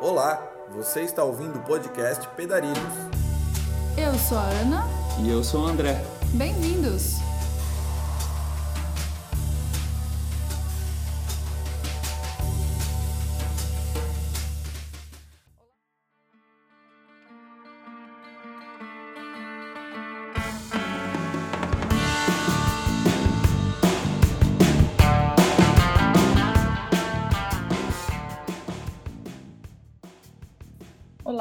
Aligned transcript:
Olá, 0.00 0.42
você 0.70 1.02
está 1.02 1.22
ouvindo 1.22 1.58
o 1.58 1.62
podcast 1.62 2.26
Pedarilhos. 2.28 2.78
Eu 3.98 4.14
sou 4.14 4.38
a 4.38 4.44
Ana. 4.44 4.84
E 5.22 5.28
eu 5.28 5.44
sou 5.44 5.64
o 5.64 5.66
André. 5.66 6.02
Bem-vindos! 6.32 7.16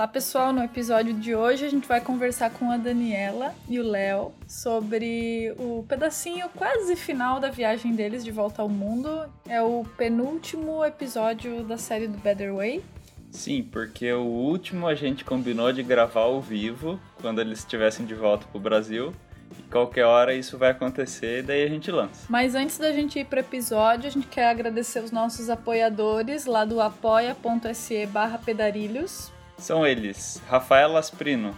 Pessoal, 0.10 0.52
no 0.52 0.64
episódio 0.64 1.14
de 1.14 1.36
hoje 1.36 1.66
a 1.66 1.70
gente 1.70 1.88
vai 1.88 2.02
conversar 2.02 2.50
com 2.50 2.72
a 2.72 2.78
Daniela 2.78 3.54
e 3.68 3.80
o 3.80 3.84
Léo 3.84 4.34
sobre 4.48 5.54
o 5.58 5.86
pedacinho 5.88 6.50
quase 6.50 6.96
final 6.96 7.40
da 7.40 7.50
viagem 7.52 7.94
deles 7.94 8.24
de 8.24 8.32
volta 8.32 8.62
ao 8.62 8.70
mundo. 8.70 9.30
É 9.48 9.62
o 9.62 9.86
penúltimo 9.98 10.84
episódio 10.84 11.64
da 11.64 11.78
série 11.78 12.08
do 12.08 12.18
Better 12.18 12.56
Way. 12.56 12.84
Sim, 13.30 13.62
porque 13.62 14.12
o 14.12 14.24
último 14.24 14.88
a 14.88 14.96
gente 14.96 15.24
combinou 15.24 15.72
de 15.72 15.84
gravar 15.84 16.22
ao 16.22 16.42
vivo 16.42 17.00
quando 17.22 17.40
eles 17.40 17.60
estivessem 17.60 18.04
de 18.06 18.16
volta 18.16 18.48
pro 18.52 18.60
Brasil. 18.60 19.14
E 19.58 19.62
qualquer 19.64 20.06
hora 20.06 20.34
isso 20.34 20.58
vai 20.58 20.72
acontecer 20.72 21.40
e 21.40 21.44
daí 21.44 21.64
a 21.64 21.68
gente 21.68 21.92
lança. 21.92 22.26
Mas 22.28 22.56
antes 22.56 22.80
da 22.80 22.92
gente 22.92 23.20
ir 23.20 23.26
para 23.26 23.38
o 23.38 23.42
episódio, 23.42 24.08
a 24.08 24.12
gente 24.12 24.28
quer 24.28 24.50
agradecer 24.50 25.04
os 25.04 25.12
nossos 25.12 25.52
apoiadores 25.52 26.46
lá 26.46 26.66
do 26.66 26.82
apoia.se 26.82 28.08
barra 28.08 28.40
pedarilhos. 28.40 29.32
São 29.60 29.86
eles: 29.86 30.42
Rafael 30.48 30.96
Asprino, 30.96 31.56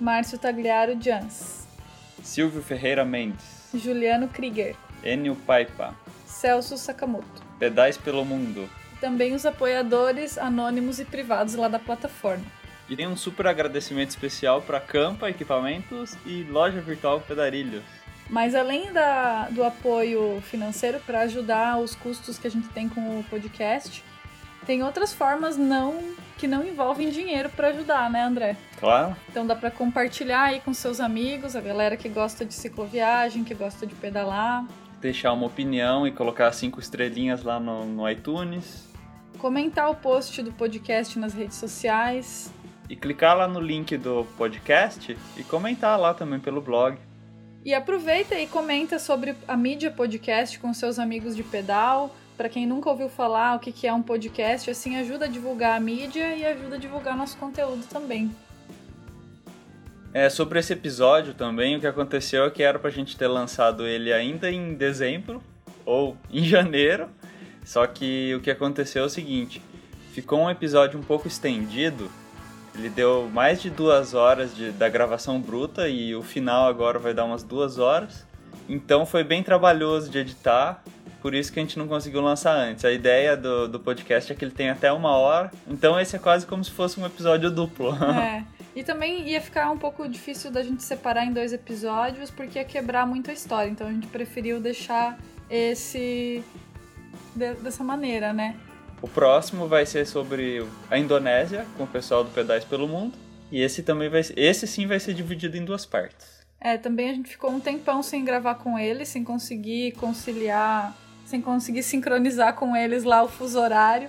Márcio 0.00 0.38
Tagliaro 0.38 1.00
Jans, 1.00 1.66
Silvio 2.22 2.60
Ferreira 2.60 3.04
Mendes, 3.04 3.70
Juliano 3.72 4.28
Krieger, 4.28 4.76
Enio 5.04 5.36
Paipa, 5.36 5.94
Celso 6.26 6.76
Sakamoto. 6.76 7.42
Pedais 7.58 7.96
pelo 7.96 8.24
Mundo. 8.24 8.68
E 8.92 8.96
também 8.96 9.34
os 9.34 9.46
apoiadores 9.46 10.36
anônimos 10.36 10.98
e 10.98 11.04
privados 11.04 11.54
lá 11.54 11.68
da 11.68 11.78
plataforma. 11.78 12.44
E 12.88 12.96
tem 12.96 13.06
um 13.06 13.16
super 13.16 13.46
agradecimento 13.46 14.10
especial 14.10 14.60
para 14.60 14.80
Campa 14.80 15.30
Equipamentos 15.30 16.16
e 16.26 16.42
Loja 16.42 16.80
Virtual 16.80 17.20
Pedarilhos. 17.20 17.82
Mas 18.28 18.54
além 18.54 18.92
da, 18.92 19.48
do 19.48 19.62
apoio 19.62 20.42
financeiro 20.42 20.98
para 21.00 21.20
ajudar 21.20 21.78
os 21.78 21.94
custos 21.94 22.38
que 22.38 22.46
a 22.46 22.50
gente 22.50 22.68
tem 22.68 22.88
com 22.88 23.20
o 23.20 23.24
podcast, 23.24 24.02
tem 24.66 24.82
outras 24.82 25.12
formas 25.12 25.56
não 25.56 26.14
que 26.36 26.46
não 26.48 26.66
envolvem 26.66 27.10
dinheiro 27.10 27.48
para 27.50 27.68
ajudar, 27.68 28.10
né, 28.10 28.22
André? 28.22 28.56
Claro. 28.78 29.16
Então 29.28 29.46
dá 29.46 29.54
para 29.54 29.70
compartilhar 29.70 30.42
aí 30.42 30.60
com 30.60 30.74
seus 30.74 31.00
amigos, 31.00 31.54
a 31.54 31.60
galera 31.60 31.96
que 31.96 32.08
gosta 32.08 32.44
de 32.44 32.52
cicloviagem, 32.52 33.44
que 33.44 33.54
gosta 33.54 33.86
de 33.86 33.94
pedalar, 33.94 34.66
Deixar 35.00 35.34
uma 35.34 35.46
opinião 35.46 36.06
e 36.06 36.10
colocar 36.10 36.50
cinco 36.52 36.80
estrelinhas 36.80 37.42
lá 37.42 37.60
no, 37.60 37.84
no 37.84 38.08
iTunes. 38.08 38.88
comentar 39.38 39.90
o 39.90 39.94
post 39.94 40.42
do 40.42 40.50
podcast 40.50 41.18
nas 41.18 41.34
redes 41.34 41.58
sociais. 41.58 42.50
E 42.88 42.96
clicar 42.96 43.36
lá 43.36 43.46
no 43.46 43.60
link 43.60 43.98
do 43.98 44.24
podcast 44.38 45.14
e 45.36 45.44
comentar 45.44 46.00
lá 46.00 46.14
também 46.14 46.40
pelo 46.40 46.62
blog. 46.62 46.96
E 47.62 47.74
aproveita 47.74 48.34
e 48.34 48.46
comenta 48.46 48.98
sobre 48.98 49.34
a 49.46 49.56
mídia 49.58 49.90
podcast 49.90 50.58
com 50.58 50.72
seus 50.72 50.98
amigos 50.98 51.36
de 51.36 51.42
pedal. 51.42 52.14
Para 52.36 52.48
quem 52.48 52.66
nunca 52.66 52.90
ouviu 52.90 53.08
falar 53.08 53.56
o 53.56 53.60
que 53.60 53.70
que 53.70 53.86
é 53.86 53.92
um 53.92 54.02
podcast, 54.02 54.68
assim 54.70 54.96
ajuda 54.96 55.26
a 55.26 55.28
divulgar 55.28 55.76
a 55.76 55.80
mídia 55.80 56.34
e 56.34 56.44
ajuda 56.44 56.74
a 56.74 56.78
divulgar 56.78 57.16
nosso 57.16 57.36
conteúdo 57.36 57.86
também. 57.86 58.34
É, 60.12 60.28
sobre 60.28 60.60
esse 60.60 60.72
episódio 60.72 61.34
também, 61.34 61.76
o 61.76 61.80
que 61.80 61.86
aconteceu 61.86 62.44
é 62.44 62.50
que 62.50 62.62
era 62.62 62.78
pra 62.78 62.90
gente 62.90 63.16
ter 63.16 63.26
lançado 63.26 63.86
ele 63.86 64.12
ainda 64.12 64.50
em 64.50 64.74
dezembro 64.74 65.42
ou 65.84 66.16
em 66.30 66.44
janeiro. 66.44 67.08
Só 67.64 67.86
que 67.86 68.34
o 68.34 68.40
que 68.40 68.50
aconteceu 68.50 69.02
é 69.04 69.06
o 69.06 69.10
seguinte: 69.10 69.60
ficou 70.12 70.40
um 70.40 70.50
episódio 70.50 70.98
um 70.98 71.02
pouco 71.02 71.26
estendido. 71.26 72.10
Ele 72.76 72.88
deu 72.88 73.28
mais 73.32 73.62
de 73.62 73.70
duas 73.70 74.14
horas 74.14 74.54
de, 74.54 74.72
da 74.72 74.88
gravação 74.88 75.40
bruta 75.40 75.88
e 75.88 76.14
o 76.14 76.22
final 76.22 76.66
agora 76.66 76.98
vai 76.98 77.14
dar 77.14 77.24
umas 77.24 77.42
duas 77.42 77.78
horas. 77.78 78.26
Então 78.68 79.04
foi 79.04 79.22
bem 79.22 79.42
trabalhoso 79.42 80.10
de 80.10 80.18
editar, 80.18 80.82
por 81.24 81.34
isso 81.34 81.50
que 81.50 81.58
a 81.58 81.62
gente 81.62 81.78
não 81.78 81.88
conseguiu 81.88 82.20
lançar 82.20 82.54
antes. 82.54 82.84
A 82.84 82.92
ideia 82.92 83.34
do, 83.34 83.66
do 83.66 83.80
podcast 83.80 84.30
é 84.30 84.36
que 84.36 84.44
ele 84.44 84.52
tem 84.52 84.68
até 84.68 84.92
uma 84.92 85.16
hora, 85.16 85.50
então 85.66 85.98
esse 85.98 86.14
é 86.14 86.18
quase 86.18 86.44
como 86.44 86.62
se 86.62 86.70
fosse 86.70 87.00
um 87.00 87.06
episódio 87.06 87.50
duplo. 87.50 87.94
É. 87.94 88.44
E 88.76 88.82
também 88.82 89.28
ia 89.28 89.40
ficar 89.40 89.70
um 89.70 89.78
pouco 89.78 90.06
difícil 90.08 90.50
da 90.50 90.60
gente 90.60 90.82
separar 90.82 91.24
em 91.24 91.32
dois 91.32 91.52
episódios, 91.52 92.28
porque 92.28 92.58
ia 92.58 92.64
quebrar 92.64 93.06
muito 93.06 93.30
a 93.30 93.32
história. 93.32 93.70
Então 93.70 93.86
a 93.86 93.90
gente 93.92 94.08
preferiu 94.08 94.60
deixar 94.60 95.16
esse 95.48 96.44
de- 97.36 97.54
dessa 97.54 97.84
maneira, 97.84 98.32
né? 98.32 98.56
O 99.00 99.06
próximo 99.06 99.68
vai 99.68 99.86
ser 99.86 100.04
sobre 100.08 100.66
a 100.90 100.98
Indonésia, 100.98 101.64
com 101.78 101.84
o 101.84 101.86
pessoal 101.86 102.24
do 102.24 102.30
Pedais 102.30 102.64
pelo 102.64 102.88
Mundo. 102.88 103.16
E 103.50 103.62
esse 103.62 103.82
também 103.84 104.08
vai 104.08 104.24
ser, 104.24 104.36
esse 104.36 104.66
sim 104.66 104.88
vai 104.88 104.98
ser 104.98 105.14
dividido 105.14 105.56
em 105.56 105.64
duas 105.64 105.86
partes. 105.86 106.44
É, 106.60 106.76
também 106.76 107.10
a 107.10 107.14
gente 107.14 107.28
ficou 107.28 107.50
um 107.50 107.60
tempão 107.60 108.02
sem 108.02 108.24
gravar 108.24 108.56
com 108.56 108.76
eles, 108.78 109.08
sem 109.08 109.22
conseguir 109.22 109.92
conciliar, 109.92 110.96
sem 111.24 111.40
conseguir 111.40 111.82
sincronizar 111.82 112.54
com 112.54 112.76
eles 112.76 113.04
lá 113.04 113.22
o 113.22 113.28
fuso 113.28 113.58
horário. 113.60 114.08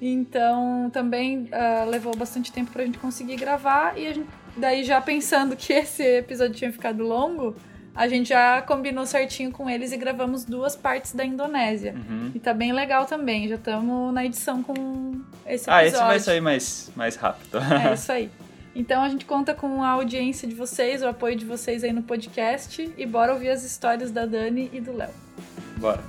Então 0.00 0.90
também 0.92 1.48
ah, 1.52 1.84
levou 1.88 2.14
bastante 2.14 2.52
tempo 2.52 2.70
pra 2.70 2.84
gente 2.84 2.98
conseguir 2.98 3.36
gravar 3.36 3.98
e 3.98 4.06
a 4.06 4.12
gente, 4.12 4.28
daí 4.56 4.84
já 4.84 5.00
pensando 5.00 5.56
que 5.56 5.72
esse 5.72 6.02
episódio 6.02 6.54
tinha 6.54 6.72
ficado 6.72 7.02
longo, 7.02 7.56
a 7.94 8.06
gente 8.06 8.28
já 8.28 8.60
combinou 8.60 9.06
certinho 9.06 9.50
com 9.50 9.70
eles 9.70 9.92
e 9.92 9.96
gravamos 9.96 10.44
duas 10.44 10.76
partes 10.76 11.12
da 11.12 11.24
Indonésia. 11.24 11.94
Uhum. 11.94 12.30
E 12.34 12.38
tá 12.38 12.52
bem 12.52 12.72
legal 12.72 13.06
também, 13.06 13.48
já 13.48 13.54
estamos 13.54 14.12
na 14.12 14.24
edição 14.26 14.62
com 14.62 14.74
esse 15.46 15.64
episódio. 15.64 15.70
Ah, 15.70 15.86
esse 15.86 15.96
vai 15.96 16.20
sair 16.20 16.40
mais, 16.42 16.90
mais 16.94 17.16
rápido. 17.16 17.58
É 17.58 17.94
isso 17.94 18.12
aí. 18.12 18.30
Então 18.78 19.02
a 19.02 19.08
gente 19.08 19.24
conta 19.24 19.54
com 19.54 19.82
a 19.82 19.88
audiência 19.88 20.46
de 20.46 20.54
vocês, 20.54 21.02
o 21.02 21.06
apoio 21.06 21.34
de 21.34 21.46
vocês 21.46 21.82
aí 21.82 21.94
no 21.94 22.02
podcast 22.02 22.92
e 22.94 23.06
bora 23.06 23.32
ouvir 23.32 23.48
as 23.48 23.64
histórias 23.64 24.10
da 24.10 24.26
Dani 24.26 24.68
e 24.70 24.82
do 24.82 24.94
Léo. 24.94 25.08
Bora. 25.78 26.04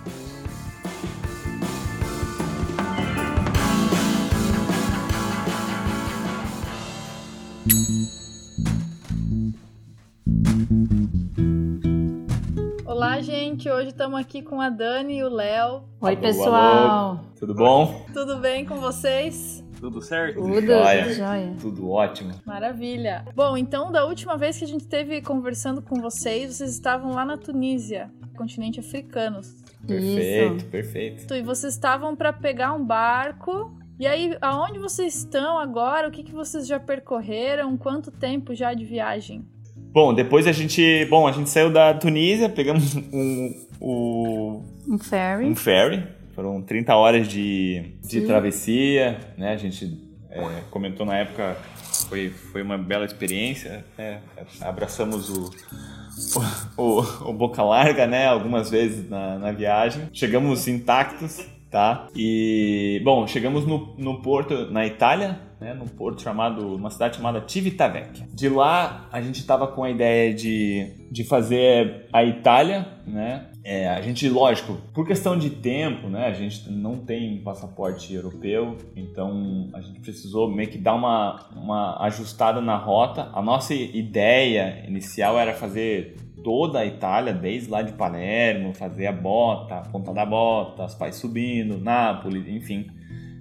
Olá, 12.85 13.21
gente. 13.21 13.69
Hoje 13.69 13.89
estamos 13.91 14.19
aqui 14.19 14.41
com 14.41 14.59
a 14.59 14.69
Dani 14.69 15.19
e 15.19 15.23
o 15.23 15.29
Léo. 15.29 15.83
Oi, 16.01 16.11
Alô, 16.11 16.21
pessoal. 16.21 17.19
Tudo 17.39 17.55
bom? 17.55 18.05
Tudo 18.13 18.35
bem 18.39 18.65
com 18.65 18.81
vocês? 18.81 19.65
Tudo 19.79 20.01
certo? 20.01 20.41
Tudo, 20.41 20.61
Jóia. 20.61 21.03
tudo 21.03 21.13
jóia. 21.13 21.53
Tudo 21.61 21.89
ótimo. 21.89 22.31
Maravilha. 22.45 23.23
Bom, 23.35 23.55
então 23.55 23.91
da 23.91 24.05
última 24.05 24.35
vez 24.37 24.57
que 24.57 24.63
a 24.63 24.67
gente 24.67 24.81
esteve 24.81 25.21
conversando 25.21 25.81
com 25.81 26.01
vocês, 26.01 26.55
vocês 26.55 26.71
estavam 26.71 27.11
lá 27.13 27.23
na 27.23 27.37
Tunísia, 27.37 28.09
continente 28.35 28.79
africano. 28.79 29.41
Perfeito, 29.85 30.55
Isso. 30.57 30.65
perfeito. 30.65 31.33
E 31.35 31.41
vocês 31.41 31.73
estavam 31.73 32.15
para 32.15 32.33
pegar 32.33 32.73
um 32.73 32.83
barco. 32.83 33.71
E 33.99 34.05
aí, 34.05 34.35
aonde 34.41 34.79
vocês 34.79 35.15
estão 35.15 35.57
agora? 35.57 36.07
O 36.07 36.11
que, 36.11 36.23
que 36.23 36.31
vocês 36.33 36.67
já 36.67 36.79
percorreram? 36.79 37.75
Quanto 37.77 38.11
tempo 38.11 38.53
já 38.53 38.73
de 38.73 38.83
viagem? 38.85 39.45
Bom, 39.91 40.13
depois 40.13 40.45
a 40.45 40.51
gente, 40.51 41.05
bom, 41.05 41.27
a 41.27 41.31
gente 41.31 41.49
saiu 41.49 41.71
da 41.71 41.93
Tunísia, 41.93 42.49
pegamos 42.49 42.95
um, 42.95 43.53
um, 43.81 44.63
Um 44.87 44.99
ferry. 44.99 45.45
um 45.45 45.55
ferry. 45.55 46.03
Foram 46.37 46.61
30 46.61 46.95
horas 46.95 47.27
de, 47.27 47.93
de 48.03 48.19
Sim. 48.19 48.27
travessia, 48.27 49.19
né? 49.35 49.53
A 49.53 49.57
gente 49.57 50.07
é, 50.29 50.61
comentou 50.69 51.03
na 51.03 51.17
época, 51.17 51.57
foi, 52.07 52.29
foi 52.29 52.61
uma 52.61 52.77
bela 52.77 53.05
experiência. 53.05 53.83
né? 53.97 54.21
Abraçamos 54.61 55.31
o, 55.31 55.49
o, 56.77 56.83
o, 56.83 57.29
o 57.31 57.33
boca 57.33 57.63
larga, 57.63 58.05
né? 58.05 58.27
Algumas 58.27 58.69
vezes 58.69 59.09
na, 59.09 59.39
na 59.39 59.51
viagem. 59.51 60.09
Chegamos 60.13 60.67
intactos, 60.67 61.43
tá? 61.71 62.07
E, 62.15 63.01
bom, 63.03 63.25
chegamos 63.25 63.65
no, 63.65 63.95
no 63.97 64.21
porto, 64.21 64.69
na 64.69 64.85
Itália, 64.85 65.39
né? 65.59 65.73
Num 65.73 65.87
porto 65.87 66.21
chamado, 66.21 66.75
uma 66.75 66.89
cidade 66.89 67.17
chamada 67.17 67.43
Civitavecchia. 67.47 68.27
De 68.33 68.49
lá, 68.49 69.07
a 69.11 69.21
gente 69.21 69.45
tava 69.45 69.67
com 69.67 69.83
a 69.83 69.89
ideia 69.89 70.33
de, 70.33 71.07
de 71.11 71.23
fazer 71.23 72.07
a 72.13 72.23
Itália, 72.23 72.87
né? 73.05 73.47
É, 73.63 73.89
a 73.89 74.01
gente, 74.01 74.29
lógico, 74.29 74.77
por 74.93 75.05
questão 75.05 75.37
de 75.37 75.49
tempo, 75.49 76.07
né? 76.07 76.27
A 76.27 76.33
gente 76.33 76.71
não 76.71 76.97
tem 76.99 77.41
passaporte 77.43 78.13
europeu, 78.13 78.77
então 78.95 79.69
a 79.73 79.81
gente 79.81 79.99
precisou 79.99 80.49
meio 80.49 80.69
que 80.69 80.77
dar 80.77 80.93
uma, 80.93 81.49
uma 81.53 82.01
ajustada 82.05 82.61
na 82.61 82.77
rota. 82.77 83.29
A 83.33 83.41
nossa 83.41 83.73
ideia 83.73 84.85
inicial 84.87 85.37
era 85.37 85.53
fazer 85.53 86.15
toda 86.43 86.79
a 86.79 86.85
Itália, 86.85 87.33
desde 87.33 87.69
lá 87.69 87.81
de 87.81 87.91
Palermo, 87.91 88.73
fazer 88.73 89.07
a 89.07 89.11
bota, 89.11 89.75
a 89.75 89.81
ponta 89.81 90.13
da 90.13 90.25
bota, 90.25 90.85
os 90.85 90.95
pais 90.95 91.15
subindo, 91.15 91.77
Nápoles, 91.77 92.47
enfim. 92.47 92.87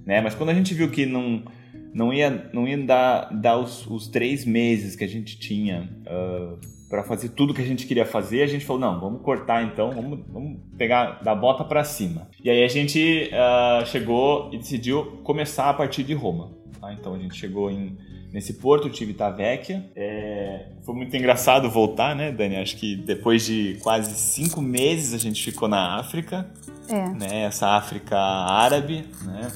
Né? 0.05 0.21
Mas 0.21 0.35
quando 0.35 0.51
a 0.51 0.55
gente 0.55 0.75
viu 0.75 0.91
que 0.91 1.07
não, 1.07 1.45
não 1.95 2.13
ia, 2.13 2.51
não 2.53 2.67
ia 2.67 2.79
dar, 2.79 3.31
dar 3.33 3.59
os, 3.59 3.87
os 3.87 4.09
três 4.09 4.45
meses 4.45 4.95
que 4.97 5.05
a 5.05 5.09
gente 5.09 5.39
tinha 5.39 5.89
uh, 6.07 6.59
para 6.89 7.03
fazer 7.03 7.31
tudo 7.31 7.55
que 7.55 7.63
a 7.63 7.67
gente 7.67 7.87
queria 7.87 8.05
fazer. 8.05 8.43
A 8.43 8.47
gente 8.47 8.65
falou, 8.65 8.81
não, 8.81 9.01
vamos 9.01 9.23
cortar 9.23 9.63
então, 9.65 9.91
vamos, 9.91 10.21
vamos 10.29 10.59
pegar 10.77 11.23
da 11.23 11.35
bota 11.35 11.65
para 11.65 11.85
cima. 11.85 12.29
E 12.43 12.51
aí 12.51 12.63
a 12.65 12.69
gente 12.69 13.31
uh, 13.33 13.87
chegou 13.87 14.51
e 14.53 14.59
decidiu 14.59 15.05
começar 15.23 15.69
a 15.71 15.75
partir 15.75 16.03
de 16.05 16.15
Roma. 16.15 16.51
Tá? 16.81 16.93
Então 16.93 17.15
a 17.15 17.19
gente 17.19 17.35
chegou 17.35 17.71
em, 17.71 17.97
nesse 18.33 18.55
porto 18.55 18.89
de 18.89 18.97
Civitavecchia. 18.97 19.91
É, 19.97 20.67
foi 20.85 20.95
muito 20.95 21.17
engraçado 21.17 21.71
voltar, 21.71 22.15
né, 22.15 22.31
Dani? 22.31 22.57
Acho 22.57 22.77
que 22.77 22.97
depois 22.97 23.45
de 23.45 23.79
quase 23.83 24.15
cinco 24.15 24.61
meses 24.61 25.15
a 25.15 25.19
gente 25.19 25.43
ficou 25.43 25.69
na 25.69 25.99
África. 25.99 26.49
É. 26.89 27.09
Né? 27.09 27.43
Essa 27.45 27.69
África 27.71 28.17
árabe, 28.17 29.05
né? 29.25 29.51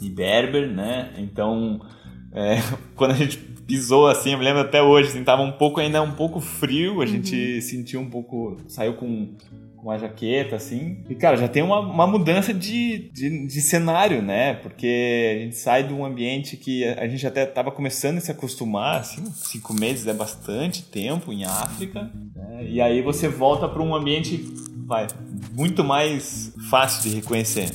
E 0.00 0.08
Berber, 0.08 0.68
né? 0.68 1.12
Então, 1.18 1.80
é, 2.32 2.56
quando 2.96 3.12
a 3.12 3.16
gente 3.16 3.38
pisou 3.38 4.08
assim, 4.08 4.32
eu 4.32 4.38
me 4.38 4.44
lembro 4.44 4.62
até 4.62 4.82
hoje, 4.82 5.08
assim, 5.08 5.22
tava 5.22 5.42
um 5.42 5.52
pouco 5.52 5.80
ainda 5.80 6.02
um 6.02 6.12
pouco 6.12 6.40
frio, 6.40 7.00
a 7.00 7.06
gente 7.06 7.36
uhum. 7.36 7.60
sentiu 7.60 8.00
um 8.00 8.10
pouco, 8.10 8.56
saiu 8.66 8.94
com 8.94 9.36
uma 9.82 9.98
jaqueta, 9.98 10.56
assim. 10.56 11.04
E, 11.08 11.14
cara, 11.14 11.36
já 11.36 11.48
tem 11.48 11.62
uma, 11.62 11.80
uma 11.80 12.06
mudança 12.06 12.52
de, 12.52 13.10
de, 13.12 13.46
de, 13.46 13.60
cenário, 13.60 14.22
né? 14.22 14.54
Porque 14.54 15.36
a 15.36 15.44
gente 15.44 15.56
sai 15.56 15.84
de 15.84 15.92
um 15.92 16.04
ambiente 16.04 16.56
que 16.56 16.84
a 16.84 17.06
gente 17.08 17.26
até 17.26 17.46
tava 17.46 17.70
começando 17.70 18.18
a 18.18 18.20
se 18.20 18.30
acostumar, 18.30 19.00
assim, 19.00 19.24
cinco 19.32 19.72
meses 19.72 20.06
é 20.06 20.12
bastante 20.12 20.82
tempo 20.82 21.32
em 21.32 21.44
África, 21.44 22.10
né? 22.34 22.64
E 22.68 22.80
aí 22.80 23.02
você 23.02 23.28
volta 23.28 23.68
para 23.68 23.82
um 23.82 23.94
ambiente, 23.94 24.36
vai, 24.86 25.06
muito 25.52 25.82
mais 25.82 26.52
fácil 26.68 27.08
de 27.08 27.16
reconhecer. 27.16 27.70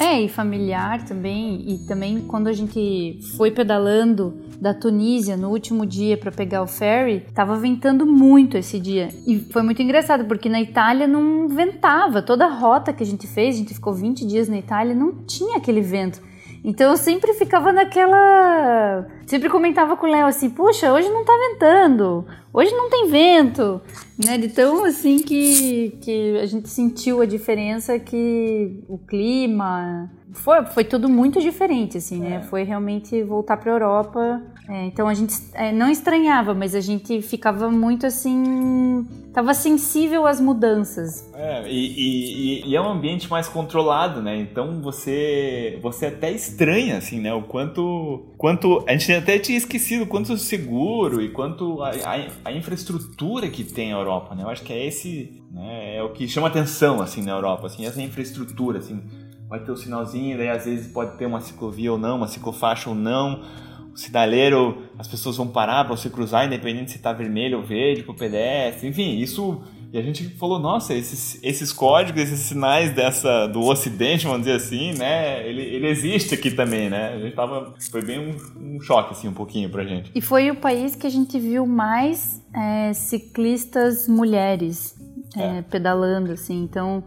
É, 0.00 0.22
e 0.22 0.28
familiar 0.28 1.04
também. 1.04 1.64
E 1.66 1.78
também 1.86 2.20
quando 2.22 2.48
a 2.48 2.52
gente 2.52 3.18
foi 3.36 3.50
pedalando 3.50 4.50
da 4.60 4.74
Tunísia 4.74 5.36
no 5.36 5.48
último 5.48 5.86
dia 5.86 6.16
para 6.16 6.30
pegar 6.30 6.62
o 6.62 6.66
ferry, 6.66 7.20
tava 7.34 7.56
ventando 7.56 8.06
muito 8.06 8.56
esse 8.56 8.78
dia. 8.78 9.08
E 9.26 9.38
foi 9.38 9.62
muito 9.62 9.82
engraçado, 9.82 10.26
porque 10.26 10.48
na 10.48 10.60
Itália 10.60 11.06
não 11.06 11.39
ventava. 11.48 12.22
Toda 12.22 12.46
a 12.46 12.48
rota 12.48 12.92
que 12.92 13.02
a 13.02 13.06
gente 13.06 13.26
fez, 13.26 13.54
a 13.54 13.58
gente 13.58 13.74
ficou 13.74 13.92
20 13.92 14.26
dias 14.26 14.48
na 14.48 14.58
Itália, 14.58 14.94
não 14.94 15.24
tinha 15.24 15.56
aquele 15.56 15.80
vento. 15.80 16.20
Então 16.62 16.90
eu 16.90 16.96
sempre 16.96 17.32
ficava 17.34 17.72
naquela. 17.72 19.06
Sempre 19.26 19.48
comentava 19.48 19.96
com 19.96 20.06
o 20.06 20.10
Léo 20.10 20.26
assim: 20.26 20.50
puxa, 20.50 20.92
hoje 20.92 21.08
não 21.08 21.24
tá 21.24 21.32
ventando, 21.50 22.26
hoje 22.52 22.70
não 22.72 22.90
tem 22.90 23.08
vento. 23.08 23.80
Né? 24.22 24.36
De 24.36 24.48
tão 24.48 24.84
assim 24.84 25.18
que, 25.18 25.98
que 26.02 26.38
a 26.38 26.46
gente 26.46 26.68
sentiu 26.68 27.22
a 27.22 27.26
diferença 27.26 27.98
que 27.98 28.84
o 28.88 28.98
clima, 28.98 30.10
foi, 30.32 30.64
foi 30.66 30.84
tudo 30.84 31.08
muito 31.08 31.40
diferente, 31.40 31.98
assim, 31.98 32.20
né? 32.20 32.36
É. 32.36 32.40
Foi 32.42 32.62
realmente 32.62 33.22
voltar 33.22 33.56
para 33.56 33.70
a 33.70 33.74
Europa. 33.74 34.42
É, 34.70 34.86
então 34.86 35.08
a 35.08 35.14
gente 35.14 35.34
é, 35.52 35.72
não 35.72 35.90
estranhava, 35.90 36.54
mas 36.54 36.76
a 36.76 36.80
gente 36.80 37.20
ficava 37.22 37.68
muito 37.68 38.06
assim. 38.06 39.04
Tava 39.34 39.52
sensível 39.52 40.28
às 40.28 40.40
mudanças. 40.40 41.28
É, 41.34 41.68
e, 41.68 42.62
e, 42.62 42.68
e, 42.68 42.76
é 42.76 42.80
um 42.80 42.88
ambiente 42.88 43.28
mais 43.28 43.48
controlado, 43.48 44.22
né? 44.22 44.36
Então 44.36 44.80
você 44.80 45.76
você 45.82 46.06
até 46.06 46.30
estranha, 46.30 46.98
assim, 46.98 47.18
né? 47.18 47.34
O 47.34 47.42
quanto. 47.42 48.28
quanto 48.38 48.84
a 48.86 48.92
gente 48.92 49.12
até 49.12 49.40
tinha 49.40 49.58
esquecido 49.58 50.06
quanto 50.06 50.38
seguro 50.38 51.20
e 51.20 51.30
quanto 51.30 51.82
a, 51.82 51.90
a, 51.90 52.50
a 52.50 52.52
infraestrutura 52.52 53.48
que 53.48 53.64
tem 53.64 53.92
a 53.92 53.96
Europa, 53.96 54.36
né? 54.36 54.44
Eu 54.44 54.48
acho 54.50 54.62
que 54.62 54.72
é 54.72 54.86
esse. 54.86 55.42
Né, 55.50 55.96
é 55.96 56.02
o 56.04 56.10
que 56.10 56.28
chama 56.28 56.46
atenção, 56.46 57.00
assim, 57.00 57.22
na 57.22 57.32
Europa, 57.32 57.66
assim, 57.66 57.84
essa 57.84 58.00
infraestrutura, 58.00 58.78
assim 58.78 59.02
vai 59.48 59.58
ter 59.58 59.72
o 59.72 59.76
sinalzinho, 59.76 60.38
daí 60.38 60.48
às 60.48 60.64
vezes 60.64 60.86
pode 60.92 61.18
ter 61.18 61.26
uma 61.26 61.40
ciclovia 61.40 61.90
ou 61.90 61.98
não, 61.98 62.18
uma 62.18 62.28
ciclofaixa 62.28 62.88
ou 62.88 62.94
não. 62.94 63.42
O 63.92 63.96
sinaleiro, 63.96 64.84
as 64.98 65.08
pessoas 65.08 65.36
vão 65.36 65.48
parar 65.48 65.84
para 65.84 65.96
você 65.96 66.08
cruzar, 66.08 66.46
independente 66.46 66.92
se 66.92 66.96
está 66.96 67.12
vermelho 67.12 67.58
ou 67.58 67.64
verde, 67.64 68.02
para 68.02 68.12
o 68.12 68.16
pedestre. 68.16 68.88
Enfim, 68.88 69.18
isso. 69.18 69.60
E 69.92 69.98
a 69.98 70.02
gente 70.02 70.28
falou, 70.36 70.60
nossa, 70.60 70.94
esses, 70.94 71.42
esses 71.42 71.72
códigos, 71.72 72.22
esses 72.22 72.40
sinais 72.40 72.92
dessa 72.92 73.48
do 73.48 73.60
Ocidente, 73.62 74.24
vamos 74.24 74.42
dizer 74.42 74.54
assim, 74.54 74.92
né? 74.96 75.44
Ele, 75.48 75.62
ele 75.62 75.88
existe 75.88 76.32
aqui 76.32 76.52
também, 76.52 76.88
né? 76.88 77.14
A 77.14 77.18
gente 77.18 77.34
tava. 77.34 77.74
Foi 77.90 78.02
bem 78.02 78.18
um, 78.20 78.76
um 78.76 78.80
choque, 78.80 79.12
assim, 79.12 79.26
um 79.26 79.34
pouquinho 79.34 79.68
pra 79.68 79.84
gente. 79.84 80.12
E 80.14 80.20
foi 80.20 80.50
o 80.50 80.54
país 80.54 80.94
que 80.94 81.06
a 81.06 81.10
gente 81.10 81.38
viu 81.40 81.66
mais 81.66 82.40
é, 82.54 82.92
ciclistas 82.92 84.06
mulheres 84.06 84.94
é, 85.36 85.58
é. 85.58 85.62
pedalando, 85.62 86.30
assim. 86.30 86.62
Então 86.62 87.02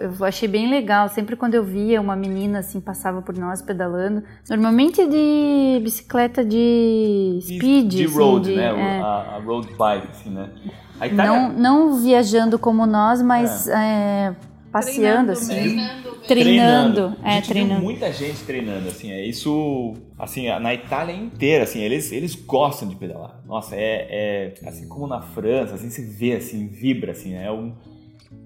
eu 0.00 0.24
achei 0.24 0.48
bem 0.48 0.68
legal. 0.70 1.08
Sempre 1.08 1.36
quando 1.36 1.54
eu 1.54 1.62
via 1.62 2.00
uma 2.00 2.16
menina 2.16 2.60
assim 2.60 2.80
passava 2.80 3.20
por 3.22 3.36
nós 3.36 3.60
pedalando, 3.62 4.22
normalmente 4.48 5.06
de 5.06 5.80
bicicleta 5.82 6.44
de 6.44 7.38
speed, 7.42 7.88
de, 7.88 7.96
de 7.98 8.04
assim, 8.04 8.14
road, 8.14 8.48
de, 8.48 8.56
né? 8.56 8.64
É. 8.64 9.00
A, 9.00 9.36
a, 9.36 9.40
road 9.44 9.68
bike, 9.78 10.08
assim, 10.10 10.30
né? 10.30 10.50
Itália... 10.96 11.14
Não, 11.14 11.52
não 11.52 11.96
viajando 11.96 12.58
como 12.58 12.86
nós, 12.86 13.22
mas 13.22 13.68
é. 13.68 13.72
É, 13.72 14.34
passeando 14.70 15.00
treinando, 15.00 15.32
assim, 15.32 15.46
treinando, 15.46 16.26
treinando, 16.26 17.16
é, 17.24 17.38
a 17.38 17.42
treinando. 17.42 17.82
muita 17.82 18.12
gente 18.12 18.44
treinando, 18.44 18.88
assim, 18.88 19.10
é 19.10 19.24
isso, 19.24 19.94
assim, 20.18 20.48
na 20.60 20.72
Itália 20.72 21.14
inteira, 21.14 21.64
assim, 21.64 21.80
eles, 21.80 22.12
eles 22.12 22.34
gostam 22.34 22.88
de 22.88 22.96
pedalar. 22.96 23.40
Nossa, 23.46 23.74
é, 23.74 24.54
é 24.62 24.68
assim 24.68 24.86
como 24.88 25.06
na 25.06 25.20
França, 25.20 25.74
assim, 25.74 25.90
você 25.90 26.02
vê, 26.02 26.34
assim, 26.34 26.68
vibra, 26.68 27.12
assim, 27.12 27.34
é 27.34 27.50
um 27.50 27.74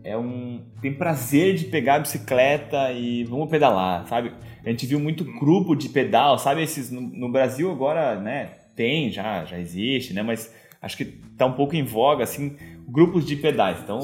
é 0.04 0.16
um 0.16 0.60
tem 0.82 0.92
prazer 0.92 1.54
de 1.54 1.64
pegar 1.64 1.94
a 1.94 1.98
bicicleta 2.00 2.92
e 2.92 3.24
vamos 3.24 3.48
pedalar, 3.48 4.06
sabe? 4.06 4.32
A 4.64 4.68
gente 4.68 4.84
viu 4.86 5.00
muito 5.00 5.24
grupo 5.24 5.74
de 5.74 5.88
pedal, 5.88 6.38
sabe? 6.38 6.62
Esses 6.62 6.90
no, 6.90 7.00
no, 7.00 7.32
Brasil 7.32 7.70
agora, 7.70 8.20
né? 8.20 8.50
Tem 8.76 9.10
já, 9.10 9.44
já 9.46 9.58
existe, 9.58 10.12
né? 10.12 10.22
Mas 10.22 10.54
acho 10.82 10.96
que 10.98 11.06
tá 11.38 11.46
um 11.46 11.54
pouco 11.54 11.74
em 11.74 11.82
voga 11.82 12.22
assim 12.22 12.56
grupos 12.86 13.24
de 13.24 13.34
pedais. 13.36 13.78
Então 13.82 13.98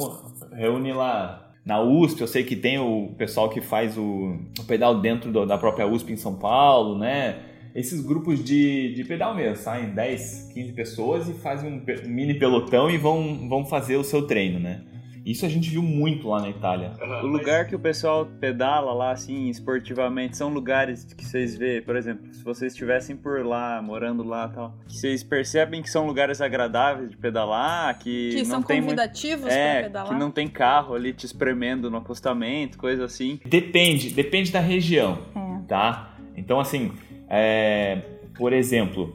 reúne 0.52 0.92
lá 0.92 1.52
na 1.64 1.82
USP, 1.82 2.22
eu 2.22 2.26
sei 2.26 2.44
que 2.44 2.56
tem 2.56 2.78
o 2.78 3.14
pessoal 3.18 3.50
que 3.50 3.60
faz 3.60 3.98
o, 3.98 4.38
o 4.58 4.64
pedal 4.66 5.00
dentro 5.00 5.30
do, 5.30 5.44
da 5.44 5.58
própria 5.58 5.86
USP 5.86 6.12
em 6.12 6.16
São 6.16 6.34
Paulo, 6.36 6.98
né? 6.98 7.40
Esses 7.74 8.00
grupos 8.00 8.42
de, 8.42 8.94
de 8.94 9.04
pedal 9.04 9.34
mesmo, 9.34 9.56
saem 9.56 9.90
10, 9.90 10.50
15 10.54 10.72
pessoas 10.72 11.28
e 11.28 11.34
fazem 11.34 11.70
um, 11.70 12.08
mini 12.08 12.34
pelotão 12.34 12.90
e 12.90 12.96
vão, 12.96 13.48
vão 13.48 13.64
fazer 13.64 13.96
o 13.96 14.02
seu 14.02 14.26
treino, 14.26 14.58
né? 14.58 14.80
Isso 15.24 15.44
a 15.44 15.48
gente 15.48 15.68
viu 15.70 15.82
muito 15.82 16.28
lá 16.28 16.40
na 16.40 16.48
Itália. 16.48 16.92
o 17.22 17.26
lugar 17.26 17.66
que 17.66 17.74
o 17.74 17.78
pessoal 17.78 18.26
pedala 18.40 18.92
lá, 18.92 19.12
assim, 19.12 19.48
esportivamente, 19.48 20.36
são 20.36 20.48
lugares 20.48 21.04
que 21.04 21.24
vocês 21.24 21.56
vê, 21.56 21.80
por 21.80 21.96
exemplo, 21.96 22.32
se 22.32 22.42
vocês 22.42 22.72
estivessem 22.72 23.16
por 23.16 23.44
lá, 23.44 23.82
morando 23.82 24.22
lá 24.22 24.48
e 24.50 24.54
tal, 24.54 24.74
que 24.88 24.96
vocês 24.96 25.22
percebem 25.22 25.82
que 25.82 25.90
são 25.90 26.06
lugares 26.06 26.40
agradáveis 26.40 27.10
de 27.10 27.16
pedalar, 27.16 27.98
que, 27.98 28.30
que 28.30 28.38
não 28.38 28.44
são 28.44 28.62
tem 28.62 28.82
convidativos 28.82 29.44
muito... 29.44 29.54
é, 29.54 29.72
pra 29.74 29.82
pedalar. 29.88 30.08
que 30.08 30.18
não 30.18 30.30
tem 30.30 30.48
carro 30.48 30.94
ali 30.94 31.12
te 31.12 31.26
espremendo 31.26 31.90
no 31.90 31.98
acostamento, 31.98 32.78
coisa 32.78 33.04
assim. 33.04 33.38
Depende, 33.44 34.10
depende 34.10 34.50
da 34.50 34.60
região, 34.60 35.18
é. 35.34 35.66
tá? 35.68 36.14
Então, 36.36 36.58
assim, 36.58 36.92
é, 37.28 38.02
por 38.36 38.52
exemplo, 38.52 39.14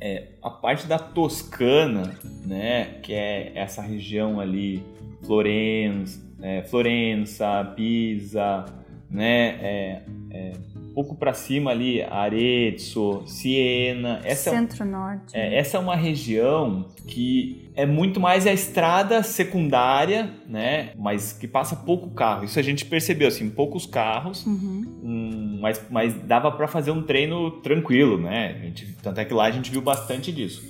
é, 0.00 0.28
a 0.42 0.50
parte 0.50 0.86
da 0.86 0.98
Toscana, 0.98 2.18
né, 2.46 2.98
que 3.02 3.12
é 3.12 3.52
essa 3.54 3.82
região 3.82 4.40
ali, 4.40 4.82
Florença, 5.22 6.20
é, 6.40 6.62
Florença 6.62 7.64
Pisa, 7.76 8.64
né, 9.10 9.58
é, 9.60 10.02
é 10.30 10.52
pouco 11.00 11.16
para 11.16 11.32
cima 11.32 11.70
ali, 11.70 12.02
Arezzo, 12.02 13.22
Siena, 13.24 14.20
essa 14.22 14.50
é 14.50 14.52
Centro-Norte. 14.52 15.32
É, 15.32 15.56
essa 15.56 15.78
é 15.78 15.80
uma 15.80 15.96
região 15.96 16.90
que 17.06 17.70
é 17.74 17.86
muito 17.86 18.20
mais 18.20 18.46
a 18.46 18.52
estrada 18.52 19.22
secundária, 19.22 20.30
né, 20.46 20.90
mas 20.98 21.32
que 21.32 21.48
passa 21.48 21.74
pouco 21.74 22.10
carro. 22.10 22.44
Isso 22.44 22.58
a 22.58 22.62
gente 22.62 22.84
percebeu 22.84 23.28
assim, 23.28 23.48
poucos 23.48 23.86
carros. 23.86 24.44
Uhum. 24.44 24.84
Um, 25.02 25.58
mas, 25.62 25.82
mas 25.90 26.14
dava 26.24 26.52
para 26.52 26.68
fazer 26.68 26.90
um 26.90 27.02
treino 27.02 27.50
tranquilo, 27.62 28.18
né? 28.18 28.58
A 28.60 28.64
gente, 28.66 28.94
tanto 29.02 29.20
é 29.20 29.24
que 29.24 29.32
lá 29.32 29.44
a 29.44 29.50
gente 29.50 29.70
viu 29.70 29.80
bastante 29.80 30.30
disso. 30.30 30.62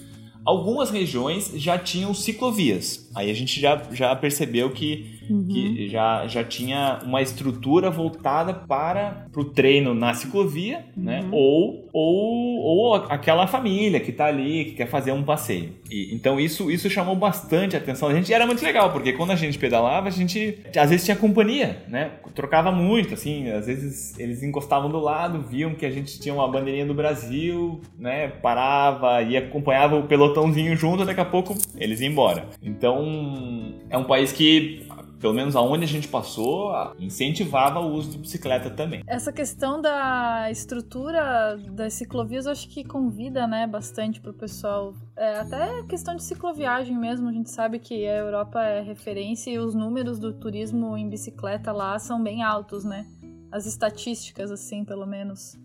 Algumas 0.44 0.90
regiões 0.90 1.52
já 1.56 1.76
tinham 1.76 2.14
ciclovias. 2.14 3.10
Aí 3.16 3.30
a 3.30 3.34
gente 3.34 3.60
já, 3.60 3.82
já 3.92 4.14
percebeu 4.14 4.70
que, 4.70 5.19
uhum. 5.32 5.46
que 5.46 5.88
já, 5.88 6.26
já 6.26 6.42
tinha 6.42 6.98
uma 7.04 7.22
estrutura 7.22 7.90
voltada 7.90 8.54
para 8.54 9.26
o 9.36 9.44
treino 9.44 9.94
na 9.94 10.14
ciclovia, 10.14 10.84
né? 10.96 11.20
uhum. 11.20 11.24
né? 11.24 11.28
Ou, 11.32 11.88
ou, 11.92 12.58
ou 12.58 12.94
aquela 12.94 13.46
família 13.46 14.00
que 14.00 14.10
está 14.10 14.26
ali, 14.26 14.66
que 14.66 14.72
quer 14.72 14.86
fazer 14.86 15.12
um 15.12 15.22
passeio. 15.22 15.72
E, 15.90 16.14
então 16.14 16.40
isso, 16.40 16.70
isso 16.70 16.88
chamou 16.88 17.16
bastante 17.16 17.76
atenção 17.76 18.08
a 18.08 18.14
gente 18.14 18.30
e 18.30 18.34
era 18.34 18.46
muito 18.46 18.64
legal, 18.64 18.92
porque 18.92 19.12
quando 19.12 19.30
a 19.30 19.36
gente 19.36 19.58
pedalava, 19.58 20.08
a 20.08 20.10
gente 20.10 20.58
às 20.76 20.90
vezes 20.90 21.04
tinha 21.04 21.16
companhia, 21.16 21.84
né? 21.88 22.12
Trocava 22.34 22.70
muito, 22.70 23.14
assim, 23.14 23.48
às 23.50 23.66
vezes 23.66 24.18
eles 24.18 24.42
encostavam 24.42 24.88
do 24.88 24.98
lado, 24.98 25.42
viam 25.42 25.74
que 25.74 25.84
a 25.84 25.90
gente 25.90 26.20
tinha 26.20 26.34
uma 26.34 26.48
bandeirinha 26.48 26.86
do 26.86 26.94
Brasil, 26.94 27.80
né? 27.98 28.28
Parava 28.28 29.22
e 29.22 29.36
acompanhava 29.36 29.96
o 29.96 30.04
pelotão 30.04 30.30
pelotãozinho 30.30 30.76
junto, 30.76 31.04
daqui 31.04 31.20
a 31.20 31.24
pouco 31.24 31.56
eles 31.76 32.00
iam 32.00 32.10
embora. 32.10 32.46
Então, 32.62 33.74
é 33.88 33.96
um 33.96 34.04
país 34.04 34.32
que 34.32 34.86
pelo 35.20 35.34
menos 35.34 35.54
aonde 35.54 35.84
a 35.84 35.88
gente 35.88 36.08
passou, 36.08 36.72
incentivava 36.98 37.78
o 37.78 37.92
uso 37.92 38.10
de 38.10 38.18
bicicleta 38.18 38.70
também. 38.70 39.02
Essa 39.06 39.32
questão 39.32 39.80
da 39.80 40.50
estrutura 40.50 41.56
das 41.70 41.92
ciclovias, 41.92 42.46
eu 42.46 42.52
acho 42.52 42.68
que 42.68 42.82
convida, 42.82 43.46
né, 43.46 43.66
bastante 43.66 44.20
pro 44.20 44.32
pessoal. 44.32 44.94
É, 45.16 45.40
até 45.40 45.82
questão 45.84 46.16
de 46.16 46.22
cicloviagem 46.22 46.96
mesmo, 46.96 47.28
a 47.28 47.32
gente 47.32 47.50
sabe 47.50 47.78
que 47.78 48.06
a 48.06 48.16
Europa 48.16 48.62
é 48.62 48.80
referência 48.80 49.50
e 49.50 49.58
os 49.58 49.74
números 49.74 50.18
do 50.18 50.32
turismo 50.32 50.96
em 50.96 51.08
bicicleta 51.08 51.70
lá 51.70 51.98
são 51.98 52.22
bem 52.22 52.42
altos, 52.42 52.84
né? 52.84 53.06
As 53.52 53.66
estatísticas, 53.66 54.50
assim, 54.50 54.84
pelo 54.84 55.06
menos 55.06 55.58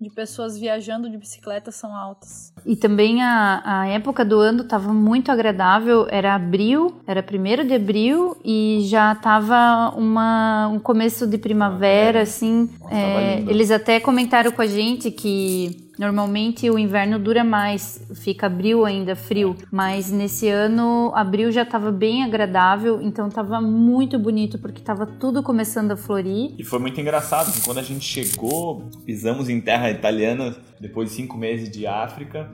de 0.00 0.10
pessoas 0.10 0.58
viajando 0.58 1.08
de 1.08 1.16
bicicleta 1.16 1.70
são 1.72 1.94
altas. 1.94 2.52
E 2.64 2.76
também 2.76 3.22
a, 3.22 3.62
a 3.64 3.86
época 3.88 4.24
do 4.24 4.38
ano 4.38 4.62
estava 4.62 4.92
muito 4.92 5.30
agradável, 5.30 6.06
era 6.10 6.34
abril, 6.34 7.00
era 7.06 7.22
primeiro 7.22 7.64
de 7.64 7.74
abril 7.74 8.36
e 8.44 8.80
já 8.84 9.12
estava 9.12 9.94
uma, 9.96 10.68
um 10.68 10.78
começo 10.78 11.26
de 11.26 11.38
primavera, 11.38 12.22
assim. 12.22 12.68
É, 12.90 13.40
eles 13.48 13.70
até 13.70 13.98
comentaram 14.00 14.52
com 14.52 14.62
a 14.62 14.66
gente 14.66 15.10
que 15.10 15.85
Normalmente 15.98 16.68
o 16.68 16.78
inverno 16.78 17.18
dura 17.18 17.42
mais, 17.42 18.06
fica 18.14 18.46
abril 18.46 18.84
ainda 18.84 19.16
frio, 19.16 19.56
mas 19.70 20.10
nesse 20.10 20.48
ano 20.48 21.10
abril 21.14 21.50
já 21.50 21.62
estava 21.62 21.90
bem 21.90 22.22
agradável, 22.22 23.00
então 23.00 23.28
estava 23.28 23.60
muito 23.60 24.18
bonito 24.18 24.58
porque 24.58 24.80
estava 24.80 25.06
tudo 25.06 25.42
começando 25.42 25.92
a 25.92 25.96
florir. 25.96 26.52
E 26.58 26.64
foi 26.64 26.78
muito 26.78 27.00
engraçado 27.00 27.50
que 27.52 27.62
quando 27.62 27.78
a 27.78 27.82
gente 27.82 28.04
chegou, 28.04 28.88
pisamos 29.06 29.48
em 29.48 29.60
terra 29.60 29.90
italiana 29.90 30.54
depois 30.78 31.08
de 31.08 31.14
cinco 31.14 31.38
meses 31.38 31.70
de 31.70 31.86
África, 31.86 32.50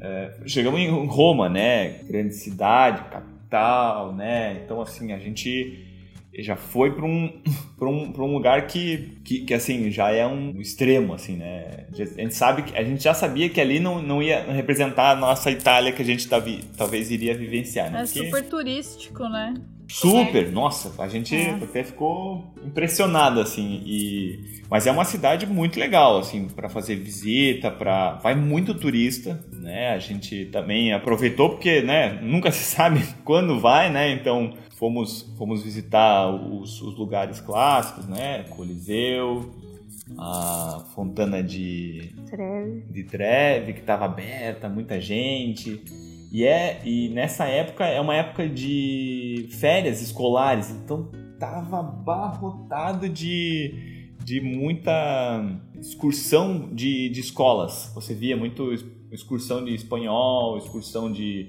é, 0.00 0.34
chegamos 0.46 0.78
em 0.78 1.06
Roma, 1.06 1.48
né? 1.48 2.00
Grande 2.04 2.34
cidade, 2.34 3.02
capital, 3.10 4.14
né? 4.14 4.60
Então 4.64 4.80
assim 4.80 5.12
a 5.12 5.18
gente 5.18 5.93
já 6.38 6.56
foi 6.56 6.92
para 6.92 7.04
um, 7.04 7.32
um, 7.80 8.12
um 8.16 8.34
lugar 8.34 8.66
que, 8.66 9.18
que, 9.24 9.40
que, 9.40 9.54
assim, 9.54 9.90
já 9.90 10.10
é 10.10 10.26
um 10.26 10.60
extremo, 10.60 11.14
assim, 11.14 11.36
né? 11.36 11.86
A 11.92 11.96
gente 11.96 12.34
sabe 12.34 12.62
que, 12.62 12.76
a 12.76 12.82
gente 12.82 13.02
já 13.02 13.14
sabia 13.14 13.48
que 13.48 13.60
ali 13.60 13.78
não, 13.78 14.00
não 14.02 14.22
ia 14.22 14.44
representar 14.52 15.10
a 15.10 15.16
nossa 15.16 15.50
Itália 15.50 15.92
que 15.92 16.02
a 16.02 16.04
gente 16.04 16.28
talvez 16.28 17.10
iria 17.10 17.34
vivenciar, 17.34 17.90
né? 17.90 18.02
É 18.02 18.04
Porque... 18.04 18.24
super 18.24 18.48
turístico, 18.48 19.28
né? 19.28 19.54
Super, 19.88 20.50
nossa, 20.50 20.90
a 21.02 21.08
gente 21.08 21.36
é. 21.36 21.50
até 21.50 21.84
ficou 21.84 22.52
impressionado 22.64 23.40
assim 23.40 23.82
e 23.84 24.62
mas 24.70 24.86
é 24.86 24.90
uma 24.90 25.04
cidade 25.04 25.46
muito 25.46 25.78
legal 25.78 26.18
assim 26.18 26.48
para 26.48 26.68
fazer 26.68 26.96
visita, 26.96 27.70
para 27.70 28.14
vai 28.14 28.34
muito 28.34 28.74
turista, 28.74 29.44
né? 29.52 29.90
A 29.90 29.98
gente 29.98 30.46
também 30.46 30.92
aproveitou 30.92 31.50
porque, 31.50 31.82
né, 31.82 32.18
nunca 32.22 32.50
se 32.50 32.64
sabe 32.74 33.04
quando 33.24 33.60
vai, 33.60 33.90
né? 33.90 34.10
Então 34.10 34.54
fomos, 34.84 35.22
fomos 35.38 35.62
visitar 35.62 36.28
os, 36.28 36.82
os 36.82 36.94
lugares 36.98 37.40
clássicos, 37.40 38.06
né? 38.06 38.44
Coliseu, 38.50 39.50
a 40.18 40.84
Fontana 40.94 41.42
de 41.42 42.12
Treve, 42.26 42.84
de 42.90 43.04
Treve 43.04 43.72
que 43.72 43.80
estava 43.80 44.04
aberta, 44.04 44.68
muita 44.68 45.00
gente. 45.00 45.82
E, 46.30 46.44
é, 46.44 46.82
e 46.84 47.08
nessa 47.08 47.46
época 47.46 47.86
é 47.86 47.98
uma 47.98 48.14
época 48.14 48.46
de 48.46 49.48
férias 49.52 50.02
escolares, 50.02 50.70
então 50.70 51.08
tava 51.38 51.80
abarrotado 51.80 53.08
de, 53.08 54.10
de 54.22 54.40
muita 54.40 55.46
excursão 55.80 56.68
de, 56.74 57.08
de 57.08 57.20
escolas. 57.20 57.90
Você 57.94 58.12
via 58.12 58.36
muito 58.36 58.70
excursão 59.10 59.64
de 59.64 59.74
espanhol, 59.74 60.58
excursão 60.58 61.10
de, 61.10 61.48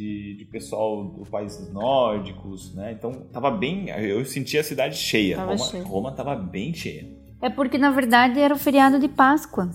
de, 0.00 0.34
de 0.34 0.44
pessoal 0.46 1.04
do 1.04 1.26
países 1.26 1.70
nórdicos, 1.70 2.74
né? 2.74 2.92
Então 2.92 3.12
tava 3.30 3.50
bem, 3.50 3.90
eu 3.90 4.24
senti 4.24 4.56
a 4.56 4.64
cidade 4.64 4.96
cheia. 4.96 5.36
Tava 5.36 5.52
Roma, 5.52 5.64
cheia. 5.66 5.84
Roma 5.84 6.12
tava 6.12 6.34
bem 6.34 6.72
cheia. 6.72 7.06
É 7.42 7.50
porque 7.50 7.76
na 7.76 7.90
verdade 7.90 8.40
era 8.40 8.54
o 8.54 8.58
feriado 8.58 8.98
de 8.98 9.08
Páscoa. 9.08 9.70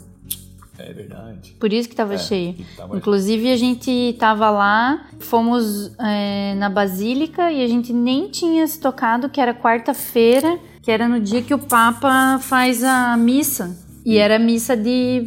É 0.77 0.91
verdade. 0.91 1.55
Por 1.59 1.71
isso 1.71 1.87
que 1.87 1.93
estava 1.93 2.15
é, 2.15 2.17
cheio. 2.17 2.55
Tava... 2.75 2.97
Inclusive 2.97 3.51
a 3.51 3.55
gente 3.55 3.89
estava 3.91 4.49
lá, 4.49 5.07
fomos 5.19 5.95
é, 5.99 6.55
na 6.55 6.69
Basílica 6.69 7.51
e 7.51 7.63
a 7.63 7.67
gente 7.67 7.93
nem 7.93 8.27
tinha 8.29 8.65
se 8.65 8.79
tocado 8.79 9.29
que 9.29 9.39
era 9.39 9.53
quarta-feira, 9.53 10.59
que 10.81 10.91
era 10.91 11.07
no 11.07 11.19
dia 11.19 11.43
que 11.43 11.53
o 11.53 11.59
Papa 11.59 12.39
faz 12.39 12.83
a 12.83 13.15
missa. 13.15 13.84
E 14.05 14.19
era 14.19 14.37
missa 14.37 14.77
de, 14.77 15.23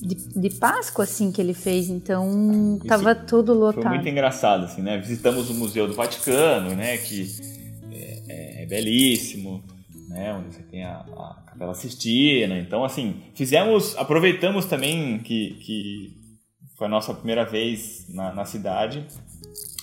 de, 0.00 0.14
de, 0.14 0.50
Páscoa, 0.58 1.04
assim, 1.04 1.30
que 1.30 1.38
ele 1.38 1.52
fez. 1.52 1.90
Então, 1.90 2.76
Isso 2.78 2.86
tava 2.86 3.14
tudo 3.14 3.52
lotado. 3.52 3.82
Foi 3.82 3.90
muito 3.90 4.08
engraçado, 4.08 4.64
assim, 4.64 4.80
né? 4.80 4.96
Visitamos 4.96 5.50
o 5.50 5.54
Museu 5.54 5.86
do 5.86 5.92
Vaticano, 5.92 6.74
né? 6.74 6.96
Que 6.96 7.30
é, 7.92 8.22
é, 8.28 8.62
é 8.62 8.66
belíssimo, 8.66 9.62
né? 10.08 10.32
Onde 10.32 10.54
você 10.54 10.62
tem 10.62 10.82
a, 10.82 11.00
a 11.00 11.42
Capela 11.46 11.74
Sistina. 11.74 12.58
Então, 12.58 12.82
assim, 12.82 13.16
fizemos... 13.34 13.94
Aproveitamos 13.98 14.64
também 14.64 15.18
que, 15.18 15.50
que 15.60 16.16
foi 16.78 16.86
a 16.86 16.90
nossa 16.90 17.12
primeira 17.12 17.44
vez 17.44 18.06
na, 18.08 18.32
na 18.32 18.46
cidade. 18.46 19.04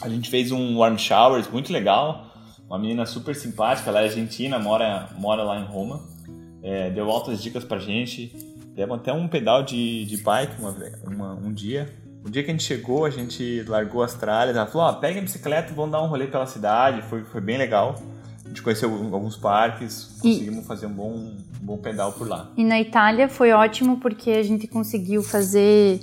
A 0.01 0.10
gente 0.10 0.27
fez 0.27 0.51
um 0.51 0.79
warm 0.79 0.98
showers 0.98 1.48
muito 1.51 1.72
legal. 1.72 2.34
Uma 2.65 2.79
menina 2.79 3.06
super 3.06 3.36
simpática, 3.36 3.91
ela 3.91 4.01
é 4.01 4.06
argentina, 4.06 4.58
mora, 4.58 5.10
mora 5.20 5.44
lá 5.44 5.60
em 5.60 5.65
Roma 5.65 6.18
é, 6.63 6.89
deu 6.89 7.09
altas 7.09 7.41
dicas 7.41 7.63
pra 7.63 7.79
gente. 7.79 8.35
Demos 8.75 8.99
até 8.99 9.11
um 9.11 9.27
pedal 9.27 9.63
de, 9.63 10.05
de 10.05 10.17
bike 10.17 10.53
uma, 10.59 10.75
uma, 11.05 11.33
um 11.33 11.51
dia. 11.51 11.89
O 12.23 12.29
dia 12.29 12.43
que 12.43 12.49
a 12.49 12.53
gente 12.53 12.63
chegou, 12.63 13.05
a 13.05 13.09
gente 13.09 13.63
largou 13.67 14.03
as 14.03 14.13
tralhas. 14.13 14.55
Ela 14.55 14.65
falou: 14.65 14.87
ah, 14.87 14.93
pega 14.93 15.19
a 15.19 15.21
bicicleta 15.21 15.71
e 15.71 15.75
vamos 15.75 15.91
dar 15.91 16.01
um 16.01 16.07
rolê 16.07 16.27
pela 16.27 16.45
cidade. 16.45 17.01
Foi, 17.03 17.23
foi 17.23 17.41
bem 17.41 17.57
legal. 17.57 17.95
A 18.43 18.47
gente 18.47 18.61
conheceu 18.61 18.91
alguns 18.91 19.37
parques, 19.37 20.17
conseguimos 20.21 20.63
e... 20.63 20.67
fazer 20.67 20.87
um 20.87 20.93
bom, 20.93 21.11
um 21.11 21.37
bom 21.61 21.77
pedal 21.77 22.11
por 22.13 22.27
lá. 22.27 22.49
E 22.57 22.63
na 22.63 22.79
Itália 22.79 23.29
foi 23.29 23.51
ótimo 23.51 23.97
porque 23.99 24.31
a 24.31 24.43
gente 24.43 24.67
conseguiu 24.67 25.21
fazer 25.21 26.01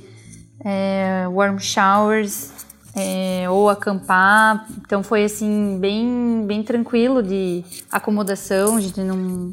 é, 0.64 1.26
warm 1.28 1.58
showers 1.58 2.52
é, 2.94 3.50
ou 3.50 3.68
acampar. 3.68 4.66
Então 4.78 5.02
foi 5.02 5.24
assim 5.24 5.78
bem 5.78 6.44
bem 6.46 6.62
tranquilo 6.62 7.22
de 7.22 7.64
acomodação. 7.90 8.76
A 8.76 8.80
gente 8.80 9.00
não 9.00 9.52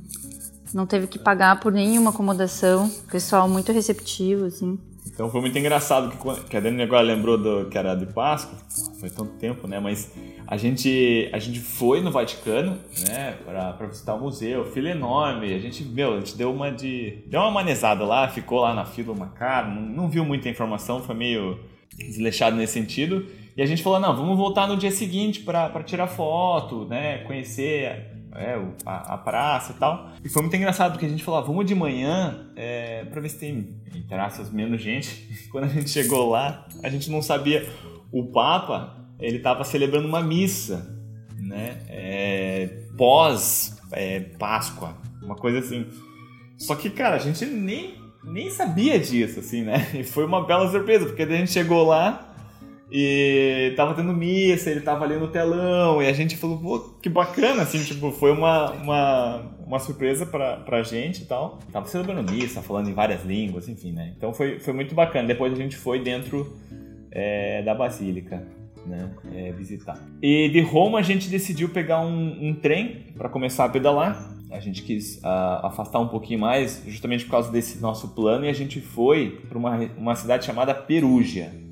não 0.74 0.86
teve 0.86 1.08
que 1.08 1.20
pagar 1.20 1.60
por 1.60 1.72
nenhuma 1.72 2.10
acomodação. 2.10 2.89
Pessoal 3.12 3.48
muito 3.48 3.72
receptivo, 3.72 4.46
assim. 4.46 4.80
Então 5.06 5.30
foi 5.30 5.42
muito 5.42 5.58
engraçado 5.58 6.10
que, 6.10 6.50
que 6.50 6.58
a 6.58 6.60
Dani 6.60 6.82
agora 6.82 7.01
lembrou 7.01 7.38
do, 7.38 7.70
que 7.70 7.77
era 7.77 7.94
de 7.94 8.06
Páscoa, 8.08 8.58
foi 9.00 9.10
tanto 9.10 9.34
tempo, 9.34 9.68
né? 9.68 9.80
Mas 9.80 10.12
a 10.48 10.58
gente, 10.58 11.30
a 11.32 11.39
gente 11.39 11.60
foi 11.60 12.01
no 12.01 12.10
Vaticano, 12.10 12.80
né? 13.08 13.38
Pra, 13.46 13.74
pra 13.74 13.88
visitar 13.88 14.15
o 14.15 14.20
museu, 14.22 14.65
fila 14.65 14.89
enorme. 14.89 15.53
A 15.53 15.60
gente, 15.60 15.84
meu, 15.84 16.13
a 16.13 16.18
gente 16.18 16.36
deu 16.36 16.51
uma 16.51 16.72
de. 16.72 17.24
Deu 17.27 17.42
uma 17.42 17.51
manezada 17.51 18.03
lá, 18.03 18.27
ficou 18.27 18.62
lá 18.62 18.74
na 18.74 18.86
fila 18.86 19.13
uma 19.13 19.27
cara, 19.27 19.68
não, 19.68 19.82
não 19.82 20.10
viu 20.10 20.25
muita 20.25 20.50
informação, 20.50 21.01
foi 21.01 21.15
meio 21.15 21.60
desleixado 21.96 22.56
nesse 22.56 22.74
sentido. 22.74 23.25
E 23.56 23.62
a 23.62 23.65
gente 23.68 23.84
falou, 23.84 24.00
não, 24.00 24.15
vamos 24.15 24.36
voltar 24.36 24.68
no 24.68 24.75
dia 24.75 24.89
seguinte 24.89 25.42
para 25.42 25.84
tirar 25.84 26.08
foto, 26.08 26.86
né? 26.86 27.20
Conhecer 27.20 28.12
é, 28.36 28.60
a, 28.86 29.13
a, 29.13 29.18
praça 29.18 29.74
e 29.74 29.75
tal. 29.75 30.10
E 30.24 30.30
foi 30.30 30.42
muito 30.42 30.56
engraçado, 30.56 30.94
porque 30.94 31.06
a 31.06 31.10
gente 31.10 31.24
falou, 31.24 31.40
ah, 31.40 31.44
vamos 31.44 31.66
de 31.66 31.75
manhã 31.75 32.48
é, 32.56 33.06
pra 33.06 33.22
ver 33.22 33.30
se 33.30 33.40
tem, 33.40 33.82
aspas, 34.12 34.52
menos 34.52 34.82
gente. 34.82 35.30
Quando 35.52 35.66
a 35.66 35.68
gente 35.68 35.90
chegou 35.90 36.30
lá, 36.30 36.68
a 36.82 36.90
gente 36.90 37.10
não 37.10 37.22
sabia. 37.22 37.68
O 38.12 38.25
Papa, 38.32 38.98
ele 39.20 39.40
tava 39.40 39.63
celebrando 39.63 40.08
uma 40.08 40.22
missa, 40.22 40.98
né? 41.38 41.80
É, 41.90 42.84
pós 42.98 43.78
é, 43.92 44.20
Páscoa, 44.20 44.98
uma 45.22 45.36
coisa 45.36 45.60
assim. 45.60 45.86
Só 46.58 46.75
que, 46.75 46.90
cara, 46.90 47.16
a 47.16 47.20
gente 47.20 47.46
nem, 47.46 47.96
nem 48.24 48.50
sabia 48.50 49.00
disso, 49.00 49.40
assim, 49.40 49.63
né? 49.63 49.88
E 49.94 50.04
foi 50.04 50.25
uma 50.25 50.46
bela 50.46 50.70
surpresa, 50.70 51.06
porque 51.06 51.24
a 51.24 51.28
gente 51.28 51.52
chegou 51.52 51.86
lá, 51.86 52.33
e 52.92 53.74
tava 53.75 53.94
tendo 53.94 54.13
missa, 54.13 54.70
ele 54.70 54.82
tava 54.82 55.06
ali 55.06 55.16
no 55.16 55.28
telão, 55.28 56.02
e 56.02 56.08
a 56.08 56.13
gente 56.13 56.38
falou, 56.38 56.58
pô, 56.60 56.80
que 57.02 57.10
bacana, 57.10 57.63
assim, 57.63 57.84
tipo, 57.84 58.12
foi 58.12 58.32
uma, 58.32 58.72
uma, 58.72 59.42
uma 59.66 59.80
surpresa 59.80 60.25
pra, 60.25 60.58
pra 60.58 60.84
gente 60.84 61.24
e 61.24 61.25
tal. 61.25 61.60
Tava 61.72 61.88
celebrando 61.88 62.32
missa, 62.32 62.62
falando 62.62 62.90
em 62.90 62.94
várias 62.94 63.24
línguas, 63.24 63.68
enfim, 63.68 63.92
né? 63.92 64.13
Então 64.16 64.34
foi, 64.34 64.60
foi 64.60 64.74
muito 64.74 64.94
bacana. 64.94 65.28
Depois 65.28 65.54
a 65.54 65.56
gente 65.56 65.75
foi 65.75 66.00
dentro 66.00 66.56
é, 67.12 67.62
da 67.63 67.74
Basílica. 67.74 68.46
Né, 68.86 69.10
é, 69.34 69.50
visitar. 69.54 69.98
E 70.22 70.50
de 70.50 70.60
Roma 70.60 71.00
a 71.00 71.02
gente 71.02 71.30
decidiu 71.30 71.70
pegar 71.70 72.02
um, 72.02 72.50
um 72.50 72.54
trem 72.54 73.06
para 73.18 73.30
começar 73.30 73.63
a 73.63 73.70
pedalar. 73.70 74.36
A 74.52 74.60
gente 74.60 74.84
quis 74.84 75.20
uh, 75.20 75.66
afastar 75.66 76.02
um 76.02 76.10
pouquinho 76.10 76.42
mais, 76.42 76.84
justamente 76.86 77.24
por 77.24 77.32
causa 77.32 77.50
desse 77.50 77.80
nosso 77.80 78.10
plano, 78.10 78.44
e 78.44 78.50
a 78.50 78.54
gente 78.54 78.82
foi 78.82 79.42
para 79.48 79.58
uma, 79.58 79.78
uma 79.98 80.16
cidade 80.18 80.46
chamada 80.46 80.75
Perugia 80.75 81.62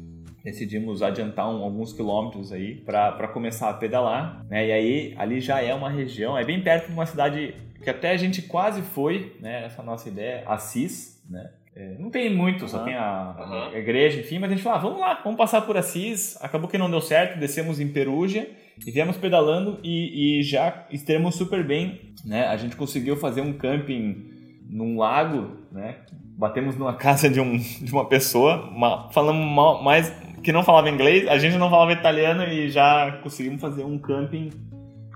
decidimos 0.43 1.01
adiantar 1.01 1.49
um, 1.49 1.63
alguns 1.63 1.93
quilômetros 1.93 2.51
aí 2.51 2.75
para 2.75 3.27
começar 3.27 3.69
a 3.69 3.73
pedalar, 3.73 4.45
né? 4.49 4.67
E 4.67 4.71
aí 4.71 5.15
ali 5.17 5.39
já 5.39 5.61
é 5.61 5.73
uma 5.73 5.89
região, 5.89 6.37
é 6.37 6.43
bem 6.43 6.61
perto 6.61 6.87
de 6.87 6.93
uma 6.93 7.05
cidade 7.05 7.53
que 7.81 7.89
até 7.89 8.11
a 8.11 8.17
gente 8.17 8.41
quase 8.43 8.81
foi, 8.81 9.35
né? 9.39 9.65
Essa 9.65 9.81
nossa 9.83 10.07
ideia, 10.07 10.43
Assis, 10.47 11.21
né? 11.29 11.51
É, 11.73 11.95
não 11.97 12.09
tem 12.09 12.35
muito, 12.35 12.63
uhum. 12.63 12.67
só 12.67 12.83
tem 12.83 12.95
a, 12.95 13.69
a, 13.73 13.77
igreja, 13.77 14.19
enfim, 14.19 14.39
mas 14.39 14.51
a 14.51 14.53
gente 14.53 14.63
falou, 14.63 14.77
ah, 14.77 14.81
vamos 14.81 14.99
lá, 14.99 15.21
vamos 15.23 15.37
passar 15.37 15.61
por 15.61 15.77
Assis. 15.77 16.37
Acabou 16.41 16.67
que 16.67 16.77
não 16.77 16.91
deu 16.91 16.99
certo, 16.99 17.39
descemos 17.39 17.79
em 17.79 17.87
Perugia 17.87 18.49
E 18.85 18.91
viemos 18.91 19.15
pedalando 19.15 19.79
e, 19.81 20.39
e 20.39 20.43
já 20.43 20.85
estamos 20.91 21.35
super 21.35 21.65
bem, 21.65 22.13
né? 22.25 22.47
A 22.47 22.57
gente 22.57 22.75
conseguiu 22.75 23.15
fazer 23.15 23.41
um 23.41 23.53
camping 23.53 24.31
num 24.69 24.97
lago, 24.97 25.57
né? 25.71 25.97
Batemos 26.37 26.75
numa 26.75 26.93
casa 26.97 27.29
de, 27.29 27.39
um, 27.39 27.57
de 27.57 27.91
uma 27.91 28.05
pessoa, 28.05 28.69
uma, 28.69 29.09
falamos 29.11 29.81
mais 29.81 30.13
que 30.43 30.51
não 30.51 30.63
falava 30.63 30.89
inglês, 30.89 31.27
a 31.27 31.37
gente 31.37 31.57
não 31.57 31.69
falava 31.69 31.93
italiano 31.93 32.43
e 32.43 32.69
já 32.69 33.19
conseguimos 33.23 33.61
fazer 33.61 33.83
um 33.83 33.97
camping 33.97 34.49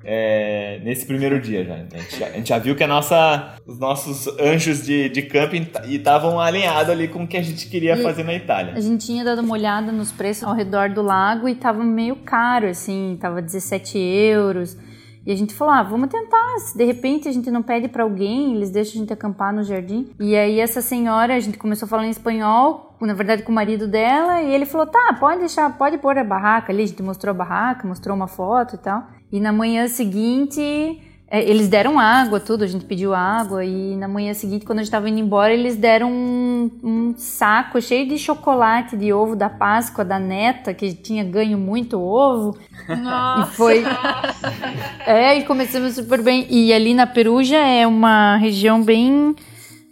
é, 0.07 0.79
nesse 0.83 1.05
primeiro 1.05 1.41
dia 1.41 1.65
já. 1.65 1.73
A 1.73 1.77
gente, 1.77 2.19
já. 2.19 2.27
a 2.27 2.31
gente, 2.31 2.49
já, 2.49 2.59
viu 2.59 2.75
que 2.75 2.83
a 2.83 2.87
nossa, 2.87 3.55
os 3.65 3.79
nossos 3.79 4.27
anjos 4.39 4.85
de, 4.85 5.09
de 5.09 5.23
camping 5.23 5.67
estavam 5.85 6.39
alinhados 6.39 6.91
ali 6.91 7.07
com 7.07 7.23
o 7.23 7.27
que 7.27 7.35
a 7.35 7.41
gente 7.41 7.67
queria 7.67 7.95
e 7.95 8.03
fazer 8.03 8.23
na 8.23 8.35
Itália. 8.35 8.73
A 8.75 8.79
gente 8.79 9.05
tinha 9.05 9.23
dado 9.23 9.41
uma 9.41 9.53
olhada 9.53 9.91
nos 9.91 10.11
preços 10.11 10.43
ao 10.43 10.53
redor 10.53 10.89
do 10.89 11.01
lago 11.01 11.49
e 11.49 11.55
tava 11.55 11.83
meio 11.83 12.17
caro, 12.17 12.67
assim, 12.67 13.17
tava 13.19 13.41
17 13.41 13.97
euros. 13.97 14.77
E 15.25 15.31
a 15.31 15.35
gente 15.35 15.53
falou, 15.55 15.73
ah, 15.73 15.81
vamos 15.81 16.09
tentar. 16.09 16.59
Se 16.59 16.77
de 16.77 16.83
repente 16.83 17.27
a 17.27 17.31
gente 17.31 17.49
não 17.49 17.63
pede 17.63 17.87
para 17.87 18.03
alguém, 18.03 18.55
eles 18.55 18.69
deixam 18.69 18.95
a 18.95 18.99
gente 18.99 19.13
acampar 19.13 19.53
no 19.53 19.63
jardim. 19.63 20.09
E 20.19 20.35
aí 20.35 20.59
essa 20.59 20.81
senhora, 20.81 21.35
a 21.35 21.39
gente 21.39 21.57
começou 21.57 21.87
a 21.87 21.89
falar 21.89 22.05
em 22.05 22.11
espanhol, 22.11 22.95
na 23.01 23.13
verdade 23.13 23.43
com 23.43 23.51
o 23.51 23.55
marido 23.55 23.87
dela, 23.87 24.41
e 24.41 24.53
ele 24.53 24.65
falou, 24.65 24.85
tá, 24.85 25.15
pode 25.19 25.39
deixar, 25.39 25.75
pode 25.77 25.97
pôr 25.97 26.17
a 26.17 26.23
barraca 26.23 26.71
ali. 26.71 26.83
A 26.83 26.87
gente 26.87 27.01
mostrou 27.01 27.31
a 27.31 27.33
barraca, 27.33 27.87
mostrou 27.87 28.15
uma 28.15 28.27
foto 28.27 28.75
e 28.75 28.77
tal. 28.77 29.07
E 29.31 29.39
na 29.39 29.51
manhã 29.51 29.87
seguinte, 29.87 31.01
eles 31.31 31.67
deram 31.67 31.99
água, 31.99 32.39
tudo, 32.39 32.63
a 32.63 32.67
gente 32.67 32.85
pediu 32.85 33.13
água. 33.13 33.65
E 33.65 33.95
na 33.95 34.07
manhã 34.07 34.33
seguinte, 34.33 34.65
quando 34.65 34.79
a 34.79 34.81
gente 34.81 34.89
estava 34.89 35.09
indo 35.09 35.19
embora, 35.19 35.51
eles 35.53 35.75
deram 35.75 36.11
um, 36.11 36.71
um, 36.83 37.13
saco 37.17 37.81
cheio 37.81 38.07
de 38.07 38.17
chocolate 38.17 38.95
de 38.95 39.11
ovo 39.11 39.35
da 39.35 39.49
Páscoa 39.49 40.05
da 40.05 40.19
neta, 40.19 40.73
que 40.73 40.93
tinha 40.93 41.23
ganho 41.23 41.57
muito 41.57 41.99
ovo. 41.99 42.57
Nossa! 42.87 43.45
E 43.51 43.55
foi. 43.55 43.83
é, 45.05 45.37
e 45.37 45.43
começamos 45.45 45.95
super 45.95 46.21
bem. 46.21 46.45
E 46.49 46.71
ali 46.71 46.93
na 46.93 47.07
Perugia 47.07 47.57
é 47.57 47.87
uma 47.87 48.37
região 48.37 48.83
bem, 48.83 49.35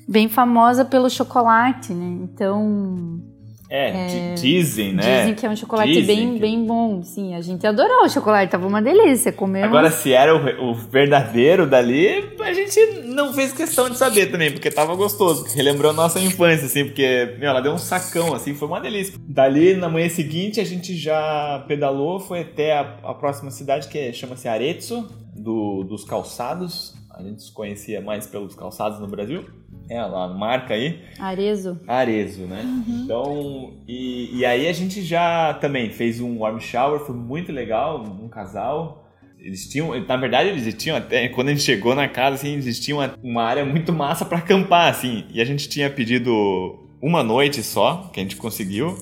bem 0.08 0.30
famosa 0.30 0.86
pelo 0.86 1.10
chocolate, 1.10 1.94
né? 1.94 2.20
Então 2.24 3.33
é, 3.70 4.34
é, 4.34 4.34
dizem, 4.36 4.94
né? 4.94 5.22
Dizem 5.22 5.36
que 5.36 5.46
é 5.46 5.50
um 5.50 5.56
chocolate 5.56 6.02
bem, 6.04 6.34
que... 6.34 6.40
bem 6.40 6.66
bom, 6.66 7.02
sim. 7.02 7.34
A 7.34 7.42
gente 7.42 7.66
adorou 7.66 8.06
o 8.06 8.10
chocolate, 8.10 8.52
tava 8.52 8.68
uma 8.68 8.82
delícia. 8.82 9.32
Comemos. 9.32 9.68
Agora, 9.68 9.90
se 9.90 10.14
era 10.14 10.36
o, 10.36 10.72
o, 10.72 10.74
verdadeiro 10.74 11.66
dali, 11.66 12.36
a 12.40 12.54
gente 12.54 12.80
não 13.06 13.34
fez 13.34 13.54
questão 13.54 13.90
de 13.90 13.98
saber 13.98 14.28
também, 14.28 14.52
porque 14.52 14.70
tava 14.70 14.94
gostoso. 14.96 15.46
Relembrou 15.56 15.92
a 15.92 15.94
nossa 15.94 16.20
infância, 16.20 16.66
assim, 16.66 16.86
porque, 16.86 17.36
meu, 17.40 17.50
ela 17.50 17.62
deu 17.62 17.74
um 17.74 17.78
sacão, 17.78 18.34
assim, 18.34 18.54
foi 18.54 18.68
uma 18.68 18.80
delícia. 18.80 19.16
Dali, 19.28 19.76
na 19.76 19.90
manhã 19.90 20.10
seguinte, 20.10 20.60
a 20.60 20.66
gente 20.66 20.96
já 20.96 21.64
pedalou, 21.68 22.20
foi 22.20 22.42
até 22.42 22.74
a, 22.74 22.82
a 23.04 23.14
próxima 23.14 23.50
cidade, 23.50 23.88
que 23.88 23.98
é, 23.98 24.14
chama-se 24.14 24.48
Arezzo, 24.48 25.10
do, 25.34 25.84
dos 25.84 26.04
calçados. 26.04 26.94
A 27.10 27.24
gente 27.24 27.44
se 27.44 27.52
conhecia 27.52 28.02
mais 28.02 28.28
pelos 28.28 28.56
calçados 28.56 29.00
no 29.00 29.08
Brasil 29.08 29.63
é 29.90 29.98
a 29.98 30.28
marca 30.28 30.74
aí. 30.74 31.00
Arezo. 31.20 31.80
Arezo, 31.88 32.42
né? 32.44 32.62
Uhum. 32.64 33.02
Então, 33.04 33.74
e, 33.88 34.40
e 34.40 34.46
aí 34.46 34.68
a 34.68 34.74
gente 34.74 35.02
já 35.02 35.54
também 35.56 35.90
fez 35.90 36.20
um 36.20 36.40
warm 36.40 36.60
shower, 36.60 37.00
foi 37.00 37.16
muito 37.16 37.52
legal, 37.52 38.02
um 38.02 38.28
casal. 38.30 39.12
Eles 39.40 39.68
tinham, 39.68 39.90
na 40.06 40.18
verdade, 40.18 40.50
eles 40.50 40.74
tinham 40.76 40.96
até, 40.96 41.28
quando 41.28 41.50
a 41.50 41.52
gente 41.52 41.64
chegou 41.64 41.94
na 41.94 42.08
casa, 42.08 42.36
assim, 42.36 42.54
eles 42.54 42.80
tinham 42.80 43.00
uma, 43.00 43.14
uma 43.22 43.44
área 43.44 43.66
muito 43.66 43.92
massa 43.92 44.24
para 44.24 44.38
acampar, 44.38 44.90
assim. 44.90 45.26
E 45.32 45.42
a 45.42 45.46
gente 45.46 45.68
tinha 45.68 45.90
pedido 45.90 46.80
uma 47.02 47.22
noite 47.22 47.62
só, 47.62 48.10
que 48.14 48.22
a 48.22 48.24
gente 48.24 48.38
conseguiu. 48.38 48.98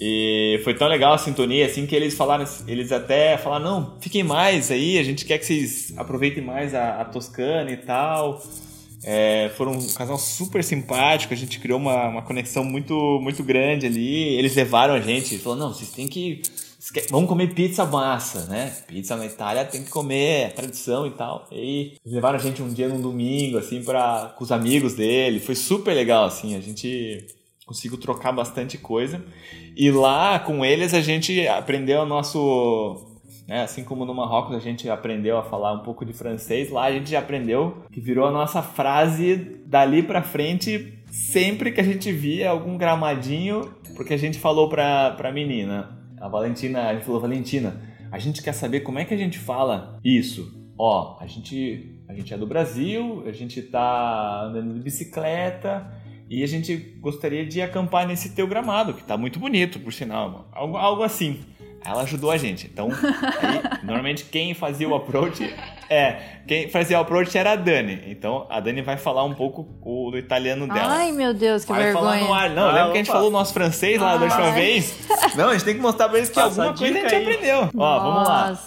E 0.00 0.60
foi 0.64 0.74
tão 0.74 0.88
legal 0.88 1.12
a 1.12 1.18
sintonia, 1.18 1.66
assim, 1.66 1.86
que 1.86 1.94
eles 1.94 2.14
falaram, 2.14 2.44
eles 2.66 2.90
até 2.90 3.36
falaram, 3.36 3.64
não, 3.64 4.00
fiquem 4.00 4.24
mais 4.24 4.70
aí, 4.70 4.98
a 4.98 5.02
gente 5.02 5.24
quer 5.24 5.38
que 5.38 5.44
vocês 5.44 5.92
aproveitem 5.96 6.42
mais 6.42 6.74
a, 6.74 7.02
a 7.02 7.04
Toscana 7.04 7.70
e 7.70 7.76
tal. 7.76 8.42
É, 9.02 9.50
foram 9.56 9.72
um 9.72 9.88
casal 9.92 10.18
super 10.18 10.62
simpático, 10.62 11.32
a 11.32 11.36
gente 11.36 11.58
criou 11.58 11.78
uma, 11.78 12.08
uma 12.08 12.22
conexão 12.22 12.62
muito, 12.64 12.94
muito 13.20 13.42
grande 13.42 13.86
ali. 13.86 14.34
Eles 14.36 14.54
levaram 14.54 14.94
a 14.94 15.00
gente, 15.00 15.38
falou: 15.38 15.58
não, 15.58 15.72
vocês 15.72 15.90
têm 15.90 16.08
que. 16.08 16.42
Vamos 17.10 17.28
comer 17.28 17.54
pizza 17.54 17.84
massa, 17.84 18.46
né? 18.46 18.74
Pizza 18.86 19.14
na 19.14 19.26
Itália 19.26 19.64
tem 19.64 19.84
que 19.84 19.90
comer, 19.90 20.46
é 20.46 20.48
tradição 20.48 21.06
e 21.06 21.10
tal. 21.10 21.46
E 21.52 21.96
eles 22.02 22.14
levaram 22.14 22.38
a 22.38 22.42
gente 22.42 22.62
um 22.62 22.72
dia 22.72 22.88
num 22.88 23.00
domingo, 23.00 23.58
assim, 23.58 23.82
pra, 23.82 24.34
com 24.36 24.42
os 24.42 24.50
amigos 24.50 24.94
dele. 24.94 25.40
Foi 25.40 25.54
super 25.54 25.94
legal, 25.94 26.24
assim. 26.24 26.56
A 26.56 26.60
gente 26.60 27.26
conseguiu 27.66 27.98
trocar 27.98 28.32
bastante 28.32 28.78
coisa. 28.78 29.22
E 29.76 29.90
lá 29.90 30.38
com 30.38 30.64
eles 30.64 30.92
a 30.92 31.00
gente 31.00 31.46
aprendeu 31.46 32.00
o 32.00 32.06
nosso 32.06 33.09
né? 33.50 33.62
Assim 33.64 33.82
como 33.82 34.04
no 34.04 34.14
Marrocos 34.14 34.54
a 34.54 34.60
gente 34.60 34.88
aprendeu 34.88 35.36
a 35.36 35.42
falar 35.42 35.72
um 35.72 35.80
pouco 35.80 36.04
de 36.04 36.12
francês, 36.12 36.70
lá 36.70 36.84
a 36.84 36.92
gente 36.92 37.10
já 37.10 37.18
aprendeu 37.18 37.82
que 37.90 38.00
virou 38.00 38.24
a 38.28 38.30
nossa 38.30 38.62
frase 38.62 39.58
dali 39.66 40.04
para 40.04 40.22
frente 40.22 41.02
sempre 41.10 41.72
que 41.72 41.80
a 41.80 41.84
gente 41.84 42.12
via 42.12 42.48
algum 42.48 42.78
gramadinho, 42.78 43.74
porque 43.96 44.14
a 44.14 44.16
gente 44.16 44.38
falou 44.38 44.68
pra, 44.68 45.10
pra 45.16 45.32
menina, 45.32 45.98
a 46.20 46.28
Valentina, 46.28 46.86
a 46.86 46.94
gente 46.94 47.04
falou, 47.04 47.20
Valentina, 47.20 47.82
a 48.12 48.20
gente 48.20 48.40
quer 48.40 48.52
saber 48.52 48.80
como 48.80 49.00
é 49.00 49.04
que 49.04 49.14
a 49.14 49.16
gente 49.16 49.36
fala 49.36 49.98
isso. 50.04 50.56
Ó, 50.78 51.18
a 51.20 51.26
gente, 51.26 52.00
a 52.08 52.14
gente 52.14 52.32
é 52.32 52.38
do 52.38 52.46
Brasil, 52.46 53.24
a 53.26 53.32
gente 53.32 53.60
tá 53.62 54.44
andando 54.44 54.74
de 54.74 54.80
bicicleta 54.80 55.92
e 56.28 56.44
a 56.44 56.46
gente 56.46 56.76
gostaria 57.00 57.44
de 57.44 57.60
acampar 57.60 58.06
nesse 58.06 58.32
teu 58.32 58.46
gramado, 58.46 58.94
que 58.94 59.02
tá 59.02 59.16
muito 59.16 59.40
bonito, 59.40 59.80
por 59.80 59.92
sinal, 59.92 60.48
algo, 60.52 60.76
algo 60.76 61.02
assim. 61.02 61.40
Ela 61.84 62.02
ajudou 62.02 62.30
a 62.30 62.36
gente. 62.36 62.66
Então, 62.66 62.88
aí, 62.90 63.80
normalmente 63.82 64.24
quem 64.24 64.54
fazia 64.54 64.88
o 64.88 64.94
approach 64.94 65.52
é, 65.90 66.38
quem 66.46 66.70
fazia 66.70 66.98
o 66.98 67.00
approach 67.00 67.36
era 67.36 67.50
a 67.50 67.56
Dani. 67.56 68.00
Então, 68.06 68.46
a 68.48 68.60
Dani 68.60 68.80
vai 68.80 68.96
falar 68.96 69.24
um 69.24 69.34
pouco 69.34 69.66
o, 69.82 70.12
do 70.12 70.18
italiano 70.18 70.68
dela. 70.68 70.86
Ai, 70.88 71.10
meu 71.10 71.34
Deus, 71.34 71.64
que 71.64 71.72
vai 71.72 71.82
vergonha. 71.82 72.20
Falar 72.20 72.20
no 72.20 72.32
ar. 72.32 72.50
Não, 72.50 72.68
ah, 72.68 72.72
lembra 72.72 72.92
que 72.92 72.98
a 72.98 73.02
gente 73.02 73.10
falou 73.10 73.26
o 73.26 73.32
nosso 73.32 73.52
francês 73.52 74.00
lá 74.00 74.12
ah, 74.12 74.16
da 74.16 74.24
última 74.26 74.52
vez? 74.52 74.94
Não, 75.34 75.48
a 75.48 75.52
gente 75.54 75.64
tem 75.64 75.74
que 75.74 75.80
mostrar 75.80 76.08
pra 76.08 76.18
eles 76.18 76.28
que 76.28 76.36
Passa 76.36 76.62
alguma 76.62 76.78
coisa 76.78 76.96
a 76.96 77.02
gente 77.02 77.12
aí. 77.12 77.22
aprendeu. 77.22 77.70
Nossa. 77.74 77.76
Ó, 77.76 77.98
vamos 77.98 78.28
lá. 78.28 78.58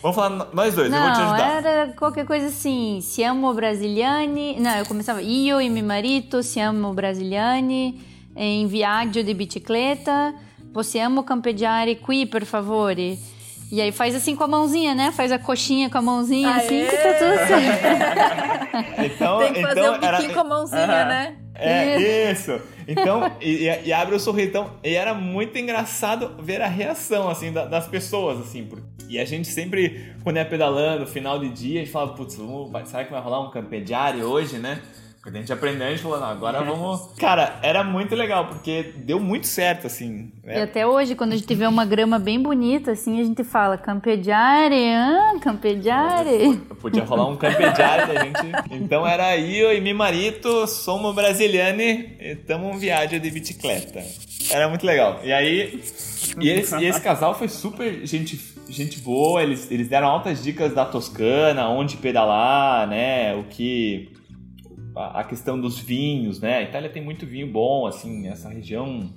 Vamos 0.00 0.14
falar 0.14 0.48
nós 0.54 0.74
dois, 0.74 0.90
não, 0.90 0.96
eu 0.96 1.04
vou 1.04 1.12
te 1.12 1.20
ajudar. 1.20 1.66
era 1.66 1.92
qualquer 1.92 2.24
coisa 2.24 2.46
assim, 2.46 3.00
siamo 3.02 3.52
brasiliani... 3.52 4.58
Não, 4.58 4.78
eu 4.78 4.86
começava, 4.86 5.20
io 5.20 5.60
e 5.60 5.68
meu 5.68 5.84
marido 5.84 6.42
siamo 6.42 6.94
brasiliani, 6.94 8.00
em 8.36 8.66
viaggio 8.68 9.24
di 9.24 9.34
bicicleta... 9.34 10.34
Possiamo 10.72 11.24
campeggiare 11.24 11.96
qui, 11.96 12.26
per 12.26 12.44
favore? 12.44 13.18
E 13.72 13.80
aí 13.80 13.92
faz 13.92 14.14
assim 14.14 14.34
com 14.34 14.42
a 14.42 14.48
mãozinha, 14.48 14.94
né? 14.94 15.12
Faz 15.12 15.30
a 15.30 15.38
coxinha 15.38 15.88
com 15.88 15.98
a 15.98 16.02
mãozinha 16.02 16.48
Aê! 16.48 16.64
assim 16.64 16.86
que 16.86 16.96
tá 16.96 17.14
tudo 17.14 17.36
certo. 17.46 19.02
então, 19.14 19.38
Tem 19.38 19.52
que 19.52 19.62
fazer 19.62 19.80
então, 19.80 19.94
um 19.94 19.98
biquinho 19.98 20.24
era... 20.24 20.34
com 20.34 20.40
a 20.40 20.44
mãozinha, 20.44 20.82
uh 20.82 20.88
-huh. 20.88 21.08
né? 21.08 21.36
É, 21.54 22.32
isso. 22.32 22.58
Então, 22.88 23.30
e, 23.40 23.66
e, 23.84 23.92
abre 23.92 24.14
o 24.14 24.18
sorriso. 24.18 24.48
Então, 24.48 24.70
e 24.82 24.94
era 24.94 25.12
muito 25.14 25.56
engraçado 25.58 26.34
ver 26.42 26.62
a 26.62 26.66
reação, 26.66 27.28
assim, 27.28 27.52
da, 27.52 27.66
das 27.66 27.86
pessoas, 27.86 28.40
assim. 28.40 28.68
E 29.08 29.18
a 29.18 29.24
gente 29.24 29.46
sempre, 29.48 30.14
quando 30.24 30.36
ia 30.36 30.44
pedalando, 30.44 31.06
final 31.06 31.38
de 31.38 31.50
dia, 31.50 31.80
a 31.80 31.84
gente 31.84 31.92
falava, 31.92 32.14
putz, 32.14 32.38
será 32.86 33.04
que 33.04 33.12
vai 33.12 33.20
rolar 33.20 33.40
um 33.46 33.50
campediário 33.50 34.24
hoje, 34.24 34.56
né? 34.58 34.80
Quando 35.22 35.36
a 35.36 35.38
gente 35.40 35.52
aprendeu, 35.52 35.86
a 35.86 35.90
gente 35.90 36.02
falou, 36.02 36.18
não, 36.18 36.28
agora 36.28 36.62
vamos. 36.62 37.10
Cara, 37.18 37.58
era 37.62 37.84
muito 37.84 38.14
legal, 38.14 38.46
porque 38.46 38.94
deu 38.96 39.20
muito 39.20 39.46
certo, 39.46 39.86
assim. 39.86 40.32
Né? 40.42 40.58
E 40.58 40.62
até 40.62 40.86
hoje, 40.86 41.14
quando 41.14 41.34
a 41.34 41.36
gente 41.36 41.54
vê 41.54 41.66
uma 41.66 41.84
grama 41.84 42.18
bem 42.18 42.42
bonita, 42.42 42.92
assim, 42.92 43.20
a 43.20 43.24
gente 43.24 43.44
fala 43.44 43.76
campeggiare, 43.76 44.94
ah, 44.94 45.38
campeggiare. 45.42 46.56
Podia 46.80 47.04
rolar 47.04 47.26
um 47.26 47.36
campeggiare 47.36 48.14
da 48.14 48.24
gente. 48.24 48.40
Então 48.70 49.06
era 49.06 49.36
eu 49.36 49.76
e 49.76 49.80
meu 49.82 49.94
marido, 49.94 50.66
somos 50.66 51.14
brasiliani 51.14 52.16
e 52.18 52.32
estamos 52.32 52.74
em 52.74 52.78
viagem 52.78 53.20
de 53.20 53.30
bicicleta. 53.30 54.02
Era 54.50 54.70
muito 54.70 54.86
legal. 54.86 55.20
E 55.22 55.30
aí, 55.34 55.84
e 56.40 56.48
esse, 56.48 56.76
e 56.76 56.86
esse 56.86 57.00
casal 57.00 57.34
foi 57.34 57.48
super 57.48 58.06
gente, 58.06 58.40
gente 58.70 58.98
boa, 59.00 59.42
eles, 59.42 59.70
eles 59.70 59.86
deram 59.86 60.08
altas 60.08 60.42
dicas 60.42 60.72
da 60.72 60.86
Toscana, 60.86 61.68
onde 61.68 61.98
pedalar, 61.98 62.88
né, 62.88 63.34
o 63.34 63.44
que 63.44 64.18
a 64.94 65.24
questão 65.24 65.60
dos 65.60 65.78
vinhos, 65.78 66.40
né? 66.40 66.58
A 66.58 66.62
Itália 66.62 66.90
tem 66.90 67.02
muito 67.02 67.26
vinho 67.26 67.46
bom, 67.46 67.86
assim, 67.86 68.28
essa 68.28 68.48
região. 68.48 69.12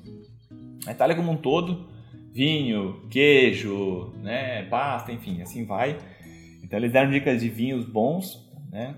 A 0.85 0.91
Itália 0.91 1.15
como 1.15 1.31
um 1.31 1.37
todo, 1.37 1.89
vinho, 2.31 3.07
queijo, 3.09 4.13
né? 4.21 4.63
Pasta, 4.63 5.11
enfim, 5.11 5.41
assim 5.41 5.65
vai. 5.65 5.97
Então 6.63 6.77
eles 6.79 6.91
deram 6.91 7.11
dicas 7.11 7.41
de 7.41 7.49
vinhos 7.49 7.85
bons, 7.85 8.49
né? 8.71 8.95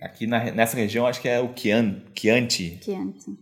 Aqui 0.00 0.26
na, 0.26 0.50
nessa 0.52 0.78
região 0.78 1.06
acho 1.06 1.20
que 1.20 1.28
é 1.28 1.38
o 1.40 1.50
Chianti. 1.54 2.08
Chianti. 2.14 2.80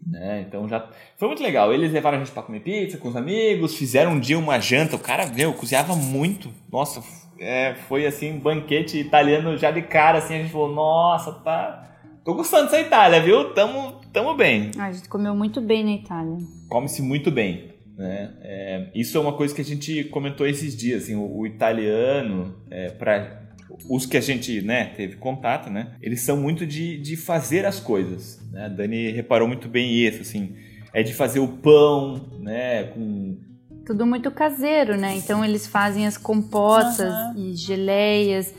Né? 0.04 0.44
Então 0.46 0.68
já 0.68 0.90
foi 1.16 1.28
muito 1.28 1.42
legal. 1.42 1.72
Eles 1.72 1.92
levaram 1.92 2.16
a 2.16 2.20
gente 2.20 2.32
para 2.32 2.42
comer 2.42 2.60
pizza 2.60 2.98
com 2.98 3.08
os 3.08 3.14
amigos, 3.14 3.76
fizeram 3.76 4.12
um 4.12 4.20
dia 4.20 4.36
uma 4.36 4.58
janta. 4.58 4.96
O 4.96 4.98
cara, 4.98 5.26
meu, 5.26 5.54
cozinhava 5.54 5.94
muito. 5.94 6.52
Nossa, 6.70 7.00
é, 7.38 7.74
foi 7.86 8.06
assim, 8.06 8.32
um 8.32 8.40
banquete 8.40 8.98
italiano 8.98 9.56
já 9.56 9.70
de 9.70 9.82
cara, 9.82 10.18
assim, 10.18 10.34
a 10.34 10.38
gente 10.38 10.50
falou, 10.50 10.74
nossa, 10.74 11.32
tá 11.32 11.87
Tô 12.28 12.34
gostando 12.34 12.64
dessa 12.64 12.78
Itália, 12.78 13.22
viu? 13.22 13.54
Tamo, 13.54 14.02
tamo 14.12 14.34
bem. 14.34 14.70
Ah, 14.76 14.88
a 14.88 14.92
gente 14.92 15.08
comeu 15.08 15.34
muito 15.34 15.62
bem 15.62 15.82
na 15.82 15.92
Itália. 15.92 16.36
Come-se 16.68 17.00
muito 17.00 17.30
bem. 17.30 17.72
Né? 17.96 18.34
É, 18.42 18.90
isso 18.94 19.16
é 19.16 19.20
uma 19.22 19.32
coisa 19.32 19.54
que 19.54 19.62
a 19.62 19.64
gente 19.64 20.04
comentou 20.04 20.46
esses 20.46 20.76
dias. 20.76 21.04
Assim, 21.04 21.14
o, 21.14 21.38
o 21.38 21.46
italiano, 21.46 22.54
é, 22.70 22.90
para 22.90 23.48
os 23.88 24.04
que 24.04 24.18
a 24.18 24.20
gente 24.20 24.60
né, 24.60 24.92
teve 24.94 25.16
contato, 25.16 25.70
né, 25.70 25.94
eles 26.02 26.20
são 26.20 26.36
muito 26.36 26.66
de, 26.66 27.00
de 27.00 27.16
fazer 27.16 27.64
as 27.64 27.80
coisas. 27.80 28.38
Né? 28.52 28.66
A 28.66 28.68
Dani 28.68 29.10
reparou 29.10 29.48
muito 29.48 29.66
bem 29.66 29.90
isso. 29.90 30.20
Assim, 30.20 30.54
é 30.92 31.02
de 31.02 31.14
fazer 31.14 31.40
o 31.40 31.48
pão, 31.48 32.28
né, 32.40 32.84
com 32.92 33.38
tudo 33.86 34.04
muito 34.04 34.30
caseiro, 34.30 34.98
né? 34.98 35.16
Então 35.16 35.42
eles 35.42 35.66
fazem 35.66 36.06
as 36.06 36.18
compotas 36.18 37.00
uhum. 37.00 37.34
e 37.38 37.56
geleias, 37.56 38.52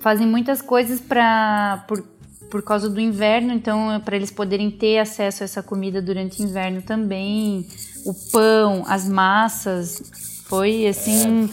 fazem 0.00 0.26
muitas 0.26 0.60
coisas 0.60 1.00
para 1.00 1.84
por, 1.86 2.02
por 2.54 2.62
causa 2.62 2.88
do 2.88 3.00
inverno, 3.00 3.52
então 3.52 4.00
para 4.04 4.14
eles 4.14 4.30
poderem 4.30 4.70
ter 4.70 5.00
acesso 5.00 5.42
a 5.42 5.44
essa 5.44 5.60
comida 5.60 6.00
durante 6.00 6.40
o 6.40 6.44
inverno 6.44 6.82
também 6.82 7.66
o 8.06 8.14
pão, 8.30 8.84
as 8.86 9.08
massas. 9.08 10.00
Foi 10.46 10.86
assim. 10.86 11.50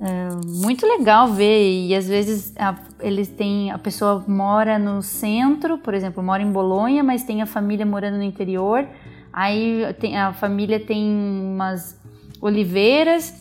É, 0.00 0.28
muito 0.46 0.86
legal 0.86 1.34
ver 1.34 1.86
e 1.86 1.94
às 1.94 2.08
vezes 2.08 2.54
a, 2.56 2.76
eles 3.00 3.28
têm 3.28 3.72
a 3.72 3.78
pessoa 3.78 4.24
mora 4.26 4.78
no 4.78 5.02
centro, 5.02 5.76
por 5.76 5.92
exemplo, 5.92 6.22
mora 6.22 6.42
em 6.42 6.50
Bolonha, 6.50 7.04
mas 7.04 7.24
tem 7.24 7.42
a 7.42 7.46
família 7.46 7.84
morando 7.84 8.16
no 8.16 8.22
interior. 8.22 8.86
Aí 9.30 9.84
tem, 10.00 10.16
a 10.16 10.32
família 10.32 10.80
tem 10.80 11.04
umas 11.04 12.00
oliveiras, 12.40 13.34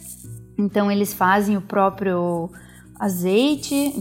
então 0.58 0.92
eles 0.92 1.14
fazem 1.14 1.56
o 1.56 1.62
próprio 1.62 2.50
azeite, 3.00 3.94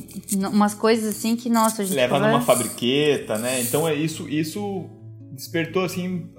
umas 0.53 0.75
coisas 0.75 1.17
assim 1.17 1.37
que 1.37 1.49
nossa, 1.49 1.83
a 1.83 1.85
gente 1.85 1.97
leva 1.97 2.19
numa 2.19 2.41
fabriqueta, 2.41 3.39
né? 3.39 3.61
Então 3.61 3.87
é 3.87 3.95
isso, 3.95 4.29
isso 4.29 4.89
despertou 5.33 5.85
assim 5.85 6.31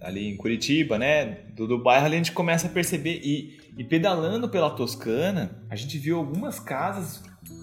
ali 0.00 0.28
em 0.28 0.36
Curitiba, 0.36 0.98
né? 0.98 1.40
Do, 1.54 1.66
do 1.66 1.82
bairro, 1.82 2.06
ali 2.06 2.14
a 2.14 2.18
gente 2.18 2.32
começa 2.32 2.66
a 2.68 2.70
perceber. 2.70 3.20
E, 3.22 3.58
e 3.76 3.84
pedalando 3.84 4.48
pela 4.48 4.70
Toscana, 4.70 5.50
a 5.68 5.76
gente 5.76 5.98
viu 5.98 6.18
algumas 6.18 6.60
casas. 6.60 7.22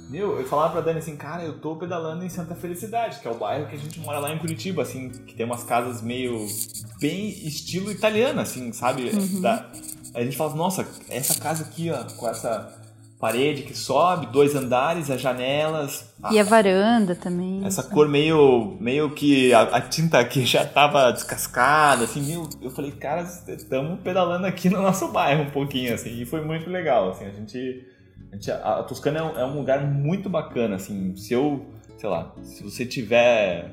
Meu, 0.09 0.39
eu 0.39 0.45
falava 0.45 0.73
pra 0.73 0.81
Dani 0.81 0.99
assim, 0.99 1.15
cara, 1.15 1.43
eu 1.43 1.59
tô 1.59 1.75
pedalando 1.75 2.23
em 2.23 2.29
Santa 2.29 2.53
Felicidade, 2.53 3.19
que 3.19 3.27
é 3.27 3.31
o 3.31 3.35
bairro 3.35 3.67
que 3.67 3.75
a 3.75 3.79
gente 3.79 3.99
mora 3.99 4.19
lá 4.19 4.31
em 4.31 4.37
Curitiba, 4.37 4.81
assim, 4.81 5.09
que 5.09 5.33
tem 5.33 5.45
umas 5.45 5.63
casas 5.63 6.01
meio. 6.01 6.45
bem 6.99 7.29
estilo 7.29 7.91
italiano, 7.91 8.41
assim, 8.41 8.71
sabe? 8.73 9.09
Uhum. 9.09 9.41
Da, 9.41 9.71
a 10.13 10.23
gente 10.23 10.37
fala, 10.37 10.53
nossa, 10.55 10.87
essa 11.09 11.39
casa 11.39 11.63
aqui, 11.63 11.89
ó, 11.89 12.03
com 12.15 12.29
essa 12.29 12.82
parede 13.23 13.62
que 13.62 13.73
sobe, 13.73 14.25
dois 14.25 14.53
andares, 14.53 15.09
as 15.09 15.21
janelas. 15.21 16.13
E 16.29 16.38
a, 16.38 16.41
a 16.41 16.43
varanda 16.43 17.15
também. 17.15 17.65
Essa 17.65 17.81
cor 17.81 18.09
meio, 18.09 18.75
meio 18.81 19.12
que 19.12 19.53
a, 19.53 19.62
a, 19.62 19.79
tinta 19.79 20.19
aqui 20.19 20.45
já 20.45 20.65
tava 20.65 21.09
descascada, 21.09 22.03
assim, 22.03 22.21
meu, 22.21 22.49
eu 22.62 22.69
falei, 22.69 22.91
cara, 22.91 23.21
estamos 23.21 24.01
pedalando 24.01 24.45
aqui 24.45 24.67
no 24.67 24.81
nosso 24.81 25.07
bairro 25.07 25.43
um 25.43 25.49
pouquinho, 25.51 25.93
assim, 25.93 26.21
e 26.21 26.25
foi 26.25 26.41
muito 26.43 26.69
legal, 26.69 27.12
assim, 27.12 27.23
a 27.23 27.29
gente, 27.29 27.88
a, 28.29 28.36
gente, 28.36 28.51
a 28.51 28.83
Toscana 28.83 29.19
é 29.19 29.23
um, 29.23 29.39
é 29.39 29.45
um, 29.45 29.55
lugar 29.55 29.81
muito 29.88 30.29
bacana, 30.29 30.75
assim, 30.75 31.15
se 31.15 31.33
eu, 31.33 31.65
sei 31.95 32.09
lá, 32.09 32.36
se 32.41 32.62
você 32.62 32.86
tiver 32.86 33.71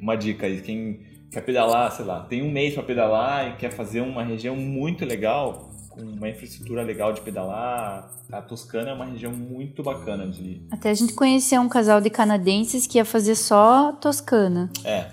uma 0.00 0.16
dica 0.16 0.46
aí, 0.46 0.62
quem 0.62 1.00
quer 1.30 1.42
pedalar, 1.42 1.92
sei 1.92 2.06
lá, 2.06 2.20
tem 2.20 2.42
um 2.42 2.50
mês 2.50 2.72
para 2.72 2.82
pedalar 2.82 3.50
e 3.50 3.56
quer 3.56 3.70
fazer 3.70 4.00
uma 4.00 4.24
região 4.24 4.56
muito 4.56 5.04
legal, 5.04 5.65
com 5.96 6.02
uma 6.02 6.28
infraestrutura 6.28 6.82
legal 6.82 7.12
de 7.12 7.22
pedalar. 7.22 8.12
A 8.30 8.42
Toscana 8.42 8.90
é 8.90 8.92
uma 8.92 9.06
região 9.06 9.32
muito 9.32 9.82
bacana 9.82 10.26
de. 10.28 10.60
Até 10.70 10.90
a 10.90 10.94
gente 10.94 11.14
conheceu 11.14 11.60
um 11.62 11.68
casal 11.68 12.00
de 12.00 12.10
canadenses 12.10 12.86
que 12.86 12.98
ia 12.98 13.04
fazer 13.04 13.34
só 13.34 13.92
Toscana. 13.92 14.70
É. 14.84 15.06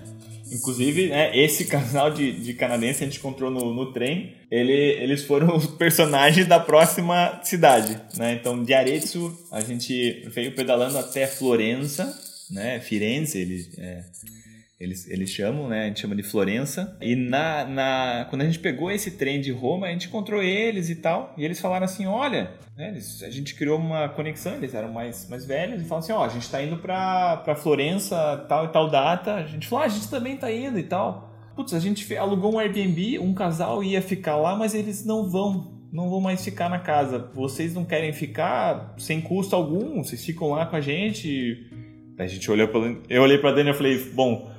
Inclusive, 0.52 1.08
né, 1.08 1.36
esse 1.36 1.64
casal 1.66 2.10
de, 2.10 2.32
de 2.32 2.54
canadenses 2.54 3.02
a 3.02 3.04
gente 3.06 3.18
encontrou 3.18 3.50
no, 3.50 3.72
no 3.72 3.92
trem. 3.92 4.34
Ele, 4.50 4.72
eles 4.72 5.24
foram 5.24 5.56
os 5.56 5.66
personagens 5.74 6.46
da 6.46 6.60
próxima 6.60 7.40
cidade. 7.42 7.98
Né? 8.16 8.34
Então, 8.34 8.62
de 8.62 8.74
Arezzo, 8.74 9.36
a 9.50 9.60
gente 9.60 10.28
veio 10.28 10.54
pedalando 10.54 10.98
até 10.98 11.26
Florença, 11.26 12.16
né? 12.50 12.78
Firenze, 12.78 13.38
ele, 13.38 13.66
é, 13.78 14.04
eles, 14.78 15.08
eles 15.08 15.30
chamam, 15.30 15.68
né? 15.68 15.84
A 15.84 15.86
gente 15.86 16.00
chama 16.00 16.16
de 16.16 16.22
Florença. 16.22 16.96
E 17.00 17.14
na, 17.14 17.64
na, 17.64 18.26
quando 18.28 18.42
a 18.42 18.44
gente 18.44 18.58
pegou 18.58 18.90
esse 18.90 19.12
trem 19.12 19.40
de 19.40 19.52
Roma, 19.52 19.86
a 19.86 19.90
gente 19.90 20.08
encontrou 20.08 20.42
eles 20.42 20.90
e 20.90 20.96
tal. 20.96 21.32
E 21.38 21.44
eles 21.44 21.60
falaram 21.60 21.84
assim: 21.84 22.06
olha, 22.06 22.50
né, 22.76 22.88
eles, 22.88 23.22
a 23.22 23.30
gente 23.30 23.54
criou 23.54 23.78
uma 23.78 24.08
conexão, 24.08 24.54
eles 24.54 24.74
eram 24.74 24.92
mais, 24.92 25.28
mais 25.28 25.46
velhos, 25.46 25.80
e 25.80 25.84
falaram 25.84 26.04
assim: 26.04 26.12
ó, 26.12 26.24
a 26.24 26.28
gente 26.28 26.50
tá 26.50 26.60
indo 26.60 26.76
pra 26.78 27.56
Florença 27.56 28.44
tal 28.48 28.64
e 28.64 28.68
tal 28.68 28.90
data. 28.90 29.34
A 29.34 29.46
gente 29.46 29.68
falou: 29.68 29.84
ah, 29.84 29.86
a 29.86 29.90
gente 29.90 30.08
também 30.10 30.36
tá 30.36 30.50
indo 30.52 30.78
e 30.78 30.82
tal. 30.82 31.32
Putz, 31.54 31.72
a 31.72 31.78
gente 31.78 32.16
alugou 32.16 32.54
um 32.54 32.58
Airbnb, 32.58 33.20
um 33.20 33.32
casal 33.32 33.82
ia 33.82 34.02
ficar 34.02 34.36
lá, 34.36 34.56
mas 34.56 34.74
eles 34.74 35.04
não 35.04 35.30
vão. 35.30 35.72
Não 35.92 36.10
vão 36.10 36.20
mais 36.20 36.44
ficar 36.44 36.68
na 36.68 36.80
casa. 36.80 37.30
Vocês 37.32 37.72
não 37.72 37.84
querem 37.84 38.12
ficar 38.12 38.96
sem 38.98 39.20
custo 39.20 39.54
algum? 39.54 40.02
Vocês 40.02 40.24
ficam 40.24 40.50
lá 40.50 40.66
com 40.66 40.74
a 40.74 40.80
gente? 40.80 41.70
A 42.18 42.26
gente 42.26 42.50
olhou 42.50 42.66
pra, 42.66 42.80
eu 43.08 43.22
olhei 43.22 43.38
pra 43.38 43.52
Dani 43.52 43.70
e 43.70 43.74
falei, 43.74 44.10
bom, 44.12 44.52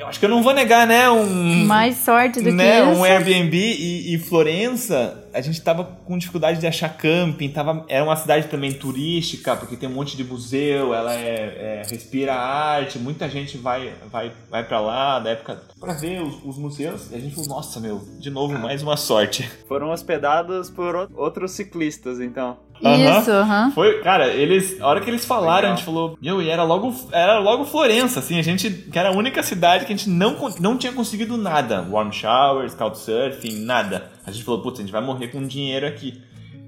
eu 0.00 0.06
acho 0.06 0.18
que 0.18 0.24
eu 0.24 0.30
não 0.30 0.42
vou 0.42 0.54
negar, 0.54 0.86
né? 0.86 1.10
Um, 1.10 1.66
Mais 1.66 1.98
sorte 1.98 2.40
do 2.40 2.50
né, 2.50 2.80
que 2.80 2.90
isso. 2.90 3.00
Um 3.00 3.04
Airbnb 3.04 3.54
e, 3.54 4.14
e, 4.14 4.18
Florença, 4.18 5.28
a 5.32 5.42
gente 5.42 5.60
tava 5.60 5.84
com 5.84 6.16
dificuldade 6.16 6.58
de 6.58 6.66
achar 6.66 6.88
camping. 6.88 7.50
Tava, 7.50 7.84
era 7.86 8.02
uma 8.02 8.16
cidade 8.16 8.48
também 8.48 8.72
turística, 8.72 9.54
porque 9.54 9.76
tem 9.76 9.88
um 9.88 9.92
monte 9.92 10.16
de 10.16 10.24
museu, 10.24 10.94
ela 10.94 11.14
é, 11.14 11.82
é 11.84 11.88
respira 11.88 12.34
arte, 12.34 12.98
muita 12.98 13.28
gente 13.28 13.58
vai, 13.58 13.92
vai, 14.10 14.32
vai 14.50 14.64
para 14.64 14.80
lá 14.80 15.18
da 15.18 15.30
época 15.30 15.60
para 15.78 15.92
ver 15.92 16.22
os, 16.22 16.42
os, 16.44 16.56
museus. 16.56 17.10
E 17.10 17.16
a 17.16 17.18
gente 17.18 17.34
falou, 17.34 17.50
nossa, 17.50 17.78
meu, 17.78 18.00
de 18.18 18.30
novo, 18.30 18.58
mais 18.58 18.82
uma 18.82 18.96
sorte. 18.96 19.50
Foram 19.68 19.90
hospedados 19.90 20.70
por 20.70 21.10
outros 21.14 21.52
ciclistas, 21.52 22.20
então. 22.20 22.56
Isso, 22.80 23.30
aham. 23.30 23.66
Uhum. 23.66 23.70
Foi, 23.72 24.00
cara, 24.00 24.28
eles, 24.28 24.80
a 24.80 24.86
hora 24.86 25.00
que 25.00 25.10
eles 25.10 25.24
falaram, 25.24 25.56
Legal. 25.56 25.72
a 25.72 25.76
gente 25.76 25.84
falou, 25.84 26.18
meu, 26.20 26.40
e 26.40 26.48
era 26.48 26.62
logo, 26.62 26.94
era 27.12 27.38
logo 27.38 27.64
Florença, 27.64 28.20
assim, 28.20 28.38
a 28.38 28.42
gente, 28.42 28.70
que 28.70 28.98
era 28.98 29.10
a 29.10 29.12
única 29.12 29.42
cidade 29.42 29.84
que 29.84 29.92
a 29.92 29.96
gente 29.96 30.08
não, 30.08 30.36
não 30.58 30.76
tinha 30.76 30.92
conseguido 30.92 31.36
nada. 31.36 31.86
Warm 31.90 32.10
showers, 32.10 32.74
couchsurfing, 32.74 33.64
nada. 33.64 34.10
A 34.26 34.30
gente 34.30 34.44
falou, 34.44 34.62
putz, 34.62 34.80
a 34.80 34.82
gente 34.82 34.92
vai 34.92 35.02
morrer 35.02 35.28
com 35.28 35.46
dinheiro 35.46 35.86
aqui. 35.86 36.22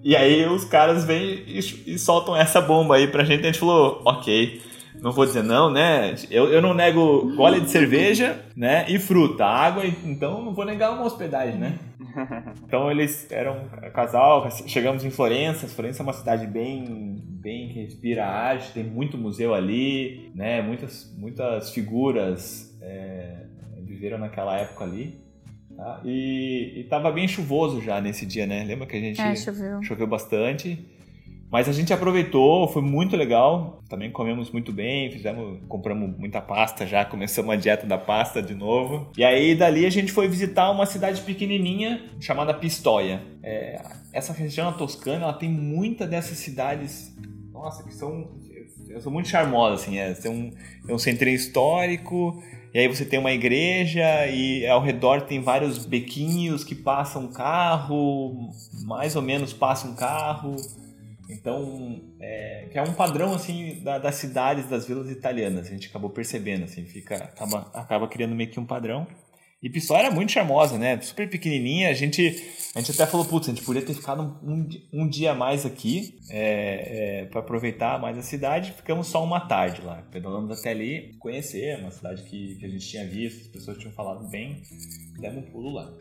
E 0.04 0.16
aí 0.16 0.46
os 0.46 0.64
caras 0.64 1.04
vêm 1.04 1.44
e, 1.46 1.58
e 1.86 1.98
soltam 1.98 2.36
essa 2.36 2.60
bomba 2.60 2.96
aí 2.96 3.06
pra 3.06 3.24
gente, 3.24 3.40
e 3.40 3.44
a 3.44 3.46
gente 3.46 3.58
falou, 3.58 4.02
ok 4.04 4.60
não 5.02 5.10
vou 5.10 5.26
dizer 5.26 5.42
não, 5.42 5.68
né? 5.68 6.14
Eu, 6.30 6.48
eu 6.48 6.62
não 6.62 6.72
nego 6.72 7.34
gole 7.34 7.60
de 7.60 7.68
cerveja, 7.68 8.40
né? 8.56 8.84
E 8.88 9.00
fruta, 9.00 9.44
água, 9.44 9.84
então 9.84 10.40
não 10.44 10.54
vou 10.54 10.64
negar 10.64 10.92
uma 10.92 11.04
hospedagem, 11.04 11.56
né? 11.56 11.74
Então 12.66 12.90
eles 12.90 13.30
eram 13.30 13.64
um 13.64 13.90
casal, 13.90 14.48
chegamos 14.66 15.04
em 15.04 15.10
Florença. 15.10 15.68
Florença 15.68 16.02
é 16.02 16.04
uma 16.04 16.12
cidade 16.12 16.46
bem, 16.46 17.22
bem 17.26 17.68
que 17.68 17.82
respira 17.82 18.26
arte, 18.26 18.72
tem 18.72 18.84
muito 18.84 19.18
museu 19.18 19.54
ali, 19.54 20.30
né? 20.34 20.62
Muitas, 20.62 21.14
muitas 21.16 21.70
figuras 21.70 22.78
é, 22.80 23.46
viveram 23.82 24.18
naquela 24.18 24.56
época 24.58 24.84
ali. 24.84 25.20
Tá? 25.76 26.00
E, 26.04 26.80
estava 26.84 27.10
bem 27.10 27.26
chuvoso 27.26 27.80
já 27.80 28.00
nesse 28.00 28.26
dia, 28.26 28.46
né? 28.46 28.64
Lembra 28.64 28.86
que 28.86 28.96
a 28.96 29.00
gente 29.00 29.20
é, 29.20 29.34
choveu. 29.34 29.82
choveu 29.82 30.06
bastante. 30.06 30.78
Mas 31.52 31.68
a 31.68 31.72
gente 31.72 31.92
aproveitou, 31.92 32.66
foi 32.66 32.80
muito 32.80 33.14
legal. 33.14 33.82
Também 33.86 34.10
comemos 34.10 34.50
muito 34.50 34.72
bem, 34.72 35.12
fizemos, 35.12 35.60
compramos 35.68 36.16
muita 36.18 36.40
pasta 36.40 36.86
já, 36.86 37.04
começamos 37.06 37.52
a 37.52 37.56
dieta 37.56 37.86
da 37.86 37.98
pasta 37.98 38.42
de 38.42 38.54
novo. 38.54 39.10
E 39.18 39.22
aí 39.22 39.54
dali 39.54 39.84
a 39.84 39.90
gente 39.90 40.10
foi 40.10 40.26
visitar 40.26 40.70
uma 40.70 40.86
cidade 40.86 41.20
pequenininha 41.20 42.02
chamada 42.18 42.54
Pistoia. 42.54 43.22
É, 43.42 43.82
essa 44.14 44.32
região 44.32 44.72
toscana, 44.72 45.24
ela 45.24 45.34
tem 45.34 45.50
muita 45.50 46.06
dessas 46.06 46.38
cidades, 46.38 47.14
nossa, 47.52 47.84
que 47.84 47.92
são, 47.92 48.30
são 49.00 49.12
muito 49.12 49.28
charmosas 49.28 49.82
assim. 49.82 49.98
É, 49.98 50.14
tem 50.14 50.30
um, 50.30 50.50
é 50.88 50.94
um 50.94 50.98
centrinho 50.98 51.36
histórico. 51.36 52.42
E 52.72 52.78
aí 52.78 52.88
você 52.88 53.04
tem 53.04 53.18
uma 53.18 53.30
igreja 53.32 54.26
e 54.26 54.66
ao 54.66 54.80
redor 54.80 55.20
tem 55.20 55.42
vários 55.42 55.84
bequinhos 55.84 56.64
que 56.64 56.74
passam 56.74 57.30
carro, 57.30 58.48
mais 58.86 59.14
ou 59.14 59.20
menos 59.20 59.52
passa 59.52 59.86
um 59.86 59.94
carro. 59.94 60.56
Então, 61.32 62.00
é, 62.20 62.68
que 62.70 62.78
é 62.78 62.82
um 62.82 62.92
padrão 62.92 63.34
assim 63.34 63.80
da, 63.82 63.98
das 63.98 64.16
cidades, 64.16 64.68
das 64.68 64.86
vilas 64.86 65.10
italianas. 65.10 65.66
A 65.66 65.70
gente 65.70 65.88
acabou 65.88 66.10
percebendo, 66.10 66.64
assim, 66.64 66.84
fica 66.84 67.16
acaba, 67.16 67.70
acaba 67.74 68.08
criando 68.08 68.34
meio 68.34 68.50
que 68.50 68.60
um 68.60 68.66
padrão. 68.66 69.06
E 69.62 69.70
Pistoia 69.70 70.06
era 70.06 70.10
muito 70.10 70.32
charmosa, 70.32 70.76
né? 70.76 71.00
Super 71.00 71.30
pequenininha. 71.30 71.88
A 71.88 71.92
gente, 71.92 72.20
a 72.74 72.80
gente 72.80 72.90
até 72.90 73.08
falou, 73.08 73.24
putz, 73.24 73.48
a 73.48 73.52
gente 73.52 73.64
podia 73.64 73.80
ter 73.80 73.94
ficado 73.94 74.36
um, 74.42 74.68
um 74.92 75.08
dia 75.08 75.34
mais 75.34 75.64
aqui 75.64 76.18
é, 76.28 77.20
é, 77.20 77.24
para 77.26 77.38
aproveitar 77.38 78.00
mais 78.00 78.18
a 78.18 78.22
cidade. 78.22 78.72
Ficamos 78.72 79.06
só 79.06 79.22
uma 79.22 79.38
tarde 79.38 79.80
lá. 79.80 80.02
Pedalamos 80.10 80.58
até 80.58 80.72
ali, 80.72 81.14
conhecer 81.20 81.78
uma 81.78 81.92
cidade 81.92 82.24
que, 82.24 82.56
que 82.56 82.66
a 82.66 82.68
gente 82.68 82.88
tinha 82.88 83.06
visto, 83.06 83.42
as 83.42 83.46
pessoas 83.46 83.78
tinham 83.78 83.92
falado 83.92 84.28
bem. 84.28 84.60
Demos 85.20 85.44
um 85.44 85.52
pulo 85.52 85.70
lá. 85.70 85.92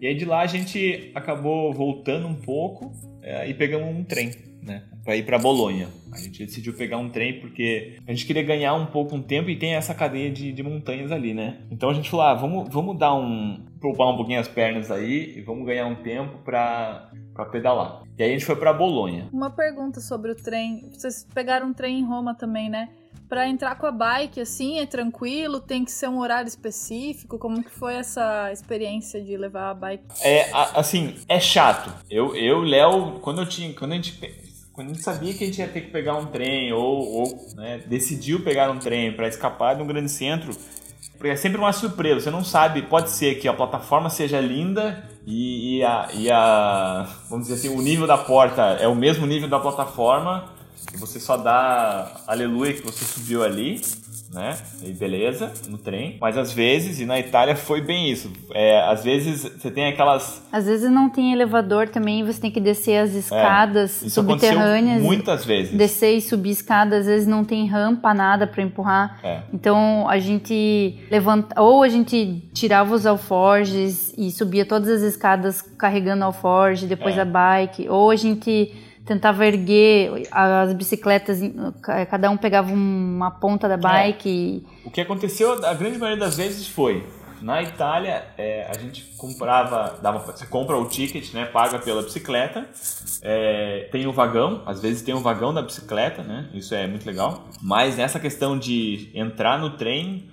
E 0.00 0.06
aí 0.06 0.14
de 0.14 0.24
lá 0.24 0.40
a 0.40 0.46
gente 0.46 1.12
acabou 1.14 1.70
voltando 1.74 2.26
um 2.26 2.34
pouco 2.34 2.94
é, 3.20 3.46
e 3.46 3.52
pegamos 3.52 3.94
um 3.94 4.04
trem 4.04 4.51
né? 4.62 4.84
Para 5.04 5.16
ir 5.16 5.24
para 5.24 5.38
Bolonha. 5.38 5.88
A 6.12 6.16
gente 6.16 6.44
decidiu 6.44 6.74
pegar 6.74 6.98
um 6.98 7.10
trem 7.10 7.40
porque 7.40 7.96
a 8.06 8.12
gente 8.12 8.24
queria 8.24 8.42
ganhar 8.42 8.74
um 8.74 8.86
pouco 8.86 9.16
um 9.16 9.22
tempo 9.22 9.50
e 9.50 9.56
tem 9.56 9.74
essa 9.74 9.94
cadeia 9.94 10.30
de, 10.30 10.52
de 10.52 10.62
montanhas 10.62 11.10
ali, 11.10 11.34
né? 11.34 11.58
Então 11.70 11.90
a 11.90 11.94
gente 11.94 12.08
falou, 12.08 12.26
ah, 12.26 12.34
vamos, 12.34 12.68
vamos 12.72 12.98
dar 12.98 13.14
um. 13.14 13.64
poupar 13.80 14.08
um 14.08 14.16
pouquinho 14.16 14.40
as 14.40 14.48
pernas 14.48 14.90
aí 14.90 15.38
e 15.38 15.40
vamos 15.40 15.66
ganhar 15.66 15.86
um 15.86 15.96
tempo 15.96 16.38
para 16.44 17.10
para 17.32 17.46
pedalar. 17.46 18.02
E 18.18 18.22
aí 18.22 18.30
a 18.30 18.32
gente 18.32 18.44
foi 18.44 18.56
para 18.56 18.72
Bolonha. 18.72 19.28
Uma 19.32 19.50
pergunta 19.50 20.00
sobre 20.00 20.32
o 20.32 20.34
trem. 20.34 20.90
Vocês 20.92 21.26
pegaram 21.34 21.68
um 21.68 21.72
trem 21.72 22.00
em 22.00 22.04
Roma 22.04 22.34
também, 22.34 22.68
né? 22.68 22.90
Para 23.28 23.48
entrar 23.48 23.76
com 23.76 23.86
a 23.86 23.90
bike, 23.90 24.40
assim, 24.40 24.78
é 24.78 24.84
tranquilo? 24.84 25.58
Tem 25.58 25.84
que 25.84 25.90
ser 25.90 26.08
um 26.08 26.18
horário 26.18 26.46
específico? 26.46 27.38
Como 27.38 27.64
que 27.64 27.70
foi 27.70 27.94
essa 27.94 28.52
experiência 28.52 29.22
de 29.22 29.34
levar 29.38 29.70
a 29.70 29.74
bike? 29.74 30.04
É, 30.22 30.50
assim, 30.52 31.14
é 31.26 31.40
chato. 31.40 31.90
Eu, 32.10 32.36
eu 32.36 32.60
Léo, 32.60 33.20
quando 33.20 33.40
eu 33.40 33.48
tinha, 33.48 33.72
quando 33.72 33.92
a 33.92 33.94
gente 33.94 34.20
quando 34.82 34.90
a 34.90 34.94
gente 34.94 35.02
sabia 35.02 35.32
que 35.32 35.44
a 35.44 35.46
gente 35.46 35.58
ia 35.60 35.68
ter 35.68 35.82
que 35.82 35.90
pegar 35.90 36.16
um 36.16 36.26
trem 36.26 36.72
ou, 36.72 37.08
ou 37.08 37.46
né, 37.54 37.80
decidiu 37.86 38.42
pegar 38.42 38.70
um 38.70 38.78
trem 38.78 39.12
para 39.12 39.28
escapar 39.28 39.76
de 39.76 39.82
um 39.82 39.86
grande 39.86 40.10
centro, 40.10 40.52
porque 41.16 41.28
é 41.28 41.36
sempre 41.36 41.58
uma 41.58 41.72
surpresa. 41.72 42.20
Você 42.20 42.30
não 42.30 42.44
sabe, 42.44 42.82
pode 42.82 43.10
ser 43.10 43.36
que 43.36 43.46
a 43.46 43.52
plataforma 43.52 44.10
seja 44.10 44.40
linda 44.40 45.04
e, 45.24 45.78
e, 45.78 45.84
a, 45.84 46.08
e 46.14 46.30
a, 46.30 47.08
vamos 47.30 47.46
dizer 47.46 47.60
assim, 47.60 47.76
o 47.76 47.80
nível 47.80 48.08
da 48.08 48.18
porta 48.18 48.62
é 48.80 48.88
o 48.88 48.94
mesmo 48.94 49.24
nível 49.24 49.48
da 49.48 49.60
plataforma 49.60 50.50
e 50.94 50.96
você 50.96 51.18
só 51.20 51.36
dá 51.36 52.20
aleluia 52.26 52.72
que 52.72 52.82
você 52.82 53.04
subiu 53.04 53.42
ali 53.42 53.80
né? 54.32 54.56
E 54.82 54.92
beleza, 54.92 55.52
no 55.68 55.76
trem. 55.76 56.16
Mas 56.20 56.38
às 56.38 56.52
vezes, 56.52 56.98
e 56.98 57.04
na 57.04 57.20
Itália 57.20 57.54
foi 57.54 57.82
bem 57.82 58.10
isso. 58.10 58.32
É, 58.54 58.80
às 58.88 59.04
vezes 59.04 59.42
você 59.42 59.70
tem 59.70 59.86
aquelas. 59.86 60.42
Às 60.50 60.64
vezes 60.64 60.90
não 60.90 61.10
tem 61.10 61.32
elevador 61.32 61.88
também, 61.88 62.24
você 62.24 62.40
tem 62.40 62.50
que 62.50 62.60
descer 62.60 62.96
as 62.96 63.12
escadas 63.12 64.02
é, 64.02 64.08
subterrâneas. 64.08 65.02
Muitas 65.02 65.44
vezes. 65.44 65.76
Descer 65.76 66.16
e 66.16 66.20
subir 66.20 66.50
escadas, 66.50 67.00
às 67.00 67.06
vezes 67.06 67.28
não 67.28 67.44
tem 67.44 67.66
rampa, 67.66 68.14
nada 68.14 68.46
para 68.46 68.62
empurrar. 68.62 69.18
É. 69.22 69.42
Então 69.52 70.08
a 70.08 70.18
gente 70.18 70.98
levanta. 71.10 71.60
Ou 71.60 71.82
a 71.82 71.88
gente 71.88 72.42
tirava 72.54 72.94
os 72.94 73.04
alforjes 73.04 74.14
e 74.16 74.30
subia 74.30 74.64
todas 74.64 74.88
as 74.88 75.02
escadas 75.02 75.60
carregando 75.60 76.24
alforje, 76.24 76.86
depois 76.86 77.18
é. 77.18 77.20
a 77.20 77.24
bike. 77.24 77.86
Ou 77.88 78.10
a 78.10 78.16
gente 78.16 78.72
tentava 79.04 79.46
erguer 79.46 80.28
as 80.30 80.72
bicicletas, 80.72 81.40
cada 82.10 82.30
um 82.30 82.36
pegava 82.36 82.72
uma 82.72 83.30
ponta 83.30 83.68
da 83.68 83.76
bike. 83.76 84.64
É. 84.84 84.88
O 84.88 84.90
que 84.90 85.00
aconteceu, 85.00 85.64
a 85.64 85.74
grande 85.74 85.98
maioria 85.98 86.24
das 86.24 86.36
vezes 86.36 86.66
foi 86.66 87.04
na 87.42 87.60
Itália, 87.62 88.24
é, 88.38 88.70
a 88.70 88.78
gente 88.78 89.02
comprava, 89.18 89.98
dava, 90.00 90.18
você 90.20 90.46
compra 90.46 90.76
o 90.76 90.86
ticket, 90.86 91.32
né, 91.34 91.44
paga 91.44 91.78
pela 91.78 92.02
bicicleta, 92.02 92.66
é, 93.20 93.88
tem 93.90 94.06
o 94.06 94.12
vagão, 94.12 94.62
às 94.64 94.80
vezes 94.80 95.02
tem 95.02 95.14
o 95.14 95.18
vagão 95.18 95.52
da 95.52 95.60
bicicleta, 95.60 96.22
né, 96.22 96.48
isso 96.54 96.74
é 96.74 96.86
muito 96.86 97.04
legal. 97.04 97.44
Mas 97.60 97.96
nessa 97.96 98.20
questão 98.20 98.56
de 98.56 99.10
entrar 99.12 99.58
no 99.58 99.70
trem, 99.70 100.30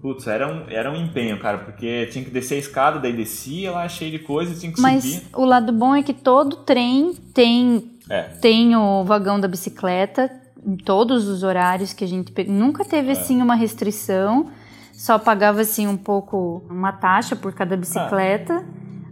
putz, 0.00 0.26
era 0.26 0.48
um, 0.48 0.64
era 0.70 0.90
um 0.90 0.96
empenho, 0.96 1.38
cara, 1.38 1.58
porque 1.58 2.06
tinha 2.06 2.24
que 2.24 2.30
descer 2.30 2.54
a 2.54 2.58
escada, 2.58 2.98
daí 2.98 3.12
descia 3.12 3.70
lá 3.70 3.88
cheio 3.88 4.10
de 4.10 4.18
coisas, 4.20 4.58
tinha 4.58 4.72
que 4.72 4.80
Mas 4.80 5.04
subir. 5.04 5.22
Mas 5.30 5.34
o 5.34 5.44
lado 5.44 5.72
bom 5.72 5.94
é 5.94 6.02
que 6.02 6.14
todo 6.14 6.56
trem 6.56 7.12
tem 7.34 7.97
é. 8.08 8.22
Tem 8.40 8.74
o 8.74 9.04
vagão 9.04 9.38
da 9.38 9.48
bicicleta 9.48 10.30
em 10.66 10.76
todos 10.76 11.28
os 11.28 11.42
horários 11.42 11.92
que 11.92 12.04
a 12.04 12.08
gente 12.08 12.32
pegou. 12.32 12.52
Nunca 12.52 12.84
teve 12.84 13.08
é. 13.08 13.12
assim 13.12 13.40
uma 13.42 13.54
restrição. 13.54 14.50
Só 14.92 15.18
pagava 15.18 15.60
assim 15.60 15.86
um 15.86 15.96
pouco 15.96 16.64
uma 16.68 16.92
taxa 16.92 17.36
por 17.36 17.52
cada 17.52 17.76
bicicleta. 17.76 18.64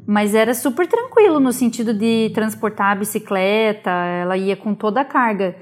Mas 0.06 0.34
era 0.34 0.54
super 0.54 0.86
tranquilo 0.86 1.40
no 1.40 1.52
sentido 1.52 1.92
de 1.92 2.30
transportar 2.32 2.92
a 2.92 2.94
bicicleta, 2.94 3.90
ela 3.90 4.36
ia 4.36 4.56
com 4.56 4.72
toda 4.72 5.00
a 5.00 5.04
carga. 5.04 5.56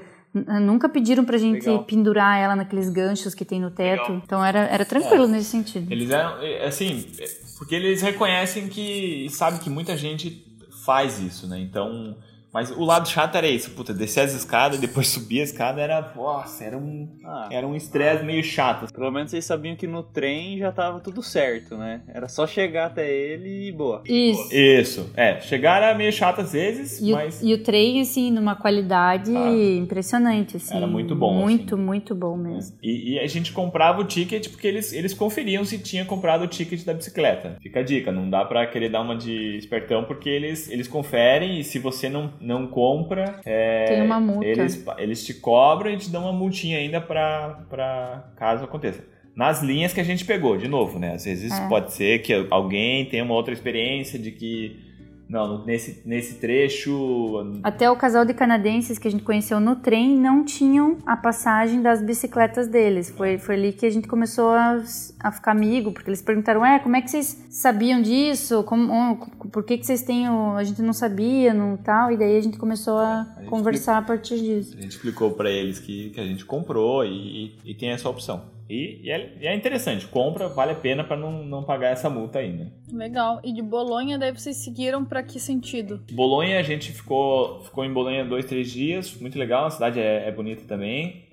Nunca 0.61 0.87
pediram 0.87 1.23
pra 1.23 1.37
gente 1.37 1.65
Legal. 1.65 1.83
pendurar 1.85 2.37
ela 2.37 2.55
naqueles 2.55 2.89
ganchos 2.89 3.33
que 3.33 3.45
tem 3.45 3.59
no 3.59 3.71
teto. 3.71 4.01
Legal. 4.01 4.21
Então 4.23 4.45
era, 4.45 4.59
era 4.67 4.85
tranquilo 4.85 5.23
é. 5.23 5.27
nesse 5.27 5.45
sentido. 5.45 5.91
Eles 5.91 6.11
eram, 6.11 6.41
é, 6.41 6.65
assim, 6.65 7.07
é, 7.17 7.25
porque 7.57 7.73
eles 7.73 8.01
reconhecem 8.01 8.67
que, 8.67 9.27
sabe 9.29 9.59
que 9.59 9.69
muita 9.69 9.97
gente 9.97 10.45
faz 10.85 11.19
isso, 11.19 11.47
né? 11.47 11.59
Então, 11.59 12.15
mas 12.55 12.71
o 12.71 12.85
lado 12.85 13.05
chato 13.09 13.35
era 13.35 13.49
isso, 13.49 13.71
puta, 13.71 13.93
descer 13.93 14.21
as 14.21 14.33
escadas 14.33 14.77
e 14.77 14.81
depois 14.81 15.09
subir 15.09 15.41
a 15.41 15.43
escada 15.43 15.81
era, 15.81 16.13
nossa, 16.15 16.63
era 16.63 16.77
um 16.77 17.09
ah, 17.25 17.49
era 17.51 17.67
um 17.67 17.75
estresse 17.75 18.23
meio 18.23 18.41
chato. 18.41 18.89
Pelo 18.93 19.11
menos 19.11 19.31
vocês 19.31 19.43
sabiam 19.43 19.75
que 19.75 19.85
no 19.85 20.01
trem 20.01 20.57
já 20.57 20.71
tava 20.71 21.01
tudo 21.01 21.21
certo, 21.21 21.75
né? 21.75 22.01
Era 22.07 22.29
só 22.29 22.47
chegar 22.47 22.85
até 22.85 23.13
ele 23.13 23.67
e 23.67 23.71
boa. 23.73 24.01
Isso. 24.05 24.55
Isso. 24.55 25.11
É, 25.17 25.41
chegar 25.41 25.83
era 25.83 25.93
meio 25.97 26.13
chato 26.13 26.39
às 26.39 26.53
vezes, 26.53 27.01
e 27.01 27.11
mas 27.11 27.41
o, 27.41 27.45
E 27.45 27.53
o 27.53 27.61
trem 27.61 27.99
assim, 27.99 28.31
numa 28.31 28.55
qualidade 28.55 29.35
ah, 29.35 29.51
impressionante 29.51 30.55
assim. 30.55 30.77
Era 30.77 30.87
muito 30.87 31.13
bom. 31.13 31.33
Muito, 31.33 31.75
assim. 31.75 31.83
muito 31.83 32.15
bom 32.15 32.37
mesmo. 32.37 32.77
E, 32.81 33.15
e, 33.15 33.19
a 33.19 33.27
gente 33.27 33.51
comprava 33.51 33.99
o 33.99 34.05
ticket 34.05 34.49
porque 34.49 34.65
eles 34.65 34.93
eles 34.93 35.13
conferiam 35.13 35.65
se 35.65 35.77
tinha 35.77 36.05
comprado 36.05 36.45
o 36.45 36.47
ticket 36.47 36.85
da 36.85 36.93
bicicleta. 36.93 37.57
Fica 37.61 37.81
a 37.81 37.83
dica, 37.83 38.13
não 38.13 38.29
dá 38.29 38.45
para 38.45 38.65
querer 38.65 38.87
dar 38.87 39.01
uma 39.01 39.17
de 39.17 39.57
espertão 39.57 40.05
porque 40.05 40.29
eles 40.29 40.69
eles 40.69 40.87
conferem 40.87 41.59
e 41.59 41.63
se 41.65 41.79
você 41.79 42.07
não 42.07 42.31
não 42.45 42.67
compra, 42.67 43.39
é, 43.43 43.85
tem 43.85 44.01
uma 44.03 44.19
multa. 44.19 44.45
Eles, 44.45 44.85
eles 44.97 45.25
te 45.25 45.33
cobram 45.33 45.91
e 45.91 45.97
te 45.97 46.11
dão 46.11 46.23
uma 46.23 46.33
multinha 46.33 46.77
ainda 46.77 47.01
para 47.01 48.31
caso 48.35 48.63
aconteça. 48.63 49.03
Nas 49.35 49.61
linhas 49.61 49.93
que 49.93 49.99
a 49.99 50.03
gente 50.03 50.23
pegou, 50.23 50.55
de 50.55 50.67
novo, 50.67 50.97
né? 50.97 51.13
Às 51.13 51.25
vezes 51.25 51.51
é. 51.51 51.67
pode 51.67 51.91
ser 51.91 52.21
que 52.21 52.47
alguém 52.49 53.05
tenha 53.05 53.23
uma 53.23 53.33
outra 53.33 53.53
experiência 53.53 54.17
de 54.17 54.31
que 54.31 54.84
não, 55.27 55.65
nesse, 55.65 56.01
nesse 56.05 56.35
trecho. 56.35 57.59
Até 57.63 57.89
o 57.89 57.95
casal 57.95 58.25
de 58.25 58.33
canadenses 58.33 58.99
que 58.99 59.07
a 59.07 59.11
gente 59.11 59.23
conheceu 59.23 59.59
no 59.59 59.75
trem 59.75 60.15
não 60.17 60.45
tinham 60.45 60.97
a 61.05 61.17
passagem 61.17 61.81
das 61.81 62.01
bicicletas 62.01 62.67
deles. 62.67 63.09
Foi, 63.09 63.37
foi 63.37 63.55
ali 63.55 63.73
que 63.73 63.85
a 63.85 63.89
gente 63.89 64.07
começou 64.07 64.49
a, 64.49 64.83
a 65.19 65.31
ficar 65.31 65.51
amigo, 65.51 65.91
porque 65.91 66.09
eles 66.09 66.21
perguntaram: 66.21 66.65
é, 66.65 66.79
como 66.79 66.95
é 66.95 67.01
que 67.01 67.09
vocês 67.09 67.45
sabiam 67.49 68.01
disso? 68.01 68.63
Como, 68.63 69.17
por 69.51 69.63
que, 69.63 69.77
que 69.77 69.85
vocês 69.85 70.03
têm. 70.03 70.29
O... 70.29 70.55
A 70.55 70.63
gente 70.63 70.81
não 70.81 70.93
sabia, 70.93 71.53
não 71.53 71.75
tal. 71.77 72.11
E 72.11 72.17
daí 72.17 72.37
a 72.37 72.41
gente 72.41 72.57
começou 72.57 72.97
a, 72.97 73.21
a 73.37 73.43
conversar 73.45 73.97
a 73.97 74.01
partir 74.01 74.39
disso. 74.39 74.75
A 74.77 74.81
gente 74.81 74.91
explicou 74.91 75.31
para 75.31 75.49
eles 75.49 75.79
que, 75.79 76.11
que 76.11 76.19
a 76.19 76.25
gente 76.25 76.45
comprou 76.45 77.03
e, 77.03 77.55
e 77.65 77.73
tem 77.73 77.89
essa 77.89 78.07
opção. 78.07 78.54
E, 78.69 79.01
e, 79.03 79.11
é, 79.11 79.37
e, 79.39 79.47
é, 79.47 79.55
interessante, 79.55 80.07
compra, 80.07 80.47
vale 80.47 80.71
a 80.71 80.75
pena 80.75 81.03
para 81.03 81.15
não, 81.15 81.43
não 81.43 81.63
pagar 81.63 81.89
essa 81.89 82.09
multa 82.09 82.39
ainda. 82.39 82.71
Legal. 82.91 83.39
E 83.43 83.53
de 83.53 83.61
Bolonha, 83.61 84.17
daí 84.17 84.31
vocês 84.31 84.57
seguiram 84.57 85.05
para 85.05 85.21
que 85.21 85.39
sentido? 85.39 86.03
Bolonha, 86.11 86.59
a 86.59 86.63
gente 86.63 86.91
ficou, 86.91 87.63
ficou 87.63 87.85
em 87.85 87.93
Bolonha 87.93 88.25
dois, 88.25 88.45
três 88.45 88.71
dias, 88.71 89.13
muito 89.19 89.37
legal, 89.37 89.67
a 89.67 89.69
cidade 89.69 89.99
é, 89.99 90.27
é 90.27 90.31
bonita 90.31 90.63
também. 90.67 91.25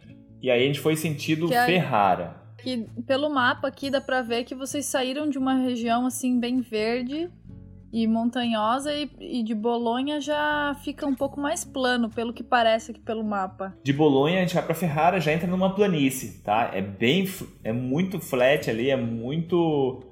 E 0.43 0.51
aí 0.51 0.63
a 0.63 0.67
gente 0.67 0.81
foi 0.81 0.97
sentido 0.97 1.49
que 1.49 1.55
Ferrara. 1.55 2.43
Que 2.59 2.87
pelo 3.07 3.29
mapa 3.31 3.69
aqui 3.69 3.91
dá 3.91 4.01
pra 4.01 4.23
ver 4.23 4.45
que 4.45 4.55
vocês 4.55 4.87
saíram 4.87 5.29
de 5.29 5.39
uma 5.39 5.55
região 5.55 6.07
assim 6.07 6.39
bem 6.39 6.61
verde 6.61 7.31
e 7.93 8.07
montanhosa 8.07 8.93
e, 8.95 9.11
e, 9.21 9.43
de 9.43 9.55
Bolonha 9.55 10.21
já 10.21 10.75
fica 10.83 11.07
um 11.07 11.15
pouco 11.15 11.39
mais 11.39 11.63
plano, 11.63 12.09
pelo 12.09 12.33
que 12.33 12.43
parece 12.43 12.91
aqui 12.91 13.01
pelo 13.01 13.23
mapa. 13.23 13.77
De 13.85 13.93
Bolonha 13.93 14.39
a 14.39 14.41
gente 14.41 14.55
vai 14.55 14.65
para 14.65 14.75
Ferrara, 14.75 15.21
já 15.21 15.33
entra 15.33 15.47
numa 15.47 15.75
planície, 15.75 16.41
tá? 16.43 16.71
É 16.73 16.81
bem 16.81 17.29
é 17.63 17.73
muito 17.73 18.19
flat 18.19 18.71
ali, 18.71 18.89
é 18.89 18.97
muito 18.97 20.03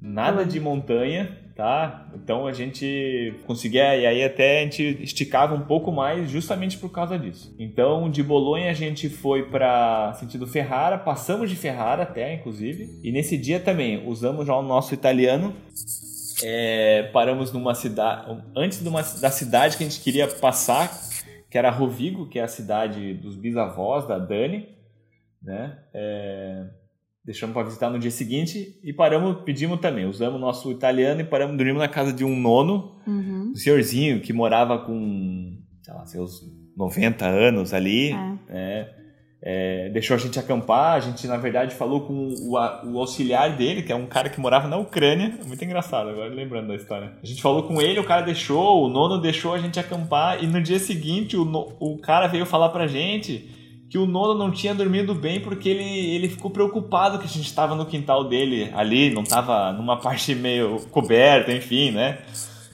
nada 0.00 0.44
de 0.44 0.60
montanha, 0.60 1.38
tá? 1.56 2.06
Então 2.14 2.46
a 2.46 2.52
gente 2.52 3.34
conseguia 3.46 3.96
e 3.96 4.04
aí 4.04 4.22
até 4.22 4.60
a 4.60 4.62
gente 4.64 4.98
esticava 5.02 5.54
um 5.54 5.62
pouco 5.62 5.90
mais 5.90 6.30
justamente 6.30 6.76
por 6.76 6.90
causa 6.90 7.18
disso. 7.18 7.54
Então 7.58 8.10
de 8.10 8.22
Bolonha 8.22 8.70
a 8.70 8.74
gente 8.74 9.08
foi 9.08 9.44
para 9.44 10.12
sentido 10.14 10.46
Ferrara, 10.46 10.98
passamos 10.98 11.48
de 11.48 11.56
Ferrara 11.56 12.02
até 12.02 12.34
inclusive, 12.34 13.00
e 13.02 13.10
nesse 13.10 13.38
dia 13.38 13.58
também 13.58 14.06
usamos 14.06 14.46
já 14.46 14.54
o 14.54 14.62
nosso 14.62 14.92
italiano 14.92 15.54
é, 16.42 17.10
paramos 17.12 17.52
numa 17.52 17.74
cidade, 17.74 18.42
antes 18.56 18.82
de 18.82 18.88
uma, 18.88 19.02
da 19.02 19.30
cidade 19.30 19.76
que 19.76 19.84
a 19.84 19.88
gente 19.88 20.00
queria 20.00 20.26
passar, 20.28 20.90
que 21.50 21.58
era 21.58 21.70
Rovigo, 21.70 22.28
que 22.28 22.38
é 22.38 22.42
a 22.42 22.48
cidade 22.48 23.14
dos 23.14 23.36
bisavós 23.36 24.06
da 24.06 24.18
Dani, 24.18 24.68
né? 25.42 25.78
É, 25.92 26.66
deixamos 27.24 27.54
para 27.54 27.64
visitar 27.64 27.90
no 27.90 27.98
dia 27.98 28.10
seguinte 28.10 28.78
e 28.82 28.92
paramos, 28.92 29.42
pedimos 29.44 29.80
também, 29.80 30.06
usamos 30.06 30.40
nosso 30.40 30.70
italiano 30.70 31.20
e 31.20 31.24
paramos, 31.24 31.56
dormimos 31.56 31.80
na 31.80 31.88
casa 31.88 32.12
de 32.12 32.24
um 32.24 32.38
nono, 32.38 32.96
uhum. 33.06 33.52
um 33.52 33.54
senhorzinho 33.54 34.20
que 34.20 34.32
morava 34.32 34.78
com, 34.78 35.58
sei 35.82 35.94
lá, 35.94 36.06
seus 36.06 36.42
90 36.76 37.26
anos 37.26 37.72
ali, 37.72 38.12
é. 38.48 39.01
É, 39.44 39.88
deixou 39.88 40.14
a 40.14 40.18
gente 40.18 40.38
acampar. 40.38 40.94
A 40.94 41.00
gente, 41.00 41.26
na 41.26 41.36
verdade, 41.36 41.74
falou 41.74 42.02
com 42.02 42.28
o, 42.28 42.52
o, 42.52 42.98
auxiliar 43.00 43.56
dele, 43.56 43.82
que 43.82 43.92
é 43.92 43.96
um 43.96 44.06
cara 44.06 44.30
que 44.30 44.40
morava 44.40 44.68
na 44.68 44.76
Ucrânia. 44.76 45.34
É 45.40 45.44
muito 45.44 45.64
engraçado 45.64 46.10
agora, 46.10 46.28
lembrando 46.28 46.68
da 46.68 46.76
história. 46.76 47.12
A 47.20 47.26
gente 47.26 47.42
falou 47.42 47.64
com 47.64 47.82
ele, 47.82 47.98
o 47.98 48.04
cara 48.04 48.22
deixou, 48.22 48.84
o 48.84 48.88
nono 48.88 49.20
deixou 49.20 49.52
a 49.52 49.58
gente 49.58 49.80
acampar. 49.80 50.42
E 50.42 50.46
no 50.46 50.62
dia 50.62 50.78
seguinte, 50.78 51.36
o, 51.36 51.74
o 51.80 51.98
cara 51.98 52.28
veio 52.28 52.46
falar 52.46 52.68
pra 52.68 52.86
gente 52.86 53.50
que 53.90 53.98
o 53.98 54.06
nono 54.06 54.32
não 54.32 54.50
tinha 54.50 54.74
dormido 54.74 55.14
bem 55.14 55.38
porque 55.38 55.68
ele, 55.68 55.84
ele 56.14 56.26
ficou 56.26 56.50
preocupado 56.50 57.18
que 57.18 57.26
a 57.26 57.28
gente 57.28 57.44
estava 57.44 57.74
no 57.74 57.84
quintal 57.84 58.24
dele 58.24 58.70
ali, 58.74 59.10
não 59.10 59.22
estava 59.22 59.70
numa 59.72 59.98
parte 59.98 60.34
meio 60.34 60.80
coberta, 60.90 61.52
enfim, 61.52 61.90
né? 61.90 62.20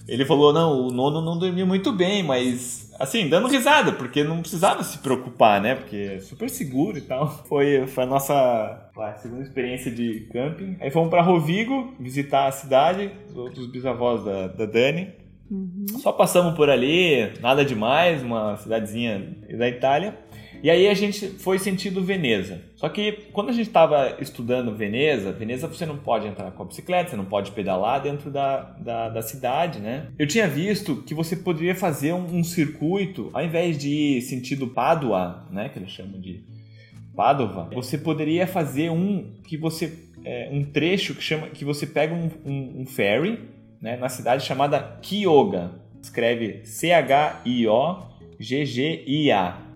Ele 0.07 0.25
falou: 0.25 0.53
não, 0.53 0.87
o 0.87 0.93
nono 0.93 1.21
não 1.21 1.37
dormiu 1.37 1.67
muito 1.67 1.91
bem, 1.91 2.23
mas 2.23 2.88
assim, 2.99 3.29
dando 3.29 3.49
risada, 3.49 3.93
porque 3.93 4.25
não 4.25 4.41
precisava 4.41 4.83
se 4.83 4.99
preocupar, 4.99 5.61
né? 5.61 5.75
Porque 5.75 6.15
é 6.17 6.21
super 6.21 6.51
seguro 6.51 6.99
e 6.99 7.03
tal. 7.03 7.29
Foi, 7.49 7.87
foi 7.87 8.05
a 8.05 8.07
nossa 8.07 8.91
vai, 8.95 9.17
segunda 9.19 9.43
experiência 9.43 9.91
de 9.91 10.29
camping. 10.33 10.77
Aí 10.81 10.91
fomos 10.91 11.09
para 11.09 11.23
Rovigo 11.23 11.95
visitar 11.99 12.47
a 12.47 12.53
cidade, 12.53 13.11
os 13.29 13.37
outros 13.37 13.67
bisavós 13.67 14.25
da, 14.25 14.49
da 14.49 14.67
Dani. 14.67 15.13
Uhum. 15.51 15.87
Só 16.01 16.13
passamos 16.13 16.55
por 16.55 16.69
ali, 16.69 17.33
nada 17.41 17.65
demais, 17.65 18.23
uma 18.23 18.57
cidadezinha 18.57 19.35
da 19.57 19.69
Itália. 19.69 20.19
E 20.63 20.71
aí 20.71 20.89
a 20.89 20.95
gente 20.95 21.29
foi 21.39 21.59
sentido 21.59 22.03
Veneza. 22.03 22.63
Só 22.75 22.89
que 22.89 23.13
quando 23.33 23.51
a 23.51 23.53
gente 23.53 23.69
estava 23.69 24.17
estudando 24.21 24.75
Veneza, 24.75 25.33
Veneza 25.33 25.69
você 25.69 25.87
não 25.87 25.97
pode 25.97 26.27
entrar 26.27 26.51
com 26.51 26.63
a 26.63 26.67
bicicleta, 26.67 27.11
você 27.11 27.17
não 27.17 27.25
pode 27.25 27.53
pedalar 27.53 28.03
dentro 28.03 28.31
da, 28.31 28.63
da, 28.79 29.09
da 29.09 29.23
cidade, 29.23 29.79
né? 29.81 30.09
Eu 30.19 30.27
tinha 30.27 30.49
visto 30.49 31.03
que 31.07 31.15
você 31.15 31.37
poderia 31.37 31.75
fazer 31.75 32.13
um, 32.13 32.39
um, 32.39 32.45
circuito, 32.45 33.31
ao 33.33 33.45
invés 33.45 33.79
de 33.79 33.89
ir 33.89 34.23
sentido 34.23 34.67
Pádua, 34.69 35.47
né? 35.51 35.69
Que 35.69 35.79
eles 35.79 35.91
chamam 35.91 36.21
de 36.21 36.43
Padova, 37.19 37.69
você 37.75 37.99
poderia 37.99 38.47
fazer 38.47 38.91
um 38.93 39.35
que 39.43 39.57
você. 39.57 40.07
É, 40.25 40.49
um 40.53 40.65
trecho 40.65 41.17
que 41.17 41.23
chama 41.23 41.49
que 41.49 41.65
você 41.65 41.85
pega 41.85 42.15
um, 42.15 42.31
um, 42.45 42.83
um 42.83 42.87
ferry 42.87 43.41
né, 43.81 43.97
na 43.97 44.09
cidade 44.09 44.45
chamada 44.45 44.81
Kyoga. 45.03 45.73
Escreve 46.01 46.65
C-H-I-O-G-G-I-A. 46.65 47.29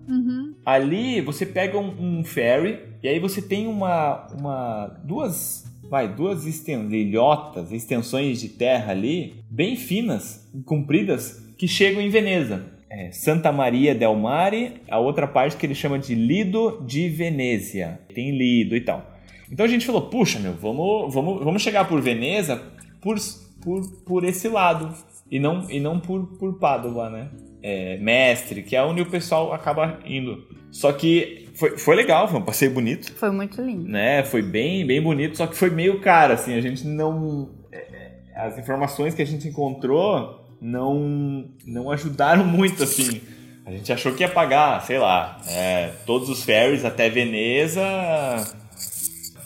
Uhum. 0.08 0.54
Ali 0.64 1.20
você 1.20 1.46
pega 1.46 1.78
um, 1.78 2.18
um, 2.20 2.24
ferry 2.24 2.78
e 3.02 3.08
aí 3.08 3.18
você 3.18 3.40
tem 3.40 3.66
uma, 3.66 4.26
uma 4.38 4.86
duas 5.04 5.70
vai 5.88 6.08
duas 6.08 6.46
ilhotas, 6.68 7.70
extensões 7.70 8.40
de 8.40 8.48
terra 8.48 8.92
ali 8.92 9.44
bem 9.50 9.76
finas, 9.76 10.50
compridas 10.64 11.52
que 11.58 11.68
chegam 11.68 12.00
em 12.00 12.08
Veneza. 12.08 12.72
É, 12.88 13.10
Santa 13.10 13.50
Maria 13.50 13.94
del 13.94 14.14
Mare, 14.14 14.82
a 14.88 14.98
outra 14.98 15.26
parte 15.26 15.56
que 15.56 15.64
ele 15.64 15.74
chama 15.74 15.98
de 15.98 16.14
Lido 16.14 16.82
di 16.86 17.08
Venezia. 17.08 18.00
Tem 18.14 18.36
Lido 18.36 18.76
e 18.76 18.80
tal. 18.80 19.12
Então 19.50 19.64
a 19.64 19.68
gente 19.68 19.84
falou, 19.84 20.08
puxa 20.08 20.38
meu, 20.38 20.54
vamos, 20.54 21.12
vamos, 21.12 21.44
vamos 21.44 21.62
chegar 21.62 21.86
por 21.86 22.00
Veneza 22.00 22.62
por, 23.02 23.16
por, 23.60 23.82
por 24.04 24.24
esse 24.24 24.48
lado 24.48 24.94
e 25.30 25.38
não, 25.38 25.70
e 25.70 25.80
não 25.80 26.00
por, 26.00 26.38
por 26.38 26.58
Padova, 26.58 27.10
né? 27.10 27.28
É, 27.62 27.96
mestre, 27.98 28.62
que 28.62 28.74
é 28.74 28.82
onde 28.82 29.02
o 29.02 29.06
pessoal 29.06 29.52
acaba 29.52 30.00
indo. 30.04 30.46
Só 30.70 30.92
que 30.92 31.50
foi, 31.54 31.78
foi 31.78 31.94
legal, 31.94 32.28
foi 32.28 32.40
um 32.40 32.44
passeio 32.44 32.72
bonito. 32.72 33.12
Foi 33.14 33.30
muito 33.30 33.60
lindo. 33.62 33.88
Né? 33.88 34.24
Foi 34.24 34.42
bem, 34.42 34.86
bem 34.86 35.00
bonito, 35.00 35.36
só 35.36 35.46
que 35.46 35.56
foi 35.56 35.70
meio 35.70 36.00
caro, 36.00 36.32
assim, 36.32 36.54
a 36.54 36.60
gente 36.60 36.86
não... 36.86 37.50
É, 37.70 37.76
é, 37.76 38.12
as 38.34 38.58
informações 38.58 39.14
que 39.14 39.22
a 39.22 39.26
gente 39.26 39.46
encontrou 39.46 40.46
não, 40.60 41.46
não 41.66 41.90
ajudaram 41.90 42.44
muito, 42.44 42.82
assim. 42.82 43.20
A 43.64 43.70
gente 43.70 43.92
achou 43.92 44.12
que 44.12 44.22
ia 44.22 44.28
pagar, 44.28 44.80
sei 44.82 44.98
lá, 44.98 45.40
é, 45.48 45.90
todos 46.04 46.28
os 46.28 46.42
ferries 46.42 46.84
até 46.84 47.08
Veneza, 47.08 47.82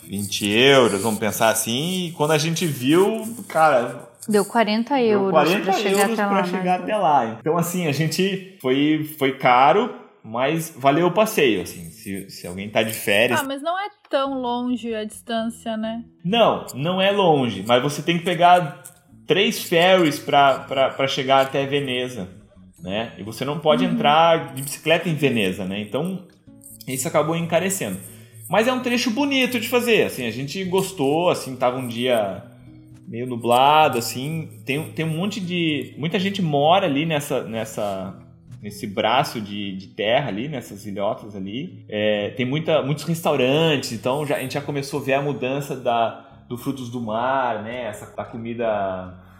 20 0.07 0.49
euros, 0.49 1.01
vamos 1.01 1.19
pensar 1.19 1.49
assim, 1.49 2.07
e 2.07 2.11
quando 2.13 2.31
a 2.31 2.37
gente 2.37 2.65
viu, 2.65 3.27
cara, 3.47 4.06
Deu 4.27 4.43
40 4.45 5.01
euros 5.01 5.31
40 5.31 5.63
pra 5.63 5.73
chegar, 5.73 5.89
euros 5.89 6.03
até, 6.03 6.15
pra 6.15 6.29
lá, 6.29 6.43
chegar 6.43 6.79
até 6.81 6.97
lá. 6.97 7.37
Então, 7.39 7.57
assim, 7.57 7.87
a 7.87 7.91
gente 7.91 8.57
foi, 8.61 9.09
foi 9.17 9.37
caro, 9.37 9.93
mas 10.23 10.73
valeu 10.75 11.07
o 11.07 11.11
passeio, 11.11 11.61
assim. 11.61 11.89
Se, 11.89 12.29
se 12.29 12.47
alguém 12.47 12.69
tá 12.69 12.83
de 12.83 12.93
férias. 12.93 13.39
Ah, 13.39 13.43
mas 13.43 13.61
não 13.61 13.79
é 13.79 13.87
tão 14.09 14.41
longe 14.41 14.93
a 14.93 15.03
distância, 15.05 15.77
né? 15.77 16.03
Não, 16.23 16.65
não 16.75 17.01
é 17.01 17.11
longe, 17.11 17.63
mas 17.65 17.81
você 17.81 18.01
tem 18.01 18.17
que 18.17 18.25
pegar 18.25 18.83
três 19.25 19.63
ferries 19.63 20.19
para 20.19 21.07
chegar 21.07 21.41
até 21.41 21.65
Veneza, 21.65 22.27
né? 22.81 23.13
E 23.17 23.23
você 23.23 23.45
não 23.45 23.59
pode 23.59 23.85
uhum. 23.85 23.91
entrar 23.91 24.53
de 24.53 24.61
bicicleta 24.61 25.07
em 25.07 25.15
Veneza, 25.15 25.65
né? 25.65 25.79
Então, 25.79 26.25
isso 26.87 27.07
acabou 27.07 27.35
encarecendo. 27.35 27.97
Mas 28.49 28.67
é 28.67 28.73
um 28.73 28.79
trecho 28.81 29.11
bonito 29.11 29.59
de 29.59 29.67
fazer, 29.67 30.03
assim, 30.03 30.25
a 30.25 30.31
gente 30.31 30.63
gostou, 30.65 31.29
assim, 31.29 31.55
tava 31.55 31.77
um 31.77 31.87
dia 31.87 32.43
meio 33.07 33.25
nublado, 33.25 33.97
assim. 33.97 34.61
Tem, 34.65 34.91
tem 34.91 35.05
um 35.05 35.17
monte 35.17 35.39
de. 35.39 35.93
Muita 35.97 36.19
gente 36.19 36.41
mora 36.41 36.85
ali 36.85 37.05
nessa. 37.05 37.43
nessa 37.43 38.23
nesse 38.59 38.87
braço 38.87 39.39
de, 39.39 39.77
de 39.77 39.87
terra 39.89 40.29
ali, 40.29 40.47
nessas 40.47 40.85
ilhotas 40.85 41.35
ali. 41.35 41.85
É, 41.87 42.31
tem 42.31 42.43
muita, 42.43 42.81
muitos 42.81 43.03
restaurantes, 43.03 43.91
então 43.91 44.25
já, 44.25 44.35
a 44.35 44.39
gente 44.39 44.55
já 44.55 44.61
começou 44.61 44.99
a 44.99 45.03
ver 45.03 45.13
a 45.13 45.21
mudança 45.21 45.75
da, 45.75 46.43
do 46.49 46.57
frutos 46.57 46.89
do 46.89 46.99
mar, 46.99 47.61
né? 47.63 47.83
Essa, 47.85 48.11
a 48.17 48.25
comida, 48.25 48.67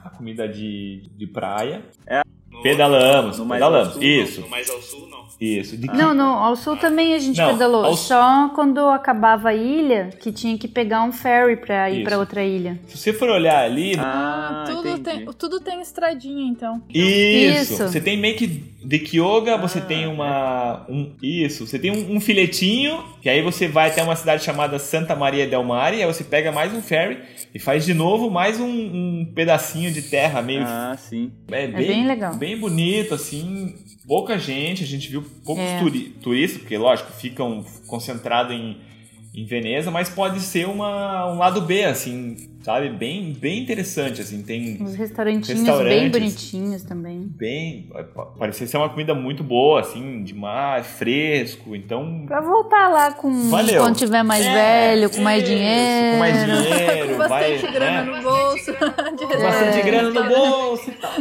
a 0.04 0.10
comida 0.16 0.48
de, 0.48 1.10
de 1.18 1.26
praia. 1.26 1.84
É, 2.06 2.22
pedalamos, 2.62 3.40
no 3.40 3.48
pedalamos, 3.48 3.94
sul, 3.94 4.04
isso. 4.04 4.42
No 4.42 4.50
mais 4.50 4.70
ao 4.70 4.82
sul, 4.82 5.08
não. 5.10 5.18
Isso. 5.40 5.78
De... 5.78 5.86
Não, 5.88 6.16
não, 6.16 6.34
ao 6.34 6.56
sul 6.56 6.76
também 6.78 7.14
a 7.14 7.20
gente 7.20 7.38
não, 7.38 7.52
pedalou. 7.52 7.86
Ao... 7.86 7.96
Só 7.96 8.50
quando 8.56 8.80
acabava 8.90 9.50
a 9.50 9.54
ilha 9.54 10.10
que 10.20 10.32
tinha 10.32 10.58
que 10.58 10.68
pegar 10.68 11.04
um 11.04 11.12
ferry 11.12 11.58
pra 11.58 11.90
ir 11.92 12.04
para 12.04 12.18
outra 12.18 12.44
ilha. 12.44 12.80
Se 12.88 12.98
você 12.98 13.14
for 13.14 13.30
olhar 13.30 13.64
ali. 13.64 13.96
Ah, 14.00 14.64
ah 14.66 14.72
tudo, 14.72 14.98
tem, 15.00 15.26
tudo 15.38 15.60
tem 15.60 15.80
estradinha 15.80 16.50
então. 16.50 16.82
Isso. 16.90 17.74
Isso. 17.74 17.88
Você 17.88 18.02
tem 18.02 18.18
meio 18.18 18.36
que 18.36 18.48
de 18.84 19.00
Kyoga, 19.00 19.56
ah, 19.56 19.58
você 19.58 19.82
tem 19.82 20.08
uma. 20.08 20.86
Um, 20.88 21.12
isso, 21.22 21.68
você 21.68 21.78
tem 21.78 21.92
um, 21.92 22.16
um, 22.16 22.22
filetinho, 22.22 23.04
que 23.22 23.30
aí 23.30 23.42
você 23.42 23.68
vai 23.68 23.90
até 23.90 24.02
uma 24.02 24.16
cidade 24.16 24.44
chamada 24.44 24.80
Santa 24.80 25.14
Maria 25.14 25.46
del 25.46 25.64
Mare, 25.64 26.02
aí 26.02 26.08
você 26.08 26.24
pega 26.24 26.54
mais 26.54 26.74
um 26.74 26.82
ferry 26.82 27.18
e 27.54 27.60
faz 27.60 27.86
de 27.86 27.94
novo 27.94 28.30
mais 28.30 28.60
um, 28.60 28.68
um 28.68 29.32
pedacinho 29.34 29.92
de 29.92 30.02
terra 30.04 30.42
meio. 30.42 30.64
Ah, 30.66 30.96
sim. 30.98 31.32
É, 31.52 31.64
é 31.64 31.68
bem, 31.68 31.84
é 31.84 31.88
bem 31.88 32.08
legal. 32.08 32.36
Bem 32.36 32.58
bonito, 32.58 33.14
assim 33.14 33.76
pouca 34.08 34.40
gente, 34.40 34.84
a 34.84 34.88
gente 34.88 35.10
viu 35.10 35.22
poucos 35.44 35.64
é. 35.64 35.80
turi 35.80 36.16
turistas, 36.22 36.62
porque 36.62 36.78
lógico, 36.78 37.12
ficam 37.12 37.64
concentrados 37.86 38.56
em, 38.56 38.78
em 39.36 39.46
Veneza, 39.46 39.92
mas 39.92 40.10
pode 40.10 40.40
ser 40.40 40.66
uma, 40.66 41.32
um 41.32 41.38
lado 41.38 41.62
B, 41.62 41.84
assim, 41.84 42.57
sabe? 42.64 42.90
Bem, 42.90 43.34
bem 43.34 43.64
interessante, 43.64 44.22
assim, 44.22 44.42
tem... 44.42 44.78
Uns 44.82 44.96
restaurantinhos 44.96 45.84
bem 45.84 46.10
bonitinhos 46.10 46.84
também. 46.84 47.22
Bem, 47.38 47.90
parecia 48.38 48.68
ser 48.68 48.78
uma 48.78 48.90
comida 48.90 49.14
muito 49.14 49.44
boa, 49.44 49.80
assim, 49.80 50.24
de 50.24 50.34
mar, 50.34 50.84
fresco, 50.84 51.76
então... 51.76 52.26
Pra 52.28 52.42
voltar 52.42 52.90
lá 52.90 53.12
com... 53.14 53.50
Valeu. 53.50 53.82
Quando 53.82 53.96
tiver 53.96 54.24
mais 54.24 54.46
é, 54.46 54.54
velho, 54.54 55.10
com 55.10 55.22
mais 55.22 55.44
dinheiro. 55.44 56.12
Com 56.12 56.20
mais 56.20 56.46
dinheiro, 56.46 57.08
com 57.14 57.18
bastante 57.18 57.62
vai, 57.62 57.72
grana 57.72 58.04
né? 58.04 58.18
no 58.18 58.24
bolso. 58.24 58.74
Com 58.74 59.42
bastante 59.42 59.82
grana 59.84 60.10
no 60.10 60.24
bolso 60.28 60.90
e 60.90 60.94
tal. 60.94 61.12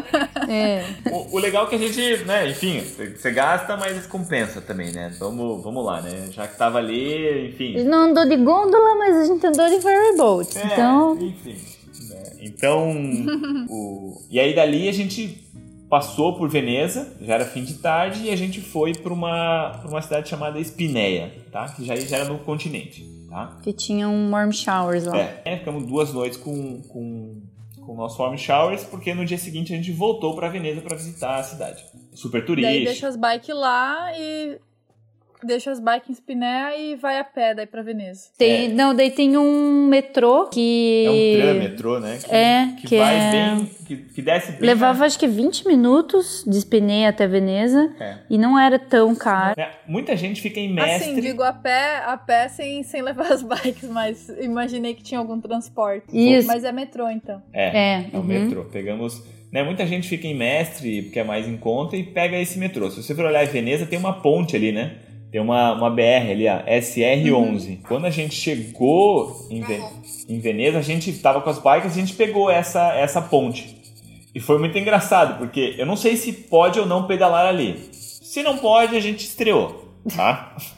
É. 0.49 0.85
O, 1.11 1.37
o, 1.37 1.38
legal 1.38 1.66
é 1.66 1.68
que 1.68 1.75
a 1.77 1.79
gente, 1.79 2.25
né, 2.25 2.49
enfim, 2.49 2.81
você 2.81 3.31
gasta, 3.31 3.77
mas 3.77 4.07
compensa 4.07 4.61
também, 4.61 4.92
né? 4.92 5.12
Vamos, 5.18 5.62
vamos 5.62 5.85
lá, 5.85 6.01
né? 6.01 6.29
Já 6.31 6.46
que 6.49 6.57
tava 6.57 6.79
ali, 6.79 7.49
enfim... 7.49 7.85
Não 7.85 8.11
andou 8.11 8.29
de 8.29 8.37
gôndola, 8.37 8.96
mas 8.96 9.16
a 9.16 9.25
gente 9.25 9.46
andou 9.46 9.68
de 9.68 9.81
ferryboat, 9.81 10.59
é, 10.59 10.66
então... 10.66 11.14
Enfim, 11.14 11.36
enfim. 11.44 11.57
Né? 12.09 12.33
Então, 12.40 12.90
o... 13.68 14.22
e 14.31 14.38
aí 14.40 14.55
dali 14.55 14.88
a 14.88 14.92
gente 14.92 15.46
passou 15.88 16.37
por 16.37 16.49
Veneza, 16.49 17.16
já 17.20 17.35
era 17.35 17.44
fim 17.44 17.64
de 17.64 17.75
tarde, 17.75 18.25
e 18.25 18.31
a 18.31 18.37
gente 18.37 18.61
foi 18.61 18.92
para 18.92 19.12
uma, 19.12 19.83
uma 19.85 20.03
cidade 20.03 20.29
chamada 20.29 20.59
Espineia, 20.59 21.33
tá? 21.53 21.68
Que 21.68 21.85
já, 21.85 21.94
já 21.96 22.18
era 22.18 22.29
no 22.29 22.38
continente, 22.38 23.05
tá? 23.29 23.59
Que 23.62 23.72
tinha 23.72 24.09
um 24.09 24.31
warm 24.31 24.51
showers 24.51 25.05
lá. 25.05 25.16
É, 25.44 25.57
ficamos 25.59 25.87
duas 25.87 26.12
noites 26.12 26.38
com, 26.38 26.83
com, 26.83 27.40
com 27.81 27.92
o 27.92 27.96
nosso 27.96 28.20
warm 28.20 28.37
showers, 28.37 28.85
porque 28.85 29.14
no 29.14 29.25
dia 29.25 29.38
seguinte 29.38 29.72
a 29.72 29.77
gente 29.77 29.92
voltou 29.92 30.35
para 30.35 30.49
Veneza 30.49 30.81
para 30.81 30.96
visitar 30.96 31.38
a 31.38 31.42
cidade. 31.42 31.85
Super 32.12 32.44
turística. 32.44 32.75
Daí 32.75 32.85
deixa 32.85 33.09
as 33.09 33.16
bikes 33.16 33.55
lá 33.55 34.11
e 34.18 34.59
deixa 35.44 35.70
as 35.70 35.81
bikes 35.81 36.11
em 36.11 36.14
Spiné 36.14 36.81
e 36.81 36.96
vai 36.96 37.18
a 37.18 37.25
pé 37.25 37.55
daí 37.55 37.66
pra 37.66 37.83
Veneza. 37.83 38.29
Tem, 38.37 38.66
é. 38.66 38.68
Não, 38.68 38.94
daí 38.94 39.11
tem 39.11 39.37
um 39.37 39.87
metrô 39.87 40.46
que... 40.46 41.05
É 41.07 41.11
um 41.11 41.42
tram 41.42 41.59
metrô, 41.59 42.01
né? 42.01 42.18
Que, 42.22 42.35
é, 42.35 42.66
que, 42.81 42.87
que 42.87 42.99
vai 42.99 43.16
é... 43.16 43.31
bem... 43.31 43.70
Que, 43.87 43.96
que 43.96 44.22
desce 44.22 44.53
bem... 44.53 44.61
Levava 44.62 45.05
acho 45.05 45.18
que 45.18 45.27
20 45.27 45.66
minutos 45.66 46.44
de 46.46 46.61
Spiné 46.61 47.07
até 47.07 47.27
Veneza 47.27 47.92
é. 48.01 48.18
e 48.29 48.38
não 48.38 48.59
era 48.59 48.79
tão 48.79 49.14
caro. 49.14 49.61
É, 49.61 49.70
muita 49.87 50.16
gente 50.16 50.40
fica 50.40 50.59
em 50.59 50.72
mestre... 50.72 51.12
Assim, 51.12 51.20
digo 51.20 51.42
a 51.42 51.53
pé, 51.53 52.03
a 52.05 52.16
pé 52.16 52.49
sem, 52.49 52.83
sem 52.83 53.03
levar 53.03 53.33
as 53.33 53.42
bikes, 53.42 53.88
mas 53.88 54.29
imaginei 54.40 54.94
que 54.94 55.03
tinha 55.03 55.20
algum 55.20 55.40
transporte. 55.40 56.07
Isso. 56.12 56.49
Mas 56.49 56.64
é 56.64 56.72
metrô, 56.72 57.09
então. 57.09 57.42
É, 57.53 57.66
é, 57.66 58.11
é 58.12 58.16
o 58.16 58.20
uhum. 58.20 58.25
metrô. 58.25 58.64
Pegamos... 58.64 59.22
Né, 59.53 59.62
muita 59.62 59.87
gente 59.87 60.09
fica 60.09 60.27
em 60.27 60.35
mestre, 60.35 61.03
porque 61.03 61.20
é 61.20 61.25
mais 61.25 61.46
em 61.46 61.57
conta, 61.57 61.96
e 61.96 62.03
pega 62.03 62.37
esse 62.37 62.59
metrô. 62.59 62.90
Se 62.90 63.01
você 63.03 63.14
for 63.14 63.25
olhar 63.25 63.44
em 63.44 63.49
Veneza, 63.49 63.87
tem 63.87 63.99
uma 63.99 64.21
ponte 64.21 64.56
ali, 64.56 64.73
né? 64.73 64.96
Tem 65.37 65.42
uma, 65.42 65.74
uma 65.74 65.90
BR 65.90 66.30
ali, 66.30 66.48
a 66.48 66.64
SR11. 66.64 67.68
Uhum. 67.68 67.78
Quando 67.87 68.06
a 68.06 68.10
gente 68.10 68.34
chegou 68.34 69.46
em, 69.50 69.60
Ven 69.60 69.82
em 70.26 70.40
Veneza, 70.40 70.78
a 70.78 70.82
gente 70.82 71.12
tava 71.12 71.42
com 71.42 71.50
as 71.50 71.58
bikes, 71.58 71.92
a 71.92 71.94
gente 71.94 72.14
pegou 72.14 72.50
essa, 72.50 72.94
essa 72.94 73.20
ponte. 73.20 73.76
E 74.34 74.40
foi 74.40 74.58
muito 74.58 74.78
engraçado, 74.78 75.37
porque 75.37 75.74
eu 75.76 75.84
não 75.84 75.94
sei 75.94 76.16
se 76.16 76.32
pode 76.32 76.80
ou 76.80 76.87
não 76.87 77.06
pedalar 77.06 77.44
ali. 77.44 77.87
Se 77.92 78.42
não 78.42 78.56
pode, 78.56 78.96
a 78.96 79.00
gente 79.00 79.26
estreou, 79.26 79.92
tá? 80.16 80.56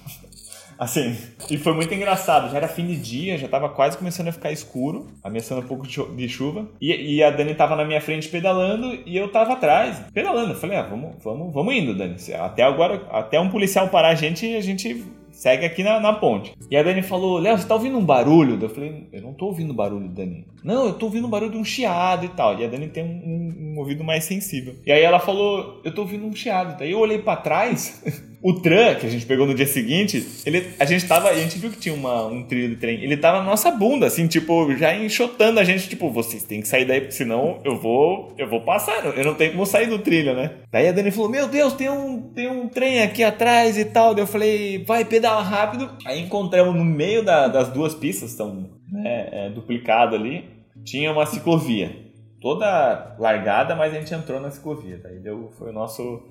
Assim, 0.79 1.17
e 1.51 1.57
foi 1.57 1.75
muito 1.75 1.93
engraçado. 1.93 2.51
Já 2.51 2.59
era 2.59 2.69
fim 2.69 2.87
de 2.87 2.97
dia, 2.97 3.37
já 3.37 3.49
tava 3.49 3.69
quase 3.69 3.99
começando 3.99 4.29
a 4.29 4.33
ficar 4.33 4.53
escuro, 4.53 5.09
ameaçando 5.25 5.61
um 5.61 5.67
pouco 5.67 5.87
de 5.87 6.29
chuva. 6.29 6.69
E, 6.81 7.17
e, 7.17 7.23
a 7.23 7.31
Dani 7.31 7.55
tava 7.55 7.75
na 7.75 7.85
minha 7.85 8.01
frente 8.01 8.29
pedalando 8.29 8.97
e 9.05 9.17
eu 9.17 9.29
tava 9.33 9.55
atrás, 9.55 10.01
pedalando. 10.15 10.53
Eu 10.53 10.57
falei, 10.57 10.77
ah, 10.77 10.83
vamos, 10.83 11.17
vamos, 11.23 11.53
vamos 11.53 11.75
indo, 11.75 11.97
Dani. 11.97 12.17
Até 12.39 12.63
agora, 12.63 13.07
até 13.11 13.41
um 13.41 13.51
policial 13.51 13.89
parar 13.89 14.11
a 14.11 14.15
gente, 14.15 14.55
a 14.55 14.61
gente 14.61 15.05
segue 15.39 15.65
aqui 15.65 15.85
na, 15.85 16.01
na 16.01 16.13
ponte. 16.13 16.53
E 16.69 16.77
a 16.77 16.83
Dani 16.83 17.01
falou, 17.03 17.39
Léo, 17.39 17.57
você 17.57 17.67
tá 17.67 17.75
ouvindo 17.75 17.97
um 17.97 18.05
barulho? 18.05 18.59
Eu 18.61 18.69
falei, 18.69 19.09
eu 19.13 19.23
não 19.23 19.33
tô 19.33 19.47
ouvindo 19.47 19.73
barulho, 19.73 20.09
Dani. 20.09 20.45
Não, 20.65 20.87
eu 20.87 20.95
tô 20.95 21.07
ouvindo 21.07 21.27
um 21.27 21.31
barulho 21.31 21.53
de 21.53 21.57
um 21.57 21.65
chiado 21.65 22.25
e 22.25 22.29
tal. 22.29 22.59
E 22.59 22.65
a 22.65 22.69
Dani 22.69 22.89
tem 22.89 23.05
um, 23.05 23.07
um, 23.09 23.68
um 23.79 23.83
ouvido 23.83 24.05
mais 24.05 24.25
sensível. 24.25 24.75
E 24.87 24.93
aí 24.93 25.03
ela 25.03 25.19
falou, 25.19 25.81
eu 25.85 25.95
tô 25.95 26.03
ouvindo 26.03 26.27
um 26.27 26.35
chiado. 26.35 26.79
Daí 26.79 26.93
eu 26.93 26.99
olhei 26.99 27.19
para 27.19 27.37
trás 27.37 28.03
O 28.41 28.55
tram 28.55 28.95
que 28.95 29.07
a 29.07 29.11
gente 29.11 29.27
pegou 29.27 29.47
no 29.47 29.55
dia 29.55 29.67
seguinte, 29.67 30.25
ele, 30.47 30.69
a 30.79 30.85
gente 30.85 31.07
tava, 31.07 31.29
a 31.29 31.35
gente 31.35 31.59
viu 31.59 31.71
que 31.71 31.79
tinha 31.79 31.95
uma, 31.95 32.27
um 32.27 32.45
trilho 32.45 32.69
de 32.69 32.77
trem. 32.77 33.03
Ele 33.03 33.17
tava 33.17 33.39
na 33.39 33.45
nossa 33.45 33.71
bunda, 33.71 34.07
assim, 34.07 34.29
tipo, 34.29 34.77
já 34.77 34.95
enxotando 34.95 35.59
a 35.59 35.65
gente, 35.65 35.89
tipo, 35.89 36.09
vocês 36.11 36.45
têm 36.45 36.61
que 36.61 36.69
sair 36.69 36.85
daí, 36.85 37.11
senão 37.11 37.59
eu 37.65 37.77
vou, 37.77 38.33
eu 38.39 38.49
vou 38.49 38.61
passar, 38.61 39.05
eu 39.05 39.25
não 39.25 39.35
tenho 39.35 39.53
como 39.53 39.67
sair 39.67 39.89
do 39.89 39.99
trilho, 39.99 40.37
né? 40.37 40.53
Daí 40.71 40.87
a 40.87 40.93
Dani 40.93 41.11
falou: 41.11 41.29
Meu 41.29 41.49
Deus, 41.49 41.73
tem 41.73 41.91
um, 41.91 42.33
tem 42.33 42.49
um 42.49 42.69
trem 42.69 43.03
aqui 43.03 43.25
atrás 43.25 43.77
e 43.77 43.85
tal. 43.85 44.15
Daí 44.15 44.23
eu 44.23 44.29
falei: 44.29 44.85
Vai, 44.85 45.05
pedala 45.05 45.43
rápido. 45.43 45.91
Aí 46.07 46.21
encontramos 46.21 46.77
no 46.77 46.85
meio 46.85 47.25
da, 47.25 47.49
das 47.49 47.71
duas 47.71 47.93
pistas, 47.95 48.31
estão 48.31 48.71
né, 48.89 49.29
é, 49.33 49.51
duplicado 49.51 50.15
ali, 50.15 50.45
tinha 50.85 51.11
uma 51.11 51.27
ciclovia. 51.27 52.08
Toda 52.41 53.17
largada, 53.19 53.75
mas 53.75 53.93
a 53.95 53.99
gente 53.99 54.15
entrou 54.15 54.41
na 54.41 54.51
ciclovia. 54.51 55.01
Daí 55.03 55.19
deu, 55.19 55.51
foi 55.59 55.71
o 55.71 55.73
nosso 55.73 56.23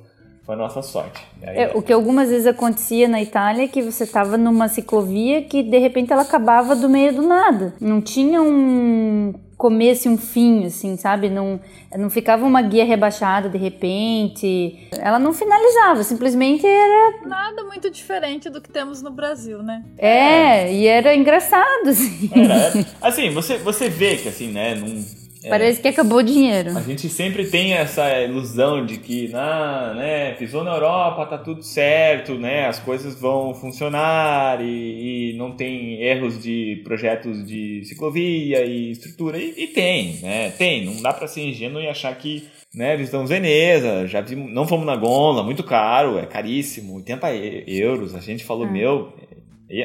foi 0.47 0.55
a 0.55 0.57
nossa 0.57 0.81
sorte. 0.81 1.27
Aí, 1.43 1.57
é, 1.57 1.71
o 1.75 1.81
que 1.81 1.91
algumas 1.91 2.29
vezes 2.29 2.47
acontecia 2.47 3.05
na 3.05 3.21
Itália 3.21 3.65
é 3.65 3.67
que 3.67 3.81
você 3.81 4.05
estava 4.05 4.37
numa 4.37 4.69
ciclovia 4.69 5.41
que 5.41 5.61
de 5.61 5.77
repente 5.77 6.13
ela 6.13 6.21
acabava 6.21 6.73
do 6.73 6.87
meio 6.87 7.13
do 7.13 7.21
nada. 7.21 7.75
Não 7.81 7.99
tinha 7.99 8.41
um 8.41 9.33
começo 9.57 10.07
e 10.07 10.11
um 10.11 10.17
fim, 10.17 10.65
assim, 10.65 10.95
sabe? 10.95 11.29
Não, 11.29 11.59
não 11.97 12.09
ficava 12.09 12.45
uma 12.45 12.61
guia 12.61 12.85
rebaixada 12.85 13.49
de 13.49 13.57
repente. 13.57 14.87
Ela 14.97 15.19
não 15.19 15.33
finalizava, 15.33 16.01
simplesmente 16.03 16.65
era. 16.65 17.25
Nada 17.25 17.65
muito 17.65 17.89
diferente 17.89 18.49
do 18.49 18.61
que 18.61 18.69
temos 18.69 19.01
no 19.01 19.11
Brasil, 19.11 19.61
né? 19.61 19.83
É, 19.97 20.61
é. 20.61 20.73
e 20.73 20.87
era 20.87 21.13
engraçado, 21.13 21.89
assim. 21.89 22.29
Era, 22.33 22.53
era. 22.53 22.85
Assim, 23.01 23.31
você, 23.31 23.57
você 23.57 23.89
vê 23.89 24.15
que, 24.15 24.29
assim, 24.29 24.49
né? 24.49 24.75
Num 24.75 25.03
é. 25.47 25.49
Parece 25.49 25.81
que 25.81 25.87
acabou 25.87 26.19
o 26.19 26.23
dinheiro. 26.23 26.77
A 26.77 26.81
gente 26.81 27.09
sempre 27.09 27.47
tem 27.47 27.73
essa 27.73 28.21
ilusão 28.21 28.85
de 28.85 28.97
que, 28.97 29.29
na, 29.29 29.93
né, 29.93 30.31
pisou 30.33 30.63
na 30.63 30.73
Europa, 30.73 31.25
tá 31.25 31.37
tudo 31.37 31.63
certo, 31.63 32.35
né, 32.35 32.67
as 32.67 32.79
coisas 32.79 33.19
vão 33.19 33.53
funcionar 33.53 34.61
e, 34.61 35.31
e 35.31 35.37
não 35.37 35.51
tem 35.51 36.01
erros 36.03 36.41
de 36.41 36.81
projetos 36.83 37.45
de 37.45 37.83
ciclovia 37.85 38.65
e 38.65 38.91
estrutura. 38.91 39.37
E, 39.37 39.53
e 39.57 39.67
tem, 39.67 40.19
né, 40.21 40.51
tem. 40.51 40.85
Não 40.85 41.01
dá 41.01 41.13
para 41.13 41.27
ser 41.27 41.41
ingênuo 41.41 41.81
e 41.81 41.87
achar 41.87 42.15
que, 42.15 42.47
né, 42.75 42.95
visitamos 42.95 43.29
Veneza, 43.29 44.05
já 44.07 44.21
vimos, 44.21 44.53
não 44.53 44.67
fomos 44.67 44.85
na 44.85 44.95
Gondola, 44.95 45.43
muito 45.43 45.63
caro, 45.63 46.17
é 46.17 46.25
caríssimo, 46.25 46.95
80 46.95 47.33
euros. 47.67 48.15
A 48.15 48.19
gente 48.19 48.43
falou, 48.43 48.65
ah. 48.65 48.71
meu, 48.71 49.13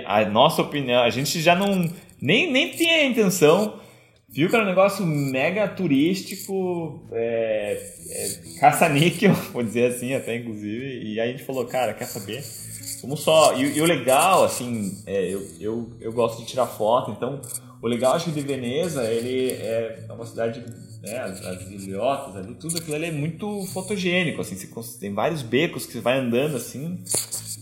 a 0.06 0.24
nossa 0.24 0.62
opinião, 0.62 1.02
a 1.02 1.10
gente 1.10 1.40
já 1.40 1.54
não, 1.54 1.90
nem, 2.20 2.50
nem 2.50 2.70
tinha 2.70 2.94
a 2.94 3.04
intenção 3.04 3.80
Viu 4.32 4.48
que 4.48 4.54
era 4.54 4.64
um 4.64 4.68
negócio 4.68 5.04
mega 5.06 5.68
turístico, 5.68 7.06
é, 7.12 7.92
é, 8.08 8.58
caça-níquel, 8.58 9.34
vou 9.52 9.62
dizer 9.62 9.92
assim 9.92 10.14
até, 10.14 10.36
inclusive. 10.36 11.04
E 11.04 11.20
aí 11.20 11.28
a 11.28 11.32
gente 11.32 11.44
falou, 11.44 11.66
cara, 11.66 11.92
quer 11.92 12.06
saber? 12.06 12.42
Vamos 13.02 13.20
só... 13.20 13.54
E, 13.56 13.76
e 13.76 13.80
o 13.80 13.84
legal, 13.84 14.44
assim, 14.44 14.96
é, 15.06 15.28
eu, 15.28 15.46
eu, 15.60 15.90
eu 16.00 16.12
gosto 16.12 16.40
de 16.40 16.46
tirar 16.46 16.66
foto, 16.66 17.10
então 17.10 17.42
o 17.82 17.86
legal, 17.86 18.14
acho 18.14 18.26
que 18.26 18.30
de 18.30 18.40
Veneza, 18.40 19.04
ele 19.10 19.50
é 19.50 20.06
uma 20.08 20.24
cidade, 20.24 20.64
né, 21.02 21.18
as, 21.18 21.44
as 21.44 21.68
ilhotas 21.68 22.36
ali, 22.36 22.54
tudo 22.54 22.78
aquilo 22.78 22.94
ali 22.94 23.06
é 23.06 23.12
muito 23.12 23.66
fotogênico, 23.66 24.40
assim, 24.40 24.56
você, 24.56 24.98
tem 24.98 25.12
vários 25.12 25.42
becos 25.42 25.84
que 25.84 25.92
você 25.92 26.00
vai 26.00 26.18
andando, 26.18 26.56
assim, 26.56 27.02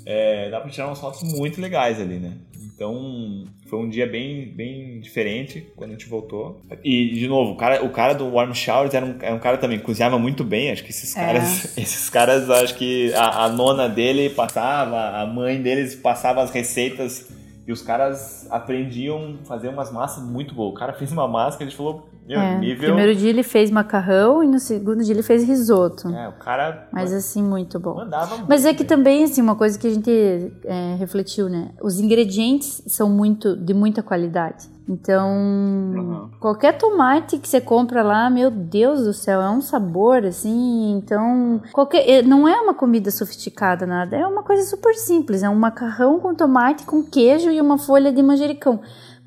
é, 0.06 0.50
dá 0.50 0.60
pra 0.60 0.70
tirar 0.70 0.86
umas 0.86 1.00
fotos 1.00 1.22
muito 1.22 1.60
legais 1.60 1.98
ali, 1.98 2.18
né? 2.18 2.36
Então, 2.80 3.44
foi 3.66 3.78
um 3.78 3.90
dia 3.90 4.06
bem, 4.06 4.54
bem 4.54 5.00
diferente 5.00 5.70
quando 5.76 5.90
a 5.90 5.92
gente 5.92 6.08
voltou. 6.08 6.62
E, 6.82 7.10
de 7.10 7.28
novo, 7.28 7.52
o 7.52 7.54
cara, 7.54 7.84
o 7.84 7.90
cara 7.90 8.14
do 8.14 8.26
Warm 8.32 8.54
Showers 8.54 8.94
era 8.94 9.04
um, 9.04 9.16
era 9.20 9.34
um 9.34 9.38
cara 9.38 9.58
também 9.58 9.78
que 9.78 9.84
cozinhava 9.84 10.18
muito 10.18 10.42
bem. 10.42 10.70
Acho 10.70 10.82
que 10.82 10.88
esses 10.88 11.14
é. 11.14 11.20
caras, 11.20 11.76
é. 11.76 11.82
esses 11.84 12.08
caras, 12.08 12.48
acho 12.48 12.74
que 12.76 13.12
a, 13.12 13.44
a, 13.44 13.48
nona 13.50 13.86
dele 13.86 14.30
passava, 14.30 15.20
a 15.20 15.26
mãe 15.26 15.60
deles 15.60 15.94
passava 15.94 16.42
as 16.42 16.50
receitas 16.50 17.28
e 17.66 17.70
os 17.70 17.82
caras 17.82 18.50
aprendiam 18.50 19.36
a 19.42 19.44
fazer 19.44 19.68
umas 19.68 19.92
massas 19.92 20.24
muito 20.24 20.54
boas. 20.54 20.70
O 20.72 20.74
cara 20.74 20.94
fez 20.94 21.12
uma 21.12 21.28
massa 21.28 21.58
que 21.58 21.64
a 21.64 21.66
gente 21.66 21.76
falou, 21.76 22.08
meu, 22.30 22.40
é, 22.40 22.58
nível... 22.58 22.90
No 22.90 22.94
primeiro 22.94 23.18
dia 23.18 23.30
ele 23.30 23.42
fez 23.42 23.70
macarrão 23.70 24.42
e 24.44 24.46
no 24.46 24.60
segundo 24.60 25.02
dia 25.02 25.12
ele 25.12 25.22
fez 25.22 25.42
risoto. 25.42 26.08
É, 26.08 26.28
o 26.28 26.32
cara... 26.32 26.88
Mas 26.92 27.12
assim, 27.12 27.42
muito 27.42 27.78
bom. 27.80 27.96
Mandava 27.96 28.36
muito 28.36 28.48
Mas 28.48 28.64
é 28.64 28.72
que 28.72 28.84
bem. 28.84 28.86
também, 28.86 29.24
assim, 29.24 29.42
uma 29.42 29.56
coisa 29.56 29.78
que 29.78 29.86
a 29.86 29.90
gente 29.90 30.52
é, 30.64 30.94
refletiu, 30.96 31.48
né? 31.48 31.70
Os 31.82 31.98
ingredientes 31.98 32.82
são 32.86 33.08
muito 33.08 33.56
de 33.56 33.74
muita 33.74 34.02
qualidade. 34.02 34.68
Então, 34.88 35.28
uhum. 35.30 36.30
qualquer 36.40 36.76
tomate 36.76 37.38
que 37.38 37.48
você 37.48 37.60
compra 37.60 38.02
lá, 38.02 38.28
meu 38.28 38.50
Deus 38.50 39.04
do 39.04 39.12
céu, 39.12 39.40
é 39.40 39.48
um 39.48 39.60
sabor 39.60 40.24
assim. 40.24 40.96
Então, 40.96 41.62
qualquer, 41.72 42.08
é, 42.08 42.22
não 42.22 42.48
é 42.48 42.60
uma 42.60 42.74
comida 42.74 43.08
sofisticada 43.10 43.86
nada, 43.86 44.16
é 44.16 44.26
uma 44.26 44.42
coisa 44.42 44.64
super 44.64 44.94
simples, 44.94 45.44
é 45.44 45.48
um 45.48 45.54
macarrão 45.54 46.18
com 46.18 46.34
tomate, 46.34 46.84
com 46.84 47.04
queijo 47.04 47.50
e 47.50 47.60
uma 47.60 47.78
folha 47.78 48.12
de 48.12 48.20
manjericão. 48.20 48.80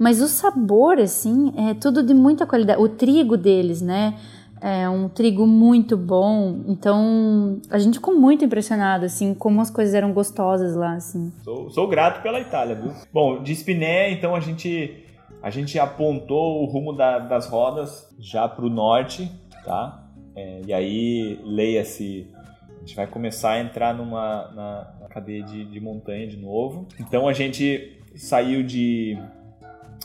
Mas 0.04 0.22
o 0.22 0.28
sabor, 0.28 1.00
assim, 1.00 1.54
é 1.56 1.74
tudo 1.74 2.04
de 2.04 2.14
muita 2.14 2.46
qualidade. 2.46 2.82
O 2.82 2.90
trigo 2.90 3.38
deles, 3.38 3.82
né? 3.82 4.20
É 4.60 4.90
um 4.90 5.08
trigo 5.08 5.48
muito 5.48 5.96
bom. 5.96 6.62
Então, 6.68 7.62
a 7.70 7.80
gente 7.80 7.94
ficou 7.94 8.14
muito 8.14 8.44
impressionado, 8.44 9.06
assim, 9.06 9.34
como 9.34 9.62
as 9.62 9.72
coisas 9.72 9.96
eram 9.96 10.12
gostosas 10.12 10.76
lá, 10.76 10.96
assim. 10.96 11.32
Sou, 11.42 11.70
sou 11.70 11.88
grato 11.88 12.22
pela 12.22 12.42
Itália, 12.42 12.76
viu? 12.76 12.92
Bom, 13.14 13.42
de 13.42 13.56
Spiné, 13.56 14.12
então 14.12 14.36
a 14.36 14.42
gente, 14.42 15.06
a 15.42 15.50
gente 15.50 15.80
apontou 15.80 16.62
o 16.62 16.66
rumo 16.66 16.92
da, 16.92 17.20
das 17.20 17.48
rodas 17.48 18.14
já 18.20 18.46
para 18.46 18.66
o 18.66 18.70
norte, 18.70 19.32
tá? 19.64 20.04
É, 20.36 20.64
e 20.68 20.74
aí, 20.74 21.40
leia-se, 21.46 22.28
a 22.76 22.80
gente 22.80 22.94
vai 22.94 23.08
começar 23.08 23.52
a 23.52 23.62
entrar 23.62 23.94
numa 23.94 24.52
na, 24.54 24.94
na 25.00 25.08
cadeia 25.08 25.44
de, 25.44 25.64
de 25.64 25.80
montanha 25.80 26.28
de 26.28 26.36
novo. 26.36 26.90
Então, 27.00 27.26
a 27.26 27.32
gente 27.32 28.02
saiu 28.18 28.64
de 28.64 29.18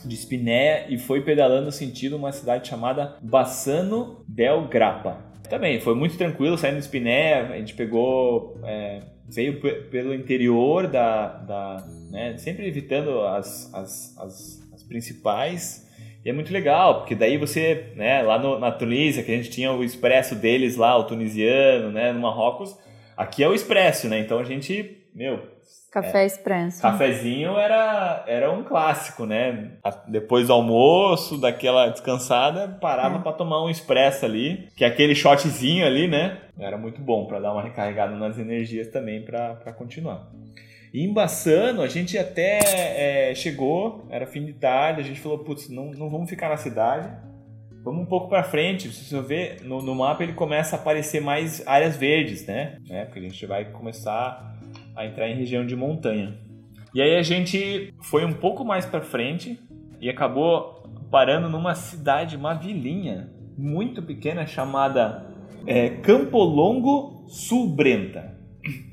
de 0.04 0.16
Spiné 0.16 0.86
e 0.88 0.98
foi 0.98 1.20
pedalando 1.22 1.72
sentido 1.72 2.16
uma 2.16 2.32
cidade 2.32 2.68
chamada 2.68 3.16
Bassano 3.22 4.24
del 4.28 4.68
Grappa. 4.68 5.28
Também 5.48 5.80
foi 5.80 5.94
muito 5.94 6.16
tranquilo 6.16 6.58
saindo 6.58 6.78
de 6.78 6.84
Spiné, 6.84 7.40
a 7.40 7.56
gente 7.56 7.74
pegou, 7.74 8.60
é, 8.64 9.00
veio 9.28 9.60
pelo 9.90 10.14
interior 10.14 10.86
da, 10.86 11.28
da 11.38 11.86
né, 12.10 12.36
sempre 12.36 12.66
evitando 12.66 13.22
as, 13.22 13.72
as, 13.74 14.18
as, 14.18 14.68
as, 14.74 14.82
principais. 14.82 15.88
E 16.24 16.28
é 16.28 16.32
muito 16.32 16.52
legal, 16.52 16.98
porque 16.98 17.14
daí 17.14 17.38
você, 17.38 17.92
né, 17.96 18.22
lá 18.22 18.38
no, 18.38 18.58
na 18.58 18.70
Tunísia, 18.70 19.22
que 19.22 19.32
a 19.32 19.36
gente 19.36 19.50
tinha 19.50 19.72
o 19.72 19.82
expresso 19.82 20.34
deles 20.34 20.76
lá, 20.76 20.96
o 20.96 21.04
tunisiano, 21.04 21.90
né, 21.90 22.12
no 22.12 22.20
Marrocos, 22.20 22.76
aqui 23.16 23.42
é 23.42 23.48
o 23.48 23.54
expresso, 23.54 24.08
né? 24.08 24.18
Então 24.18 24.38
a 24.38 24.44
gente, 24.44 24.98
meu, 25.14 25.42
Café 26.02 26.22
é. 26.22 26.26
expresso. 26.26 26.82
Cafezinho 26.82 27.58
era, 27.58 28.24
era 28.26 28.50
um 28.50 28.62
clássico, 28.62 29.26
né? 29.26 29.72
Depois 30.06 30.46
do 30.46 30.52
almoço, 30.52 31.38
daquela 31.38 31.88
descansada, 31.88 32.68
parava 32.80 33.16
é. 33.16 33.20
para 33.20 33.32
tomar 33.32 33.64
um 33.64 33.70
expresso 33.70 34.24
ali, 34.24 34.68
que 34.76 34.84
é 34.84 34.88
aquele 34.88 35.14
shotzinho 35.14 35.86
ali, 35.86 36.08
né? 36.08 36.38
Era 36.58 36.76
muito 36.76 37.00
bom 37.00 37.26
para 37.26 37.38
dar 37.40 37.52
uma 37.52 37.62
recarregada 37.62 38.14
nas 38.16 38.38
energias 38.38 38.88
também 38.88 39.22
para 39.22 39.72
continuar. 39.76 40.28
E 40.92 41.04
em 41.04 41.12
Bassano, 41.12 41.82
a 41.82 41.88
gente 41.88 42.16
até 42.16 43.30
é, 43.30 43.34
chegou, 43.34 44.06
era 44.10 44.26
fim 44.26 44.44
de 44.44 44.54
tarde, 44.54 45.00
a 45.00 45.04
gente 45.04 45.20
falou, 45.20 45.38
putz, 45.38 45.68
não, 45.68 45.90
não 45.90 46.08
vamos 46.08 46.30
ficar 46.30 46.48
na 46.48 46.56
cidade, 46.56 47.08
vamos 47.84 48.02
um 48.02 48.06
pouco 48.06 48.28
para 48.28 48.42
frente. 48.42 48.88
Se 48.90 49.04
você 49.04 49.20
ver 49.20 49.62
no, 49.62 49.82
no 49.82 49.94
mapa, 49.94 50.22
ele 50.22 50.32
começa 50.32 50.76
a 50.76 50.78
aparecer 50.78 51.20
mais 51.20 51.66
áreas 51.66 51.96
verdes, 51.96 52.46
né? 52.46 52.78
né? 52.88 53.04
Porque 53.04 53.18
a 53.18 53.22
gente 53.22 53.46
vai 53.46 53.66
começar 53.66 54.57
a 54.98 55.06
entrar 55.06 55.28
em 55.30 55.36
região 55.36 55.64
de 55.64 55.76
montanha. 55.76 56.36
E 56.92 57.00
aí 57.00 57.16
a 57.16 57.22
gente 57.22 57.94
foi 58.02 58.24
um 58.24 58.32
pouco 58.32 58.64
mais 58.64 58.84
para 58.84 59.00
frente 59.00 59.56
e 60.00 60.10
acabou 60.10 60.82
parando 61.08 61.48
numa 61.48 61.76
cidade, 61.76 62.36
uma 62.36 62.54
vilinha 62.54 63.30
muito 63.56 64.02
pequena 64.02 64.44
chamada 64.44 65.24
é, 65.64 65.88
Campolongo 65.88 67.24
Sul 67.28 67.68
Brenta, 67.68 68.36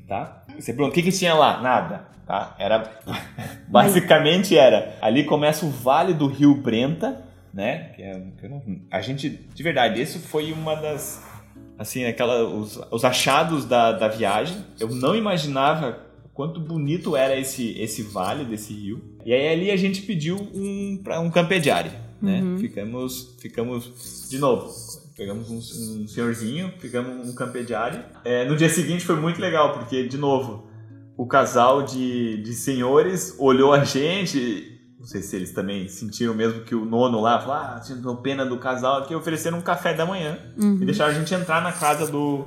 tá? 0.06 0.44
Você 0.56 0.72
pergunta, 0.72 0.90
o 0.90 0.94
que, 0.94 1.02
que 1.02 1.10
tinha 1.10 1.34
lá? 1.34 1.60
Nada, 1.60 2.06
tá? 2.24 2.54
Era, 2.56 2.88
basicamente 3.66 4.56
era, 4.56 4.96
ali 5.02 5.24
começa 5.24 5.66
o 5.66 5.70
Vale 5.70 6.14
do 6.14 6.28
Rio 6.28 6.54
Brenta, 6.54 7.24
né? 7.52 7.90
Que 7.96 8.02
é, 8.02 8.22
que 8.38 8.48
não, 8.48 8.62
a 8.92 9.00
gente, 9.00 9.28
de 9.28 9.62
verdade, 9.62 10.00
isso 10.00 10.20
foi 10.20 10.52
uma 10.52 10.76
das 10.76 11.25
assim, 11.78 12.04
aquela, 12.04 12.44
os, 12.44 12.80
os 12.90 13.04
achados 13.04 13.64
da, 13.64 13.92
da 13.92 14.08
viagem. 14.08 14.56
Eu 14.78 14.88
não 14.88 15.14
imaginava 15.14 16.06
quanto 16.32 16.60
bonito 16.60 17.16
era 17.16 17.38
esse, 17.38 17.78
esse 17.80 18.02
vale 18.02 18.44
desse 18.44 18.72
rio. 18.72 19.02
E 19.24 19.32
aí 19.32 19.48
ali 19.48 19.70
a 19.70 19.76
gente 19.76 20.02
pediu 20.02 20.36
um, 20.36 21.02
um 21.20 21.30
campediário, 21.30 21.92
né? 22.20 22.42
Uhum. 22.42 22.58
Ficamos, 22.58 23.36
ficamos, 23.40 24.28
de 24.28 24.38
novo, 24.38 24.70
pegamos 25.16 25.50
um, 25.50 26.02
um 26.02 26.06
senhorzinho, 26.06 26.72
pegamos 26.80 27.28
um 27.28 27.34
campediário. 27.34 28.04
É, 28.24 28.44
no 28.44 28.54
dia 28.54 28.68
seguinte 28.68 29.04
foi 29.04 29.16
muito 29.16 29.40
legal, 29.40 29.72
porque, 29.72 30.06
de 30.06 30.18
novo, 30.18 30.68
o 31.16 31.26
casal 31.26 31.82
de, 31.82 32.42
de 32.42 32.52
senhores 32.52 33.34
olhou 33.38 33.72
a 33.72 33.82
gente 33.82 34.75
não 35.06 35.12
sei 35.12 35.22
se 35.22 35.36
eles 35.36 35.52
também 35.52 35.86
sentiram 35.86 36.34
mesmo 36.34 36.62
que 36.62 36.74
o 36.74 36.84
nono 36.84 37.20
lá 37.20 37.38
falou, 37.38 37.54
ah, 37.54 37.80
sinto 37.80 38.12
pena 38.16 38.44
do 38.44 38.58
casal 38.58 39.02
aqui, 39.02 39.14
ofereceram 39.14 39.58
um 39.58 39.62
café 39.62 39.94
da 39.94 40.04
manhã 40.04 40.36
uhum. 40.60 40.82
e 40.82 40.84
deixaram 40.84 41.12
a 41.12 41.14
gente 41.14 41.32
entrar 41.32 41.62
na 41.62 41.70
casa 41.70 42.10
do 42.10 42.44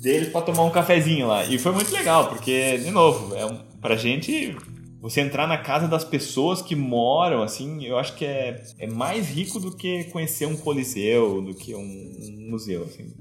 deles 0.00 0.30
para 0.30 0.40
tomar 0.40 0.62
um 0.62 0.70
cafezinho 0.70 1.28
lá. 1.28 1.44
E 1.44 1.58
foi 1.58 1.70
muito 1.72 1.92
legal, 1.92 2.30
porque, 2.30 2.78
de 2.78 2.90
novo, 2.90 3.34
é 3.34 3.44
um, 3.44 3.58
pra 3.78 3.94
gente 3.94 4.56
você 5.02 5.20
entrar 5.20 5.46
na 5.46 5.58
casa 5.58 5.86
das 5.86 6.02
pessoas 6.02 6.62
que 6.62 6.74
moram, 6.74 7.42
assim, 7.42 7.84
eu 7.84 7.98
acho 7.98 8.16
que 8.16 8.24
é, 8.24 8.64
é 8.78 8.86
mais 8.86 9.28
rico 9.28 9.60
do 9.60 9.76
que 9.76 10.04
conhecer 10.04 10.46
um 10.46 10.56
coliseu, 10.56 11.42
do 11.42 11.54
que 11.54 11.74
um, 11.74 11.78
um 11.78 12.50
museu, 12.50 12.84
assim. 12.84 13.12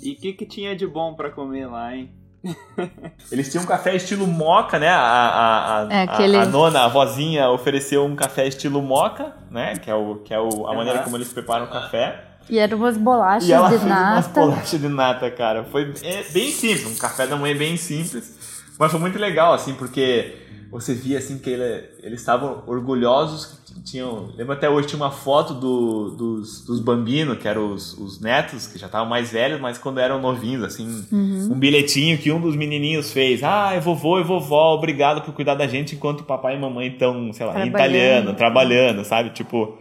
E 0.00 0.12
o 0.12 0.16
que, 0.16 0.32
que 0.32 0.46
tinha 0.46 0.76
de 0.76 0.86
bom 0.86 1.14
para 1.14 1.28
comer 1.28 1.66
lá, 1.66 1.96
hein? 1.96 2.08
Eles 3.30 3.50
tinham 3.50 3.64
um 3.64 3.66
café 3.66 3.94
estilo 3.94 4.26
moca, 4.26 4.78
né? 4.78 4.88
A, 4.88 5.00
a, 5.00 5.86
a, 5.86 5.92
é, 5.92 6.02
aquele... 6.02 6.36
a, 6.36 6.46
nona, 6.46 6.84
a 6.84 6.88
vozinha, 6.88 7.48
ofereceu 7.50 8.04
um 8.04 8.16
café 8.16 8.46
estilo 8.46 8.82
moca, 8.82 9.32
né? 9.50 9.76
Que 9.76 9.90
é, 9.90 9.94
o, 9.94 10.16
que 10.16 10.34
é 10.34 10.40
o, 10.40 10.66
a 10.66 10.74
maneira 10.74 11.00
como 11.00 11.16
eles 11.16 11.32
preparam 11.32 11.66
o 11.66 11.70
café. 11.70 12.24
E 12.50 12.58
eram 12.58 12.78
umas 12.78 12.96
bolachas 12.96 13.48
e 13.48 13.52
ela 13.52 13.68
de 13.68 13.78
fez 13.78 13.88
nata. 13.88 14.12
umas 14.14 14.26
bolachas 14.50 14.80
de 14.80 14.88
nata, 14.88 15.30
cara. 15.30 15.64
Foi 15.64 15.94
é, 16.02 16.24
bem 16.32 16.50
simples, 16.50 16.86
um 16.86 16.96
café 16.96 17.26
da 17.26 17.36
manhã 17.36 17.56
bem 17.56 17.76
simples. 17.76 18.62
Mas 18.78 18.90
foi 18.90 19.00
muito 19.00 19.18
legal, 19.18 19.52
assim, 19.54 19.74
porque 19.74 20.36
você 20.70 20.94
via 20.94 21.18
assim 21.18 21.38
que 21.38 21.50
ele, 21.50 21.88
eles 22.02 22.20
estavam 22.20 22.64
orgulhosos 22.66 23.61
tinham 23.80 24.30
lembro 24.36 24.52
até 24.52 24.68
hoje 24.68 24.88
tinha 24.88 25.00
uma 25.00 25.10
foto 25.10 25.54
do, 25.54 26.10
dos, 26.10 26.64
dos 26.64 26.80
bambino 26.80 27.36
que 27.36 27.46
eram 27.48 27.72
os, 27.72 27.96
os 27.98 28.20
netos 28.20 28.66
que 28.66 28.78
já 28.78 28.86
estavam 28.86 29.08
mais 29.08 29.30
velhos 29.30 29.60
mas 29.60 29.78
quando 29.78 29.98
eram 29.98 30.20
novinhos 30.20 30.64
assim 30.64 31.04
uhum. 31.10 31.50
um 31.52 31.58
bilhetinho 31.58 32.18
que 32.18 32.30
um 32.30 32.40
dos 32.40 32.56
menininhos 32.56 33.12
fez 33.12 33.42
ah 33.42 33.78
vovô 33.80 34.18
e 34.18 34.22
vovó 34.22 34.74
obrigado 34.74 35.22
por 35.22 35.34
cuidar 35.34 35.54
da 35.54 35.66
gente 35.66 35.94
enquanto 35.94 36.24
papai 36.24 36.56
e 36.56 36.60
mamãe 36.60 36.88
estão 36.88 37.32
sei 37.32 37.46
lá 37.46 37.64
italiano 37.64 38.34
trabalhando 38.34 39.04
sabe 39.04 39.30
tipo 39.30 39.78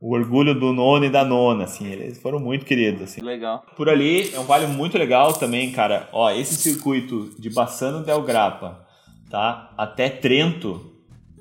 o 0.00 0.14
orgulho 0.14 0.54
do 0.54 0.72
nono 0.72 1.06
e 1.06 1.10
da 1.10 1.24
nona, 1.24 1.64
assim, 1.64 1.90
eles 1.90 2.22
foram 2.22 2.38
muito 2.38 2.64
queridos, 2.64 3.02
assim. 3.02 3.20
Legal. 3.20 3.64
Por 3.76 3.88
ali 3.88 4.32
é 4.32 4.38
um 4.38 4.44
vale 4.44 4.68
muito 4.68 4.96
legal 4.96 5.32
também, 5.32 5.72
cara. 5.72 6.08
Ó, 6.12 6.30
esse 6.30 6.54
circuito 6.54 7.30
de 7.36 7.50
Bassano 7.50 8.04
del 8.04 8.22
Grappa 8.22 8.86
tá? 9.30 9.70
Até 9.76 10.08
Trento, 10.08 10.87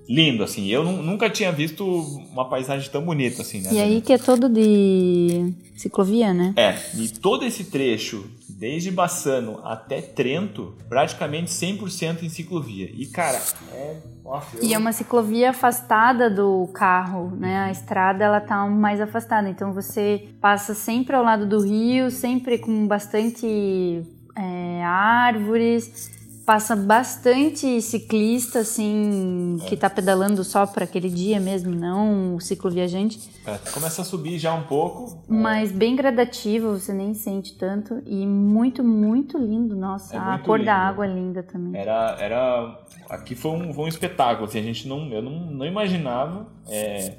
lindo, 0.07 0.43
assim. 0.43 0.67
Eu 0.67 0.83
nunca 0.83 1.29
tinha 1.29 1.51
visto 1.51 1.85
uma 2.31 2.47
paisagem 2.47 2.89
tão 2.89 3.03
bonita, 3.03 3.41
assim, 3.41 3.61
né? 3.61 3.69
E 3.71 3.79
aí 3.79 4.01
que 4.01 4.13
é 4.13 4.17
todo 4.17 4.47
de 4.47 5.53
ciclovia, 5.75 6.33
né? 6.33 6.53
É, 6.55 6.75
e 6.95 7.09
todo 7.09 7.45
esse 7.45 7.65
trecho, 7.65 8.25
desde 8.49 8.89
Bassano 8.89 9.59
até 9.63 10.01
Trento, 10.01 10.73
praticamente 10.87 11.51
100% 11.51 12.23
em 12.23 12.29
ciclovia. 12.29 12.89
E, 12.93 13.05
cara, 13.07 13.41
é... 13.73 13.97
Nossa, 14.23 14.57
eu... 14.57 14.63
E 14.63 14.73
é 14.73 14.77
uma 14.77 14.91
ciclovia 14.91 15.51
afastada 15.51 16.29
do 16.29 16.67
carro, 16.73 17.35
né? 17.35 17.59
A 17.59 17.71
estrada, 17.71 18.23
ela 18.23 18.41
tá 18.41 18.65
mais 18.65 18.99
afastada. 18.99 19.49
Então, 19.49 19.73
você 19.73 20.29
passa 20.41 20.73
sempre 20.73 21.15
ao 21.15 21.23
lado 21.23 21.45
do 21.45 21.61
rio, 21.61 22.09
sempre 22.09 22.57
com 22.57 22.87
bastante 22.87 24.03
é, 24.35 24.83
árvores 24.83 26.16
passa 26.47 26.77
bastante 26.77 27.81
ciclista, 27.81 28.59
assim, 28.59 29.57
é. 29.61 29.65
que 29.65 29.75
tá 29.75 29.89
pedalando 29.89 30.45
só 30.45 30.65
para 30.65 30.85
aquele 30.85 31.09
dia 31.09 31.41
mesmo, 31.41 31.75
não 31.75 32.35
o 32.35 32.39
cicloviajante. 32.39 33.19
É, 33.45 33.57
começa 33.69 34.01
a 34.01 34.05
subir 34.05 34.39
já 34.39 34.53
um 34.53 34.63
pouco. 34.63 35.21
Mas 35.27 35.71
é. 35.71 35.73
bem 35.73 35.93
gradativo, 35.93 36.79
você 36.79 36.93
nem 36.93 37.13
sente 37.13 37.53
tanto. 37.57 38.01
E 38.05 38.25
muito, 38.25 38.81
muito 38.81 39.37
lindo, 39.37 39.75
nossa. 39.75 40.15
É 40.15 40.19
a 40.19 40.39
cor 40.39 40.57
lindo. 40.57 40.67
da 40.67 40.75
água 40.75 41.05
é 41.05 41.13
linda 41.13 41.43
também. 41.43 41.81
Era. 41.81 42.15
era 42.17 42.79
aqui 43.09 43.35
foi 43.35 43.51
um, 43.51 43.73
foi 43.73 43.83
um 43.83 43.89
espetáculo, 43.89 44.47
assim, 44.47 44.59
a 44.59 44.63
gente 44.63 44.87
não. 44.87 45.11
Eu 45.11 45.21
não, 45.21 45.31
não 45.31 45.65
imaginava. 45.65 46.47
É, 46.69 47.13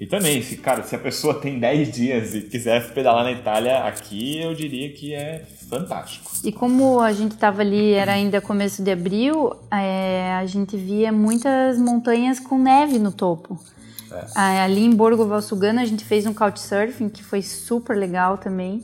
e 0.00 0.06
também, 0.06 0.42
se, 0.42 0.56
cara, 0.56 0.82
se 0.82 0.96
a 0.96 0.98
pessoa 0.98 1.34
tem 1.40 1.58
10 1.58 1.92
dias 1.92 2.34
e 2.34 2.42
quiser 2.42 2.92
pedalar 2.92 3.24
na 3.24 3.32
Itália, 3.32 3.84
aqui 3.84 4.40
eu 4.40 4.54
diria 4.54 4.92
que 4.92 5.14
é 5.14 5.44
fantástico. 5.68 6.30
E 6.42 6.50
como 6.50 7.00
a 7.00 7.12
gente 7.12 7.32
estava 7.32 7.60
ali, 7.60 7.92
era 7.92 8.12
ainda 8.12 8.40
começo 8.40 8.82
de 8.82 8.90
abril, 8.90 9.54
é, 9.70 10.32
a 10.34 10.46
gente 10.46 10.76
via 10.76 11.12
muitas 11.12 11.78
montanhas 11.78 12.40
com 12.40 12.58
neve 12.58 12.98
no 12.98 13.12
topo. 13.12 13.58
É. 14.36 14.60
Ali 14.60 14.84
em 14.84 14.94
Borgo 14.94 15.26
Valsugana 15.26 15.82
a 15.82 15.84
gente 15.84 16.04
fez 16.04 16.26
um 16.26 16.34
couchsurfing 16.34 17.08
que 17.08 17.22
foi 17.22 17.42
super 17.42 17.96
legal 17.96 18.38
também 18.38 18.82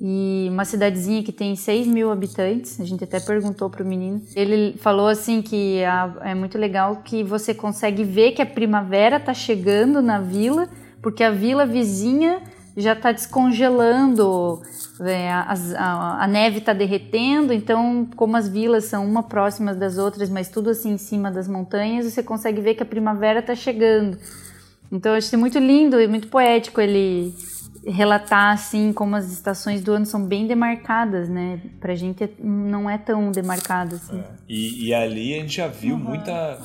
e 0.00 0.48
uma 0.50 0.64
cidadezinha 0.64 1.22
que 1.22 1.32
tem 1.32 1.56
6 1.56 1.86
mil 1.88 2.10
habitantes. 2.10 2.80
A 2.80 2.84
gente 2.84 3.02
até 3.02 3.18
perguntou 3.18 3.68
para 3.68 3.82
o 3.82 3.86
menino. 3.86 4.22
Ele 4.34 4.76
falou 4.78 5.08
assim 5.08 5.42
que 5.42 5.80
é 6.22 6.34
muito 6.34 6.56
legal 6.56 7.02
que 7.04 7.24
você 7.24 7.52
consegue 7.52 8.04
ver 8.04 8.32
que 8.32 8.40
a 8.40 8.46
primavera 8.46 9.16
está 9.16 9.34
chegando 9.34 10.00
na 10.00 10.20
vila, 10.20 10.68
porque 11.02 11.24
a 11.24 11.30
vila 11.30 11.66
vizinha 11.66 12.40
já 12.76 12.92
está 12.92 13.10
descongelando, 13.10 14.62
é, 15.00 15.32
a, 15.32 15.52
a, 15.76 16.24
a, 16.24 16.26
neve 16.28 16.58
está 16.58 16.72
derretendo, 16.72 17.52
então 17.52 18.08
como 18.14 18.36
as 18.36 18.48
vilas 18.48 18.84
são 18.84 19.04
uma 19.04 19.20
próximas 19.24 19.76
das 19.76 19.98
outras, 19.98 20.30
mas 20.30 20.48
tudo 20.48 20.70
assim 20.70 20.92
em 20.92 20.98
cima 20.98 21.28
das 21.28 21.48
montanhas, 21.48 22.06
você 22.06 22.22
consegue 22.22 22.60
ver 22.60 22.74
que 22.74 22.82
a 22.84 22.86
primavera 22.86 23.40
está 23.40 23.56
chegando. 23.56 24.16
Então 24.92 25.10
eu 25.12 25.18
achei 25.18 25.36
muito 25.36 25.58
lindo 25.58 26.00
e 26.00 26.06
muito 26.06 26.28
poético 26.28 26.80
ele 26.80 27.34
relatar 27.86 28.52
assim 28.52 28.92
como 28.92 29.16
as 29.16 29.30
estações 29.32 29.82
do 29.82 29.92
ano 29.92 30.06
são 30.06 30.24
bem 30.24 30.46
demarcadas, 30.46 31.28
né? 31.28 31.60
Pra 31.80 31.94
gente 31.94 32.24
é, 32.24 32.30
não 32.38 32.88
é 32.88 32.98
tão 32.98 33.30
demarcado 33.30 33.96
assim. 33.96 34.18
É. 34.18 34.24
E, 34.48 34.88
e, 34.88 34.94
ali 34.94 35.34
a 35.34 35.40
gente 35.40 35.56
já 35.56 35.68
viu 35.68 35.94
uhum. 35.94 36.00
muita 36.00 36.58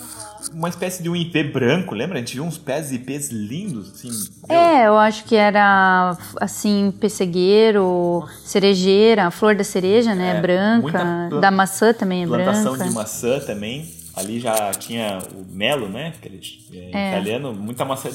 uma 0.54 0.70
espécie 0.70 1.02
de 1.02 1.10
um 1.10 1.16
IP 1.16 1.44
branco, 1.44 1.96
lembra? 1.96 2.18
A 2.18 2.20
gente 2.20 2.34
viu 2.36 2.44
uns 2.44 2.58
pés 2.58 2.90
de 2.90 2.96
IPs 2.96 3.30
lindos, 3.32 3.92
assim. 3.94 4.10
É, 4.50 4.88
eu 4.88 4.98
acho 4.98 5.24
que 5.26 5.36
era 5.36 6.18
assim 6.40 6.94
pessegueiro, 7.00 8.28
cerejeira, 8.44 9.28
a 9.28 9.32
flor 9.32 9.56
da 9.56 9.64
cereja, 9.64 10.14
né? 10.14 10.38
É, 10.38 10.42
branca, 10.42 11.30
da 11.40 11.52
maçã 11.52 11.94
também 11.94 12.24
é 12.24 12.28
plantação 12.28 12.74
branca. 12.74 12.90
de 12.90 12.94
maçã 12.94 13.40
também. 13.40 13.92
Ali 14.16 14.40
já 14.40 14.72
tinha 14.72 15.20
o 15.34 15.56
melo, 15.56 15.90
né? 15.90 16.14
Aquele 16.16 16.40
é, 16.72 16.92
é. 16.92 17.10
italiano, 17.10 17.54
muita 17.54 17.84
maçã 17.84 18.10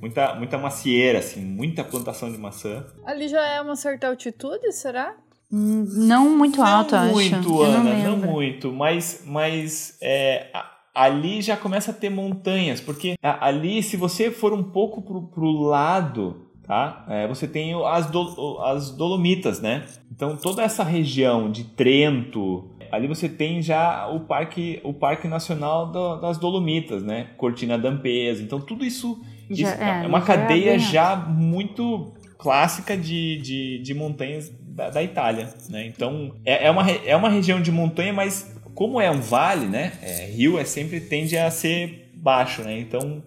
muita, 0.00 0.34
muita 0.34 0.58
macieira, 0.58 1.18
assim, 1.18 1.44
muita 1.44 1.84
plantação 1.84 2.30
de 2.30 2.38
maçã. 2.38 2.84
Ali 3.04 3.28
já 3.28 3.44
é 3.46 3.60
uma 3.60 3.76
certa 3.76 4.08
altitude, 4.08 4.72
será? 4.72 5.14
Hum, 5.50 5.86
não 5.90 6.36
muito 6.36 6.60
alto, 6.60 6.94
não 6.94 7.02
acho. 7.02 7.12
Muito, 7.14 7.62
Ana, 7.62 7.94
não, 7.94 8.16
não, 8.16 8.32
muito, 8.32 8.72
mas, 8.72 9.22
mas 9.26 9.96
é, 10.02 10.48
ali 10.94 11.40
já 11.40 11.56
começa 11.56 11.90
a 11.90 11.94
ter 11.94 12.10
montanhas, 12.10 12.80
porque 12.80 13.16
ali, 13.22 13.82
se 13.82 13.96
você 13.96 14.30
for 14.30 14.52
um 14.52 14.62
pouco 14.62 15.00
pro, 15.00 15.22
pro 15.22 15.50
lado, 15.52 16.48
tá? 16.68 17.06
É, 17.08 17.26
você 17.26 17.48
tem 17.48 17.72
as, 17.86 18.10
do, 18.10 18.60
as 18.60 18.90
Dolomitas, 18.90 19.60
né? 19.60 19.86
Então 20.12 20.36
toda 20.36 20.62
essa 20.62 20.84
região 20.84 21.50
de 21.50 21.64
Trento, 21.64 22.70
ali 22.92 23.08
você 23.08 23.28
tem 23.28 23.62
já 23.62 24.06
o 24.08 24.20
parque, 24.20 24.80
o 24.84 24.92
parque 24.92 25.26
nacional 25.26 25.90
do, 25.90 26.16
das 26.16 26.36
Dolomitas, 26.36 27.02
né? 27.02 27.30
Cortina 27.38 27.78
d'Ampezzo. 27.78 28.42
Então 28.42 28.60
tudo 28.60 28.84
isso 28.84 29.18
já, 29.50 29.74
é, 29.74 30.04
é, 30.04 30.06
uma 30.06 30.20
cadeia 30.20 30.74
é 30.74 30.78
já 30.78 31.16
muito 31.16 32.12
clássica 32.38 32.96
de, 32.96 33.38
de, 33.38 33.78
de 33.82 33.94
montanhas 33.94 34.52
da, 34.60 34.90
da, 34.90 35.02
Itália, 35.02 35.52
né? 35.68 35.86
Então, 35.86 36.34
é, 36.44 36.66
é, 36.66 36.70
uma, 36.70 36.90
é 36.90 37.16
uma 37.16 37.28
região 37.28 37.60
de 37.60 37.72
montanha, 37.72 38.12
mas 38.12 38.54
como 38.74 39.00
é 39.00 39.10
um 39.10 39.20
vale, 39.20 39.66
né? 39.66 39.92
É, 40.00 40.26
rio 40.26 40.58
é 40.58 40.64
sempre 40.64 41.00
tende 41.00 41.36
a 41.36 41.50
ser 41.50 42.12
baixo, 42.14 42.62
né? 42.62 42.78
Então, 42.78 43.22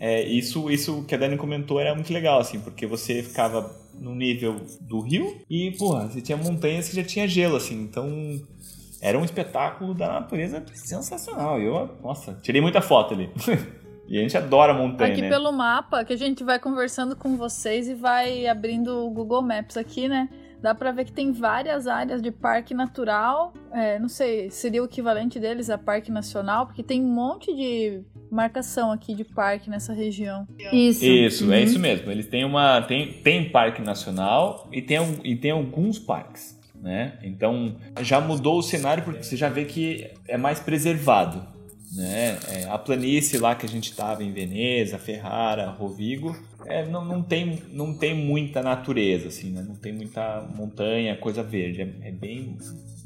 é, 0.00 0.22
isso, 0.22 0.70
isso 0.70 1.04
que 1.04 1.14
a 1.14 1.18
Dani 1.18 1.36
comentou 1.36 1.78
era 1.78 1.94
muito 1.94 2.12
legal, 2.12 2.40
assim, 2.40 2.58
porque 2.60 2.86
você 2.86 3.22
ficava 3.22 3.74
no 4.00 4.14
nível 4.14 4.60
do 4.80 5.00
rio 5.00 5.40
e, 5.48 5.70
porra, 5.72 6.08
você 6.08 6.20
tinha 6.20 6.36
montanhas 6.36 6.88
que 6.88 6.96
já 6.96 7.04
tinha 7.04 7.28
gelo, 7.28 7.56
assim, 7.56 7.82
então 7.82 8.40
era 9.00 9.18
um 9.18 9.24
espetáculo 9.24 9.92
da 9.92 10.08
natureza 10.08 10.64
sensacional. 10.72 11.60
Eu, 11.60 11.90
nossa, 12.02 12.38
tirei 12.42 12.62
muita 12.62 12.80
foto 12.80 13.12
ali. 13.12 13.30
E 14.06 14.18
a 14.18 14.20
gente 14.20 14.36
adora 14.36 14.74
montanha, 14.74 15.12
Aqui 15.12 15.22
né? 15.22 15.28
pelo 15.28 15.50
mapa, 15.52 16.04
que 16.04 16.12
a 16.12 16.16
gente 16.16 16.44
vai 16.44 16.58
conversando 16.58 17.16
com 17.16 17.36
vocês 17.36 17.88
e 17.88 17.94
vai 17.94 18.46
abrindo 18.46 19.06
o 19.06 19.10
Google 19.10 19.42
Maps 19.42 19.76
aqui, 19.76 20.08
né? 20.08 20.28
Dá 20.60 20.74
pra 20.74 20.92
ver 20.92 21.04
que 21.04 21.12
tem 21.12 21.30
várias 21.30 21.86
áreas 21.86 22.22
de 22.22 22.30
parque 22.30 22.72
natural. 22.72 23.52
É, 23.70 23.98
não 23.98 24.08
sei, 24.08 24.50
seria 24.50 24.82
o 24.82 24.86
equivalente 24.86 25.38
deles 25.38 25.68
a 25.68 25.76
parque 25.76 26.10
nacional, 26.10 26.66
porque 26.66 26.82
tem 26.82 27.02
um 27.02 27.12
monte 27.12 27.54
de 27.54 28.02
marcação 28.30 28.90
aqui 28.90 29.14
de 29.14 29.24
parque 29.24 29.68
nessa 29.68 29.92
região. 29.92 30.46
Isso. 30.72 31.04
Isso, 31.04 31.44
é 31.44 31.46
uhum. 31.46 31.52
é 31.52 31.62
isso 31.62 31.78
mesmo. 31.78 32.10
Eles 32.10 32.26
têm 32.26 32.44
uma. 32.44 32.80
Tem, 32.82 33.12
tem 33.12 33.50
parque 33.50 33.82
nacional 33.82 34.66
e 34.72 34.80
tem, 34.80 34.98
e 35.22 35.36
tem 35.36 35.50
alguns 35.50 35.98
parques. 35.98 36.58
né? 36.74 37.18
Então 37.22 37.76
já 38.00 38.20
mudou 38.20 38.58
o 38.58 38.62
cenário 38.62 39.02
porque 39.04 39.22
você 39.22 39.36
já 39.36 39.48
vê 39.48 39.64
que 39.64 40.10
é 40.28 40.36
mais 40.36 40.60
preservado, 40.60 41.46
né? 41.94 42.38
É, 42.48 42.64
a 42.68 42.78
planície 42.78 43.38
lá 43.38 43.54
que 43.54 43.64
a 43.64 43.68
gente 43.68 43.90
estava 43.90 44.22
em 44.22 44.32
Veneza, 44.32 44.98
Ferrara, 44.98 45.70
Rovigo, 45.70 46.36
é, 46.66 46.84
não, 46.86 47.04
não, 47.04 47.22
tem, 47.22 47.62
não 47.72 47.94
tem 47.96 48.14
muita 48.14 48.62
natureza, 48.62 49.28
assim, 49.28 49.50
né? 49.50 49.64
Não 49.66 49.76
tem 49.76 49.92
muita 49.92 50.46
montanha, 50.56 51.16
coisa 51.16 51.42
verde. 51.42 51.82
É, 51.82 52.08
é 52.08 52.12
bem 52.12 52.56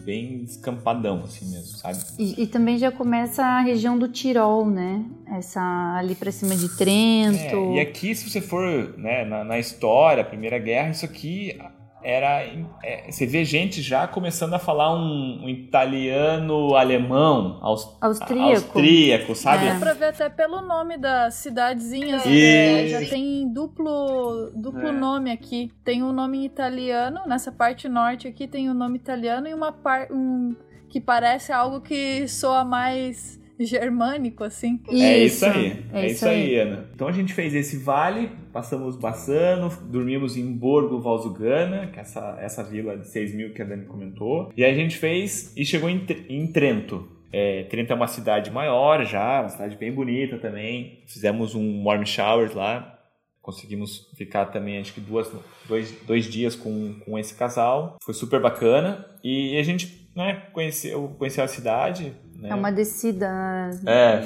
bem 0.09 0.45
escampadão, 0.45 1.23
assim 1.25 1.51
mesmo, 1.51 1.77
sabe? 1.77 1.99
E, 2.19 2.43
e, 2.43 2.47
também 2.47 2.79
já 2.79 2.91
começa 2.91 3.45
a 3.45 3.61
região 3.61 3.99
do 3.99 4.09
Tirol, 4.09 4.67
né? 4.67 5.05
Essa 5.27 5.61
ali 5.99 6.15
pra 6.15 6.33
cima 6.33 6.57
de 6.57 6.75
Trento. 6.79 7.55
É, 7.55 7.75
e 7.75 7.81
aqui, 7.81 8.15
se 8.15 8.31
você 8.31 8.41
for 8.41 8.97
né, 8.97 9.27
na, 9.27 9.45
na 9.45 9.59
história, 9.59 10.25
Primeira 10.25 10.59
Guerra, 10.59 10.91
isso 10.91 11.05
aqui 11.05 11.59
era 12.03 12.45
é, 12.83 13.11
você 13.11 13.27
vê 13.27 13.45
gente 13.45 13.83
já 13.83 14.07
começando 14.07 14.55
a 14.55 14.59
falar 14.59 14.95
um, 14.95 15.45
um 15.45 15.49
italiano 15.49 16.75
alemão 16.75 17.59
aus, 17.61 17.97
austríaco. 18.01 18.67
austríaco 18.67 19.35
sabe 19.35 19.67
é. 19.67 19.73
dá 19.73 19.79
pra 19.79 19.95
ver 19.95 20.07
até 20.07 20.29
pelo 20.29 20.61
nome 20.61 20.97
das 20.97 21.35
cidadezinhas 21.35 22.23
é. 22.27 22.89
já 22.89 23.09
tem 23.09 23.53
duplo 23.53 24.51
duplo 24.55 24.89
é. 24.89 24.93
nome 24.93 25.31
aqui 25.33 25.73
tem 25.85 26.03
um 26.03 26.13
nome 26.13 26.45
italiano 26.45 27.21
nessa 27.27 27.51
parte 27.51 27.89
norte 27.89 28.29
aqui 28.29 28.47
tem 28.47 28.71
um 28.71 28.75
nome 28.75 28.97
italiano 28.97 29.49
e 29.49 29.55
uma 29.55 29.73
parte 29.73 30.13
um 30.13 30.55
que 30.89 31.01
parece 31.01 31.53
algo 31.53 31.81
que 31.81 32.27
soa 32.29 32.65
mais 32.65 33.39
germânico, 33.65 34.45
assim. 34.45 34.81
É 34.89 35.19
isso 35.25 35.45
aí. 35.45 35.85
É, 35.93 36.03
é 36.03 36.07
isso 36.07 36.27
aí. 36.27 36.57
aí, 36.57 36.61
Ana. 36.61 36.89
Então 36.95 37.09
a 37.09 37.13
gente 37.13 37.33
fez 37.33 37.55
esse 37.55 37.77
vale, 37.77 38.31
passamos 38.53 38.97
Bassano, 38.97 39.71
dormimos 39.91 40.37
em 40.37 40.53
Borgo 40.53 41.01
Valsugana, 41.01 41.87
que 41.89 41.99
é 41.99 42.03
essa, 42.03 42.39
essa 42.41 42.65
vila 42.65 42.97
de 42.97 43.09
6 43.09 43.35
mil 43.35 43.53
que 43.53 43.63
a 43.63 43.65
Dani 43.65 43.87
comentou. 43.87 44.53
E 44.57 44.65
aí 44.65 44.73
a 44.73 44.77
gente 44.77 44.97
fez 44.97 45.53
e 45.57 45.65
chegou 45.65 45.89
em, 45.89 46.05
em 46.29 46.47
Trento. 46.47 47.09
É, 47.33 47.65
Trento 47.65 47.93
é 47.93 47.97
uma 47.97 48.07
cidade 48.07 48.51
maior 48.51 49.05
já, 49.05 49.41
uma 49.41 49.49
cidade 49.49 49.77
bem 49.77 49.93
bonita 49.93 50.39
também. 50.39 51.01
Fizemos 51.07 51.55
um 51.55 51.85
warm 51.85 52.05
shower 52.05 52.57
lá. 52.57 52.95
Conseguimos 53.43 54.11
ficar 54.15 54.47
também, 54.47 54.79
acho 54.79 54.93
que 54.93 55.01
duas, 55.01 55.31
dois, 55.67 55.93
dois 56.07 56.27
dias 56.27 56.55
com, 56.55 56.95
com 57.01 57.19
esse 57.19 57.35
casal. 57.35 57.97
Foi 58.03 58.13
super 58.13 58.41
bacana. 58.41 59.07
E 59.25 59.57
a 59.59 59.63
gente 59.63 60.09
né, 60.15 60.43
conheceu, 60.53 61.15
conheceu 61.19 61.45
a 61.45 61.49
cidade, 61.49 62.13
né? 62.39 62.51
É 62.51 62.55
uma 62.55 62.71
descida 62.71 63.71
é. 63.85 64.23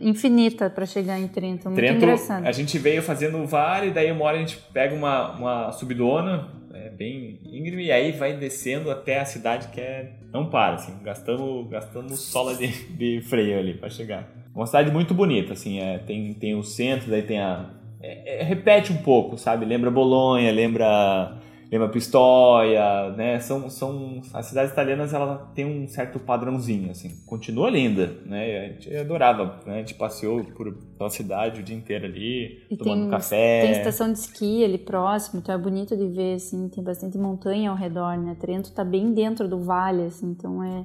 infinita 0.00 0.70
para 0.70 0.86
chegar 0.86 1.18
em 1.18 1.26
Trento, 1.26 1.68
muito 1.68 1.76
Trento, 1.76 1.96
engraçado. 1.96 2.46
A 2.46 2.52
gente 2.52 2.78
veio 2.78 3.02
fazendo 3.02 3.38
o 3.38 3.46
vale, 3.46 3.90
daí 3.90 4.12
uma 4.12 4.24
hora 4.24 4.36
a 4.36 4.40
gente 4.40 4.56
pega 4.72 4.94
uma, 4.94 5.32
uma 5.32 5.72
subidona, 5.72 6.48
é 6.72 6.88
bem 6.90 7.40
íngreme, 7.44 7.86
e 7.86 7.92
aí 7.92 8.12
vai 8.12 8.36
descendo 8.36 8.88
até 8.88 9.18
a 9.18 9.24
cidade 9.24 9.68
que 9.68 9.80
é 9.80 10.12
não 10.32 10.46
para, 10.46 10.74
assim, 10.74 10.94
gastamos, 11.02 11.68
gastamos 11.68 12.20
sola 12.20 12.54
de, 12.54 12.68
de 12.68 13.20
freio 13.22 13.58
ali 13.58 13.74
para 13.74 13.90
chegar. 13.90 14.30
Uma 14.54 14.66
cidade 14.66 14.92
muito 14.92 15.12
bonita, 15.12 15.52
assim, 15.52 15.80
é, 15.80 15.98
tem, 15.98 16.32
tem 16.34 16.54
o 16.54 16.62
centro, 16.62 17.10
daí 17.10 17.22
tem 17.22 17.40
a... 17.40 17.70
É, 18.00 18.40
é, 18.40 18.42
repete 18.44 18.92
um 18.92 18.98
pouco, 18.98 19.36
sabe? 19.36 19.64
Lembra 19.64 19.90
Bolonha, 19.90 20.52
lembra 20.52 21.36
Lema 21.70 21.88
Pistoia, 21.88 23.10
né? 23.16 23.40
São, 23.40 23.68
são 23.68 24.20
as 24.32 24.46
cidades 24.46 24.72
italianas, 24.72 25.12
ela 25.12 25.50
tem 25.54 25.64
um 25.64 25.88
certo 25.88 26.18
padrãozinho, 26.18 26.90
assim. 26.90 27.10
Continua 27.26 27.70
linda, 27.70 28.18
né? 28.24 28.58
A 28.58 28.68
gente 28.68 28.96
adorava, 28.96 29.60
né? 29.66 29.74
A 29.74 29.78
gente 29.78 29.94
passeou 29.94 30.44
por 30.44 30.72
pela 30.96 31.10
cidade 31.10 31.60
o 31.60 31.62
dia 31.62 31.76
inteiro 31.76 32.06
ali, 32.06 32.62
e 32.70 32.76
tomando 32.76 33.02
tem, 33.02 33.10
café. 33.10 33.62
Tem 33.62 33.72
estação 33.72 34.12
de 34.12 34.18
esqui 34.18 34.64
ali 34.64 34.78
próximo, 34.78 35.40
então 35.40 35.54
é 35.54 35.58
bonito 35.58 35.96
de 35.96 36.06
ver, 36.08 36.34
assim. 36.34 36.68
Tem 36.68 36.82
bastante 36.82 37.18
montanha 37.18 37.70
ao 37.70 37.76
redor, 37.76 38.16
né? 38.16 38.36
Trento 38.38 38.72
tá 38.72 38.84
bem 38.84 39.12
dentro 39.12 39.48
do 39.48 39.58
vale, 39.58 40.04
assim, 40.04 40.30
então 40.30 40.62
é 40.62 40.84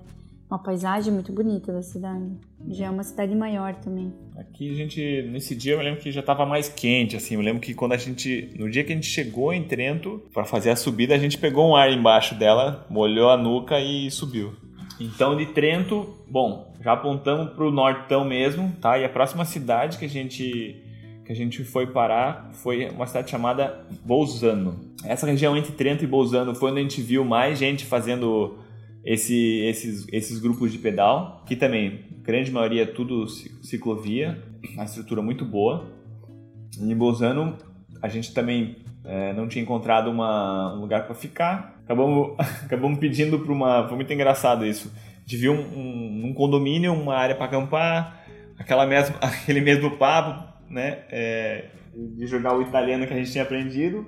uma 0.52 0.60
paisagem 0.60 1.14
muito 1.14 1.32
bonita 1.32 1.72
da 1.72 1.82
cidade. 1.82 2.30
Já 2.68 2.88
é 2.88 2.90
uma 2.90 3.04
cidade 3.04 3.34
maior 3.34 3.74
também. 3.76 4.14
Aqui 4.36 4.70
a 4.70 4.76
gente, 4.76 5.30
nesse 5.32 5.56
dia 5.56 5.74
eu 5.74 5.80
lembro 5.80 6.02
que 6.02 6.12
já 6.12 6.20
estava 6.20 6.46
mais 6.46 6.68
quente, 6.68 7.16
assim. 7.16 7.36
Eu 7.36 7.42
lembro 7.42 7.62
que 7.62 7.74
quando 7.74 7.94
a 7.94 7.98
gente, 7.98 8.54
no 8.60 8.70
dia 8.70 8.84
que 8.84 8.92
a 8.92 8.96
gente 8.96 9.08
chegou 9.08 9.54
em 9.54 9.64
Trento 9.64 10.22
para 10.34 10.44
fazer 10.44 10.72
a 10.72 10.76
subida, 10.76 11.16
a 11.16 11.18
gente 11.18 11.38
pegou 11.38 11.70
um 11.70 11.76
ar 11.76 11.90
embaixo 11.90 12.36
dela, 12.36 12.86
molhou 12.90 13.30
a 13.30 13.38
nuca 13.38 13.80
e 13.80 14.12
subiu. 14.12 14.54
Então 15.00 15.38
de 15.38 15.46
Trento, 15.46 16.18
bom, 16.30 16.76
já 16.82 16.92
apontamos 16.92 17.54
para 17.54 17.66
o 17.66 17.72
nortão 17.72 18.26
mesmo, 18.26 18.74
tá? 18.82 19.00
E 19.00 19.06
a 19.06 19.10
próxima 19.10 19.46
cidade 19.46 19.98
que 19.98 20.06
a 20.06 20.10
gente 20.10 20.84
que 21.24 21.32
a 21.32 21.36
gente 21.36 21.64
foi 21.64 21.88
parar 21.88 22.50
foi 22.52 22.90
uma 22.90 23.08
cidade 23.08 23.32
chamada 23.32 23.86
Bolzano. 24.04 24.92
Essa 25.06 25.26
região 25.28 25.56
entre 25.56 25.72
Trento 25.72 26.04
e 26.04 26.08
Bolzano 26.08 26.54
foi 26.54 26.72
onde 26.72 26.80
a 26.82 26.84
gente 26.84 27.02
viu 27.02 27.24
mais 27.24 27.58
gente 27.58 27.86
fazendo 27.86 28.58
esse, 29.04 29.60
esses, 29.62 30.08
esses 30.12 30.40
grupos 30.40 30.72
de 30.72 30.78
pedal, 30.78 31.44
que 31.46 31.56
também, 31.56 32.06
grande 32.22 32.52
maioria, 32.52 32.86
tudo 32.86 33.28
ciclovia, 33.28 34.42
uma 34.74 34.84
estrutura 34.84 35.22
muito 35.22 35.44
boa. 35.44 35.92
Em 36.80 36.96
Bolzano, 36.96 37.58
a 38.02 38.08
gente 38.08 38.34
também 38.34 38.78
é, 39.04 39.34
não 39.34 39.48
tinha 39.48 39.64
encontrado 39.64 40.10
uma, 40.10 40.76
um 40.76 40.82
lugar 40.82 41.06
para 41.06 41.16
ficar. 41.16 41.80
Acabamos, 41.84 42.36
acabamos 42.64 43.00
pedindo 43.00 43.40
para 43.40 43.52
uma. 43.52 43.88
Foi 43.88 43.96
muito 43.96 44.14
engraçado 44.14 44.66
isso. 44.66 44.94
Gente 45.26 45.38
viu 45.38 45.54
um, 45.54 45.78
um, 45.78 46.26
um 46.28 46.34
condomínio, 46.34 46.94
uma 46.94 47.16
área 47.16 47.36
para 47.36 47.46
acampar, 47.46 48.26
aquela 48.58 48.86
mesma, 48.86 49.18
aquele 49.22 49.62
mesmo 49.62 49.98
papo, 49.98 50.48
né? 50.70 51.00
É, 51.10 51.66
de 51.96 52.26
jogar 52.28 52.56
o 52.56 52.62
italiano 52.62 53.06
que 53.06 53.14
a 53.14 53.18
gente 53.18 53.32
tinha 53.32 53.44
aprendido. 53.44 54.08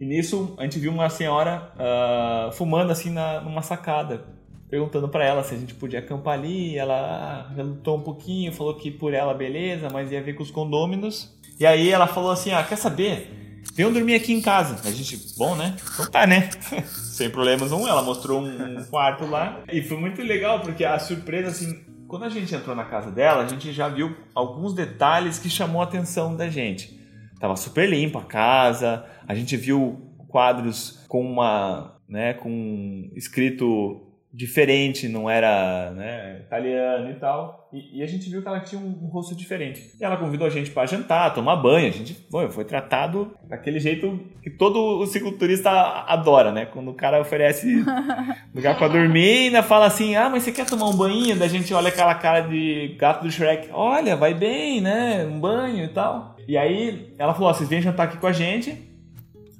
E 0.00 0.06
nisso 0.06 0.54
a 0.56 0.62
gente 0.62 0.78
viu 0.78 0.90
uma 0.90 1.10
senhora 1.10 1.70
uh, 1.76 2.52
fumando 2.52 2.90
assim 2.90 3.10
na, 3.10 3.42
numa 3.42 3.60
sacada, 3.60 4.24
perguntando 4.70 5.08
para 5.08 5.24
ela 5.24 5.44
se 5.44 5.54
a 5.54 5.58
gente 5.58 5.74
podia 5.74 5.98
acampar 5.98 6.38
ali. 6.38 6.78
Ela 6.78 7.52
relutou 7.54 7.98
um 7.98 8.02
pouquinho, 8.02 8.50
falou 8.50 8.74
que 8.74 8.90
por 8.90 9.12
ela 9.12 9.34
beleza, 9.34 9.90
mas 9.92 10.10
ia 10.10 10.22
ver 10.22 10.32
com 10.32 10.42
os 10.42 10.50
condôminos. 10.50 11.38
E 11.58 11.66
aí 11.66 11.90
ela 11.90 12.06
falou 12.06 12.30
assim: 12.30 12.50
Ah, 12.50 12.64
quer 12.64 12.76
saber? 12.76 13.60
Venham 13.74 13.92
dormir 13.92 14.14
aqui 14.14 14.32
em 14.32 14.40
casa. 14.40 14.80
A 14.88 14.90
gente, 14.90 15.18
bom, 15.36 15.54
né? 15.54 15.76
Então 15.92 16.06
tá, 16.10 16.26
né? 16.26 16.48
Sem 16.88 17.28
problemas 17.28 17.70
um. 17.70 17.86
Ela 17.86 18.02
mostrou 18.02 18.40
um 18.40 18.82
quarto 18.84 19.26
lá. 19.26 19.60
E 19.70 19.82
foi 19.82 19.98
muito 19.98 20.22
legal 20.22 20.60
porque 20.60 20.82
a 20.82 20.98
surpresa, 20.98 21.48
assim, 21.48 21.84
quando 22.08 22.24
a 22.24 22.30
gente 22.30 22.54
entrou 22.54 22.74
na 22.74 22.84
casa 22.84 23.10
dela, 23.10 23.44
a 23.44 23.46
gente 23.46 23.70
já 23.70 23.86
viu 23.88 24.16
alguns 24.34 24.72
detalhes 24.72 25.38
que 25.38 25.50
chamou 25.50 25.82
a 25.82 25.84
atenção 25.84 26.34
da 26.34 26.48
gente. 26.48 26.99
Tava 27.40 27.56
super 27.56 27.88
limpa 27.88 28.20
a 28.20 28.24
casa, 28.24 29.04
a 29.26 29.34
gente 29.34 29.56
viu 29.56 30.14
quadros 30.28 31.04
com 31.08 31.22
uma, 31.22 31.96
né, 32.08 32.34
com 32.34 33.10
escrito 33.16 34.06
diferente, 34.32 35.08
não 35.08 35.28
era 35.28 35.90
né, 35.90 36.42
italiano 36.46 37.10
e 37.10 37.14
tal. 37.14 37.68
E, 37.72 37.98
e, 37.98 38.02
a 38.02 38.06
gente 38.06 38.28
viu 38.28 38.42
que 38.42 38.48
ela 38.48 38.60
tinha 38.60 38.80
um, 38.80 39.04
um, 39.04 39.06
rosto 39.06 39.34
diferente. 39.34 39.92
E 40.00 40.04
ela 40.04 40.16
convidou 40.16 40.46
a 40.46 40.50
gente 40.50 40.70
para 40.70 40.86
jantar, 40.86 41.34
tomar 41.34 41.56
banho. 41.56 41.88
A 41.88 41.92
gente 41.92 42.14
foi, 42.30 42.48
foi 42.50 42.64
tratado 42.64 43.32
daquele 43.48 43.78
jeito 43.80 44.20
que 44.42 44.50
todo 44.50 45.00
o 45.00 45.06
cicloturista 45.06 45.70
adora, 45.70 46.52
né? 46.52 46.66
Quando 46.66 46.90
o 46.90 46.94
cara 46.94 47.20
oferece 47.20 47.84
lugar 48.54 48.76
para 48.76 48.88
dormir 48.88 49.42
e 49.42 49.46
ainda 49.46 49.62
fala 49.62 49.86
assim: 49.86 50.16
Ah, 50.16 50.28
mas 50.28 50.42
você 50.42 50.52
quer 50.52 50.66
tomar 50.66 50.88
um 50.88 50.96
banho? 50.96 51.36
Da 51.36 51.48
gente 51.48 51.72
olha 51.72 51.88
aquela 51.88 52.14
cara 52.14 52.40
de 52.40 52.96
gato 52.98 53.22
do 53.22 53.30
Shrek: 53.30 53.68
Olha, 53.72 54.16
vai 54.16 54.34
bem, 54.34 54.80
né? 54.80 55.24
Um 55.24 55.38
banho 55.40 55.84
e 55.84 55.88
tal. 55.88 56.36
E 56.50 56.58
aí 56.58 57.14
ela 57.16 57.32
falou: 57.32 57.48
oh, 57.48 57.54
Vocês 57.54 57.68
vêm 57.68 57.80
jantar 57.80 58.08
aqui 58.08 58.16
com 58.16 58.26
a 58.26 58.32
gente. 58.32 58.76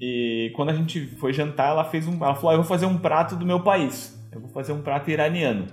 E 0.00 0.50
quando 0.56 0.70
a 0.70 0.74
gente 0.74 1.06
foi 1.20 1.32
jantar, 1.32 1.68
ela 1.68 1.84
fez 1.84 2.08
um. 2.08 2.16
Ela 2.16 2.34
falou: 2.34 2.50
ah, 2.50 2.54
Eu 2.54 2.58
vou 2.58 2.66
fazer 2.66 2.86
um 2.86 2.98
prato 2.98 3.36
do 3.36 3.46
meu 3.46 3.60
país. 3.60 4.20
Eu 4.32 4.40
vou 4.40 4.50
fazer 4.50 4.72
um 4.72 4.82
prato 4.82 5.08
iraniano. 5.08 5.68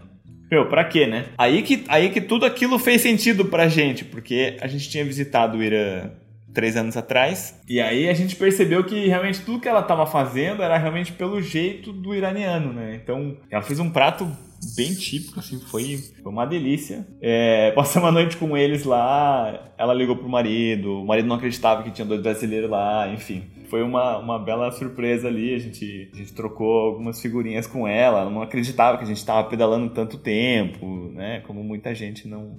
Meu, 0.52 0.70
pra 0.70 0.84
quê, 0.84 1.08
né? 1.08 1.30
Aí 1.36 1.64
que, 1.64 1.84
aí 1.88 2.10
que 2.10 2.22
tudo 2.22 2.46
aquilo 2.46 2.78
fez 2.78 3.02
sentido 3.02 3.46
pra 3.46 3.68
gente, 3.68 4.06
porque 4.06 4.58
a 4.62 4.68
gente 4.68 4.88
tinha 4.90 5.04
visitado 5.04 5.58
o 5.58 5.64
Irã 5.64 6.12
três 6.54 6.78
anos 6.78 6.96
atrás, 6.96 7.60
e 7.68 7.82
aí 7.82 8.08
a 8.08 8.14
gente 8.14 8.36
percebeu 8.36 8.84
que 8.84 9.08
realmente 9.08 9.42
tudo 9.42 9.60
que 9.60 9.68
ela 9.68 9.82
estava 9.82 10.06
fazendo 10.06 10.64
era 10.64 10.78
realmente 10.78 11.12
pelo 11.12 11.42
jeito 11.42 11.92
do 11.92 12.16
iraniano, 12.16 12.72
né? 12.72 12.96
Então, 12.96 13.38
ela 13.52 13.62
fez 13.62 13.80
um 13.80 13.90
prato 13.90 14.32
bem 14.76 14.94
típico, 14.94 15.40
assim, 15.40 15.60
foi, 15.60 15.98
foi 15.98 16.32
uma 16.32 16.46
delícia. 16.46 17.08
É, 17.22 17.72
passamos 17.76 18.10
a 18.10 18.12
noite 18.12 18.38
com 18.38 18.56
eles 18.58 18.84
lá, 18.84 19.72
ela 19.78 19.94
ligou 19.94 20.16
pro 20.16 20.30
marido, 20.30 21.02
o 21.02 21.06
marido 21.06 21.28
não 21.28 21.36
acreditava 21.36 21.84
que 21.84 21.92
tinha 21.92 22.06
dois 22.06 22.22
brasileiros 22.22 22.70
lá, 22.70 23.12
enfim. 23.12 23.44
Foi 23.70 23.84
uma, 23.84 24.18
uma 24.18 24.40
bela 24.40 24.72
surpresa 24.72 25.28
ali, 25.28 25.54
a 25.54 25.60
gente, 25.60 26.10
a 26.14 26.18
gente 26.18 26.34
trocou 26.34 26.88
algumas 26.88 27.22
figurinhas 27.22 27.68
com 27.68 27.88
ela, 27.88 28.22
ela 28.22 28.30
não 28.30 28.42
acreditava 28.42 28.98
que 28.98 29.04
a 29.04 29.08
gente 29.08 29.18
estava 29.18 29.48
pedalando 29.50 29.90
tanto 29.90 30.18
tempo, 30.18 31.12
né? 31.14 31.42
Como 31.42 31.62
muita 31.64 31.94
gente 31.94 32.28
não, 32.28 32.56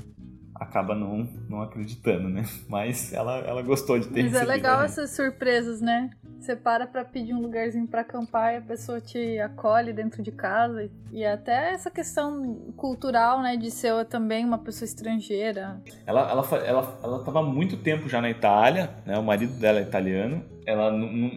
acaba 0.58 0.94
não, 0.94 1.28
não 1.48 1.62
acreditando, 1.62 2.28
né? 2.28 2.44
Mas 2.68 3.12
ela, 3.12 3.38
ela 3.38 3.62
gostou 3.62 3.98
de 3.98 4.08
ter 4.08 4.22
Mas 4.22 4.34
é 4.34 4.44
legal 4.44 4.82
essas 4.82 5.10
surpresas, 5.10 5.80
né? 5.80 6.10
Você 6.38 6.54
para 6.54 6.86
pra 6.86 7.04
pedir 7.04 7.34
um 7.34 7.40
lugarzinho 7.40 7.86
pra 7.86 8.02
acampar 8.02 8.54
e 8.54 8.56
a 8.58 8.60
pessoa 8.60 9.00
te 9.00 9.38
acolhe 9.40 9.92
dentro 9.92 10.22
de 10.22 10.30
casa. 10.30 10.88
E 11.12 11.24
até 11.24 11.72
essa 11.72 11.90
questão 11.90 12.72
cultural, 12.76 13.42
né? 13.42 13.56
De 13.56 13.70
ser 13.70 14.04
também 14.06 14.44
uma 14.44 14.58
pessoa 14.58 14.86
estrangeira. 14.86 15.80
Ela, 16.06 16.30
ela, 16.30 16.48
ela, 16.64 17.00
ela 17.02 17.24
tava 17.24 17.40
há 17.40 17.42
muito 17.42 17.76
tempo 17.76 18.08
já 18.08 18.20
na 18.20 18.30
Itália, 18.30 18.90
né? 19.04 19.18
O 19.18 19.22
marido 19.22 19.58
dela 19.58 19.78
é 19.78 19.82
italiano. 19.82 20.44
Ela, 20.64 20.92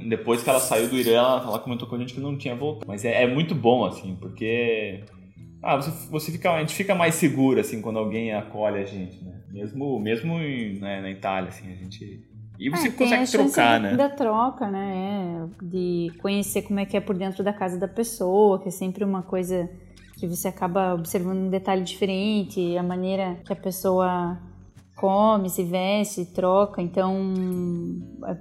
depois 0.07 0.43
que 0.43 0.49
ela 0.49 0.59
saiu 0.59 0.89
do 0.89 0.97
Irã, 0.97 1.13
ela, 1.13 1.43
ela 1.43 1.59
comentou 1.59 1.87
com 1.87 1.95
a 1.95 1.97
gente 1.97 2.13
que 2.13 2.19
não 2.19 2.37
tinha 2.37 2.53
voltado. 2.53 2.85
Mas 2.87 3.05
é, 3.05 3.23
é 3.23 3.27
muito 3.27 3.55
bom, 3.55 3.85
assim, 3.85 4.15
porque 4.19 5.03
ah, 5.63 5.75
você, 5.75 5.91
você 6.09 6.31
fica, 6.31 6.51
a 6.51 6.59
gente 6.59 6.73
fica 6.73 6.95
mais 6.95 7.15
seguro, 7.15 7.59
assim, 7.59 7.81
quando 7.81 7.99
alguém 7.99 8.33
acolhe 8.33 8.79
a 8.79 8.85
gente, 8.85 9.23
né? 9.23 9.41
Mesmo, 9.51 9.99
mesmo 9.99 10.33
em, 10.39 10.79
né, 10.79 11.01
na 11.01 11.09
Itália, 11.11 11.49
assim, 11.49 11.71
a 11.71 11.75
gente... 11.75 12.25
E 12.59 12.69
você 12.69 12.87
é, 12.87 12.91
consegue 12.91 13.31
trocar, 13.31 13.79
né? 13.79 13.95
Da 13.95 14.09
troca, 14.09 14.69
né? 14.69 15.47
É, 15.61 15.65
de 15.65 16.11
conhecer 16.21 16.63
como 16.63 16.79
é 16.79 16.85
que 16.85 16.95
é 16.95 17.01
por 17.01 17.15
dentro 17.15 17.43
da 17.43 17.51
casa 17.51 17.77
da 17.77 17.87
pessoa, 17.87 18.59
que 18.59 18.69
é 18.69 18.71
sempre 18.71 19.03
uma 19.03 19.21
coisa 19.23 19.69
que 20.17 20.27
você 20.27 20.47
acaba 20.47 20.93
observando 20.93 21.37
um 21.37 21.49
detalhe 21.49 21.83
diferente, 21.83 22.77
a 22.77 22.83
maneira 22.83 23.39
que 23.45 23.51
a 23.51 23.55
pessoa 23.55 24.39
come, 24.95 25.49
se 25.49 25.63
veste, 25.63 26.25
troca, 26.25 26.79
então 26.79 27.33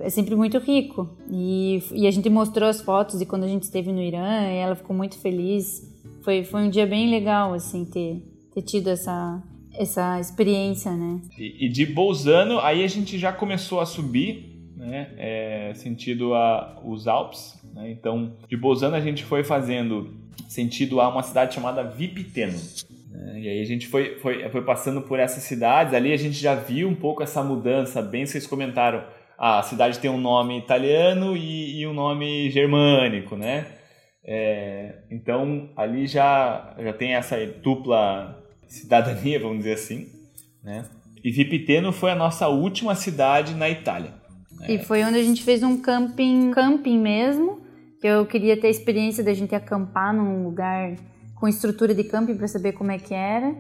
é 0.01 0.11
sempre 0.11 0.37
muito 0.37 0.59
rico. 0.59 1.09
E, 1.31 1.83
e 1.93 2.07
a 2.07 2.11
gente 2.11 2.29
mostrou 2.29 2.69
as 2.69 2.83
fotos 2.83 3.19
de 3.19 3.25
quando 3.25 3.45
a 3.45 3.49
gente 3.49 3.63
esteve 3.63 3.91
no 3.91 4.03
Irã, 4.03 4.43
e 4.51 4.57
ela 4.57 4.77
ficou 4.77 4.95
muito 4.95 5.19
feliz 5.19 5.90
foi, 6.23 6.45
foi 6.45 6.63
um 6.63 6.71
dia 6.71 6.87
bem 6.87 7.11
legal, 7.11 7.55
assim, 7.55 7.85
ter, 7.85 8.23
ter 8.55 8.63
tido 8.63 8.91
essa, 8.91 9.43
essa 9.75 10.21
experiência, 10.21 10.93
né? 10.93 11.21
E, 11.39 11.67
e 11.67 11.69
de 11.69 11.87
Bolzano, 11.87 12.59
aí 12.61 12.85
a 12.85 12.89
gente 12.89 13.19
já 13.19 13.33
começou 13.33 13.81
a 13.81 13.87
subir, 13.87 14.51
né? 14.77 15.11
É, 15.17 15.73
sentido 15.75 16.35
a, 16.35 16.81
os 16.85 17.07
Alpes, 17.07 17.59
né? 17.75 17.91
Então, 17.91 18.33
de 18.49 18.57
Bolzano 18.57 18.97
a 18.97 19.01
gente 19.01 19.25
foi 19.25 19.45
fazendo 19.45 20.15
sentido 20.49 21.01
a 21.01 21.09
uma 21.09 21.23
cidade 21.23 21.55
chamada 21.55 21.83
Vipiteno. 21.83 22.59
Né? 23.11 23.41
E 23.41 23.49
aí 23.49 23.61
a 23.61 23.65
gente 23.65 23.87
foi, 23.87 24.19
foi, 24.19 24.49
foi 24.49 24.63
passando 24.63 25.03
por 25.03 25.19
essas 25.19 25.43
cidades, 25.43 25.95
ali 25.95 26.13
a 26.13 26.17
gente 26.17 26.37
já 26.37 26.55
viu 26.55 26.89
um 26.89 26.95
pouco 26.95 27.23
essa 27.23 27.43
mudança, 27.43 28.03
bem 28.03 28.27
vocês 28.27 28.47
comentaram, 28.47 29.05
a 29.39 29.63
cidade 29.63 29.99
tem 29.99 30.11
um 30.11 30.21
nome 30.21 30.59
italiano 30.59 31.37
e, 31.37 31.81
e 31.81 31.87
um 31.87 31.95
nome 31.95 32.51
germânico, 32.51 33.37
né? 33.37 33.67
É, 34.25 35.03
então 35.11 35.71
ali 35.77 36.07
já, 36.07 36.75
já 36.79 36.93
tem 36.93 37.15
essa 37.15 37.37
dupla 37.63 38.43
cidadania, 38.69 39.41
vamos 39.41 39.59
dizer 39.59 39.73
assim, 39.73 40.09
né? 40.63 40.85
E 41.23 41.31
Vipiteno 41.31 41.93
foi 41.93 42.11
a 42.11 42.15
nossa 42.15 42.49
última 42.49 42.95
cidade 42.95 43.55
na 43.55 43.69
Itália. 43.69 44.13
Né? 44.59 44.75
E 44.75 44.79
foi 44.79 45.03
onde 45.05 45.19
a 45.19 45.23
gente 45.23 45.43
fez 45.43 45.63
um 45.63 45.81
camping, 45.81 46.51
camping 46.53 46.99
mesmo. 46.99 47.61
Que 48.01 48.07
eu 48.07 48.25
queria 48.25 48.59
ter 48.59 48.69
a 48.69 48.71
experiência 48.71 49.23
da 49.23 49.35
gente 49.35 49.55
acampar 49.55 50.15
num 50.15 50.43
lugar 50.45 50.97
com 51.35 51.47
estrutura 51.47 51.95
de 51.95 52.05
camping 52.05 52.35
para 52.35 52.49
saber 52.49 52.73
como 52.73 52.91
é 52.91 52.99
que 52.99 53.13
era. 53.13 53.55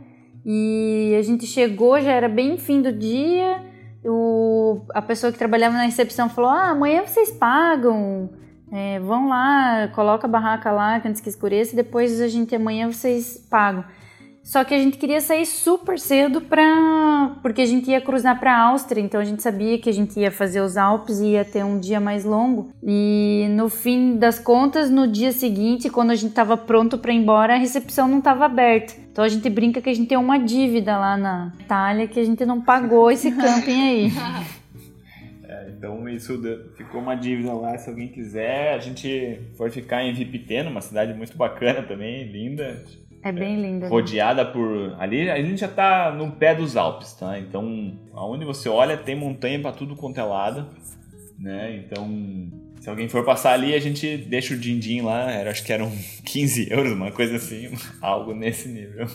E 0.44 1.14
a 1.18 1.22
gente 1.22 1.46
chegou, 1.46 2.00
já 2.00 2.12
era 2.12 2.28
bem 2.28 2.56
fim 2.56 2.80
do 2.80 2.90
dia. 2.90 3.62
O, 4.02 4.80
a 4.94 5.02
pessoa 5.02 5.30
que 5.30 5.38
trabalhava 5.38 5.76
na 5.76 5.82
recepção 5.82 6.30
falou: 6.30 6.50
Ah, 6.50 6.70
amanhã 6.70 7.04
vocês 7.04 7.30
pagam 7.30 8.30
é, 8.72 9.00
vão 9.00 9.28
lá, 9.28 9.88
coloca 9.88 10.26
a 10.26 10.30
barraca 10.30 10.70
lá 10.70 11.00
antes 11.04 11.20
que 11.20 11.28
escureça 11.28 11.72
e 11.72 11.76
depois 11.76 12.20
a 12.20 12.28
gente 12.28 12.54
amanhã 12.54 12.90
vocês 12.90 13.36
pagam. 13.50 13.84
Só 14.42 14.64
que 14.64 14.74
a 14.74 14.78
gente 14.78 14.96
queria 14.96 15.20
sair 15.20 15.44
super 15.44 15.98
cedo 15.98 16.40
pra. 16.40 17.36
porque 17.42 17.60
a 17.60 17.66
gente 17.66 17.90
ia 17.90 18.00
cruzar 18.00 18.40
pra 18.40 18.58
Áustria, 18.58 19.02
então 19.02 19.20
a 19.20 19.24
gente 19.24 19.42
sabia 19.42 19.78
que 19.78 19.88
a 19.88 19.92
gente 19.92 20.18
ia 20.18 20.30
fazer 20.30 20.60
os 20.60 20.76
Alpes 20.76 21.20
e 21.20 21.32
ia 21.32 21.44
ter 21.44 21.62
um 21.62 21.78
dia 21.78 22.00
mais 22.00 22.24
longo. 22.24 22.72
E 22.82 23.46
no 23.50 23.68
fim 23.68 24.16
das 24.16 24.38
contas, 24.38 24.90
no 24.90 25.06
dia 25.06 25.30
seguinte, 25.30 25.90
quando 25.90 26.10
a 26.10 26.14
gente 26.14 26.32
tava 26.32 26.56
pronto 26.56 26.96
para 26.96 27.12
ir 27.12 27.16
embora, 27.16 27.54
a 27.54 27.58
recepção 27.58 28.08
não 28.08 28.20
tava 28.20 28.46
aberta. 28.46 28.94
Então 29.12 29.22
a 29.22 29.28
gente 29.28 29.48
brinca 29.50 29.80
que 29.80 29.90
a 29.90 29.94
gente 29.94 30.08
tem 30.08 30.18
uma 30.18 30.38
dívida 30.38 30.96
lá 30.96 31.16
na 31.16 31.52
Itália 31.60 32.08
que 32.08 32.18
a 32.18 32.24
gente 32.24 32.44
não 32.46 32.60
pagou 32.60 33.10
esse 33.10 33.30
camping 33.36 33.82
aí. 33.88 34.12
Então 35.80 36.06
isso 36.10 36.38
ficou 36.76 37.00
uma 37.00 37.14
dívida 37.14 37.54
lá, 37.54 37.78
se 37.78 37.88
alguém 37.88 38.08
quiser. 38.08 38.74
A 38.74 38.78
gente 38.78 39.40
foi 39.56 39.70
ficar 39.70 40.04
em 40.04 40.12
Vipiteno, 40.12 40.68
uma 40.68 40.82
cidade 40.82 41.14
muito 41.14 41.34
bacana 41.38 41.82
também, 41.82 42.24
linda. 42.24 42.84
É 43.22 43.32
bem 43.32 43.56
linda. 43.62 43.86
Né? 43.86 43.88
Rodeada 43.88 44.44
por. 44.44 44.94
Ali 44.98 45.30
a 45.30 45.42
gente 45.42 45.58
já 45.58 45.68
tá 45.68 46.12
no 46.12 46.32
pé 46.32 46.54
dos 46.54 46.76
Alpes, 46.76 47.14
tá? 47.14 47.38
Então, 47.38 47.98
aonde 48.12 48.44
você 48.44 48.68
olha, 48.68 48.94
tem 48.94 49.14
montanha 49.14 49.58
para 49.58 49.72
tudo 49.72 49.96
quanto 49.96 50.20
é 50.20 50.22
lado, 50.22 50.68
né? 51.38 51.82
Então, 51.82 52.06
se 52.78 52.90
alguém 52.90 53.08
for 53.08 53.24
passar 53.24 53.54
ali, 53.54 53.74
a 53.74 53.80
gente 53.80 54.18
deixa 54.18 54.52
o 54.52 54.58
din-din 54.58 55.00
lá, 55.00 55.30
era, 55.30 55.50
acho 55.50 55.64
que 55.64 55.72
eram 55.72 55.90
15 56.26 56.70
euros, 56.70 56.92
uma 56.92 57.10
coisa 57.10 57.36
assim, 57.36 57.70
algo 58.02 58.34
nesse 58.34 58.68
nível. 58.68 59.06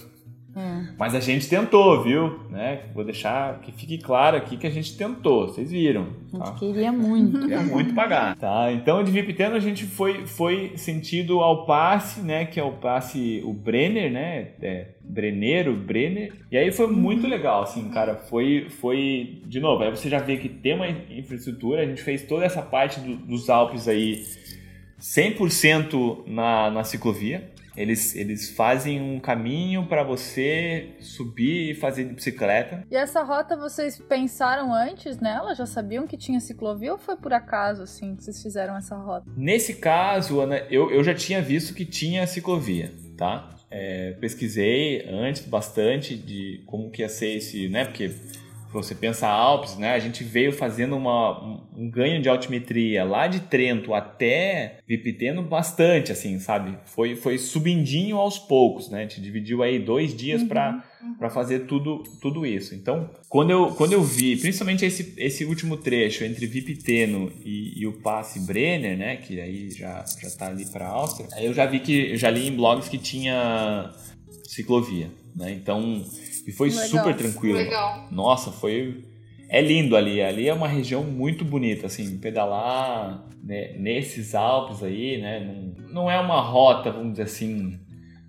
É. 0.56 0.93
Mas 0.97 1.14
a 1.14 1.20
gente 1.20 1.49
tentou, 1.49 2.01
viu? 2.01 2.39
Né? 2.49 2.84
Vou 2.93 3.03
deixar 3.03 3.60
que 3.60 3.74
fique 3.74 3.97
claro 3.97 4.38
aqui 4.38 4.56
que 4.56 4.66
a 4.66 4.70
gente 4.70 4.95
tentou, 4.97 5.49
vocês 5.49 5.70
viram. 5.70 6.08
A 6.34 6.38
gente 6.38 6.45
tá? 6.45 6.51
queria 6.53 6.91
muito. 6.93 7.39
Queria 7.45 7.62
muito 7.62 7.93
pagar. 7.93 8.36
Tá, 8.38 8.72
então 8.72 9.03
de 9.03 9.12
Vipiteno 9.12 9.56
a 9.56 9.60
gente 9.60 9.86
foi, 9.86 10.26
foi 10.26 10.74
sentido 10.78 11.41
ao 11.41 11.66
passe, 11.66 12.22
né? 12.22 12.45
Que 12.45 12.60
é 12.60 12.64
o 12.64 12.72
passe, 12.72 13.41
o 13.43 13.51
Brenner, 13.51 14.10
né? 14.10 14.51
É, 14.62 14.88
Brenner, 15.01 15.74
Brenner. 15.74 16.34
E 16.49 16.58
aí 16.58 16.72
foi 16.72 16.88
muito 16.88 17.28
legal, 17.28 17.64
assim, 17.64 17.89
cara. 17.89 18.16
Foi, 18.16 18.68
foi 18.70 19.41
de 19.45 19.60
novo, 19.60 19.84
aí 19.84 19.91
você 19.91 20.10
já 20.10 20.20
vê 20.20 20.38
que 20.38 20.47
tem 20.47 20.76
uma 20.76 20.88
infraestrutura, 20.88 21.82
a 21.82 21.86
gente 21.86 22.01
fez 22.01 22.24
toda 22.24 22.45
essa 22.45 22.62
parte 22.62 23.01
do, 23.01 23.18
dos 23.18 23.49
Alpes 23.49 23.89
aí 23.89 24.24
100% 24.99 26.26
na, 26.28 26.72
na 26.72 26.84
ciclovia. 26.84 27.55
Eles, 27.76 28.15
eles 28.15 28.49
fazem 28.49 29.01
um 29.01 29.19
caminho 29.19 29.88
para 29.88 30.03
você 30.03 30.95
subir 30.99 31.71
e 31.71 31.73
fazer 31.76 32.05
de 32.05 32.13
bicicleta. 32.13 32.86
E 32.89 32.95
essa 32.95 33.21
rota 33.23 33.55
vocês 33.55 33.99
pensaram 33.99 34.73
antes 34.73 35.19
nela? 35.19 35.53
Já 35.53 35.65
sabiam 35.65 36.07
que 36.07 36.17
tinha 36.17 36.39
ciclovia 36.39 36.93
ou 36.93 36.97
foi 36.97 37.15
por 37.15 37.34
acaso 37.34 37.84
assim 37.84 38.15
que 38.15 38.23
vocês 38.23 38.41
fizeram 38.41 38.76
essa 38.78 38.95
rota? 38.95 39.26
Nesse 39.36 39.76
caso, 39.76 40.39
Ana, 40.39 40.57
eu, 40.69 40.91
eu 40.91 41.03
já 41.03 41.13
tinha 41.13 41.41
visto 41.41 41.73
que 41.73 41.86
tinha 41.86 42.26
ciclovia, 42.28 42.93
tá? 43.17 43.55
É, 43.69 44.11
pesquisei 44.21 45.05
antes 45.09 45.45
bastante 45.45 46.15
de 46.15 46.63
como 46.65 46.89
que 46.89 47.01
ia 47.01 47.09
ser 47.09 47.36
esse, 47.36 47.67
né? 47.67 47.84
Porque 47.86 48.11
você 48.76 48.93
pensa 48.93 49.28
Alpes, 49.28 49.78
né? 49.78 49.93
A 49.93 49.99
gente 49.99 50.23
veio 50.23 50.51
fazendo 50.51 50.95
uma, 50.95 51.41
um 51.76 51.89
ganho 51.89 52.21
de 52.21 52.30
altimetria 52.30 53.03
lá 53.03 53.28
de 53.28 53.39
Trento 53.39 53.93
até 53.93 54.80
Vipiteno 54.88 55.41
bastante, 55.41 56.11
assim, 56.11 56.39
sabe? 56.39 56.78
Foi, 56.86 57.15
foi 57.15 57.38
subindinho 57.38 58.17
aos 58.17 58.38
poucos, 58.38 58.89
né? 58.89 58.99
A 58.99 59.01
gente 59.01 59.21
dividiu 59.21 59.63
aí 59.63 59.80
dois 59.80 60.15
dias 60.15 60.41
uhum, 60.41 60.47
para 60.47 60.84
uhum. 61.01 61.30
fazer 61.30 61.59
tudo, 61.61 62.03
tudo 62.21 62.45
isso. 62.45 62.76
Então, 62.76 63.09
quando 63.30 63.49
eu, 63.49 63.67
quando 63.71 63.93
eu 63.93 64.03
vi, 64.03 64.36
principalmente 64.36 64.86
esse, 64.86 65.13
esse 65.17 65.45
último 65.45 65.78
trecho 65.78 66.23
entre 66.23 66.45
Vipiteno 66.45 67.32
e, 67.43 67.80
e 67.80 67.88
o 67.88 67.93
passe 67.93 68.39
Brenner, 68.41 68.97
né? 68.97 69.15
Que 69.15 69.39
aí 69.39 69.69
já, 69.71 70.03
já 70.21 70.30
tá 70.32 70.47
ali 70.47 70.65
para 70.65 70.88
Áustria, 70.88 71.28
aí 71.34 71.45
eu 71.45 71.53
já 71.53 71.65
vi 71.65 71.80
que, 71.80 72.15
já 72.17 72.30
li 72.30 72.47
em 72.47 72.55
blogs 72.55 72.89
que 72.89 72.97
tinha 72.97 73.91
ciclovia, 74.43 75.09
né? 75.36 75.51
Então 75.51 76.03
e 76.45 76.51
foi 76.51 76.69
Legal. 76.69 76.87
super 76.87 77.15
tranquilo. 77.15 77.57
Legal. 77.57 78.07
Nossa, 78.11 78.51
foi. 78.51 79.03
É 79.49 79.61
lindo 79.61 79.95
ali. 79.95 80.21
Ali 80.21 80.47
é 80.47 80.53
uma 80.53 80.67
região 80.67 81.03
muito 81.03 81.45
bonita, 81.45 81.87
assim, 81.87 82.17
pedalar 82.17 83.25
né, 83.43 83.73
nesses 83.77 84.33
Alpes 84.33 84.83
aí, 84.83 85.21
né? 85.21 85.39
Não, 85.39 85.93
não 85.93 86.11
é 86.11 86.19
uma 86.19 86.41
rota, 86.41 86.91
vamos 86.91 87.11
dizer 87.11 87.23
assim. 87.23 87.79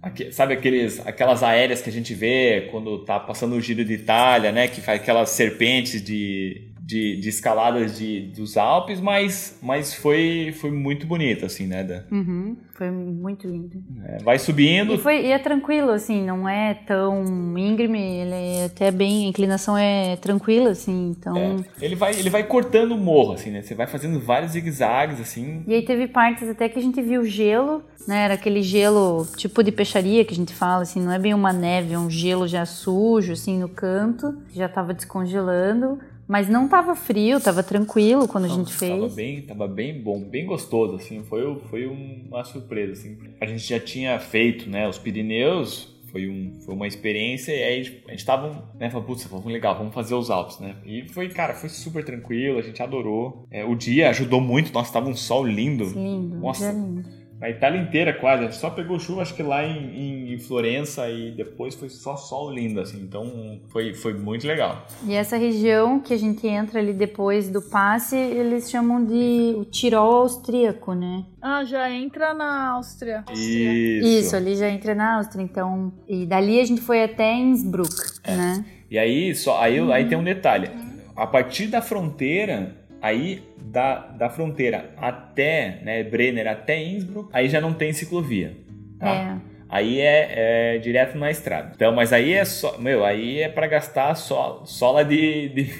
Aqui, 0.03 0.31
sabe 0.31 0.55
aqueles, 0.55 1.05
aquelas 1.07 1.43
aéreas 1.43 1.83
que 1.83 1.91
a 1.91 1.93
gente 1.93 2.15
vê 2.15 2.69
quando 2.71 3.05
tá 3.05 3.19
passando 3.19 3.57
o 3.57 3.61
Giro 3.61 3.85
de 3.85 3.95
Itália, 3.95 4.53
né? 4.53 4.69
Que 4.69 4.81
faz 4.81 5.01
aquelas 5.01 5.31
serpentes 5.31 6.03
de, 6.03 6.69
de, 6.87 7.17
de 7.17 7.29
escaladas 7.29 7.99
de, 7.99 8.29
dos 8.29 8.57
Alpes, 8.57 9.01
mas, 9.01 9.59
mas 9.61 9.93
foi, 9.93 10.55
foi 10.61 10.71
muito 10.71 11.05
bonito, 11.05 11.45
assim, 11.45 11.67
né? 11.67 11.83
Da... 11.83 12.05
Uhum, 12.13 12.57
foi 12.75 12.93
muito 12.93 13.49
lindo. 13.49 13.83
É, 14.05 14.23
vai 14.23 14.39
subindo. 14.39 14.95
E, 14.95 14.99
foi, 14.99 15.27
e 15.27 15.33
é 15.33 15.39
tranquilo, 15.41 15.91
assim, 15.91 16.25
não 16.25 16.49
é 16.49 16.75
tão 16.75 17.59
íngreme, 17.59 17.99
ele 17.99 18.35
é 18.35 18.65
até 18.67 18.93
bem, 18.93 19.27
a 19.27 19.29
inclinação 19.29 19.77
é 19.77 20.15
tranquila, 20.15 20.71
assim, 20.71 21.11
então... 21.11 21.37
É, 21.37 21.85
ele, 21.85 21.97
vai, 21.97 22.15
ele 22.15 22.31
vai 22.31 22.45
cortando 22.45 22.93
o 22.93 22.99
morro, 22.99 23.33
assim, 23.33 23.51
né? 23.51 23.63
Você 23.63 23.75
vai 23.75 23.89
fazendo 23.89 24.21
vários 24.21 24.53
zigue-zagues, 24.53 25.21
assim. 25.21 25.65
E 25.67 25.75
aí 25.75 25.85
teve 25.85 26.07
partes 26.07 26.49
até 26.49 26.69
que 26.69 26.79
a 26.79 26.83
gente 26.83 27.03
viu 27.03 27.25
gelo, 27.25 27.83
né? 28.07 28.27
Era 28.27 28.35
aquele 28.35 28.63
gelo 28.63 29.27
tipo 29.37 29.65
de 29.65 29.73
peixaria 29.73 30.25
que 30.25 30.33
a 30.33 30.37
gente 30.37 30.55
fala, 30.55 30.83
assim, 30.83 31.01
não 31.01 31.11
é 31.11 31.19
bem 31.19 31.35
uma 31.35 31.53
neve, 31.53 31.95
é 31.95 31.99
um 31.99 32.09
gelo 32.09 32.47
já 32.47 32.65
sujo, 32.65 33.33
assim, 33.33 33.59
no 33.59 33.69
canto, 33.69 34.39
já 34.55 34.69
tava 34.69 34.95
descongelando. 34.95 35.99
Mas 36.29 36.49
não 36.49 36.69
tava 36.69 36.95
frio, 36.95 37.41
tava 37.41 37.63
tranquilo 37.63 38.27
quando 38.27 38.47
a 38.47 38.49
gente 38.49 38.73
fez. 38.73 38.91
Tava 38.91 39.09
bem, 39.09 39.43
tava 39.43 39.69
bem 39.69 40.01
bom, 40.01 40.21
bem 40.21 40.45
gostoso, 40.45 40.97
assim. 40.97 41.23
Foi, 41.25 41.61
foi 41.71 41.87
uma 41.87 42.45
surpresa, 42.45 42.93
assim. 42.93 43.19
A 43.41 43.47
gente 43.47 43.65
já 43.67 43.79
tinha 43.79 44.19
feito, 44.19 44.69
né, 44.69 44.89
os 44.89 44.99
Pirineus, 44.99 45.97
foi, 46.11 46.29
um, 46.29 46.59
foi 46.65 46.75
uma 46.75 46.87
experiência 46.87 47.53
e 47.53 47.63
aí 47.63 48.03
a 48.09 48.11
gente 48.11 48.25
tava, 48.25 48.71
né, 48.79 48.89
falou, 48.89 49.07
putz, 49.07 49.25
vamos 49.25 49.47
legal, 49.53 49.77
vamos 49.77 49.95
fazer 49.95 50.15
os 50.15 50.31
Alpes, 50.31 50.59
né? 50.59 50.75
E 50.85 51.07
foi, 51.09 51.29
cara, 51.29 51.55
foi 51.55 51.69
super 51.69 52.05
tranquilo, 52.05 52.59
a 52.59 52.63
gente 52.63 52.83
adorou. 52.83 53.47
É, 53.51 53.65
o 53.65 53.75
dia 53.75 54.09
ajudou 54.11 54.41
muito, 54.41 54.73
nossa, 54.73 54.93
tava 54.93 55.09
um 55.09 55.15
sol 55.15 55.45
lindo. 55.45 55.85
Lindo, 55.85 56.37
Nossa. 56.39 56.73
lindo. 56.73 57.26
A 57.41 57.51
Itália 57.51 57.81
inteira 57.81 58.15
quase, 58.15 58.43
a 58.43 58.47
gente 58.47 58.57
só 58.57 58.71
pegou 58.71 58.99
chuva 58.99 59.23
acho 59.23 59.35
que 59.35 59.43
lá 59.43 59.63
em, 59.63 60.33
em 60.33 60.39
Florença 60.39 61.09
e 61.11 61.33
depois 61.33 61.75
foi 61.75 61.91
só 61.91 62.17
sol 62.17 62.51
lindo, 62.51 62.81
assim, 62.81 63.03
então 63.03 63.61
foi, 63.69 63.93
foi 63.93 64.15
muito 64.15 64.47
legal. 64.47 64.87
E 65.07 65.15
essa 65.15 65.37
região 65.37 66.01
que 66.01 66.15
a 66.15 66.19
gente 66.19 66.47
entra 66.47 66.81
ali 66.81 66.95
depois 66.95 67.51
do 67.51 67.61
passe, 67.61 68.17
eles 68.17 68.71
chamam 68.71 69.05
de 69.05 69.55
o 69.57 69.65
Tirol 69.65 70.23
austríaco, 70.23 70.95
né? 70.95 71.27
Ah, 71.43 71.63
já 71.65 71.91
entra 71.91 72.33
na 72.33 72.71
Áustria. 72.71 73.25
Isso. 73.33 74.07
Isso, 74.07 74.37
ali 74.37 74.57
já 74.57 74.69
entra 74.69 74.95
na 74.95 75.17
Áustria, 75.17 75.43
então. 75.43 75.93
E 76.09 76.27
dali 76.27 76.59
a 76.59 76.65
gente 76.65 76.81
foi 76.81 77.05
até 77.05 77.35
Innsbruck, 77.35 77.95
né? 78.27 78.65
E 78.91 78.99
aí, 78.99 79.35
só, 79.35 79.61
aí, 79.61 79.79
aí 79.93 80.09
tem 80.09 80.17
um 80.17 80.25
detalhe. 80.25 80.71
A 81.15 81.27
partir 81.27 81.67
da 81.67 81.83
fronteira, 81.83 82.77
aí 83.01 83.43
da, 83.77 83.99
da 83.99 84.31
fronteira 84.31 84.95
até, 84.97 85.81
né, 85.83 86.03
Brenner 86.03 86.47
até 86.49 86.83
Innsbruck, 86.83 87.29
aí 87.31 87.47
já 87.47 87.61
não 87.61 87.75
tem 87.75 87.93
ciclovia. 87.93 88.57
Tá? 88.99 89.15
É. 89.15 89.37
Aí 89.69 90.01
é, 90.01 90.75
é 90.77 90.79
direto 90.79 91.19
na 91.19 91.31
estrada. 91.31 91.73
Então, 91.75 91.95
mas 91.95 92.11
aí 92.11 92.33
é 92.33 92.43
só, 92.47 92.79
meu, 92.79 93.05
aí 93.05 93.43
é 93.43 93.51
para 93.51 93.67
gastar 93.67 94.15
só, 94.15 94.63
sola 94.65 95.05
de, 95.05 95.51
de, 95.51 95.71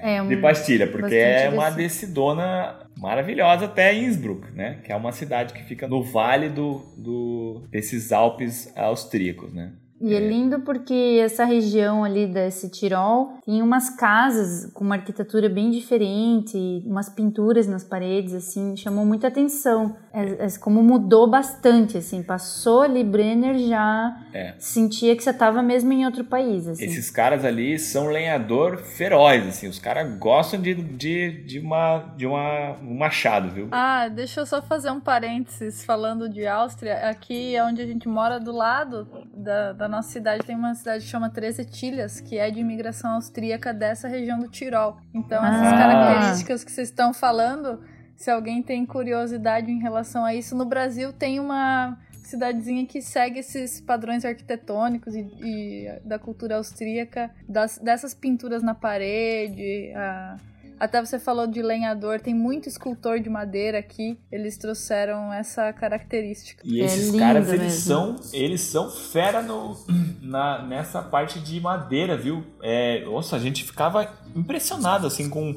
É, 0.00 0.22
um, 0.22 0.28
de 0.28 0.36
pastilha, 0.36 0.86
porque 0.86 1.16
é 1.16 1.48
uma 1.48 1.70
desci- 1.70 1.82
descidona 2.06 2.86
maravilhosa 2.96 3.64
até 3.64 3.92
Innsbruck, 3.94 4.52
né? 4.52 4.78
Que 4.84 4.92
é 4.92 4.94
uma 4.96 5.10
cidade 5.10 5.52
que 5.52 5.64
fica 5.64 5.88
no 5.88 6.04
vale 6.04 6.48
do, 6.50 6.80
do 6.96 7.66
desses 7.68 8.12
Alpes 8.12 8.72
austríacos, 8.76 9.52
né? 9.52 9.72
E 10.00 10.14
é 10.14 10.18
lindo 10.20 10.60
porque 10.60 11.20
essa 11.22 11.44
região 11.44 12.02
ali 12.02 12.26
desse 12.26 12.70
Tirol 12.70 13.34
tem 13.44 13.60
umas 13.60 13.90
casas 13.90 14.70
com 14.72 14.82
uma 14.82 14.94
arquitetura 14.94 15.48
bem 15.48 15.70
diferente, 15.70 16.82
umas 16.86 17.08
pinturas 17.08 17.66
nas 17.66 17.84
paredes, 17.84 18.32
assim, 18.32 18.76
chamou 18.76 19.04
muita 19.04 19.28
atenção. 19.28 19.96
É, 20.12 20.46
é 20.46 20.48
como 20.58 20.82
mudou 20.82 21.28
bastante, 21.28 21.98
assim, 21.98 22.22
passou 22.22 22.82
ali 22.82 23.04
Brenner 23.04 23.58
já 23.58 24.16
É. 24.32 24.54
sentia 24.58 25.14
que 25.14 25.22
você 25.22 25.32
tava 25.32 25.62
mesmo 25.62 25.92
em 25.92 26.06
outro 26.06 26.24
país, 26.24 26.66
assim. 26.66 26.84
Esses 26.84 27.10
caras 27.10 27.44
ali 27.44 27.78
são 27.78 28.06
lenhador 28.08 28.78
feroz, 28.78 29.46
assim. 29.46 29.68
Os 29.68 29.78
caras 29.78 30.16
gostam 30.18 30.60
de, 30.60 30.74
de, 30.74 31.44
de, 31.44 31.58
uma, 31.58 32.14
de 32.16 32.26
uma, 32.26 32.76
um 32.82 32.96
machado, 32.96 33.50
viu? 33.50 33.68
Ah, 33.70 34.08
deixa 34.08 34.40
eu 34.40 34.46
só 34.46 34.62
fazer 34.62 34.90
um 34.90 35.00
parênteses 35.00 35.84
falando 35.84 36.28
de 36.28 36.46
Áustria. 36.46 37.08
Aqui 37.10 37.54
é 37.54 37.62
onde 37.64 37.82
a 37.82 37.86
gente 37.86 38.08
mora, 38.08 38.40
do 38.40 38.52
lado 38.52 39.06
da, 39.34 39.72
da 39.72 39.89
nossa 39.90 40.10
cidade, 40.10 40.44
tem 40.46 40.56
uma 40.56 40.74
cidade 40.74 41.04
que 41.04 41.10
chama 41.10 41.28
Treze 41.28 41.64
Tilhas, 41.64 42.20
que 42.20 42.38
é 42.38 42.50
de 42.50 42.60
imigração 42.60 43.12
austríaca 43.14 43.74
dessa 43.74 44.08
região 44.08 44.38
do 44.38 44.48
Tirol. 44.48 44.96
Então, 45.12 45.44
essas 45.44 45.66
Ah. 45.66 45.76
características 45.76 46.64
que 46.64 46.72
vocês 46.72 46.88
estão 46.88 47.12
falando, 47.12 47.82
se 48.16 48.30
alguém 48.30 48.62
tem 48.62 48.86
curiosidade 48.86 49.70
em 49.70 49.78
relação 49.80 50.24
a 50.24 50.34
isso, 50.34 50.54
no 50.56 50.64
Brasil 50.64 51.12
tem 51.12 51.38
uma 51.40 51.98
cidadezinha 52.22 52.86
que 52.86 53.02
segue 53.02 53.40
esses 53.40 53.80
padrões 53.80 54.24
arquitetônicos 54.24 55.14
e, 55.16 55.20
e 55.42 56.00
da 56.04 56.18
cultura 56.18 56.56
austríaca, 56.56 57.30
das- 57.48 57.78
dessas 57.78 58.14
pinturas 58.14 58.62
na 58.62 58.74
parede, 58.74 59.92
a- 59.96 60.36
até 60.80 60.98
você 61.04 61.18
falou 61.18 61.46
de 61.46 61.60
lenhador, 61.62 62.18
tem 62.20 62.34
muito 62.34 62.68
escultor 62.68 63.20
de 63.20 63.28
madeira 63.28 63.78
aqui. 63.78 64.18
Eles 64.32 64.56
trouxeram 64.56 65.32
essa 65.32 65.72
característica. 65.72 66.62
E 66.64 66.80
É 66.80 66.86
esses 66.86 67.06
lindo 67.08 67.18
caras, 67.18 67.48
eles 67.48 67.60
mesmo. 67.60 67.80
são, 67.80 68.16
eles 68.32 68.60
são 68.62 68.90
fera 68.90 69.42
no, 69.42 69.76
na, 70.22 70.62
nessa 70.66 71.02
parte 71.02 71.38
de 71.38 71.60
madeira, 71.60 72.16
viu? 72.16 72.42
É, 72.62 73.04
nossa, 73.04 73.36
a 73.36 73.38
gente 73.38 73.62
ficava 73.62 74.10
impressionado, 74.34 75.06
assim, 75.06 75.28
com, 75.28 75.54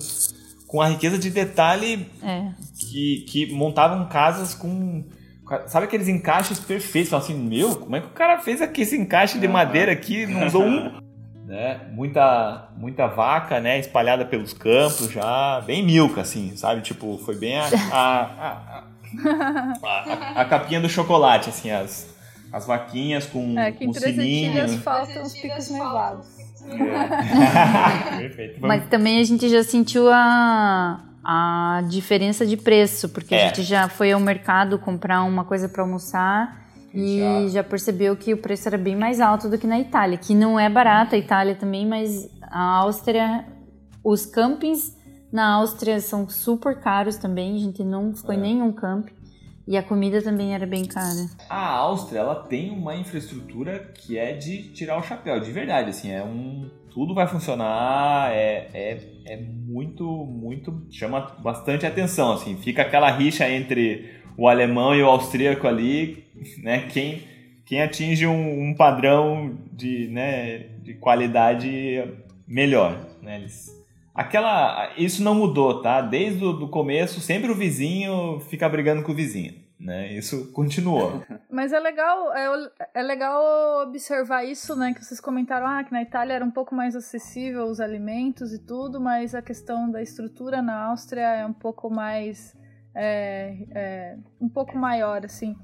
com 0.68 0.82
a 0.82 0.88
riqueza 0.88 1.18
de 1.18 1.30
detalhe 1.30 2.06
É. 2.22 2.52
que, 2.80 3.26
que 3.28 3.54
montavam 3.54 4.08
casas 4.10 4.54
com... 4.54 5.06
Sabe 5.68 5.86
aqueles 5.86 6.08
encaixes 6.08 6.60
perfeitos? 6.60 7.10
Fala 7.12 7.22
assim, 7.22 7.36
meu, 7.36 7.76
como 7.76 7.96
é 7.96 8.02
que 8.02 8.08
o 8.08 8.12
cara 8.12 8.40
fez 8.40 8.62
aqui 8.62 8.82
esse 8.82 8.98
encaixe 8.98 9.38
de 9.40 9.48
madeira 9.48 9.92
aqui? 9.92 10.26
Não 10.26 10.48
usou 10.48 10.64
um... 10.64 11.03
Né? 11.46 11.82
Muita, 11.92 12.70
muita 12.78 13.06
vaca, 13.08 13.60
né? 13.60 13.78
Espalhada 13.78 14.24
pelos 14.26 14.54
campos 14.54 15.12
já, 15.12 15.62
bem 15.66 15.84
milka, 15.86 16.22
assim, 16.22 16.56
sabe? 16.56 16.82
Tipo, 16.82 17.18
foi 17.18 17.36
bem 17.36 17.58
a, 17.60 17.66
a, 17.92 18.22
a, 18.22 18.84
a, 19.26 20.34
a- 20.36 20.42
a 20.42 20.46
capinha 20.46 20.80
do 20.80 20.88
chocolate, 20.88 21.50
assim, 21.50 21.70
as, 21.70 22.08
as 22.52 22.66
vaquinhas 22.66 23.26
com, 23.26 23.60
É, 23.60 23.72
com 23.74 23.92
sininho. 23.94 24.68
Faltam 24.80 25.22
os 25.22 25.34
picos 25.34 25.70
nevados. 25.70 26.28
Perfeito. 28.18 28.60
Mas 28.62 28.88
também 28.88 29.20
a 29.20 29.24
gente 29.24 29.50
já 29.50 29.64
sentiu 29.64 30.10
a, 30.10 31.02
a 31.24 31.84
diferença 31.90 32.46
de 32.46 32.56
preço, 32.56 33.10
porque 33.10 33.36
É. 33.36 33.44
a 33.44 33.48
gente 33.48 33.64
já 33.64 33.90
foi 33.90 34.12
ao 34.14 34.20
mercado 34.20 34.80
comprar 34.80 35.24
uma 35.24 35.44
coisa 35.44 35.68
para 35.68 35.82
almoçar 35.84 36.63
e 36.94 37.50
Já. 37.50 37.64
percebeu 37.64 38.16
que 38.16 38.34
o 38.34 38.38
preço 38.38 38.68
era 38.68 38.78
bem 38.78 38.96
mais 38.96 39.20
alto 39.20 39.50
do 39.50 39.58
que 39.58 39.66
na 39.68 39.80
Itália, 39.80 40.18
que 40.18 40.36
não 40.36 40.60
é 40.60 40.70
barata 40.70 41.16
a 41.16 41.20
Itália 41.20 41.56
também, 41.56 41.86
mas 41.88 42.30
a 42.44 42.78
Áustria, 42.78 43.46
os 44.04 44.26
campings 44.26 44.96
na 45.32 45.56
Áustria 45.56 46.00
são 46.00 46.30
super 46.30 46.80
caros 46.80 47.18
também, 47.18 47.56
a 47.56 47.60
gente 47.60 47.84
não 47.84 48.14
ficou 48.14 48.34
em 48.36 48.38
É. 48.38 48.42
nenhum 48.42 48.72
camping. 48.72 49.14
E 49.66 49.78
a 49.78 49.82
comida 49.82 50.22
também 50.22 50.54
era 50.54 50.68
bem 50.68 50.84
cara. 50.84 51.26
A 51.50 51.70
Áustria, 51.70 52.20
ela 52.20 52.36
tem 52.36 52.70
uma 52.70 52.96
infraestrutura 52.98 53.80
que 53.96 54.18
é 54.18 54.34
de 54.34 54.74
tirar 54.74 54.98
o 55.00 55.02
chapéu, 55.02 55.40
de 55.40 55.52
verdade, 55.52 55.90
assim, 55.90 56.12
é 56.12 56.22
um... 56.22 56.70
Tudo 56.94 57.16
vai 57.16 57.26
funcionar, 57.28 58.32
é, 58.34 58.68
é, 58.74 59.00
é 59.26 59.38
muito, 59.42 60.04
muito... 60.06 60.86
Chama 60.92 61.38
bastante 61.42 61.86
atenção, 61.86 62.34
assim, 62.34 62.58
fica 62.58 62.82
aquela 62.82 63.10
rixa 63.10 63.50
entre 63.50 64.22
o 64.38 64.48
alemão 64.48 64.96
e 64.96 65.02
o 65.02 65.08
austríaco 65.08 65.68
ali, 65.68 66.26
né, 66.62 66.88
quem, 66.88 67.24
quem 67.66 67.82
atinge 67.82 68.26
um, 68.26 68.70
um 68.70 68.74
padrão 68.74 69.58
de, 69.72 70.08
né, 70.08 70.60
de 70.82 70.94
qualidade 70.96 72.04
melhor, 72.48 73.08
né, 73.22 73.40
eles... 73.40 73.84
Aquela, 74.16 74.94
isso 74.96 75.24
não 75.24 75.34
mudou, 75.34 75.82
tá? 75.82 76.00
Desde 76.00 76.46
o 76.46 76.68
começo, 76.68 77.20
sempre 77.20 77.50
o 77.50 77.56
vizinho 77.56 78.40
fica 78.42 78.70
brigando 78.70 79.02
com 79.02 79.12
o 79.12 79.16
vizinho, 79.16 79.56
né? 79.80 80.14
Isso 80.14 80.52
continuou. 80.52 81.24
Mas 81.50 81.74
é 81.74 81.80
legal, 81.80 82.32
é, 82.32 82.70
é 82.94 83.02
legal 83.02 83.88
observar 83.88 84.44
isso, 84.44 84.76
né? 84.76 84.94
Que 84.94 85.04
vocês 85.04 85.20
comentaram 85.20 85.66
ah, 85.66 85.84
que 85.84 85.92
na 85.92 86.04
Itália 86.04 86.36
era 86.36 86.46
um 86.46 86.52
pouco 86.52 86.76
mais 86.76 86.96
acessível 86.96 87.64
os 87.64 87.80
alimentos 87.80 88.54
e 88.54 88.60
tudo, 88.60 89.02
mas 89.02 89.34
a 89.34 89.42
questão 89.42 89.90
da 89.90 90.00
estrutura 90.00 90.62
na 90.62 90.90
Áustria 90.90 91.22
é 91.22 91.46
um 91.46 91.54
pouco 91.54 91.90
mais. 91.90 92.56
É, 92.96 93.56
é, 93.72 94.16
um 94.40 94.48
pouco 94.50 94.78
maior, 94.78 95.26
assim. 95.26 95.56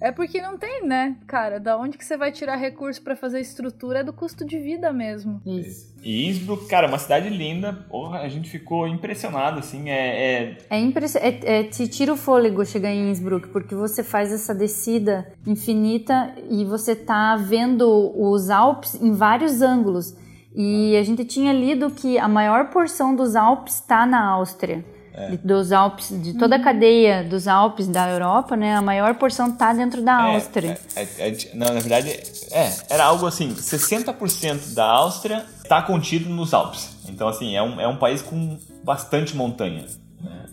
É 0.00 0.12
porque 0.12 0.40
não 0.40 0.56
tem, 0.56 0.86
né, 0.86 1.16
cara? 1.26 1.58
Da 1.58 1.76
onde 1.76 1.98
que 1.98 2.04
você 2.04 2.16
vai 2.16 2.30
tirar 2.30 2.54
recurso 2.54 3.02
pra 3.02 3.16
fazer 3.16 3.40
estrutura 3.40 3.98
é 3.98 4.04
do 4.04 4.12
custo 4.12 4.44
de 4.44 4.56
vida 4.56 4.92
mesmo. 4.92 5.42
Isso. 5.44 5.92
E 6.04 6.28
Innsbruck, 6.28 6.68
cara, 6.68 6.86
uma 6.86 7.00
cidade 7.00 7.28
linda. 7.28 7.72
Porra, 7.72 8.20
a 8.20 8.28
gente 8.28 8.48
ficou 8.48 8.86
impressionado, 8.86 9.58
assim. 9.58 9.90
É, 9.90 10.42
é- 10.42 10.58
É 10.70 10.78
impressionante. 10.78 11.44
É, 11.44 11.58
é, 11.58 11.64
te 11.64 11.88
tira 11.88 12.12
o 12.12 12.16
fôlego 12.16 12.64
chegar 12.64 12.90
em 12.92 13.10
Innsbruck, 13.10 13.48
porque 13.48 13.74
você 13.74 14.04
faz 14.04 14.32
essa 14.32 14.54
descida 14.54 15.32
infinita 15.44 16.32
e 16.48 16.64
você 16.64 16.94
tá 16.94 17.34
vendo 17.34 18.12
os 18.16 18.50
Alpes 18.50 18.94
em 19.02 19.10
vários 19.10 19.60
ângulos. 19.62 20.16
E 20.54 20.96
a 20.96 21.02
gente 21.02 21.24
tinha 21.24 21.52
lido 21.52 21.90
que 21.90 22.18
a 22.20 22.28
maior 22.28 22.70
porção 22.70 23.16
dos 23.16 23.34
Alpes 23.34 23.74
está 23.74 24.06
na 24.06 24.24
Áustria. 24.24 24.84
De- 25.30 25.36
Dos 25.38 25.72
Alpes, 25.72 26.10
de 26.22 26.34
toda 26.34 26.56
a 26.56 26.58
cadeia 26.62 27.24
dos 27.24 27.48
Alpes 27.48 27.88
da 27.88 28.08
Europa, 28.08 28.56
né? 28.56 28.76
A 28.76 28.82
maior 28.82 29.14
porção 29.14 29.50
tá 29.50 29.72
dentro 29.72 30.02
da 30.02 30.12
é- 30.12 30.34
Áustria. 30.34 30.78
é- 30.94 31.02
é- 31.02 31.28
é- 31.30 31.36
não, 31.54 31.66
na 31.74 31.80
verdade, 31.80 32.08
é, 32.52 32.72
era 32.88 33.04
algo 33.04 33.26
assim: 33.26 33.54
60% 33.54 34.74
da 34.74 34.84
Áustria 34.84 35.44
está 35.62 35.82
contido 35.82 36.28
nos 36.30 36.54
Alpes. 36.54 36.96
Então, 37.08 37.26
assim, 37.28 37.56
é 37.56 37.62
um, 37.62 37.80
é 37.80 37.88
um 37.88 37.96
país 37.96 38.22
com 38.22 38.58
bastante 38.84 39.34
montanha. 39.36 39.84
né? 40.20 40.46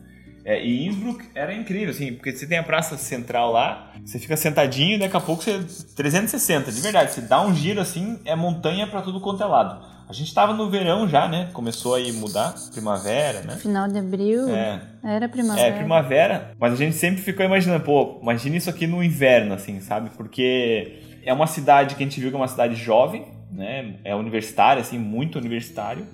É, 0.43 0.63
e 0.63 0.85
Innsbruck 0.87 1.25
era 1.33 1.53
incrível, 1.55 1.89
assim, 1.89 2.13
porque 2.13 2.31
você 2.31 2.45
tem 2.45 2.57
a 2.59 2.63
praça 2.63 2.97
central 2.97 3.51
lá, 3.51 3.91
você 4.05 4.19
fica 4.19 4.37
sentadinho 4.37 4.95
e 4.95 4.99
daqui 4.99 5.17
a 5.17 5.19
pouco 5.19 5.41
você. 5.43 5.59
360, 5.95 6.71
de 6.71 6.81
verdade, 6.81 7.11
você 7.13 7.21
dá 7.21 7.41
um 7.41 7.53
giro 7.55 7.81
assim, 7.81 8.19
é 8.25 8.35
montanha 8.35 8.85
pra 8.85 9.01
tudo 9.01 9.19
quanto 9.19 9.41
é 9.41 9.45
lado. 9.45 9.94
A 10.07 10.13
gente 10.13 10.33
tava 10.33 10.53
no 10.53 10.69
verão 10.69 11.07
já, 11.07 11.27
né? 11.27 11.49
Começou 11.51 11.95
aí 11.95 12.11
mudar, 12.11 12.53
primavera, 12.71 13.41
né? 13.41 13.55
Final 13.55 13.87
de 13.87 13.97
abril 13.97 14.49
É, 14.49 14.81
era 15.03 15.27
primavera. 15.27 15.67
é, 15.67 15.71
primavera, 15.71 16.51
mas 16.59 16.73
a 16.73 16.75
gente 16.75 16.95
sempre 16.95 17.21
ficou 17.21 17.43
imaginando, 17.45 17.83
pô, 17.83 18.19
imagina 18.21 18.55
isso 18.55 18.69
aqui 18.69 18.85
no 18.85 19.03
inverno, 19.03 19.53
assim, 19.55 19.79
sabe? 19.79 20.11
Porque 20.15 20.99
é 21.23 21.33
uma 21.33 21.47
cidade 21.47 21.95
que 21.95 22.03
a 22.03 22.05
gente 22.05 22.19
viu 22.19 22.29
que 22.29 22.35
é 22.35 22.39
uma 22.39 22.47
cidade 22.47 22.75
jovem, 22.75 23.25
né? 23.51 23.95
É 24.03 24.13
universitária, 24.15 24.81
assim, 24.81 24.99
muito 24.99 25.39
universitário. 25.39 26.05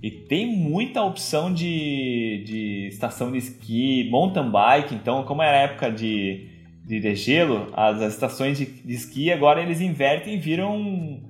E 0.00 0.10
tem 0.10 0.46
muita 0.56 1.02
opção 1.02 1.52
de, 1.52 2.42
de 2.44 2.88
estação 2.88 3.30
de 3.32 3.38
esqui, 3.38 4.08
mountain 4.10 4.50
bike. 4.50 4.94
Então, 4.94 5.24
como 5.24 5.42
era 5.42 5.56
a 5.58 5.60
época 5.62 5.90
de, 5.90 6.48
de 6.84 7.00
degelo, 7.00 7.72
as, 7.76 8.00
as 8.00 8.12
estações 8.14 8.58
de, 8.58 8.66
de 8.66 8.94
esqui 8.94 9.32
agora 9.32 9.60
eles 9.62 9.80
invertem 9.80 10.34
e 10.34 10.38
viram 10.38 11.20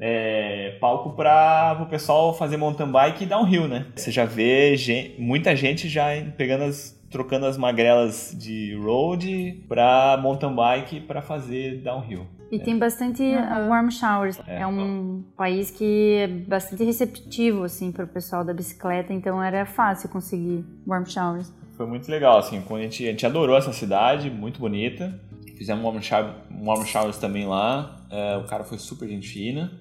é, 0.00 0.76
palco 0.80 1.10
para 1.10 1.78
o 1.82 1.86
pessoal 1.86 2.34
fazer 2.34 2.56
mountain 2.56 2.90
bike 2.90 3.24
e 3.24 3.26
downhill, 3.26 3.68
né? 3.68 3.86
Você 3.94 4.10
já 4.10 4.24
vê 4.24 4.76
gente, 4.76 5.20
muita 5.20 5.54
gente 5.56 5.88
já 5.88 6.06
pegando 6.36 6.64
as, 6.64 6.98
trocando 7.10 7.46
as 7.46 7.56
magrelas 7.56 8.36
de 8.38 8.74
road 8.76 9.64
para 9.68 10.18
mountain 10.20 10.54
bike 10.54 11.00
para 11.00 11.22
fazer 11.22 11.82
downhill. 11.82 12.26
E 12.50 12.60
tem 12.60 12.78
bastante 12.78 13.22
uhum. 13.22 13.68
warm 13.68 13.90
showers. 13.90 14.38
É, 14.46 14.60
é 14.60 14.66
um 14.66 15.24
país 15.36 15.70
que 15.70 16.18
é 16.18 16.28
bastante 16.28 16.84
receptivo 16.84 17.64
assim 17.64 17.90
para 17.90 18.04
o 18.04 18.08
pessoal 18.08 18.44
da 18.44 18.54
bicicleta, 18.54 19.12
então 19.12 19.42
era 19.42 19.66
fácil 19.66 20.08
conseguir 20.08 20.64
warm 20.86 21.04
showers. 21.04 21.52
Foi 21.76 21.86
muito 21.86 22.10
legal 22.10 22.38
assim, 22.38 22.56
a 22.56 22.78
gente, 22.78 23.04
a 23.04 23.10
gente 23.10 23.26
adorou 23.26 23.56
essa 23.56 23.72
cidade, 23.72 24.30
muito 24.30 24.60
bonita. 24.60 25.20
Fizemos 25.56 25.82
um 25.82 25.86
warm, 25.86 26.00
shower, 26.00 26.34
um 26.50 26.66
warm 26.66 26.84
showers 26.84 27.16
também 27.16 27.46
lá. 27.46 28.06
É, 28.10 28.36
o 28.36 28.44
cara 28.44 28.64
foi 28.64 28.78
super 28.78 29.08
gente 29.08 29.28
fina. 29.28 29.72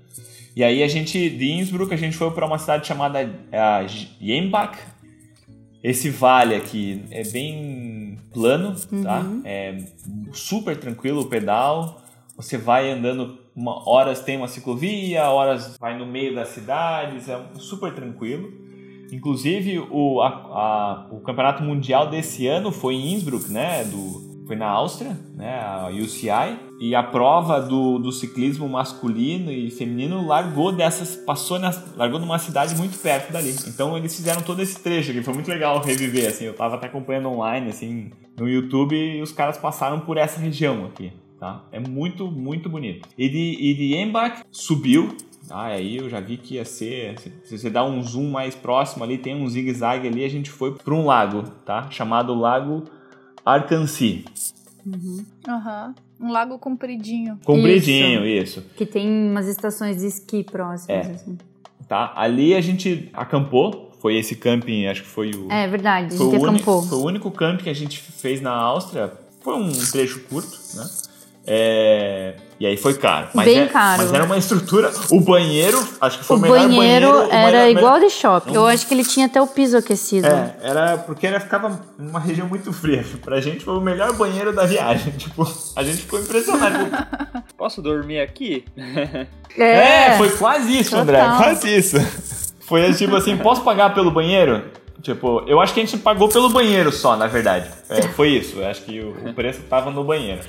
E 0.55 0.63
aí 0.63 0.81
a 0.81 0.87
gente 0.87 1.29
de 1.29 1.51
Innsbruck 1.51 1.93
a 1.93 1.97
gente 1.97 2.15
foi 2.15 2.31
para 2.31 2.45
uma 2.45 2.57
cidade 2.57 2.87
chamada 2.87 3.19
é, 3.51 3.87
Jembach. 4.19 4.77
Esse 5.83 6.09
vale 6.09 6.55
aqui 6.55 7.03
é 7.11 7.23
bem 7.23 8.17
plano, 8.33 8.75
tá? 9.03 9.19
uhum. 9.19 9.41
É 9.43 9.77
super 10.33 10.77
tranquilo 10.77 11.21
o 11.21 11.25
pedal. 11.25 12.01
Você 12.35 12.57
vai 12.57 12.91
andando, 12.91 13.37
uma, 13.55 13.87
horas 13.87 14.21
tem 14.21 14.37
uma 14.37 14.47
ciclovia, 14.47 15.29
horas 15.29 15.77
vai 15.79 15.97
no 15.97 16.05
meio 16.05 16.33
das 16.33 16.49
cidades, 16.49 17.29
é 17.29 17.39
super 17.59 17.93
tranquilo. 17.93 18.51
Inclusive, 19.11 19.77
o, 19.91 20.21
a, 20.21 20.27
a, 20.27 21.07
o 21.11 21.19
campeonato 21.19 21.61
mundial 21.61 22.09
desse 22.09 22.47
ano 22.47 22.71
foi 22.71 22.95
em 22.95 23.13
Innsbruck, 23.13 23.51
né? 23.51 23.83
Do, 23.83 24.24
foi 24.45 24.55
na 24.55 24.67
Áustria, 24.67 25.17
né? 25.35 25.59
A 25.59 25.89
UCI. 25.89 26.59
E 26.79 26.93
a 26.93 27.01
prova 27.01 27.61
do, 27.61 27.99
do 27.99 28.11
ciclismo 28.11 28.67
masculino 28.67 29.51
e 29.51 29.71
feminino 29.71 30.25
largou 30.27 30.71
dessas, 30.71 31.15
passou 31.15 31.57
largou 31.95 32.19
numa 32.19 32.37
cidade 32.37 32.75
muito 32.75 32.97
perto 32.97 33.31
dali. 33.31 33.55
Então 33.67 33.97
eles 33.97 34.15
fizeram 34.15 34.41
todo 34.41 34.61
esse 34.61 34.79
trecho 34.81 35.11
aqui, 35.11 35.23
foi 35.23 35.33
muito 35.33 35.49
legal 35.49 35.79
reviver, 35.81 36.27
assim. 36.27 36.45
Eu 36.45 36.53
tava 36.53 36.75
até 36.75 36.87
acompanhando 36.87 37.29
online, 37.29 37.69
assim, 37.69 38.11
no 38.37 38.47
YouTube 38.47 38.95
e 38.95 39.21
os 39.21 39.31
caras 39.31 39.57
passaram 39.57 40.01
por 40.01 40.17
essa 40.17 40.39
região 40.39 40.85
aqui 40.85 41.11
tá? 41.39 41.63
É 41.71 41.79
muito, 41.79 42.31
muito 42.31 42.69
bonito. 42.69 43.07
E 43.17 43.29
de, 43.29 43.57
e 43.59 43.73
de 43.73 43.95
Embach 43.95 44.43
subiu, 44.51 45.15
ah, 45.49 45.65
aí 45.65 45.97
eu 45.97 46.09
já 46.09 46.19
vi 46.19 46.37
que 46.37 46.55
ia 46.55 46.65
ser. 46.65 47.19
Se 47.43 47.57
você 47.57 47.69
dá 47.69 47.83
um 47.85 48.01
zoom 48.01 48.31
mais 48.31 48.55
próximo 48.55 49.03
ali, 49.03 49.17
tem 49.17 49.35
um 49.35 49.47
zigue-zague 49.47 50.07
ali, 50.07 50.23
a 50.23 50.29
gente 50.29 50.49
foi 50.49 50.73
para 50.73 50.93
um 50.93 51.05
lago, 51.05 51.43
tá? 51.65 51.89
Chamado 51.91 52.33
Lago 52.33 52.85
Arcancy. 53.45 54.25
Uhum. 54.85 55.25
uhum. 55.47 55.93
Um 56.19 56.31
lago 56.31 56.57
compridinho. 56.57 57.37
Compridinho, 57.43 58.25
isso. 58.25 58.59
isso. 58.59 58.69
Que 58.75 58.85
tem 58.85 59.07
umas 59.07 59.47
estações 59.47 59.97
de 59.97 60.07
esqui 60.07 60.43
próximas, 60.43 61.07
é. 61.07 61.11
assim. 61.11 61.37
Tá, 61.87 62.13
ali 62.15 62.55
a 62.55 62.61
gente 62.61 63.09
acampou. 63.13 63.85
Foi 64.01 64.17
esse 64.17 64.35
camping, 64.35 64.85
acho 64.85 65.01
que 65.01 65.07
foi 65.07 65.31
o. 65.31 65.51
É 65.51 65.67
verdade, 65.67 66.13
a 66.13 66.17
gente 66.17 66.35
acampou. 66.35 66.83
foi 66.83 66.97
o 66.97 67.03
único 67.03 67.31
camping 67.31 67.63
que 67.63 67.69
a 67.69 67.73
gente 67.73 67.99
fez 67.99 68.39
na 68.39 68.51
Áustria. 68.51 69.11
Foi 69.41 69.55
um 69.55 69.71
trecho 69.71 70.19
curto, 70.25 70.55
né? 70.75 70.87
É... 71.47 72.35
E 72.57 72.65
aí 72.65 72.77
foi 72.77 72.93
caro. 72.93 73.27
Mas 73.33 73.45
Bem 73.45 73.59
é, 73.61 73.67
caro. 73.67 74.03
Mas 74.03 74.13
era 74.13 74.23
uma 74.23 74.37
estrutura. 74.37 74.91
O 75.11 75.19
banheiro, 75.19 75.77
acho 75.99 76.19
que 76.19 76.25
foi 76.25 76.37
o, 76.37 76.39
o 76.39 76.41
melhor 76.41 76.59
banheiro. 76.59 77.11
banheiro 77.11 77.33
era 77.33 77.65
melhor, 77.65 77.77
igual 77.79 77.99
de 77.99 78.09
shopping. 78.09 78.53
Eu 78.53 78.65
acho 78.65 78.87
que 78.87 78.93
ele 78.93 79.03
tinha 79.03 79.25
até 79.25 79.41
o 79.41 79.47
piso 79.47 79.77
aquecido. 79.77 80.27
É, 80.27 80.55
era 80.61 80.97
porque 80.97 81.27
ele 81.27 81.39
ficava 81.39 81.81
numa 81.97 82.19
região 82.19 82.47
muito 82.47 82.71
fria. 82.71 83.03
Pra 83.21 83.41
gente 83.41 83.65
foi 83.65 83.75
o 83.75 83.81
melhor 83.81 84.13
banheiro 84.13 84.53
da 84.53 84.65
viagem. 84.65 85.13
Tipo, 85.25 85.45
a 85.75 85.83
gente 85.83 85.97
ficou 85.97 86.19
impressionado. 86.19 86.85
Posso 87.57 87.81
dormir 87.81 88.19
aqui? 88.19 88.63
É, 89.57 90.11
é 90.11 90.17
foi 90.17 90.29
quase 90.29 90.77
isso, 90.77 90.91
Total. 90.91 91.03
André. 91.03 91.19
Quase 91.37 91.75
isso. 91.75 91.97
Foi 92.61 92.93
tipo 92.93 93.15
assim, 93.15 93.37
posso 93.37 93.61
pagar 93.61 93.93
pelo 93.93 94.09
banheiro? 94.11 94.63
Tipo, 95.01 95.43
eu 95.47 95.61
acho 95.61 95.73
que 95.73 95.79
a 95.79 95.85
gente 95.85 95.97
pagou 95.97 96.27
pelo 96.27 96.49
banheiro 96.49 96.91
só, 96.91 97.15
na 97.15 97.27
verdade. 97.27 97.69
É, 97.89 98.01
foi 98.01 98.29
isso. 98.29 98.59
Eu 98.59 98.67
acho 98.67 98.81
que 98.81 98.99
o, 98.99 99.29
o 99.29 99.33
preço 99.33 99.61
tava 99.69 99.91
no 99.91 100.03
banheiro 100.03 100.41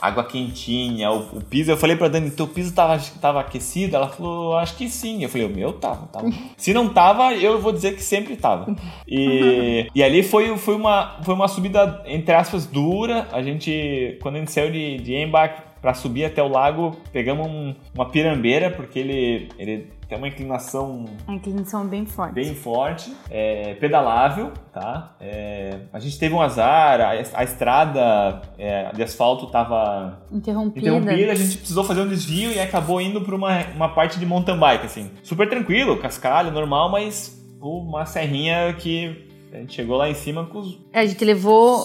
água 0.00 0.24
quentinha, 0.24 1.10
o, 1.10 1.38
o, 1.38 1.44
piso. 1.44 1.70
Eu 1.70 1.76
falei 1.76 1.96
pra 1.96 2.08
Dani, 2.08 2.30
teu 2.30 2.46
piso 2.46 2.74
tava, 2.74 2.98
tava 3.20 3.40
aquecido? 3.40 3.96
Ela 3.96 4.08
falou, 4.08 4.56
acho 4.56 4.76
que 4.76 4.88
sim. 4.88 5.22
Eu 5.22 5.28
falei, 5.28 5.46
o 5.46 5.50
meu 5.50 5.72
tava, 5.72 6.06
tava. 6.06 6.30
Se 6.56 6.72
não 6.72 6.88
tava, 6.88 7.34
eu 7.34 7.60
vou 7.60 7.72
dizer 7.72 7.94
que 7.94 8.02
sempre 8.02 8.36
tava. 8.36 8.74
E, 9.06 9.88
e 9.94 10.02
ali 10.02 10.22
foi, 10.22 10.56
foi, 10.56 10.74
uma, 10.74 11.18
foi 11.22 11.34
uma 11.34 11.48
subida, 11.48 12.02
entre 12.06 12.34
aspas, 12.34 12.66
dura. 12.66 13.28
A 13.32 13.42
gente, 13.42 14.18
quando 14.22 14.36
a 14.36 14.38
gente 14.38 14.52
saiu 14.52 14.70
de, 14.70 14.98
de 14.98 15.14
Embach 15.14 15.62
para 15.80 15.94
subir 15.94 16.24
até 16.24 16.42
o 16.42 16.48
lago, 16.48 16.96
pegamos 17.12 17.46
um, 17.46 17.74
uma 17.94 18.06
pirambeira, 18.06 18.70
porque 18.70 18.98
ele, 18.98 19.48
ele 19.58 19.97
tem 20.08 20.16
uma 20.16 20.28
inclinação... 20.28 21.04
A 21.26 21.34
inclinação 21.34 21.86
bem 21.86 22.06
forte. 22.06 22.32
Bem 22.32 22.54
forte, 22.54 23.14
é, 23.30 23.74
pedalável, 23.74 24.52
tá? 24.72 25.14
É, 25.20 25.80
a 25.92 25.98
gente 25.98 26.18
teve 26.18 26.34
um 26.34 26.40
azar, 26.40 27.00
a, 27.00 27.10
a 27.10 27.44
estrada 27.44 28.40
é, 28.58 28.90
de 28.92 29.02
asfalto 29.02 29.44
estava 29.44 30.22
interrompida. 30.32 30.88
interrompida, 30.88 31.32
a 31.32 31.34
gente 31.34 31.58
precisou 31.58 31.84
fazer 31.84 32.00
um 32.00 32.08
desvio 32.08 32.50
e 32.50 32.58
acabou 32.58 33.00
indo 33.00 33.20
para 33.20 33.34
uma, 33.34 33.64
uma 33.74 33.88
parte 33.90 34.18
de 34.18 34.24
mountain 34.24 34.58
bike, 34.58 34.86
assim. 34.86 35.10
Super 35.22 35.48
tranquilo, 35.48 35.98
cascalho, 35.98 36.50
normal, 36.50 36.90
mas 36.90 37.38
uma 37.60 38.06
serrinha 38.06 38.72
que 38.78 39.28
a 39.52 39.58
gente 39.58 39.74
chegou 39.74 39.96
lá 39.96 40.08
em 40.08 40.14
cima 40.14 40.46
com 40.46 40.58
os. 40.58 40.78
É, 40.92 41.00
a 41.00 41.06
gente 41.06 41.24
levou 41.24 41.84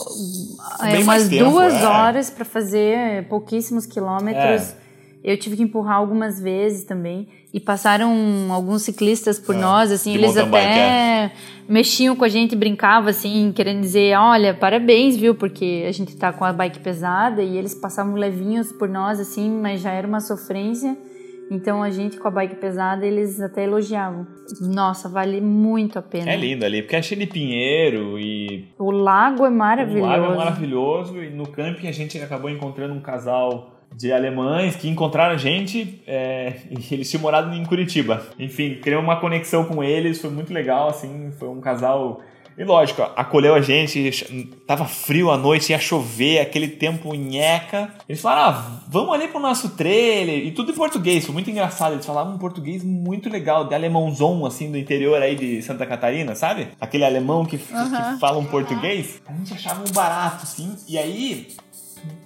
é, 0.81 0.99
umas 0.99 1.27
tempo, 1.27 1.49
duas 1.49 1.73
é. 1.73 1.85
horas 1.85 2.29
para 2.29 2.45
fazer 2.45 3.27
pouquíssimos 3.27 3.85
quilômetros. 3.85 4.75
Eu 5.23 5.37
tive 5.37 5.55
que 5.55 5.63
empurrar 5.63 5.97
algumas 5.97 6.41
vezes 6.41 6.83
também. 6.83 7.29
E 7.53 7.59
passaram 7.59 8.11
alguns 8.51 8.81
ciclistas 8.81 9.39
por 9.39 9.55
é. 9.55 9.59
nós, 9.59 9.91
assim, 9.91 10.13
eles 10.15 10.35
até 10.35 10.49
bike, 10.49 10.79
é. 10.79 11.31
mexiam 11.69 12.15
com 12.15 12.25
a 12.25 12.27
gente, 12.27 12.55
brincavam, 12.55 13.09
assim, 13.09 13.53
querendo 13.55 13.79
dizer, 13.79 14.17
olha, 14.17 14.53
parabéns, 14.53 15.15
viu? 15.15 15.33
Porque 15.33 15.85
a 15.87 15.91
gente 15.91 16.15
tá 16.17 16.33
com 16.33 16.43
a 16.43 16.51
bike 16.51 16.79
pesada 16.79 17.41
e 17.41 17.57
eles 17.57 17.73
passavam 17.73 18.15
levinhos 18.15 18.71
por 18.73 18.89
nós, 18.89 19.19
assim, 19.19 19.49
mas 19.49 19.81
já 19.81 19.91
era 19.91 20.07
uma 20.07 20.19
sofrência. 20.19 20.97
Então 21.51 21.83
a 21.83 21.89
gente 21.89 22.17
com 22.17 22.27
a 22.27 22.31
bike 22.31 22.55
pesada, 22.55 23.05
eles 23.05 23.39
até 23.39 23.63
elogiavam. 23.63 24.25
Nossa, 24.61 25.07
vale 25.07 25.39
muito 25.39 25.99
a 25.99 26.01
pena. 26.01 26.31
É 26.31 26.35
lindo 26.35 26.65
ali, 26.65 26.81
porque 26.81 26.95
é 26.95 27.01
cheio 27.01 27.19
de 27.19 27.27
pinheiro 27.27 28.17
e. 28.19 28.65
O 28.79 28.91
lago 28.91 29.45
é 29.45 29.49
maravilhoso. 29.49 30.05
O 30.05 30.09
lago 30.09 30.33
é 30.33 30.37
maravilhoso 30.37 31.23
e 31.23 31.29
no 31.29 31.47
camping 31.47 31.87
a 31.87 31.91
gente 31.91 32.17
acabou 32.19 32.49
encontrando 32.49 32.93
um 32.93 33.01
casal 33.01 33.72
de 33.95 34.11
alemães 34.11 34.75
que 34.75 34.89
encontraram 34.89 35.35
a 35.35 35.37
gente 35.37 36.01
é, 36.07 36.53
e 36.69 36.93
eles 36.93 37.09
tinham 37.09 37.21
morado 37.21 37.53
em 37.53 37.65
Curitiba. 37.65 38.25
Enfim, 38.37 38.79
criamos 38.81 39.05
uma 39.05 39.19
conexão 39.19 39.65
com 39.65 39.83
eles, 39.83 40.19
foi 40.19 40.29
muito 40.29 40.53
legal, 40.53 40.89
assim, 40.89 41.31
foi 41.37 41.49
um 41.49 41.61
casal 41.61 42.21
e 42.55 42.63
lógico, 42.63 43.01
acolheu 43.01 43.55
a 43.55 43.61
gente, 43.61 44.13
tava 44.67 44.85
frio 44.85 45.31
à 45.31 45.37
noite, 45.37 45.71
ia 45.71 45.79
chover, 45.79 46.39
aquele 46.39 46.67
tempo 46.67 47.13
nheca. 47.15 47.91
Eles 48.07 48.21
falaram, 48.21 48.59
ah, 48.59 48.81
vamos 48.87 49.13
ali 49.13 49.27
pro 49.27 49.39
nosso 49.39 49.69
trailer. 49.69 50.45
E 50.45 50.51
tudo 50.51 50.71
em 50.71 50.75
português, 50.75 51.25
foi 51.25 51.33
muito 51.33 51.49
engraçado. 51.49 51.93
Eles 51.93 52.05
falavam 52.05 52.35
um 52.35 52.37
português 52.37 52.83
muito 52.83 53.27
legal, 53.27 53.65
de 53.67 53.73
alemãozão, 53.73 54.45
assim, 54.45 54.71
do 54.71 54.77
interior 54.77 55.19
aí 55.21 55.35
de 55.35 55.63
Santa 55.63 55.85
Catarina, 55.85 56.35
sabe? 56.35 56.67
Aquele 56.79 57.03
alemão 57.03 57.43
que, 57.43 57.55
uhum. 57.55 58.13
que 58.13 58.19
fala 58.19 58.37
um 58.37 58.45
português. 58.45 59.19
A 59.25 59.33
gente 59.33 59.53
achava 59.53 59.81
um 59.81 59.91
barato, 59.91 60.43
assim. 60.43 60.75
E 60.87 60.97
aí, 60.97 61.47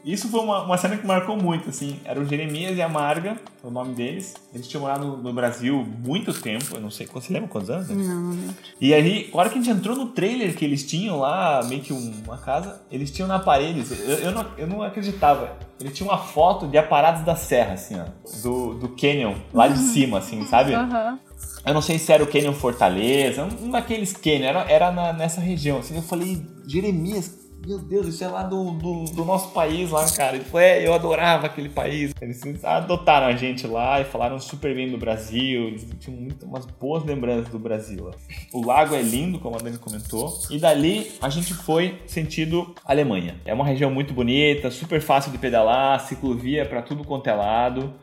isso 0.03 0.29
foi 0.29 0.39
uma, 0.39 0.63
uma 0.63 0.77
cena 0.77 0.95
que 0.95 1.05
marcou 1.05 1.35
muito, 1.35 1.69
assim. 1.69 1.99
Era 2.05 2.19
o 2.19 2.25
Jeremias 2.25 2.77
e 2.77 2.81
a 2.81 2.87
Marga, 2.87 3.37
o 3.61 3.69
nome 3.69 3.93
deles. 3.93 4.33
Eles 4.53 4.67
tinham 4.67 4.81
morado 4.81 5.05
no, 5.05 5.17
no 5.17 5.33
Brasil 5.33 5.85
muito 6.03 6.33
tempo, 6.33 6.75
eu 6.75 6.81
não 6.81 6.89
sei, 6.89 7.05
você 7.07 7.33
lembra 7.33 7.49
quantos 7.49 7.69
anos? 7.69 7.89
Não, 7.89 7.97
não 7.97 8.31
lembro. 8.31 8.55
E 8.79 8.93
aí, 8.93 9.29
a 9.33 9.37
hora 9.37 9.49
que 9.49 9.59
a 9.59 9.61
gente 9.61 9.77
entrou 9.77 9.95
no 9.95 10.07
trailer 10.07 10.55
que 10.55 10.63
eles 10.63 10.85
tinham 10.85 11.19
lá, 11.19 11.61
meio 11.65 11.81
que 11.81 11.91
uma 11.91 12.37
casa, 12.37 12.81
eles 12.89 13.11
tinham 13.11 13.27
na 13.27 13.39
parede, 13.39 13.83
eu, 13.91 14.15
eu, 14.19 14.31
não, 14.31 14.45
eu 14.57 14.67
não 14.67 14.81
acreditava. 14.81 15.57
Ele 15.79 15.91
tinha 15.91 16.09
uma 16.09 16.17
foto 16.17 16.67
de 16.67 16.77
aparados 16.77 17.23
da 17.23 17.35
serra, 17.35 17.73
assim, 17.73 17.99
ó, 17.99 18.05
do, 18.41 18.75
do 18.75 18.89
Canyon, 18.89 19.35
lá 19.53 19.67
de 19.67 19.77
cima, 19.77 20.19
assim, 20.19 20.45
sabe? 20.47 20.73
Uhum. 20.73 21.19
Eu 21.65 21.73
não 21.73 21.81
sei 21.81 21.99
se 21.99 22.11
era 22.13 22.23
o 22.23 22.27
Canyon 22.27 22.53
Fortaleza, 22.53 23.47
um 23.61 23.69
daqueles 23.69 24.13
Canyon, 24.13 24.45
era, 24.45 24.71
era 24.71 24.91
na, 24.91 25.11
nessa 25.11 25.41
região. 25.41 25.79
Assim, 25.79 25.97
eu 25.97 26.01
falei, 26.01 26.41
Jeremias, 26.65 27.46
meu 27.65 27.79
Deus, 27.79 28.07
isso 28.07 28.23
é 28.23 28.27
lá 28.27 28.43
do, 28.43 28.71
do, 28.71 29.05
do, 29.05 29.25
nosso 29.25 29.51
país 29.51 29.91
lá, 29.91 30.09
cara. 30.11 30.35
Ele 30.35 30.45
falou, 30.45 30.61
é, 30.61 30.85
eu 30.85 30.93
adorava 30.93 31.47
aquele 31.47 31.69
país. 31.69 32.13
Eles 32.21 32.63
adotaram 32.63 33.27
a 33.27 33.35
gente 33.35 33.65
lá 33.65 33.99
e 33.99 34.05
falaram 34.05 34.39
super 34.39 34.73
bem 34.75 34.89
do 34.89 34.97
Brasil. 34.97 35.67
Eles 35.67 35.87
tinham 35.99 36.19
muito, 36.19 36.45
umas 36.45 36.65
boas 36.65 37.03
lembranças 37.03 37.49
do 37.49 37.59
Brasil. 37.59 38.11
O 38.53 38.65
lago 38.65 38.95
é 38.95 39.01
lindo, 39.01 39.39
como 39.39 39.55
a 39.55 39.59
Dani 39.59 39.77
comentou. 39.77 40.39
E 40.49 40.59
dali 40.59 41.11
a 41.21 41.29
gente 41.29 41.53
foi 41.53 42.01
sentido 42.05 42.73
Alemanha. 42.85 43.35
É 43.45 43.53
uma 43.53 43.65
região 43.65 43.91
muito 43.91 44.13
bonita, 44.13 44.71
super 44.71 45.01
fácil 45.01 45.31
de 45.31 45.37
pedalar, 45.37 45.99
ciclovia 46.01 46.65
para 46.65 46.81
tudo 46.81 47.03
quanto 47.03 47.27
é 47.27 47.33
lado. 47.33 47.93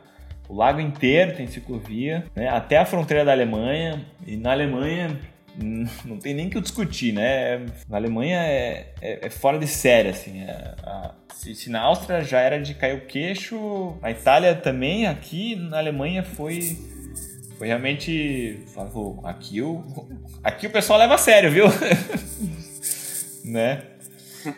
O 0.47 0.55
lago 0.55 0.79
inteiro 0.79 1.35
tem 1.35 1.47
ciclovia, 1.47 2.25
né? 2.35 2.47
até 2.49 2.77
a 2.77 2.85
fronteira 2.85 3.25
da 3.25 3.31
Alemanha. 3.31 4.05
E 4.27 4.37
na 4.37 4.51
Alemanha 4.51 5.19
não 6.05 6.17
tem 6.17 6.33
nem 6.33 6.49
que 6.49 6.57
eu 6.57 6.61
discutir, 6.61 7.13
né? 7.13 7.65
Na 7.89 7.97
Alemanha 7.97 8.39
é, 8.39 8.93
é, 9.01 9.27
é 9.27 9.29
fora 9.29 9.57
de 9.57 9.67
série, 9.67 10.09
assim. 10.09 10.41
É, 10.41 10.75
a, 10.83 11.11
se, 11.33 11.55
se, 11.55 11.69
na 11.69 11.81
Áustria 11.81 12.21
já 12.21 12.39
era 12.39 12.59
de 12.59 12.73
cair 12.73 12.97
o 12.97 13.05
queixo, 13.05 13.97
na 14.01 14.11
Itália 14.11 14.55
também, 14.55 15.07
aqui 15.07 15.55
na 15.55 15.77
Alemanha 15.77 16.23
foi, 16.23 16.77
foi 17.57 17.67
realmente. 17.67 18.59
Aqui 19.23 19.61
o, 19.61 19.83
aqui 20.43 20.67
o 20.67 20.71
pessoal 20.71 20.99
leva 20.99 21.15
a 21.15 21.17
sério, 21.17 21.51
viu? 21.51 21.65
né? 23.43 23.81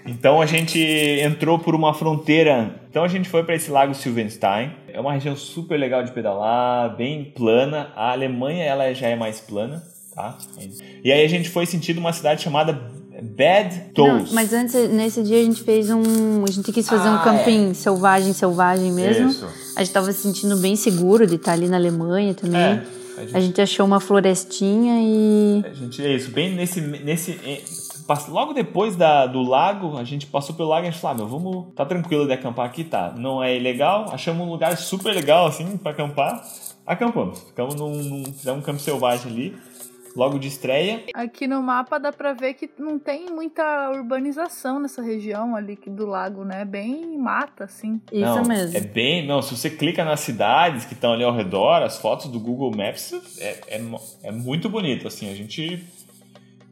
Então 0.05 0.41
a 0.41 0.45
gente 0.45 0.79
entrou 0.79 1.59
por 1.59 1.75
uma 1.75 1.93
fronteira. 1.93 2.75
Então 2.89 3.03
a 3.03 3.07
gente 3.07 3.29
foi 3.29 3.43
para 3.43 3.55
esse 3.55 3.71
lago 3.71 3.93
Silvenstein. 3.93 4.73
É 4.91 4.99
uma 4.99 5.13
região 5.13 5.35
super 5.35 5.77
legal 5.77 6.03
de 6.03 6.11
pedalar, 6.11 6.95
bem 6.95 7.23
plana. 7.23 7.91
A 7.95 8.11
Alemanha 8.11 8.65
ela 8.65 8.93
já 8.93 9.07
é 9.07 9.15
mais 9.15 9.39
plana, 9.39 9.83
tá? 10.17 10.35
E 11.03 11.11
aí 11.11 11.23
a 11.23 11.29
gente 11.29 11.47
foi 11.47 11.67
sentindo 11.67 11.99
uma 11.99 12.11
cidade 12.11 12.41
chamada 12.41 12.73
Bad 13.21 13.91
Toes. 13.93 14.31
mas 14.31 14.51
antes, 14.51 14.73
nesse 14.89 15.21
dia 15.21 15.39
a 15.39 15.43
gente 15.43 15.61
fez 15.61 15.91
um. 15.91 16.43
A 16.43 16.51
gente 16.51 16.71
quis 16.71 16.89
fazer 16.89 17.07
ah, 17.07 17.13
um 17.13 17.23
camping 17.23 17.69
é. 17.69 17.73
selvagem, 17.75 18.33
selvagem 18.33 18.91
mesmo. 18.91 19.29
Isso. 19.29 19.47
A 19.75 19.83
gente 19.83 19.93
tava 19.93 20.11
se 20.11 20.21
sentindo 20.21 20.57
bem 20.57 20.75
seguro 20.75 21.27
de 21.27 21.35
estar 21.35 21.53
ali 21.53 21.67
na 21.67 21.77
Alemanha 21.77 22.33
também. 22.33 22.59
É, 22.59 22.83
a, 23.15 23.21
gente... 23.21 23.35
a, 23.35 23.39
gente... 23.39 23.61
achou 23.61 23.85
uma 23.85 23.99
florestinha 23.99 24.99
e. 25.01 25.63
A 25.65 25.73
gente, 25.73 26.03
é 26.03 26.15
isso, 26.15 26.31
bem 26.31 26.55
nesse. 26.55 26.81
nesse 26.81 27.39
logo 28.29 28.53
depois 28.53 28.95
da, 28.95 29.27
do 29.27 29.41
lago, 29.41 29.97
a 29.97 30.03
gente 30.03 30.25
passou 30.27 30.55
pelo 30.55 30.69
lago 30.69 30.85
e 30.85 30.87
a 30.87 30.91
gente 30.91 31.01
falou, 31.01 31.15
ah, 31.15 31.17
meu, 31.17 31.27
vamos, 31.27 31.73
tá 31.75 31.85
tranquilo 31.85 32.25
de 32.25 32.31
acampar 32.33 32.65
aqui, 32.65 32.83
tá? 32.83 33.13
Não 33.17 33.43
é 33.43 33.57
ilegal, 33.57 34.05
achamos 34.13 34.47
um 34.47 34.49
lugar 34.49 34.77
super 34.77 35.13
legal, 35.13 35.45
assim, 35.45 35.75
para 35.77 35.91
acampar. 35.91 36.41
Acampamos, 36.85 37.39
ficamos 37.39 37.75
num, 37.75 38.01
num, 38.01 38.23
fizemos 38.31 38.61
um 38.61 38.61
campo 38.61 38.79
selvagem 38.79 39.29
ali, 39.29 39.55
logo 40.17 40.39
de 40.39 40.47
estreia. 40.47 41.03
Aqui 41.13 41.47
no 41.47 41.61
mapa 41.61 41.99
dá 41.99 42.11
pra 42.11 42.33
ver 42.33 42.55
que 42.55 42.69
não 42.77 42.97
tem 42.97 43.27
muita 43.29 43.91
urbanização 43.91 44.79
nessa 44.79 45.01
região 45.01 45.55
ali 45.55 45.77
do 45.87 46.07
lago, 46.07 46.43
né? 46.43 46.65
Bem 46.65 47.17
mata, 47.17 47.65
assim. 47.65 48.01
Isso 48.11 48.21
não, 48.21 48.43
mesmo. 48.43 48.75
É 48.75 48.81
bem. 48.81 49.25
Não, 49.25 49.41
se 49.41 49.55
você 49.55 49.69
clica 49.69 50.03
nas 50.03 50.21
cidades 50.21 50.85
que 50.85 50.93
estão 50.93 51.13
ali 51.13 51.23
ao 51.23 51.33
redor, 51.33 51.83
as 51.83 51.97
fotos 51.97 52.27
do 52.27 52.39
Google 52.39 52.71
Maps, 52.75 53.13
é, 53.39 53.59
é, 53.67 53.81
é 54.23 54.31
muito 54.31 54.67
bonito, 54.69 55.07
assim. 55.07 55.29
A 55.29 55.35
gente 55.35 55.85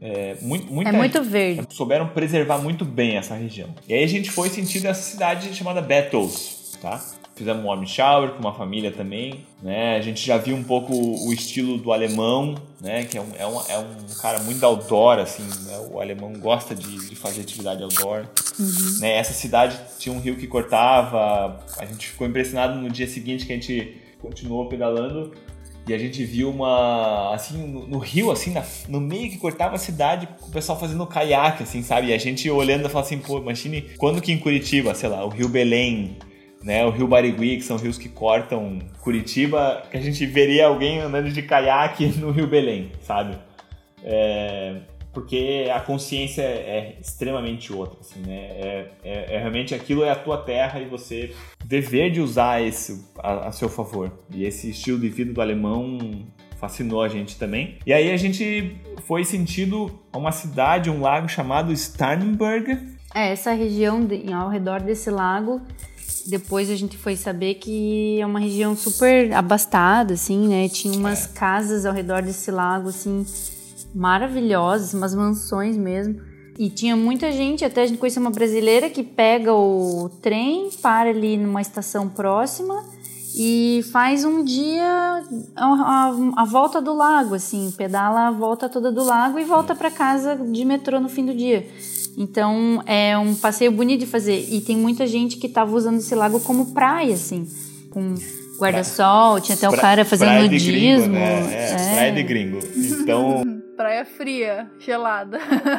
é, 0.02 0.36
muito, 0.42 0.72
muita, 0.72 0.90
é 0.90 0.94
muito 0.94 1.24
verde. 1.24 1.68
Souberam 1.70 2.08
preservar 2.10 2.58
muito 2.58 2.84
bem 2.84 3.18
essa 3.18 3.36
região. 3.36 3.70
E 3.88 3.94
aí 3.94 4.04
a 4.04 4.08
gente 4.08 4.32
foi 4.32 4.50
sentindo 4.50 4.88
essa 4.88 5.02
cidade 5.02 5.54
chamada 5.54 5.82
Battles, 5.82 6.78
tá? 6.82 7.02
Fizemos 7.36 7.64
um 7.64 7.68
warm 7.68 7.86
shower 7.86 8.32
com 8.32 8.40
uma 8.40 8.54
família 8.54 8.92
também, 8.92 9.46
né? 9.62 9.98
A 9.98 10.02
gente 10.02 10.26
já 10.26 10.38
viu 10.38 10.56
um 10.56 10.64
pouco 10.64 10.94
o 10.94 11.34
estilo 11.34 11.78
do 11.78 11.92
alemão, 11.92 12.56
né? 12.80 13.04
Que 13.04 13.18
é 13.18 13.22
um, 13.22 13.28
é 13.38 13.46
um, 13.46 13.62
é 13.68 13.78
um 13.78 14.16
cara 14.22 14.40
muito 14.40 14.66
outdoor, 14.66 15.20
assim, 15.20 15.44
né? 15.44 15.78
O 15.92 16.00
alemão 16.00 16.32
gosta 16.34 16.74
de, 16.74 17.10
de 17.10 17.16
fazer 17.16 17.42
atividade 17.42 17.84
outdoor. 17.84 18.26
Uhum. 18.58 19.00
Né? 19.02 19.18
Essa 19.18 19.34
cidade 19.34 19.78
tinha 20.00 20.16
um 20.16 20.20
rio 20.20 20.38
que 20.38 20.48
cortava, 20.48 21.60
a 21.78 21.86
gente 21.86 22.08
ficou 22.08 22.26
impressionado 22.26 22.80
no 22.80 22.90
dia 22.90 23.08
seguinte 23.08 23.46
que 23.46 23.52
a 23.52 23.56
gente 23.56 24.02
continuou 24.22 24.70
pedalando 24.70 25.34
e 25.88 25.94
a 25.94 25.98
gente 25.98 26.24
viu 26.26 26.50
uma. 26.50 27.34
Assim, 27.34 27.58
no, 27.68 27.86
no 27.86 27.98
rio, 28.00 28.32
assim, 28.32 28.52
na, 28.52 28.64
no 28.88 29.00
meio 29.00 29.30
que 29.30 29.38
cortava 29.38 29.76
a 29.76 29.78
cidade, 29.78 30.28
o 30.42 30.50
pessoal 30.50 30.80
fazendo 30.80 31.06
caiaque, 31.06 31.64
assim, 31.64 31.84
sabe? 31.84 32.08
E 32.08 32.14
a 32.14 32.18
gente 32.18 32.50
olhando 32.50 32.88
e 32.88 32.90
falando 32.90 33.06
assim, 33.06 33.20
pô, 33.20 33.38
imagine 33.38 33.82
quando 33.98 34.22
que 34.22 34.32
em 34.32 34.40
Curitiba, 34.40 34.96
sei 34.96 35.10
lá, 35.10 35.24
o 35.24 35.30
Rio 35.30 35.48
Belém, 35.48 36.18
né? 36.66 36.84
O 36.84 36.90
Rio 36.90 37.08
Barigui, 37.08 37.58
que 37.58 37.62
são 37.62 37.78
rios 37.78 37.96
que 37.96 38.10
cortam 38.10 38.80
Curitiba, 39.00 39.84
que 39.92 39.96
a 39.96 40.02
gente 40.02 40.26
veria 40.26 40.66
alguém 40.66 41.00
andando 41.00 41.32
de 41.32 41.44
caiaque 41.44 42.08
no 42.18 42.32
Rio 42.32 42.48
Belém, 42.48 42.92
sabe? 43.02 43.38
É, 44.04 44.78
porque 45.14 45.72
a 45.74 45.80
consciência 45.80 46.42
é 46.42 46.98
extremamente 47.00 47.72
outra, 47.72 48.00
assim, 48.02 48.20
né? 48.22 48.36
É, 48.36 48.92
é, 49.04 49.36
é, 49.36 49.38
realmente 49.38 49.76
aquilo 49.76 50.04
é 50.04 50.10
a 50.10 50.16
tua 50.16 50.40
terra 50.40 50.80
e 50.82 50.86
você 50.86 51.34
dever 51.64 52.12
de 52.12 52.20
usar 52.20 52.62
isso 52.62 53.14
a, 53.20 53.48
a, 53.48 53.52
seu 53.52 53.70
favor. 53.70 54.12
E 54.34 54.44
esse 54.44 54.72
estilo 54.72 55.00
de 55.00 55.08
vida 55.08 55.32
do 55.32 55.42
alemão 55.42 56.00
fascinou 56.58 57.04
a 57.04 57.08
gente 57.08 57.38
também. 57.38 57.78
E 57.86 57.94
aí 57.94 58.12
a 58.12 58.18
gente 58.18 58.76
foi 59.04 59.24
sentido 59.24 60.00
a 60.12 60.18
uma 60.18 60.32
cidade, 60.32 60.90
um 60.90 61.00
lago 61.00 61.30
chamado 61.30 61.72
Starnberg. 61.72 62.96
É, 63.14 63.32
essa 63.32 63.54
região 63.54 64.04
de, 64.04 64.34
ao 64.34 64.50
redor 64.50 64.82
desse 64.82 65.10
lago 65.10 65.62
depois 66.26 66.70
a 66.70 66.76
gente 66.76 66.98
foi 66.98 67.16
saber 67.16 67.56
que 67.56 68.20
é 68.20 68.26
uma 68.26 68.40
região 68.40 68.76
super 68.76 69.32
abastada, 69.34 70.16
assim, 70.16 70.48
né? 70.48 70.68
Tinha 70.68 70.98
umas 70.98 71.26
é. 71.26 71.30
casas 71.30 71.86
ao 71.86 71.94
redor 71.94 72.22
desse 72.24 72.50
lago, 72.50 72.90
assim, 72.90 73.26
maravilhosas, 73.94 74.94
umas 74.94 75.14
mansões 75.14 75.78
mesmo. 75.78 76.20
E 76.58 76.70
tinha 76.70 76.96
muita 76.96 77.32
gente, 77.32 77.64
até 77.64 77.84
a 77.84 77.86
gente 77.86 77.98
conheceu 77.98 78.22
uma 78.22 78.32
brasileira 78.32 78.90
que 78.90 79.04
pega 79.04 79.54
o 79.54 80.10
trem, 80.22 80.70
para 80.82 81.10
ali 81.10 81.38
numa 81.38 81.62
estação 81.62 82.08
próxima 82.08 82.84
e 83.38 83.84
faz 83.92 84.24
um 84.24 84.44
dia 84.44 85.22
a, 85.56 85.66
a, 85.66 86.16
a 86.38 86.46
volta 86.46 86.82
do 86.82 86.94
lago, 86.94 87.36
assim, 87.36 87.72
pedala 87.78 88.28
a 88.28 88.32
volta 88.32 88.70
toda 88.70 88.90
do 88.90 89.04
lago 89.04 89.38
e 89.38 89.44
volta 89.44 89.76
para 89.76 89.92
casa 89.92 90.36
de 90.38 90.64
metrô 90.64 91.00
no 91.02 91.10
fim 91.10 91.26
do 91.26 91.34
dia. 91.34 91.68
Então 92.18 92.82
é 92.86 93.18
um 93.18 93.36
passeio 93.36 93.72
bonito 93.72 94.02
de 94.02 94.06
fazer. 94.06 94.48
E 94.50 94.62
tem 94.62 94.78
muita 94.78 95.06
gente 95.06 95.38
que 95.38 95.48
estava 95.48 95.76
usando 95.76 95.98
esse 95.98 96.16
lago 96.16 96.40
como 96.40 96.74
praia, 96.74 97.14
assim, 97.14 97.48
com 97.90 98.16
guarda-sol, 98.58 99.40
tinha 99.42 99.56
até 99.56 99.68
o 99.68 99.74
cara 99.74 100.06
fazendo 100.06 100.30
praia 100.30 100.44
nudismo. 100.44 100.72
Gringo, 100.72 101.08
né? 101.08 101.54
é, 101.54 101.72
é, 101.72 101.94
praia 101.94 102.12
de 102.12 102.24
gringo. 102.24 102.60
Então. 102.76 103.44
Praia 103.76 104.06
fria, 104.06 104.72
gelada. 104.80 105.38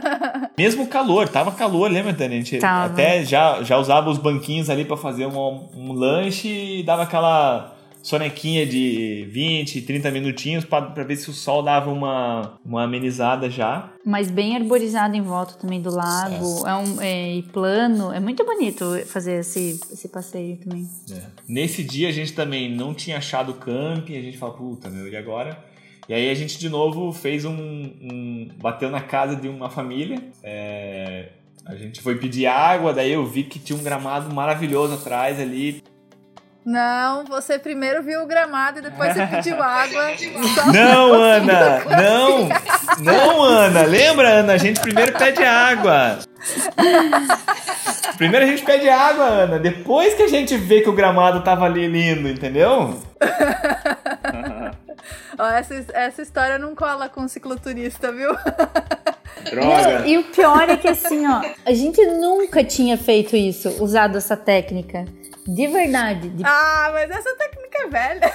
Mesmo 0.59 0.87
calor, 0.87 1.30
tava 1.30 1.51
calor, 1.53 1.91
lembra, 1.91 2.12
Dani? 2.12 2.34
A 2.34 2.37
gente 2.37 2.59
tava. 2.59 2.93
até 2.93 3.24
já, 3.24 3.62
já 3.62 3.78
usava 3.78 4.11
os 4.11 4.18
banquinhos 4.18 4.68
ali 4.68 4.84
para 4.84 4.99
fazer 4.99 5.24
um, 5.24 5.68
um 5.74 5.93
lanche 5.95 6.47
e 6.47 6.82
dava 6.82 7.05
aquela 7.05 7.76
sonequinha 8.07 8.65
de 8.65 9.27
20, 9.33 9.83
30 9.83 10.11
minutinhos 10.13 10.65
para 10.65 11.03
ver 11.03 11.17
se 11.17 11.29
o 11.29 11.33
sol 11.33 11.61
dava 11.61 11.91
uma, 11.91 12.57
uma 12.65 12.85
amenizada 12.85 13.51
já. 13.51 13.93
Mas 14.05 14.31
bem 14.31 14.55
arborizado 14.55 15.17
em 15.17 15.23
volta 15.23 15.55
também 15.55 15.83
do 15.83 15.91
lago, 15.91 16.65
é, 16.65 16.71
é 16.71 16.75
um 16.75 17.03
é, 17.03 17.35
e 17.35 17.43
plano, 17.43 18.13
é 18.13 18.21
muito 18.21 18.45
bonito 18.45 18.85
fazer 19.07 19.41
esse, 19.41 19.81
esse 19.93 20.09
passeio 20.09 20.57
também. 20.59 20.89
É. 21.11 21.21
Nesse 21.49 21.83
dia 21.83 22.09
a 22.09 22.13
gente 22.13 22.33
também 22.33 22.73
não 22.73 22.95
tinha 22.95 23.19
achado 23.19 23.53
camping, 23.55 24.17
a 24.17 24.23
gente 24.23 24.39
falou, 24.39 24.55
puta 24.55 24.89
meu, 24.89 25.09
e 25.09 25.17
agora? 25.17 25.59
E 26.09 26.15
aí 26.15 26.31
a 26.31 26.35
gente 26.35 26.61
de 26.61 26.69
novo 26.69 27.13
fez 27.13 27.45
um, 27.45 27.53
um 27.53 28.49
bateu 28.63 28.89
na 28.89 29.01
casa 29.01 29.35
de 29.35 29.49
uma 29.49 29.69
família, 29.69 30.23
é, 30.45 31.31
a 31.65 31.75
gente 31.75 32.01
foi 32.01 32.15
pedir 32.15 32.47
água, 32.47 32.95
daí 32.95 33.11
eu 33.11 33.27
vi 33.27 33.43
que 33.43 33.59
tinha 33.59 33.77
um 33.77 33.83
gramado 33.83 34.33
maravilhoso 34.33 34.95
atrás 34.95 35.41
ali. 35.41 35.83
Não, 36.67 37.25
você 37.25 37.61
primeiro 37.61 38.03
viu 38.03 38.25
o 38.25 38.27
gramado 38.27 38.81
e 38.81 38.83
depois 38.83 39.14
você 39.14 39.25
pediu 39.25 39.62
água. 39.62 40.09
Não, 40.75 41.12
Ana! 41.12 41.85
Não! 41.85 42.49
Não, 42.99 43.41
Ana! 43.41 43.83
Lembra, 43.83 44.41
Ana? 44.41 44.55
A 44.55 44.59
gente 44.59 44.81
primeiro 44.81 45.12
pede 45.12 45.45
água. 45.45 46.19
Primeiro 48.17 48.47
a 48.47 48.49
gente 48.49 48.64
pede 48.64 48.89
água, 48.89 49.25
Ana. 49.25 49.61
Depois 49.61 50.14
que 50.14 50.25
a 50.25 50.29
gente 50.29 50.57
vê 50.57 50.81
que 50.81 50.89
o 50.89 50.93
gramado 50.93 51.45
tava 51.45 51.67
ali 51.67 51.87
lindo, 51.87 52.29
entendeu? 52.29 53.01
Ó, 55.39 55.49
essa, 55.49 55.85
essa 55.93 56.21
história 56.21 56.59
não 56.59 56.75
cola 56.75 57.09
com 57.09 57.23
o 57.23 57.29
cicloturista, 57.29 58.11
viu? 58.11 58.35
Droga. 59.49 60.05
E, 60.05 60.14
e 60.14 60.19
o 60.19 60.25
pior 60.25 60.69
é 60.69 60.77
que 60.77 60.89
assim, 60.89 61.25
ó, 61.29 61.43
a 61.64 61.73
gente 61.73 62.05
nunca 62.07 62.64
tinha 62.64 62.99
feito 62.99 63.37
isso, 63.37 63.69
usado 63.81 64.19
essa 64.19 64.37
técnica. 64.37 65.05
De 65.47 65.67
verdade. 65.69 66.29
De... 66.31 66.43
Ah, 66.45 66.91
mas 66.93 67.11
essa 67.11 67.37
técnica 67.37 67.79
é 67.79 67.87
velha. 67.87 68.33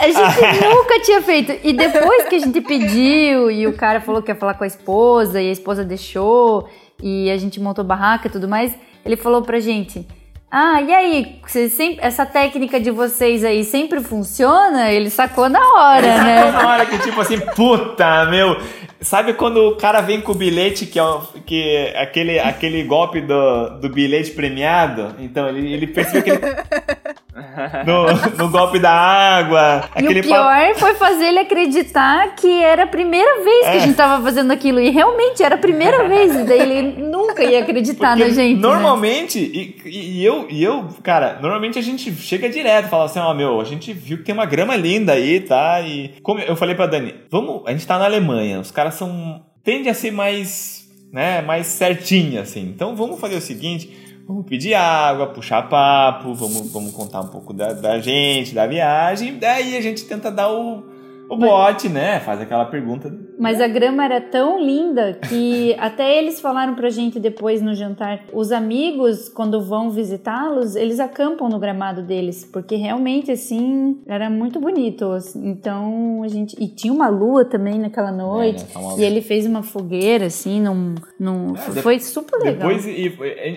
A 0.00 0.06
gente 0.06 0.64
nunca 0.74 1.00
tinha 1.00 1.22
feito. 1.22 1.52
E 1.62 1.72
depois 1.72 2.24
que 2.28 2.34
a 2.34 2.38
gente 2.38 2.60
pediu 2.60 3.50
e 3.50 3.66
o 3.66 3.72
cara 3.72 4.00
falou 4.00 4.22
que 4.22 4.30
ia 4.30 4.34
falar 4.34 4.54
com 4.54 4.64
a 4.64 4.66
esposa 4.66 5.40
e 5.40 5.48
a 5.48 5.52
esposa 5.52 5.84
deixou 5.84 6.68
e 7.02 7.30
a 7.30 7.36
gente 7.36 7.60
montou 7.60 7.84
barraca 7.84 8.26
e 8.26 8.30
tudo 8.30 8.48
mais, 8.48 8.74
ele 9.04 9.16
falou 9.16 9.42
pra 9.42 9.60
gente: 9.60 10.06
Ah, 10.50 10.80
e 10.80 10.94
aí, 10.94 11.40
sempre, 11.68 11.98
essa 12.00 12.24
técnica 12.24 12.78
de 12.78 12.90
vocês 12.90 13.44
aí 13.44 13.64
sempre 13.64 14.00
funciona? 14.00 14.90
Ele 14.90 15.10
sacou 15.10 15.48
na 15.48 15.60
hora, 15.60 16.06
ele 16.06 16.22
né? 16.22 16.38
Sacou 16.38 16.62
na 16.62 16.68
hora 16.68 16.86
que, 16.86 16.98
tipo 16.98 17.20
assim, 17.20 17.38
puta, 17.54 18.26
meu, 18.26 18.56
Sabe 19.00 19.34
quando 19.34 19.58
o 19.58 19.76
cara 19.76 20.00
vem 20.00 20.22
com 20.22 20.32
o 20.32 20.34
bilhete, 20.34 20.86
que 20.86 20.98
é, 20.98 21.04
que 21.44 21.62
é 21.62 22.02
aquele, 22.02 22.38
aquele 22.40 22.82
golpe 22.82 23.20
do, 23.20 23.78
do 23.78 23.90
bilhete 23.90 24.30
premiado? 24.30 25.14
Então, 25.18 25.48
ele, 25.48 25.70
ele 25.72 25.86
percebeu 25.86 26.22
que 26.22 26.30
ele... 26.30 26.40
no, 27.86 28.44
no 28.44 28.50
golpe 28.50 28.78
da 28.78 28.90
água. 28.90 29.84
E 30.00 30.08
o 30.08 30.22
pior 30.22 30.74
foi 30.76 30.94
fazer 30.94 31.26
ele 31.26 31.40
acreditar 31.40 32.34
que 32.34 32.62
era 32.62 32.84
a 32.84 32.86
primeira 32.86 33.44
vez 33.44 33.60
que 33.60 33.70
é. 33.70 33.76
a 33.76 33.78
gente 33.80 33.94
tava 33.94 34.22
fazendo 34.22 34.50
aquilo. 34.50 34.80
E 34.80 34.88
realmente 34.88 35.42
era 35.42 35.56
a 35.56 35.58
primeira 35.58 36.08
vez. 36.08 36.34
E 36.34 36.44
daí 36.44 36.60
ele, 36.60 37.02
nunca 37.02 37.44
ia 37.44 37.60
acreditar 37.60 38.16
na 38.16 38.28
gente. 38.30 38.54
né? 38.54 38.60
Normalmente, 38.60 39.40
né? 39.40 39.46
e, 39.84 40.20
e, 40.20 40.24
eu, 40.24 40.35
e 40.50 40.62
eu, 40.62 40.88
cara, 41.02 41.38
normalmente 41.40 41.78
a 41.78 41.82
gente 41.82 42.12
chega 42.16 42.50
direto, 42.50 42.88
fala 42.88 43.04
assim, 43.04 43.18
ó, 43.18 43.30
oh, 43.30 43.34
meu, 43.34 43.60
a 43.60 43.64
gente 43.64 43.92
viu 43.92 44.18
que 44.18 44.24
tem 44.24 44.34
uma 44.34 44.44
grama 44.44 44.76
linda 44.76 45.12
aí, 45.12 45.40
tá? 45.40 45.80
E 45.80 46.14
como 46.22 46.40
eu 46.40 46.54
falei 46.56 46.74
pra 46.74 46.86
Dani, 46.86 47.14
vamos, 47.30 47.62
a 47.66 47.72
gente 47.72 47.86
tá 47.86 47.98
na 47.98 48.04
Alemanha, 48.04 48.60
os 48.60 48.70
caras 48.70 48.94
são. 48.94 49.44
tende 49.64 49.88
a 49.88 49.94
ser 49.94 50.10
mais, 50.10 50.88
né, 51.12 51.40
mais 51.40 51.66
certinho, 51.66 52.40
assim. 52.40 52.62
Então 52.62 52.94
vamos 52.94 53.18
fazer 53.18 53.36
o 53.36 53.40
seguinte. 53.40 54.04
Vamos 54.26 54.44
pedir 54.44 54.74
água, 54.74 55.28
puxar 55.28 55.68
papo, 55.68 56.34
vamos, 56.34 56.72
vamos 56.72 56.92
contar 56.92 57.20
um 57.20 57.28
pouco 57.28 57.52
da, 57.52 57.72
da 57.72 58.00
gente, 58.00 58.52
da 58.52 58.66
viagem, 58.66 59.38
daí 59.38 59.76
a 59.76 59.80
gente 59.80 60.04
tenta 60.04 60.32
dar 60.32 60.50
o, 60.50 60.82
o 61.28 61.36
bote, 61.36 61.88
né? 61.88 62.20
Faz 62.20 62.40
aquela 62.40 62.64
pergunta. 62.66 63.12
Mas 63.38 63.60
a 63.60 63.66
grama 63.66 64.04
era 64.04 64.20
tão 64.20 64.60
linda 64.60 65.18
que 65.28 65.74
até 65.78 66.18
eles 66.18 66.40
falaram 66.40 66.74
pra 66.74 66.88
gente 66.88 67.18
depois 67.18 67.60
no 67.60 67.74
jantar. 67.74 68.24
Os 68.32 68.52
amigos, 68.52 69.28
quando 69.28 69.60
vão 69.60 69.90
visitá-los, 69.90 70.76
eles 70.76 71.00
acampam 71.00 71.48
no 71.48 71.58
gramado 71.58 72.02
deles, 72.02 72.48
porque 72.52 72.76
realmente 72.76 73.30
assim 73.30 74.00
era 74.06 74.30
muito 74.30 74.60
bonito. 74.60 75.16
Então 75.36 76.22
a 76.22 76.28
gente. 76.28 76.56
E 76.62 76.68
tinha 76.68 76.92
uma 76.92 77.08
lua 77.08 77.44
também 77.44 77.78
naquela 77.78 78.12
noite. 78.12 78.64
É, 78.74 78.78
né? 78.78 78.94
E 78.98 79.04
ele 79.04 79.20
fez 79.20 79.46
uma 79.46 79.62
fogueira, 79.62 80.26
assim, 80.26 80.60
num. 80.60 80.94
num... 81.18 81.54
É, 81.56 81.82
foi 81.82 81.98
super 81.98 82.38
legal. 82.38 82.68
Depois 82.68 82.86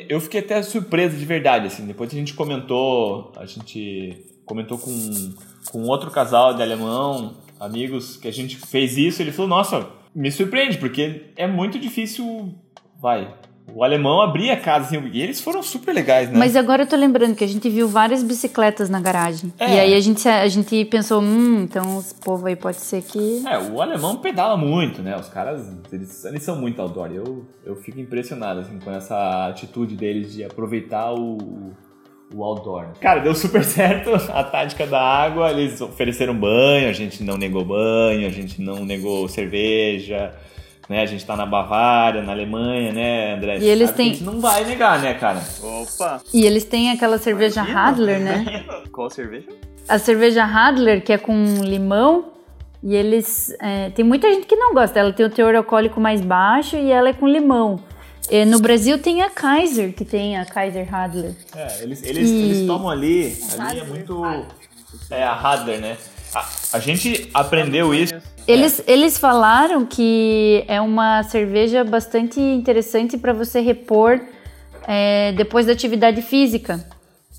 eu 0.09 0.19
fiquei 0.19 0.39
até 0.39 0.61
surpreso 0.63 1.15
de 1.15 1.25
verdade, 1.25 1.67
assim. 1.67 1.85
Depois 1.85 2.11
a 2.11 2.15
gente 2.15 2.33
comentou. 2.33 3.31
A 3.37 3.45
gente 3.45 4.25
comentou 4.45 4.79
com, 4.79 4.91
com 5.71 5.83
outro 5.83 6.09
casal 6.09 6.55
de 6.55 6.63
alemão 6.63 7.35
amigos 7.59 8.17
que 8.17 8.27
a 8.27 8.31
gente 8.31 8.57
fez 8.57 8.97
isso, 8.97 9.21
ele 9.21 9.31
falou: 9.31 9.49
Nossa, 9.49 9.87
me 10.15 10.31
surpreende, 10.31 10.77
porque 10.77 11.31
é 11.35 11.47
muito 11.47 11.77
difícil. 11.77 12.53
Vai. 13.01 13.33
O 13.75 13.83
alemão 13.83 14.21
abria 14.21 14.53
a 14.53 14.57
casa 14.57 14.85
assim, 14.85 15.09
e 15.13 15.21
eles 15.21 15.39
foram 15.41 15.61
super 15.61 15.93
legais, 15.93 16.29
né? 16.29 16.37
Mas 16.37 16.55
agora 16.55 16.83
eu 16.83 16.87
tô 16.87 16.95
lembrando 16.95 17.35
que 17.35 17.43
a 17.43 17.47
gente 17.47 17.69
viu 17.69 17.87
várias 17.87 18.23
bicicletas 18.23 18.89
na 18.89 18.99
garagem. 18.99 19.53
É. 19.59 19.75
E 19.75 19.79
aí 19.79 19.93
a 19.93 19.99
gente, 19.99 20.27
a 20.27 20.47
gente 20.47 20.85
pensou, 20.85 21.21
hum, 21.21 21.61
então 21.63 21.99
esse 21.99 22.15
povo 22.15 22.47
aí 22.47 22.55
pode 22.55 22.77
ser 22.77 23.01
que. 23.03 23.43
É, 23.47 23.57
o 23.59 23.81
alemão 23.81 24.17
pedala 24.17 24.57
muito, 24.57 25.01
né? 25.01 25.15
Os 25.15 25.29
caras, 25.29 25.71
eles, 25.91 26.25
eles 26.25 26.43
são 26.43 26.55
muito 26.55 26.81
outdoor. 26.81 27.11
Eu, 27.11 27.45
eu 27.63 27.75
fico 27.75 27.99
impressionado 27.99 28.61
assim, 28.61 28.79
com 28.79 28.91
essa 28.91 29.47
atitude 29.47 29.95
deles 29.95 30.33
de 30.33 30.43
aproveitar 30.43 31.13
o, 31.13 31.37
o 32.33 32.43
outdoor. 32.43 32.87
Cara, 32.99 33.19
deu 33.19 33.33
super 33.33 33.63
certo 33.65 34.11
a 34.13 34.43
tática 34.43 34.85
da 34.85 35.01
água. 35.01 35.51
Eles 35.51 35.81
ofereceram 35.81 36.33
banho, 36.33 36.89
a 36.89 36.93
gente 36.93 37.23
não 37.23 37.37
negou 37.37 37.63
banho, 37.65 38.27
a 38.27 38.31
gente 38.31 38.61
não 38.61 38.85
negou 38.85 39.27
cerveja. 39.27 40.33
Né, 40.87 41.03
a 41.03 41.05
gente 41.05 41.23
tá 41.23 41.35
na 41.35 41.45
Bavária, 41.45 42.23
na 42.23 42.31
Alemanha, 42.31 42.91
né, 42.91 43.35
André? 43.35 43.59
E 43.59 43.67
eles 43.67 43.91
têm... 43.91 44.09
A 44.09 44.13
gente 44.13 44.23
não 44.23 44.41
vai 44.41 44.65
negar, 44.65 44.99
né, 44.99 45.13
cara? 45.13 45.39
Opa! 45.61 46.19
E 46.33 46.47
eles 46.47 46.65
têm 46.65 46.89
aquela 46.89 47.19
cerveja 47.19 47.61
Imagina, 47.61 47.79
Radler, 47.79 48.19
né? 48.19 48.65
Qual 48.91 49.07
cerveja? 49.07 49.45
A 49.87 49.99
cerveja 49.99 50.43
Radler, 50.45 51.03
que 51.03 51.13
é 51.13 51.17
com 51.19 51.61
limão. 51.61 52.25
E 52.81 52.95
eles. 52.95 53.53
É, 53.59 53.89
tem 53.89 54.05
muita 54.05 54.31
gente 54.31 54.47
que 54.47 54.55
não 54.55 54.73
gosta. 54.73 54.99
Ela 54.99 55.11
tem 55.11 55.25
o 55.25 55.29
teor 55.29 55.53
alcoólico 55.53 55.99
mais 55.99 56.21
baixo 56.21 56.75
e 56.75 56.91
ela 56.91 57.09
é 57.09 57.13
com 57.13 57.27
limão. 57.27 57.79
É, 58.29 58.45
no 58.45 58.59
Brasil 58.59 58.99
tem 58.99 59.21
a 59.21 59.29
Kaiser, 59.29 59.93
que 59.93 60.05
tem 60.05 60.37
a 60.37 60.45
Kaiser 60.45 60.89
Radler. 60.89 61.33
É, 61.55 61.81
eles, 61.83 62.03
eles, 62.03 62.29
e... 62.29 62.33
eles 62.33 62.67
tomam 62.67 62.89
ali, 62.89 63.37
ali 63.57 63.79
é 63.79 63.83
muito... 63.83 64.23
É 65.09 65.23
a 65.23 65.33
Radler, 65.33 65.79
né? 65.79 65.97
A, 66.33 66.45
a 66.73 66.79
gente 66.79 67.29
aprendeu 67.33 67.93
isso. 67.93 68.13
Eles, 68.47 68.83
eles 68.87 69.17
falaram 69.17 69.85
que 69.85 70.63
é 70.67 70.81
uma 70.81 71.23
cerveja 71.23 71.83
bastante 71.83 72.39
interessante 72.39 73.17
para 73.17 73.33
você 73.33 73.59
repor 73.59 74.19
é, 74.87 75.31
depois 75.33 75.65
da 75.65 75.73
atividade 75.73 76.21
física. 76.21 76.83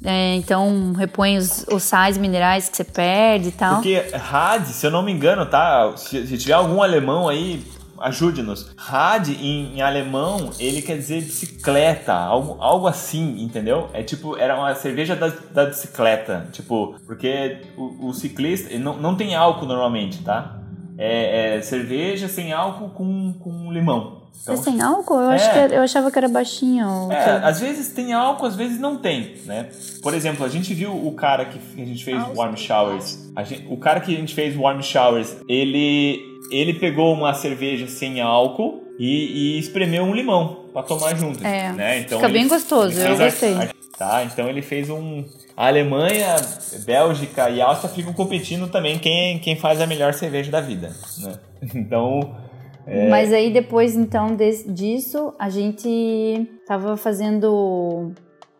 É, 0.05 0.35
então 0.37 0.93
repõe 0.93 1.37
os, 1.37 1.67
os 1.71 1.83
sais 1.83 2.17
minerais 2.17 2.69
que 2.69 2.77
você 2.77 2.85
perde 2.85 3.49
e 3.49 3.53
tal. 3.53 3.77
Porque 3.77 3.97
RAD, 4.15 4.67
se 4.67 4.87
eu 4.87 4.91
não 4.91 5.03
me 5.03 5.13
engano, 5.13 5.45
tá? 5.47 5.93
Se, 5.97 6.27
se 6.27 6.39
tiver 6.39 6.55
algum 6.55 6.83
alemão 6.83 7.29
aí, 7.29 7.63
ajude-nos. 8.01 8.71
Rad 8.77 9.29
em, 9.29 9.77
em, 9.77 9.83
alemão, 9.83 10.51
ele 10.59 10.83
quer 10.83 10.97
dizer 10.97 11.23
bicicleta, 11.23 12.13
algo, 12.13 12.57
algo 12.61 12.87
assim, 12.87 13.43
entendeu? 13.43 13.89
É 13.93 14.03
tipo, 14.03 14.37
era 14.37 14.57
uma 14.57 14.75
cerveja 14.75 15.15
da, 15.15 15.29
da 15.29 15.67
bicicleta. 15.67 16.49
Tipo, 16.53 16.97
porque 17.07 17.63
o, 17.77 18.09
o 18.09 18.15
ciclista 18.15 18.77
não, 18.79 18.97
não 18.97 19.15
tem 19.15 19.35
álcool 19.35 19.67
normalmente, 19.67 20.23
tá? 20.23 20.57
É, 20.97 21.57
é, 21.57 21.63
cerveja 21.63 22.29
sem 22.29 22.53
álcool 22.53 22.91
com, 22.91 23.33
com 23.35 23.73
limão. 23.73 24.21
Então, 24.43 24.55
é 24.55 24.57
sem 24.57 24.81
álcool? 24.81 25.21
Eu, 25.21 25.31
é, 25.31 25.35
acho 25.35 25.53
que 25.53 25.75
eu 25.75 25.83
achava 25.83 26.11
que 26.11 26.19
era 26.19 26.29
baixinho. 26.29 27.11
É, 27.11 27.45
às 27.45 27.61
vezes 27.61 27.93
tem 27.93 28.13
álcool, 28.13 28.47
às 28.47 28.57
vezes 28.57 28.79
não 28.79 28.97
tem, 28.97 29.37
né? 29.45 29.69
Por 30.03 30.15
exemplo, 30.15 30.45
a 30.45 30.49
gente 30.49 30.73
viu 30.73 30.93
o 30.93 31.13
cara 31.13 31.45
que 31.45 31.59
a 31.59 31.85
gente 31.85 32.05
fez 32.05 32.19
ah, 32.19 32.31
warm 32.35 32.57
showers. 32.57 33.31
Gente, 33.45 33.67
o 33.71 33.77
cara 33.77 34.01
que 34.01 34.15
a 34.15 34.19
gente 34.19 34.35
fez 34.35 34.57
warm 34.57 34.81
showers, 34.81 35.37
ele 35.49 36.30
ele 36.51 36.75
pegou 36.75 37.13
uma 37.13 37.35
cerveja 37.35 37.87
sem 37.87 38.21
álcool 38.21 38.85
e, 38.99 39.57
e 39.57 39.59
espremeu 39.59 40.05
um 40.05 40.15
limão 40.15 40.67
para 40.73 40.83
tomar 40.83 41.15
junto. 41.15 41.45
É, 41.45 41.73
né? 41.73 42.01
então 42.01 42.19
fica 42.19 42.31
bem 42.31 42.49
gostoso, 42.49 43.01
eu 43.01 43.17
gostei. 43.17 43.55
A, 43.55 43.69
tá, 43.97 44.25
então 44.25 44.49
ele 44.49 44.63
fez 44.63 44.91
um... 44.91 45.25
A 45.57 45.67
Alemanha, 45.67 46.37
Bélgica 46.85 47.51
e 47.51 47.61
Áustria 47.61 47.93
ficam 47.93 48.13
competindo 48.13 48.69
também 48.69 48.99
quem, 48.99 49.39
quem 49.39 49.57
faz 49.57 49.81
a 49.81 49.87
melhor 49.87 50.15
cerveja 50.15 50.51
da 50.51 50.61
vida, 50.61 50.91
né? 51.19 51.39
Então... 51.75 52.37
É... 52.87 53.09
Mas 53.09 53.33
aí 53.33 53.53
depois, 53.53 53.95
então, 53.95 54.37
disso, 54.67 55.35
a 55.39 55.51
gente 55.51 56.49
tava 56.67 56.97
fazendo 56.97 58.13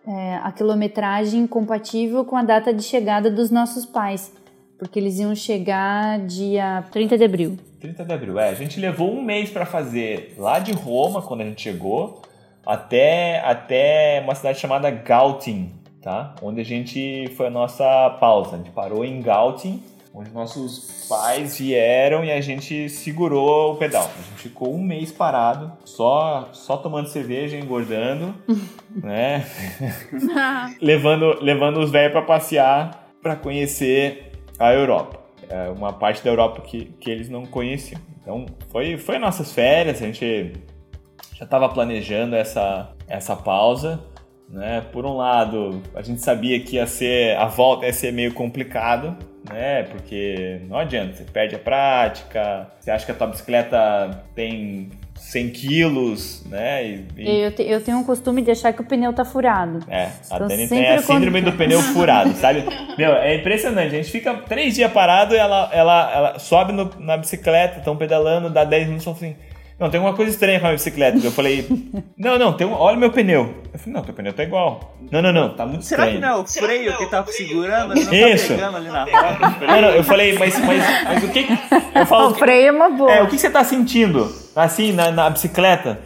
é, 0.07 0.37
a 0.37 0.53
quilometragem 0.53 1.47
compatível 1.47 2.25
com 2.25 2.37
a 2.37 2.43
data 2.43 2.73
de 2.73 2.83
chegada 2.83 3.31
dos 3.31 3.51
nossos 3.51 3.87
pais. 3.87 4.33
Porque 4.81 4.99
eles 4.99 5.19
iam 5.19 5.35
chegar 5.35 6.19
dia 6.21 6.83
30 6.91 7.19
de 7.19 7.25
abril. 7.25 7.59
30 7.81 8.03
de 8.03 8.13
abril, 8.15 8.41
é. 8.41 8.49
A 8.49 8.55
gente 8.55 8.81
levou 8.81 9.13
um 9.13 9.23
mês 9.23 9.51
para 9.51 9.67
fazer 9.67 10.35
lá 10.39 10.59
de 10.59 10.73
Roma, 10.73 11.21
quando 11.21 11.43
a 11.43 11.45
gente 11.45 11.61
chegou, 11.61 12.23
até, 12.65 13.41
até 13.41 14.23
uma 14.25 14.35
cidade 14.35 14.59
chamada 14.59 14.91
Gauting, 14.91 15.71
tá? 16.01 16.35
Onde 16.43 16.63
a 16.63 16.65
gente 16.65 17.31
foi 17.37 17.49
a 17.49 17.51
nossa 17.51 18.17
pausa. 18.19 18.55
A 18.55 18.59
gente 18.59 18.71
parou 18.71 19.05
em 19.05 19.21
Gauting, 19.21 19.83
onde 20.15 20.31
nossos 20.31 21.07
pais 21.07 21.59
vieram 21.59 22.25
e 22.25 22.33
a 22.33 22.41
gente 22.41 22.89
segurou 22.89 23.75
o 23.75 23.77
pedal. 23.77 24.05
A 24.05 24.31
gente 24.31 24.49
ficou 24.49 24.75
um 24.75 24.83
mês 24.83 25.13
parado, 25.13 25.71
só, 25.85 26.49
só 26.53 26.79
tomando 26.79 27.09
cerveja, 27.09 27.59
engordando, 27.59 28.35
né? 28.97 29.45
levando, 30.81 31.37
levando 31.43 31.81
os 31.81 31.91
velhos 31.91 32.13
para 32.13 32.23
passear, 32.23 33.11
para 33.23 33.37
conhecer 33.37 34.30
a 34.61 34.73
Europa 34.73 35.21
é, 35.51 35.69
uma 35.69 35.93
parte 35.93 36.23
da 36.23 36.31
Europa 36.31 36.63
que, 36.63 36.85
que 37.01 37.11
eles 37.11 37.29
não 37.29 37.45
conheciam. 37.45 38.01
Então 38.21 38.47
foi, 38.69 38.97
foi 38.97 39.19
nossas 39.19 39.53
férias, 39.53 40.01
a 40.01 40.07
gente 40.07 40.53
já 41.35 41.45
estava 41.45 41.69
planejando 41.69 42.37
essa, 42.37 42.93
essa 43.09 43.35
pausa. 43.35 44.01
Né? 44.49 44.81
Por 44.93 45.05
um 45.05 45.17
lado, 45.17 45.81
a 45.95 46.03
gente 46.03 46.21
sabia 46.21 46.59
que 46.61 46.77
ia 46.77 46.87
ser 46.87 47.37
a 47.37 47.47
volta 47.47 47.87
ia 47.87 47.93
ser 47.93 48.13
meio 48.13 48.35
complicado, 48.35 49.17
né? 49.49 49.85
Porque 49.85 50.61
não 50.69 50.77
adianta, 50.77 51.15
você 51.15 51.25
perde 51.25 51.55
a 51.55 51.59
prática, 51.59 52.69
você 52.81 52.91
acha 52.91 53.07
que 53.07 53.13
a 53.13 53.15
tua 53.15 53.29
bicicleta 53.29 54.25
tem 54.35 54.91
100 55.21 55.51
quilos, 55.51 56.43
né? 56.47 56.85
E, 56.85 57.05
e... 57.17 57.41
Eu, 57.43 57.53
te, 57.53 57.63
eu, 57.63 57.81
tenho 57.81 57.99
um 57.99 58.05
costume 58.05 58.43
de 58.43 58.51
achar 58.51 58.73
que 58.73 58.81
o 58.81 58.85
pneu 58.85 59.13
tá 59.13 59.25
furado. 59.25 59.85
É, 59.89 60.07
a 60.31 60.37
então, 60.37 60.49
Dani 60.49 60.69
tem 60.69 60.89
a 60.89 61.03
síndrome 61.03 61.43
quando... 61.43 61.53
do 61.53 61.57
pneu 61.57 61.81
furado, 61.81 62.33
sabe? 62.35 62.65
Meu, 62.99 63.15
é 63.15 63.37
impressionante. 63.37 63.95
A 63.95 63.99
gente 63.99 64.11
fica 64.11 64.35
três 64.35 64.75
dias 64.75 64.91
parado 64.91 65.35
e 65.35 65.39
ela, 65.39 65.71
ela, 65.73 66.13
ela 66.13 66.39
sobe 66.39 66.73
no, 66.73 66.91
na 66.99 67.17
bicicleta, 67.17 67.79
estão 67.79 67.97
pedalando, 67.97 68.51
dá 68.51 68.65
10 68.65 68.87
minutos 68.87 69.07
e 69.07 69.11
assim. 69.11 69.37
Não, 69.81 69.89
tem 69.89 69.99
alguma 69.99 70.15
coisa 70.15 70.31
estranha 70.31 70.61
com 70.61 70.67
a 70.67 70.73
bicicleta. 70.73 71.19
Eu 71.25 71.33
falei, 71.33 71.67
não, 72.19 72.39
não, 72.39 72.53
tem 72.53 72.67
um, 72.67 72.73
olha 72.73 72.99
meu 72.99 73.11
pneu. 73.11 73.55
Eu 73.73 73.79
falei, 73.79 73.95
não, 73.95 74.03
teu 74.03 74.13
pneu 74.13 74.35
tá 74.35 74.43
igual. 74.43 74.95
Não, 75.11 75.23
não, 75.23 75.33
não, 75.33 75.55
tá 75.55 75.65
muito 75.65 75.87
Será 75.87 76.05
estranho. 76.07 76.21
Será 76.21 76.35
que 76.35 76.35
não 76.35 76.39
é 76.39 76.43
o 76.43 76.47
freio 76.47 76.99
que 76.99 77.07
tá 77.07 77.25
segurando? 77.27 77.97
Ele 77.97 78.05
não 78.05 78.29
Isso. 78.29 78.49
tá 78.49 78.55
pegando 78.57 78.77
ali 78.77 78.89
na 78.89 79.05
roda? 79.05 79.67
Não, 79.67 79.81
não, 79.81 79.89
eu 79.89 80.05
falei, 80.05 80.39
mas, 80.39 80.59
mas, 80.61 80.83
mas 81.05 81.25
o 81.25 81.29
que... 81.29 81.47
Eu 81.99 82.07
falo, 82.07 82.31
o 82.31 82.35
freio 82.35 82.69
é 82.69 82.73
uma 82.73 82.91
boa. 82.91 83.11
É, 83.11 83.23
o 83.23 83.27
que 83.27 83.39
você 83.39 83.49
tá 83.49 83.65
sentindo, 83.65 84.31
assim, 84.55 84.93
na, 84.93 85.11
na 85.11 85.31
bicicleta? 85.31 85.99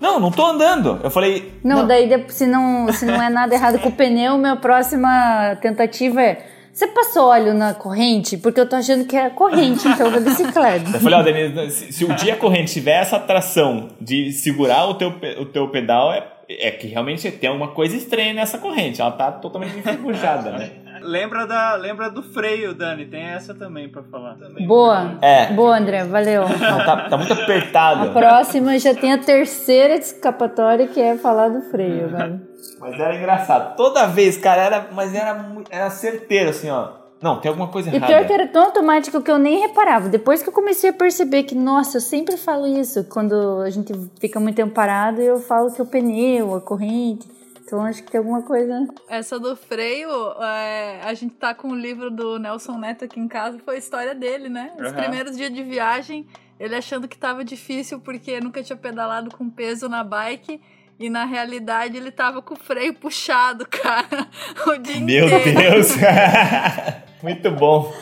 Não, 0.00 0.18
não 0.18 0.30
tô 0.30 0.46
andando. 0.46 0.98
Eu 1.04 1.10
falei... 1.10 1.52
Não, 1.62 1.80
não, 1.80 1.86
daí 1.86 2.24
se 2.28 2.46
não, 2.46 2.90
se 2.92 3.04
não 3.04 3.22
é 3.22 3.28
nada 3.28 3.54
errado 3.54 3.78
com 3.78 3.90
o 3.90 3.92
pneu, 3.92 4.38
minha 4.38 4.56
próxima 4.56 5.56
tentativa 5.60 6.22
é 6.22 6.46
você 6.78 6.86
passou 6.86 7.26
óleo 7.26 7.54
na 7.54 7.74
corrente? 7.74 8.36
Porque 8.36 8.60
eu 8.60 8.68
tô 8.68 8.76
achando 8.76 9.04
que 9.04 9.16
é 9.16 9.28
corrente, 9.30 9.88
então, 9.88 10.12
da 10.12 10.20
bicicleta. 10.20 10.90
Eu 10.94 11.00
falei, 11.00 11.18
ó, 11.18 11.22
Denise, 11.24 11.70
se, 11.72 11.92
se 11.92 12.04
o 12.04 12.14
dia 12.14 12.36
corrente 12.36 12.72
tiver 12.72 13.00
essa 13.00 13.16
atração 13.16 13.88
de 14.00 14.30
segurar 14.30 14.86
o 14.86 14.94
teu, 14.94 15.12
o 15.40 15.44
teu 15.44 15.68
pedal, 15.70 16.12
é, 16.12 16.24
é 16.48 16.70
que 16.70 16.86
realmente 16.86 17.28
tem 17.32 17.48
alguma 17.48 17.72
coisa 17.72 17.96
estranha 17.96 18.32
nessa 18.32 18.58
corrente. 18.58 19.00
Ela 19.00 19.10
tá 19.10 19.32
totalmente 19.32 19.76
enferrujada, 19.76 20.52
né? 20.52 20.70
lembra, 21.02 21.46
da, 21.48 21.74
lembra 21.74 22.10
do 22.10 22.22
freio, 22.22 22.72
Dani. 22.72 23.06
Tem 23.06 23.22
essa 23.22 23.54
também 23.54 23.88
pra 23.88 24.04
falar. 24.04 24.36
Boa. 24.64 25.18
É. 25.20 25.52
Boa, 25.52 25.76
André. 25.76 26.04
Valeu. 26.04 26.42
Não, 26.42 26.78
tá, 26.84 27.08
tá 27.08 27.16
muito 27.16 27.32
apertado. 27.32 28.10
A 28.10 28.12
próxima 28.12 28.78
já 28.78 28.94
tem 28.94 29.12
a 29.12 29.18
terceira 29.18 29.94
escapatória 29.94 30.86
que 30.86 31.00
é 31.00 31.16
falar 31.16 31.48
do 31.48 31.60
freio, 31.62 32.08
velho. 32.08 32.47
Mas 32.78 32.98
era 32.98 33.14
engraçado. 33.16 33.76
Toda 33.76 34.06
vez, 34.06 34.36
cara, 34.36 34.62
era, 34.62 34.88
mas 34.92 35.14
era, 35.14 35.52
era 35.70 35.90
certeiro, 35.90 36.50
assim, 36.50 36.70
ó. 36.70 36.92
Não, 37.20 37.40
tem 37.40 37.48
alguma 37.48 37.66
coisa 37.68 37.90
E 37.90 37.96
errada. 37.96 38.12
pior 38.12 38.26
que 38.26 38.32
era 38.32 38.46
tão 38.46 38.62
automático 38.66 39.20
que 39.20 39.30
eu 39.30 39.38
nem 39.38 39.58
reparava. 39.58 40.08
Depois 40.08 40.40
que 40.42 40.48
eu 40.48 40.52
comecei 40.52 40.90
a 40.90 40.92
perceber 40.92 41.42
que, 41.42 41.54
nossa, 41.54 41.96
eu 41.96 42.00
sempre 42.00 42.36
falo 42.36 42.64
isso. 42.66 43.04
Quando 43.04 43.60
a 43.62 43.70
gente 43.70 43.92
fica 44.20 44.38
muito 44.38 44.54
tempo 44.54 44.72
parado, 44.72 45.20
eu 45.20 45.40
falo 45.40 45.72
que 45.72 45.80
é 45.80 45.84
o 45.84 45.86
pneu, 45.86 46.54
a 46.54 46.60
corrente. 46.60 47.26
Então 47.64 47.82
acho 47.84 48.02
que 48.04 48.10
tem 48.10 48.18
alguma 48.18 48.42
coisa. 48.42 48.86
Essa 49.08 49.38
do 49.38 49.56
freio, 49.56 50.08
é, 50.40 51.00
a 51.04 51.12
gente 51.12 51.34
tá 51.34 51.52
com 51.52 51.68
o 51.68 51.74
livro 51.74 52.08
do 52.10 52.38
Nelson 52.38 52.78
Neto 52.78 53.04
aqui 53.04 53.18
em 53.20 53.28
casa, 53.28 53.58
foi 53.64 53.74
a 53.74 53.78
história 53.78 54.14
dele, 54.14 54.48
né? 54.48 54.70
Os 54.80 54.86
Uhum. 54.90 54.94
primeiros 54.94 55.36
dias 55.36 55.52
de 55.52 55.62
viagem, 55.64 56.24
ele 56.58 56.74
achando 56.76 57.06
que 57.08 57.18
tava 57.18 57.44
difícil 57.44 57.98
porque 58.00 58.40
nunca 58.40 58.62
tinha 58.62 58.76
pedalado 58.76 59.30
com 59.36 59.50
peso 59.50 59.88
na 59.88 60.02
bike. 60.04 60.60
E 61.00 61.08
na 61.08 61.24
realidade 61.24 61.96
ele 61.96 62.10
tava 62.10 62.42
com 62.42 62.54
o 62.54 62.56
freio 62.58 62.92
puxado, 62.94 63.66
cara, 63.68 64.26
o 64.66 64.76
dia 64.78 65.00
Meu 65.00 65.26
inteiro. 65.26 65.60
Deus! 65.60 65.94
muito 67.22 67.50
bom, 67.52 67.92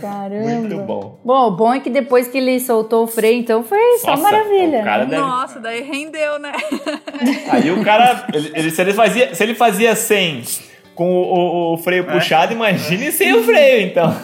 Caramba. 0.00 0.48
muito 0.48 0.76
bom. 0.78 1.20
Bom, 1.24 1.46
o 1.48 1.50
bom 1.52 1.72
é 1.74 1.78
que 1.80 1.90
depois 1.90 2.26
que 2.28 2.38
ele 2.38 2.58
soltou 2.58 3.04
o 3.04 3.06
freio, 3.06 3.38
então 3.38 3.62
foi 3.62 3.78
só 3.98 4.10
Nossa, 4.10 4.22
maravilha. 4.22 4.80
o 4.80 4.84
cara 4.84 5.04
deve- 5.06 5.22
Nossa, 5.22 5.60
daí 5.60 5.82
rendeu, 5.82 6.38
né? 6.40 6.52
Aí 7.50 7.70
o 7.70 7.84
cara, 7.84 8.26
ele, 8.32 8.50
ele- 8.54 8.70
se, 8.70 8.80
ele 8.80 8.92
fazia, 8.94 9.32
se 9.34 9.42
ele 9.42 9.54
fazia 9.54 9.94
100 9.94 10.42
com 10.94 11.10
o, 11.10 11.22
o- 11.22 11.74
o 11.74 11.78
freio 11.78 12.04
puxado, 12.06 12.52
imagine 12.52 13.10
sem 13.12 13.32
o 13.34 13.42
freio, 13.42 13.86
então. 13.86 14.14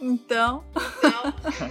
Então, 0.00 0.62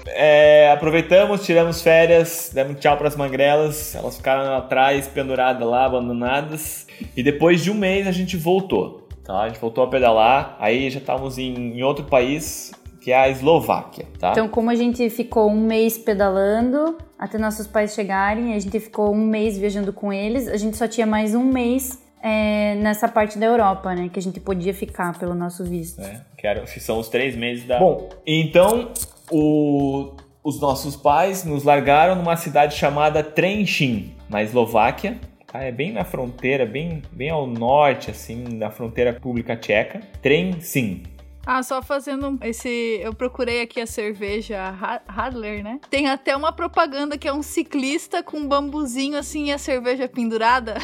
É, 0.08 0.72
aproveitamos, 0.72 1.46
tiramos 1.46 1.82
férias, 1.82 2.52
demos 2.54 2.80
tchau 2.80 2.98
pras 2.98 3.16
magrelas, 3.16 3.96
elas 3.96 4.18
ficaram 4.18 4.54
atrás, 4.56 5.08
penduradas 5.08 5.68
lá, 5.68 5.86
abandonadas. 5.86 6.86
E 7.16 7.24
depois 7.24 7.64
de 7.64 7.72
um 7.72 7.76
mês 7.76 8.08
a 8.08 8.12
gente 8.12 8.36
voltou, 8.38 9.08
tá? 9.24 9.42
A 9.42 9.48
gente 9.50 9.60
voltou 9.60 9.84
a 9.84 9.88
pedalar, 9.88 10.56
aí 10.60 10.90
já 10.90 11.00
estávamos 11.00 11.38
em, 11.38 11.78
em 11.78 11.84
outro 11.84 12.06
país, 12.06 12.72
que 13.02 13.12
é 13.12 13.18
a 13.18 13.30
Eslováquia, 13.30 14.06
tá? 14.20 14.32
Então, 14.32 14.48
como 14.50 14.70
a 14.70 14.76
gente 14.76 15.10
ficou 15.10 15.50
um 15.50 15.60
mês 15.62 15.98
pedalando 15.98 16.98
até 17.18 17.38
nossos 17.38 17.66
pais 17.66 17.94
chegarem, 17.94 18.54
a 18.54 18.60
gente 18.60 18.80
ficou 18.80 19.14
um 19.14 19.26
mês 19.26 19.58
viajando 19.58 19.94
com 19.94 20.12
eles, 20.12 20.48
a 20.48 20.58
gente 20.58 20.76
só 20.78 20.88
tinha 20.88 21.08
mais 21.08 21.34
um 21.34 21.44
mês 21.44 21.98
é, 22.22 22.76
nessa 22.76 23.08
parte 23.08 23.38
da 23.38 23.46
Europa, 23.46 23.94
né? 23.96 24.10
Que 24.12 24.20
a 24.20 24.22
gente 24.22 24.40
podia 24.40 24.74
ficar 24.74 25.18
pelo 25.18 25.34
nosso 25.34 25.64
visto. 25.64 26.02
né? 26.02 26.22
Que, 26.38 26.46
eram- 26.48 26.66
que 26.66 26.80
são 26.80 27.00
os 27.00 27.10
três 27.10 27.36
meses 27.36 27.66
da. 27.66 27.80
Bom, 27.80 28.10
então 28.26 28.92
o- 29.32 30.14
os 30.44 30.60
nossos 30.60 30.96
pais 30.96 31.44
nos 31.44 31.64
largaram 31.64 32.16
numa 32.16 32.36
cidade 32.36 32.76
chamada 32.76 33.24
Trenchin, 33.24 34.14
na 34.30 34.42
Eslováquia. 34.44 35.18
tá? 35.52 35.64
É 35.64 35.72
bem 35.72 35.92
na 35.92 36.04
fronteira, 36.04 36.66
bem, 36.66 37.02
bem 37.12 37.30
ao 37.30 37.46
norte, 37.48 38.12
assim, 38.12 38.44
da 38.60 38.70
fronteira 38.70 39.14
pública 39.14 39.56
tcheca. 39.56 40.00
Trenchin. 40.22 41.04
Ah, 41.52 41.64
só 41.64 41.82
fazendo 41.82 42.38
esse. 42.44 43.00
Eu 43.02 43.12
procurei 43.12 43.64
aqui 43.64 43.82
a 43.82 43.88
cerveja 43.88 44.70
Ha- 44.80 45.02
Radler, 45.08 45.64
né? 45.64 45.80
Tem 45.90 46.08
até 46.08 46.36
uma 46.36 46.52
propaganda 46.52 47.18
que 47.18 47.28
é 47.28 47.34
um 47.34 47.42
ciclista 47.42 48.22
com 48.22 48.38
um 48.38 48.48
bambuzinho 48.48 49.18
assim 49.18 49.46
e 49.46 49.52
a 49.52 49.58
cerveja 49.58 50.08
pendurada. 50.08 50.76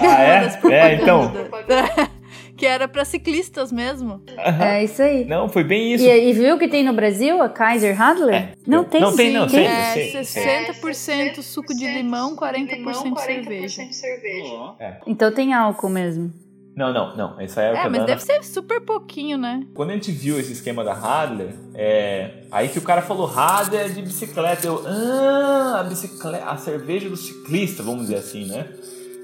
Ah, 0.00 0.06
é? 0.22 0.40
Das 0.44 0.64
É, 0.66 0.94
então. 0.94 1.32
que 2.56 2.64
era 2.64 2.86
pra 2.86 3.04
ciclistas 3.04 3.72
mesmo. 3.72 4.22
É 4.60 4.84
isso 4.84 5.02
aí. 5.02 5.24
Não, 5.24 5.48
foi 5.48 5.64
bem 5.64 5.94
isso. 5.94 6.04
E, 6.04 6.28
e 6.30 6.32
viu 6.32 6.56
que 6.60 6.68
tem 6.68 6.84
no 6.84 6.92
Brasil 6.92 7.42
a 7.42 7.48
Kaiser 7.48 7.96
Radler? 7.98 8.34
É. 8.36 8.52
Não 8.64 8.84
tem 8.84 9.00
Não, 9.00 9.16
tem, 9.16 9.32
sim. 9.32 9.36
não, 9.36 9.48
Tem? 9.48 9.66
É 9.66 9.94
60% 10.20 11.42
suco 11.42 11.74
de 11.74 11.88
limão, 11.92 12.36
40% 12.36 13.18
cerveja. 13.18 13.82
Ó. 14.44 14.76
Então 15.08 15.32
tem 15.34 15.52
álcool 15.52 15.88
mesmo. 15.88 16.32
Não, 16.74 16.92
não, 16.92 17.14
não. 17.16 17.40
Isso 17.40 17.60
aí 17.60 17.66
é 17.66 17.84
É, 17.84 17.88
mas 17.88 18.04
deve 18.06 18.22
ser 18.22 18.42
super 18.42 18.80
pouquinho, 18.80 19.36
né? 19.36 19.66
Quando 19.74 19.90
a 19.90 19.94
gente 19.94 20.10
viu 20.10 20.40
esse 20.40 20.52
esquema 20.52 20.82
da 20.82 20.94
Radler, 20.94 21.54
é... 21.74 22.44
aí 22.50 22.68
que 22.68 22.78
o 22.78 22.82
cara 22.82 23.02
falou 23.02 23.26
Radler 23.26 23.82
é 23.82 23.88
de 23.88 24.00
bicicleta. 24.00 24.66
Eu, 24.66 24.82
ah, 24.86 25.80
a 25.80 25.82
bicicleta, 25.84 26.44
a 26.46 26.56
cerveja 26.56 27.08
do 27.08 27.16
ciclista, 27.16 27.82
vamos 27.82 28.02
dizer 28.02 28.16
assim, 28.16 28.46
né? 28.46 28.68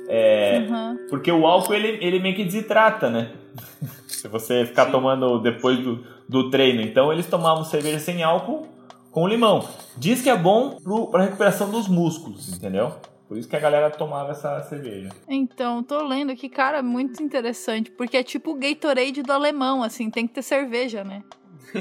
É... 0.08 0.66
Uhum. 0.68 0.98
Porque 1.08 1.32
o 1.32 1.46
álcool 1.46 1.74
ele, 1.74 1.98
ele 2.04 2.20
meio 2.20 2.36
que 2.36 2.44
desidrata, 2.44 3.08
né? 3.08 3.32
Se 4.06 4.28
você 4.28 4.66
ficar 4.66 4.86
tomando 4.86 5.38
depois 5.38 5.78
do, 5.78 6.04
do 6.28 6.50
treino. 6.50 6.82
Então 6.82 7.12
eles 7.12 7.26
tomavam 7.26 7.64
cerveja 7.64 7.98
sem 7.98 8.22
álcool 8.22 8.66
com 9.10 9.26
limão. 9.26 9.66
Diz 9.96 10.20
que 10.20 10.28
é 10.28 10.36
bom 10.36 10.78
pro, 10.82 11.06
pra 11.06 11.22
recuperação 11.22 11.70
dos 11.70 11.88
músculos, 11.88 12.52
entendeu? 12.52 12.94
Por 13.28 13.36
isso 13.36 13.46
que 13.48 13.54
a 13.56 13.60
galera 13.60 13.90
tomava 13.90 14.32
essa 14.32 14.60
cerveja. 14.62 15.10
Então, 15.28 15.82
tô 15.82 16.02
lendo 16.06 16.32
aqui, 16.32 16.48
cara, 16.48 16.82
muito 16.82 17.22
interessante. 17.22 17.90
Porque 17.90 18.16
é 18.16 18.22
tipo 18.22 18.52
o 18.52 18.54
Gatorade 18.54 19.22
do 19.22 19.32
alemão, 19.32 19.82
assim, 19.82 20.10
tem 20.10 20.26
que 20.26 20.32
ter 20.34 20.42
cerveja, 20.42 21.04
né? 21.04 21.22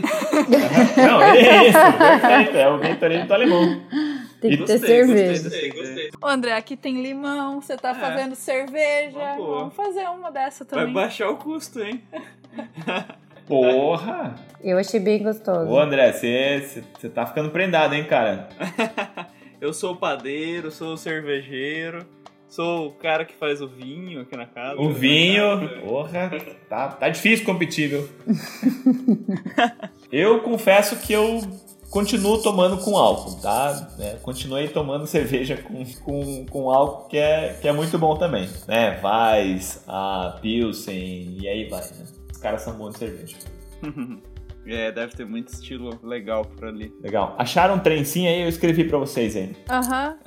Não, 0.98 1.22
é 1.22 1.68
isso, 1.69 1.98
perfeito. 1.98 2.57
É 2.57 2.69
o 2.69 2.78
Gatorade 2.78 3.28
do 3.28 3.34
alemão. 3.34 3.82
Tem 4.41 4.52
que 4.52 4.57
ter 4.65 4.74
Gostei, 4.74 4.80
cerveja. 4.80 5.44
gostei, 5.44 5.72
gostei. 5.72 6.10
Ô, 6.22 6.28
André, 6.28 6.52
aqui 6.53 6.76
tem 6.76 7.02
limão, 7.02 7.61
você 7.61 7.78
tá 7.78 7.90
É. 7.91 7.94
fazendo 7.95 8.36
cerveja. 8.36 9.36
Boa. 9.38 9.60
Vamos 9.60 9.74
fazer 9.74 10.03
uma 10.10 10.30
dessa 10.30 10.65
Vai 10.65 10.80
também. 10.80 10.94
baixar 10.94 11.30
o 11.30 11.38
custo, 11.38 11.82
hein? 11.82 12.03
Porra! 13.48 14.36
Eu 14.61 14.78
achei 14.78 14.99
bem 14.99 15.24
gostoso. 15.24 15.72
Ô 15.72 15.80
André, 15.80 16.11
você 16.11 16.84
tá 17.14 17.26
ficando 17.26 17.49
prendado, 17.49 17.94
hein, 17.95 18.03
cara? 18.03 18.49
Eu 19.59 19.73
sou 19.73 19.93
o 19.93 19.97
padeiro, 19.97 20.69
sou 20.69 20.93
o 20.93 20.97
cervejeiro, 20.97 22.05
sou 22.47 22.89
o 22.89 22.91
cara 22.91 23.25
que 23.25 23.34
faz 23.34 23.59
o 23.59 23.67
vinho 23.67 24.21
aqui 24.21 24.38
na 24.38 24.45
casa. 24.45 24.79
O 24.79 24.91
vinho, 24.93 25.43
porra, 25.81 26.31
tá, 26.69 26.89
tá 26.89 27.09
difícil 27.09 27.43
competir, 27.43 27.89
viu? 27.89 28.09
eu 30.11 30.41
confesso 30.41 30.97
que 30.97 31.11
eu 31.11 31.41
continuo 31.89 32.39
tomando 32.43 32.77
com 32.77 32.95
álcool, 32.95 33.41
tá? 33.41 33.95
É, 33.99 34.17
continuei 34.21 34.67
tomando 34.67 35.05
cerveja 35.07 35.57
com, 35.57 35.84
com, 36.03 36.45
com 36.45 36.69
álcool, 36.69 37.07
que 37.07 37.17
é, 37.17 37.57
que 37.59 37.67
é 37.67 37.71
muito 37.71 37.97
bom 37.97 38.15
também, 38.15 38.47
né? 38.67 39.01
Weiss, 39.01 39.84
a 39.88 40.38
Pilsen, 40.39 41.38
e 41.41 41.47
aí 41.47 41.67
vai, 41.67 41.81
né? 41.81 42.05
Os 42.31 42.38
caras 42.38 42.61
são 42.61 42.73
bons 42.73 42.93
de 42.93 42.99
cerveja. 42.99 43.38
É, 44.68 44.91
deve 44.91 45.15
ter 45.15 45.26
muito 45.26 45.49
estilo 45.49 45.99
legal 46.03 46.44
por 46.44 46.68
ali. 46.68 46.94
Legal. 47.02 47.35
Acharam 47.38 47.76
um 47.76 47.80
trencinho 47.80 48.30
aí? 48.30 48.41
Eu 48.41 48.49
escrevi 48.49 48.84
pra 48.84 48.98
vocês 48.98 49.35
aí. 49.35 49.56
Aham. 49.69 50.18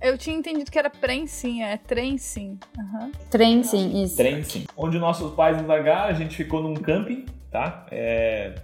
Eu 0.00 0.16
tinha 0.16 0.34
entendido 0.34 0.70
que 0.70 0.78
era 0.78 0.88
prensinha, 0.88 1.66
é 1.66 1.76
trem 1.76 2.16
sim. 2.16 2.58
Aham. 2.78 3.12
Trem, 3.30 3.62
sim, 3.62 4.02
isso. 4.02 4.16
Trem, 4.16 4.42
sim. 4.42 4.64
Onde 4.74 4.98
nossos 4.98 5.34
pais 5.34 5.58
nos 5.58 5.66
largaram, 5.66 6.08
a 6.08 6.14
gente 6.14 6.34
ficou 6.34 6.62
num 6.62 6.72
camping, 6.72 7.26
tá? 7.50 7.84
É, 7.90 8.54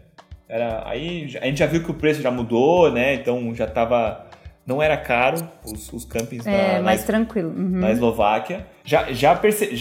era, 0.48 0.88
aí 0.88 1.36
a 1.40 1.46
gente 1.46 1.58
já 1.58 1.66
viu 1.66 1.84
que 1.84 1.90
o 1.90 1.94
preço 1.94 2.22
já 2.22 2.30
mudou, 2.30 2.90
né? 2.90 3.14
Então 3.14 3.54
já 3.54 3.66
tava. 3.66 4.25
Não 4.66 4.82
era 4.82 4.96
caro 4.96 5.48
os, 5.64 5.92
os 5.92 6.04
campings 6.04 6.44
É, 6.44 6.78
na, 6.78 6.82
mais 6.82 7.02
na, 7.02 7.06
tranquilo. 7.06 7.50
Uhum. 7.50 7.78
na 7.78 7.92
Eslováquia. 7.92 8.66
Já, 8.84 9.12
já 9.12 9.40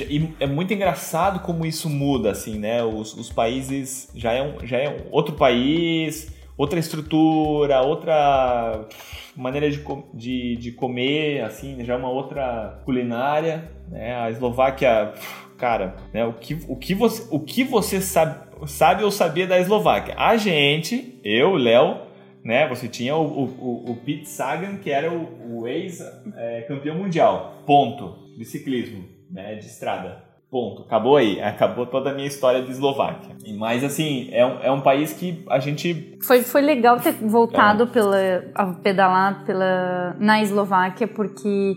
e 0.09 0.29
é 0.39 0.45
muito 0.45 0.73
engraçado 0.73 1.39
como 1.39 1.65
isso 1.65 1.89
muda, 1.89 2.31
assim, 2.31 2.59
né? 2.59 2.83
Os, 2.83 3.15
os 3.15 3.31
países 3.31 4.11
já 4.15 4.31
é, 4.31 4.43
um, 4.43 4.65
já 4.65 4.77
é 4.77 4.89
um 4.89 5.11
outro 5.11 5.35
país, 5.35 6.31
outra 6.55 6.79
estrutura, 6.79 7.81
outra 7.81 8.87
maneira 9.35 9.69
de, 9.69 9.83
de, 10.13 10.55
de 10.55 10.71
comer, 10.71 11.41
assim, 11.41 11.83
já 11.83 11.95
é 11.95 11.97
uma 11.97 12.09
outra 12.09 12.79
culinária, 12.85 13.71
né? 13.89 14.15
A 14.15 14.29
Eslováquia, 14.29 15.13
cara, 15.57 15.95
né? 16.13 16.25
O 16.25 16.33
que, 16.33 16.59
o 16.67 16.75
que 16.75 16.93
você, 16.93 17.27
o 17.31 17.39
que 17.39 17.63
você 17.63 17.99
sabe, 17.99 18.39
sabe 18.67 19.03
ou 19.03 19.09
sabia 19.09 19.47
da 19.47 19.59
Eslováquia? 19.59 20.13
A 20.15 20.37
gente, 20.37 21.19
eu, 21.23 21.55
Léo, 21.55 22.04
né? 22.45 22.69
Você 22.69 22.87
tinha 22.87 23.15
o, 23.15 23.25
o, 23.25 23.91
o, 23.91 23.95
Pete 24.05 24.29
Sagan, 24.29 24.77
que 24.77 24.91
era 24.91 25.11
o, 25.11 25.61
o 25.61 25.67
ex-campeão 25.67 26.95
mundial. 26.95 27.63
Ponto. 27.65 28.23
De 28.37 28.45
ciclismo, 28.45 29.03
né? 29.31 29.55
De 29.55 29.65
estrada. 29.65 30.23
Ponto. 30.51 30.83
Acabou 30.83 31.17
aí. 31.17 31.41
Acabou 31.41 31.87
toda 31.87 32.11
a 32.11 32.13
minha 32.13 32.27
história 32.27 32.61
de 32.61 32.69
Eslováquia. 32.69 33.35
Mas, 33.57 33.83
assim, 33.83 34.29
é 34.31 34.45
um, 34.45 34.59
é 34.61 34.71
um 34.71 34.81
país 34.81 35.11
que 35.11 35.43
a 35.49 35.57
gente... 35.57 36.17
Foi, 36.21 36.43
foi 36.43 36.61
legal 36.61 36.99
ter 36.99 37.13
voltado 37.13 37.87
pela, 37.87 38.17
a 38.53 38.67
pedalar 38.73 39.43
pela, 39.45 40.15
na 40.19 40.39
Eslováquia, 40.41 41.07
porque 41.07 41.75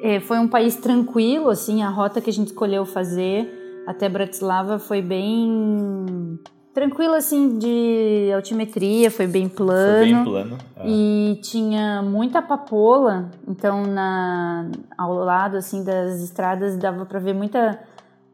eh, 0.00 0.20
foi 0.20 0.38
um 0.38 0.46
país 0.46 0.76
tranquilo, 0.76 1.48
assim, 1.48 1.82
a 1.82 1.88
rota 1.88 2.20
que 2.20 2.30
a 2.30 2.32
gente 2.32 2.48
escolheu 2.48 2.86
fazer 2.86 3.64
até 3.86 4.08
Bratislava 4.08 4.78
foi 4.78 5.02
bem 5.02 6.38
tranquila, 6.74 7.18
assim, 7.18 7.56
de 7.56 8.30
altimetria, 8.34 9.10
foi 9.10 9.28
bem 9.28 9.48
plano. 9.48 9.98
Foi 9.98 10.12
bem 10.12 10.24
plano. 10.24 10.58
É. 10.76 10.82
E 10.86 11.40
tinha 11.40 12.02
muita 12.02 12.42
papoula, 12.42 13.30
então 13.46 13.86
na, 13.86 14.66
ao 14.98 15.14
lado 15.14 15.56
assim 15.56 15.84
das 15.84 16.20
estradas 16.20 16.76
dava 16.76 17.06
para 17.06 17.20
ver 17.20 17.32
muita 17.32 17.78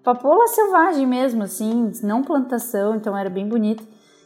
papoula 0.02 0.48
selvagem 0.48 1.06
mesmo, 1.06 1.42
assim, 1.42 1.92
não 2.02 2.22
plantação, 2.22 2.96
então 2.96 3.16
era 3.16 3.28
bem 3.28 3.46
bonito. 3.46 3.84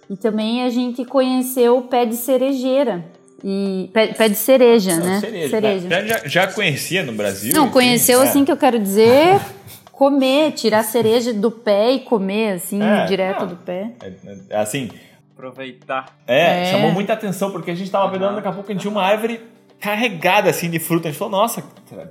E 0.09 0.17
também 0.17 0.63
a 0.63 0.71
gente 0.71 1.05
conheceu 1.05 1.79
o 1.79 1.83
pé 1.83 2.07
de 2.07 2.17
cerejeira. 2.17 3.05
E 3.43 3.91
pé, 3.93 4.07
pé 4.09 4.29
de 4.29 4.37
cereja, 4.37 4.97
Não, 4.97 5.05
né? 5.05 5.21
cereja. 5.21 5.51
cereja. 5.51 5.89
Já, 6.07 6.29
já, 6.29 6.47
conhecia 6.47 7.03
no 7.03 7.13
Brasil? 7.13 7.53
Não, 7.53 7.65
enfim, 7.65 7.73
conheceu 7.73 8.23
é. 8.23 8.25
assim 8.25 8.43
que 8.45 8.51
eu 8.51 8.57
quero 8.57 8.79
dizer 8.79 9.39
comer, 9.97 10.53
tirar 10.53 10.81
a 10.81 10.83
cereja 10.85 11.33
do 11.33 11.51
pé 11.51 11.93
e 11.93 12.01
comer, 12.01 12.53
assim, 12.55 12.83
É, 12.83 13.05
direto 13.07 13.41
não. 13.41 13.47
do 13.49 13.57
pé. 13.57 13.93
É, 14.03 14.13
é, 14.51 14.57
Assim, 14.59 14.91
Aproveitar. 15.37 16.07
é, 16.27 16.63
É. 16.63 16.65
chamou 16.67 16.91
muita 16.93 17.13
atenção 17.13 17.51
porque 17.51 17.71
a 17.71 17.75
gente 17.75 17.91
tava 17.91 18.11
pedalando, 18.11 18.37
daqui 18.37 18.49
a 18.49 18.53
pouco 18.53 18.71
a 18.71 18.73
gente 18.73 18.83
tinha 18.83 18.91
uma 18.91 19.03
árvore 19.03 19.41
carregada 19.81 20.49
assim 20.51 20.71
de 20.71 20.79
fruta. 20.79 21.09
A 21.09 21.11
gente 21.11 21.19
falou, 21.19 21.33
nossa, 21.41 21.63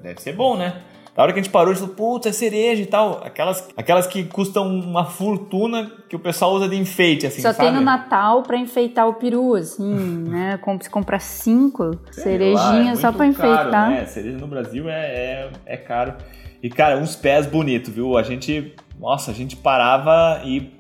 deve 0.01 0.22
ser 0.22 0.34
bom, 0.34 0.55
né? 0.57 0.81
Na 1.15 1.22
hora 1.23 1.31
que 1.31 1.39
a 1.39 1.43
gente 1.43 1.51
parou, 1.51 1.72
a 1.72 1.76
gente 1.76 1.81
falou, 1.93 1.95
putz, 2.15 2.26
é 2.27 2.31
cereja 2.31 2.81
e 2.81 2.85
tal. 2.88 3.22
Aquelas, 3.23 3.69
aquelas 3.77 4.07
que 4.07 4.23
custam 4.23 4.68
uma 4.68 5.05
fortuna 5.05 5.91
que 6.10 6.15
o 6.15 6.19
pessoal 6.19 6.53
usa 6.53 6.68
de 6.68 6.76
enfeite, 6.76 7.27
assim, 7.27 7.41
Só 7.41 7.53
sabe? 7.53 7.69
tem 7.69 7.77
no 7.77 7.81
Natal 7.85 8.41
pra 8.41 8.57
enfeitar 8.57 9.07
o 9.07 9.14
peru, 9.14 9.53
assim, 9.55 9.93
né? 10.27 10.57
Com- 10.57 10.80
Se 10.81 10.89
comprar 10.89 11.19
cinco 11.19 11.91
Sei 12.11 12.23
cerejinhas 12.23 12.97
é 12.97 13.01
só 13.01 13.11
pra 13.11 13.27
enfeitar. 13.27 13.69
Caro, 13.69 13.91
né? 13.91 14.05
Cereja 14.05 14.38
no 14.39 14.47
Brasil 14.47 14.89
é, 14.89 14.93
é, 15.05 15.49
é 15.68 15.77
caro. 15.77 16.15
E, 16.64 16.69
cara, 16.69 16.98
uns 16.98 17.15
pés 17.15 17.45
bonitos, 17.45 17.94
viu? 17.94 18.18
A 18.18 18.23
gente, 18.23 18.73
nossa, 18.98 19.31
a 19.31 19.34
gente 19.34 19.56
parava 19.56 20.41
e 20.45 20.72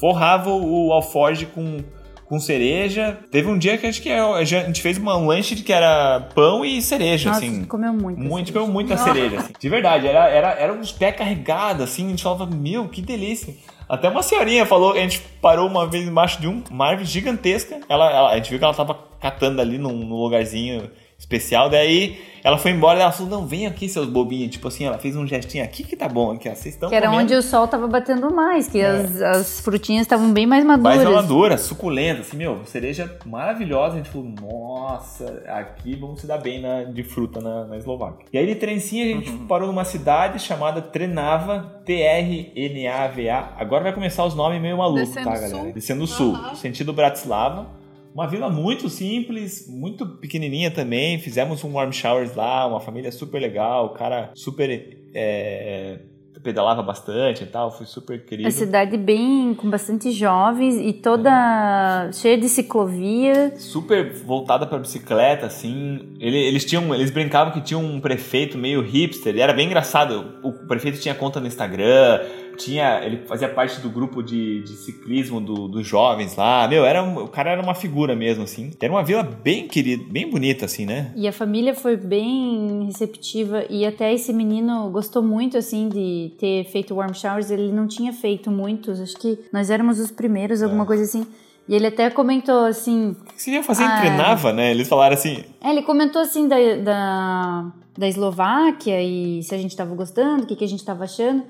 forrava 0.00 0.50
o 0.50 0.92
alforge 0.92 1.46
com, 1.46 1.78
com 2.26 2.40
cereja. 2.40 3.18
Teve 3.30 3.48
um 3.48 3.56
dia 3.56 3.78
que 3.78 3.86
a 3.86 3.90
gente, 3.90 4.02
que 4.02 4.10
a 4.10 4.44
gente 4.44 4.82
fez 4.82 4.98
uma- 4.98 5.16
um 5.16 5.26
lanche 5.28 5.54
que 5.56 5.72
era 5.72 6.20
pão 6.34 6.64
e 6.64 6.82
cereja, 6.82 7.30
Nossa, 7.30 7.44
assim. 7.44 7.64
comeu 7.64 7.92
muito. 7.92 8.18
Muito, 8.20 8.44
assim. 8.46 8.52
comeu 8.52 8.68
muita 8.68 8.96
cereja, 8.96 9.38
assim. 9.38 9.52
De 9.58 9.68
verdade, 9.68 10.06
era, 10.06 10.28
era, 10.28 10.48
era 10.54 10.72
uns 10.72 10.90
pés 10.92 11.16
carregados, 11.16 11.82
assim, 11.84 12.06
a 12.06 12.10
gente 12.10 12.22
falava, 12.22 12.46
meu, 12.46 12.88
que 12.88 13.00
delícia. 13.00 13.54
Até 13.88 14.08
uma 14.08 14.22
senhorinha 14.22 14.66
falou, 14.66 14.92
a 14.92 14.98
gente 14.98 15.20
parou 15.40 15.66
uma 15.66 15.86
vez 15.86 16.06
embaixo 16.06 16.40
de 16.40 16.46
um, 16.48 16.62
uma 16.70 16.88
árvore 16.88 17.06
gigantesca. 17.08 17.80
Ela, 17.88 18.10
ela- 18.10 18.30
a 18.32 18.36
gente 18.36 18.50
viu 18.50 18.58
que 18.58 18.64
ela 18.64 18.74
tava 18.74 18.98
catando 19.20 19.60
ali 19.62 19.78
num, 19.78 19.92
num 19.94 20.16
lugarzinho 20.16 20.90
especial. 21.18 21.68
Daí 21.68 22.16
ela 22.44 22.56
foi 22.56 22.70
embora 22.70 22.98
e 22.98 23.02
ela 23.02 23.10
falou, 23.10 23.28
não, 23.40 23.46
vem 23.46 23.66
aqui, 23.66 23.88
seus 23.88 24.06
bobinhos. 24.08 24.52
Tipo 24.52 24.68
assim, 24.68 24.84
ela 24.84 24.96
fez 24.98 25.16
um 25.16 25.26
gestinho 25.26 25.64
aqui 25.64 25.82
que 25.82 25.96
tá 25.96 26.08
bom, 26.08 26.30
aqui, 26.30 26.48
ó, 26.48 26.54
vocês 26.54 26.74
estão 26.74 26.88
Que 26.88 26.94
era 26.94 27.06
comendo. 27.06 27.24
onde 27.24 27.34
o 27.34 27.42
sol 27.42 27.66
tava 27.66 27.88
batendo 27.88 28.32
mais, 28.32 28.68
que 28.68 28.80
as, 28.80 29.20
as 29.20 29.60
frutinhas 29.60 30.02
estavam 30.02 30.32
bem 30.32 30.46
mais 30.46 30.64
maduras. 30.64 30.96
Mais 31.02 31.08
madura, 31.08 31.58
suculenta, 31.58 32.20
assim, 32.20 32.36
meu, 32.36 32.64
cereja 32.64 33.18
maravilhosa. 33.26 33.94
A 33.94 33.96
gente 33.98 34.08
falou, 34.08 34.28
nossa, 34.40 35.42
aqui 35.48 35.96
vamos 35.96 36.20
se 36.20 36.26
dar 36.26 36.38
bem 36.38 36.62
na, 36.62 36.84
de 36.84 37.02
fruta 37.02 37.40
na, 37.40 37.64
na 37.66 37.76
Eslováquia. 37.76 38.24
E 38.32 38.38
aí 38.38 38.46
de 38.46 38.54
Trencinha 38.54 39.04
a 39.04 39.08
gente 39.08 39.30
parou 39.48 39.66
numa 39.66 39.84
cidade 39.84 40.38
chamada 40.38 40.80
Trenava, 40.80 41.80
T-R-N-A-V-A. 41.84 43.54
Agora 43.58 43.82
vai 43.82 43.92
começar 43.92 44.24
os 44.24 44.34
nomes 44.34 44.60
meio 44.62 44.78
malucos, 44.78 45.10
tá, 45.10 45.22
sul. 45.22 45.32
galera? 45.32 45.72
Descendo 45.72 46.06
sul, 46.06 46.34
Aham. 46.34 46.54
sentido 46.54 46.92
Bratislava. 46.92 47.66
Uma 48.14 48.26
vila 48.26 48.48
muito 48.50 48.88
simples, 48.88 49.66
muito 49.68 50.04
pequenininha 50.06 50.70
também. 50.70 51.18
Fizemos 51.18 51.62
um 51.62 51.72
warm 51.74 51.92
showers 51.92 52.34
lá, 52.34 52.66
uma 52.66 52.80
família 52.80 53.12
super 53.12 53.40
legal, 53.40 53.86
o 53.86 53.90
cara 53.90 54.30
super 54.34 54.98
é, 55.14 56.00
pedalava 56.42 56.82
bastante 56.82 57.42
e 57.44 57.46
tal, 57.46 57.70
foi 57.70 57.84
super 57.86 58.24
querido. 58.24 58.48
A 58.48 58.50
cidade 58.52 58.96
bem 58.96 59.54
com 59.54 59.68
bastante 59.68 60.10
jovens 60.12 60.76
e 60.76 60.92
toda 60.92 62.10
cheia 62.12 62.38
de 62.38 62.48
ciclovia. 62.48 63.52
super 63.56 64.12
voltada 64.24 64.66
para 64.66 64.78
bicicleta, 64.78 65.46
assim. 65.46 66.16
Ele- 66.20 66.38
eles 66.38 66.64
tinham, 66.64 66.94
eles 66.94 67.10
brincavam 67.10 67.52
que 67.52 67.60
tinha 67.60 67.78
um 67.78 68.00
prefeito 68.00 68.56
meio 68.56 68.80
hipster. 68.82 69.34
E 69.36 69.40
era 69.40 69.52
bem 69.52 69.66
engraçado. 69.66 70.34
O 70.42 70.52
prefeito 70.66 70.98
tinha 71.00 71.14
conta 71.14 71.40
no 71.40 71.46
Instagram, 71.46 72.20
tinha, 72.58 73.00
ele 73.04 73.18
fazia 73.26 73.48
parte 73.48 73.80
do 73.80 73.88
grupo 73.88 74.22
de, 74.22 74.62
de 74.62 74.72
ciclismo 74.72 75.40
do- 75.40 75.68
dos 75.68 75.86
jovens 75.86 76.36
lá. 76.36 76.66
Meu, 76.68 76.84
era 76.84 77.02
um- 77.02 77.24
o 77.24 77.28
cara 77.28 77.50
era 77.50 77.62
uma 77.62 77.74
figura 77.74 78.14
mesmo, 78.16 78.44
assim. 78.44 78.70
Era 78.80 78.92
uma 78.92 79.02
vila 79.02 79.22
bem 79.22 79.66
querida, 79.68 80.04
bem 80.10 80.28
bonita, 80.28 80.64
assim, 80.66 80.84
né? 80.84 81.12
E 81.16 81.26
a 81.28 81.32
família 81.32 81.74
foi 81.74 81.96
bem 81.96 82.84
receptiva 82.86 83.64
e 83.70 83.86
até 83.86 84.12
esse 84.12 84.32
menino 84.32 84.90
gostou 84.90 85.22
muito 85.22 85.56
assim 85.56 85.88
de 85.88 86.32
ter 86.38 86.64
feito 86.64 86.94
warm 86.94 87.14
showers. 87.14 87.50
Ele 87.50 87.72
não 87.72 87.86
tinha 87.86 88.12
feito 88.12 88.50
muitos, 88.50 89.00
acho 89.00 89.16
que 89.16 89.38
nós 89.52 89.70
éramos 89.70 89.98
os 90.00 90.10
primeiros, 90.10 90.62
alguma 90.62 90.84
coisa 90.84 91.04
assim. 91.04 91.26
E 91.68 91.74
ele 91.74 91.86
até 91.86 92.08
comentou 92.10 92.64
assim, 92.64 93.10
O 93.10 93.34
que 93.34 93.42
você 93.42 93.50
ia 93.50 93.62
fazer? 93.62 93.84
Ah, 93.84 93.98
é. 93.98 94.00
Treinava, 94.00 94.52
né? 94.52 94.70
Eles 94.70 94.88
falaram 94.88 95.14
assim. 95.14 95.44
É, 95.60 95.70
ele 95.70 95.82
comentou 95.82 96.20
assim 96.22 96.48
da, 96.48 96.56
da, 96.82 97.66
da 97.96 98.08
Eslováquia 98.08 99.02
e 99.02 99.42
se 99.42 99.54
a 99.54 99.58
gente 99.58 99.76
tava 99.76 99.94
gostando, 99.94 100.44
o 100.44 100.46
que, 100.46 100.56
que 100.56 100.64
a 100.64 100.68
gente 100.68 100.84
tava 100.84 101.04
achando. 101.04 101.42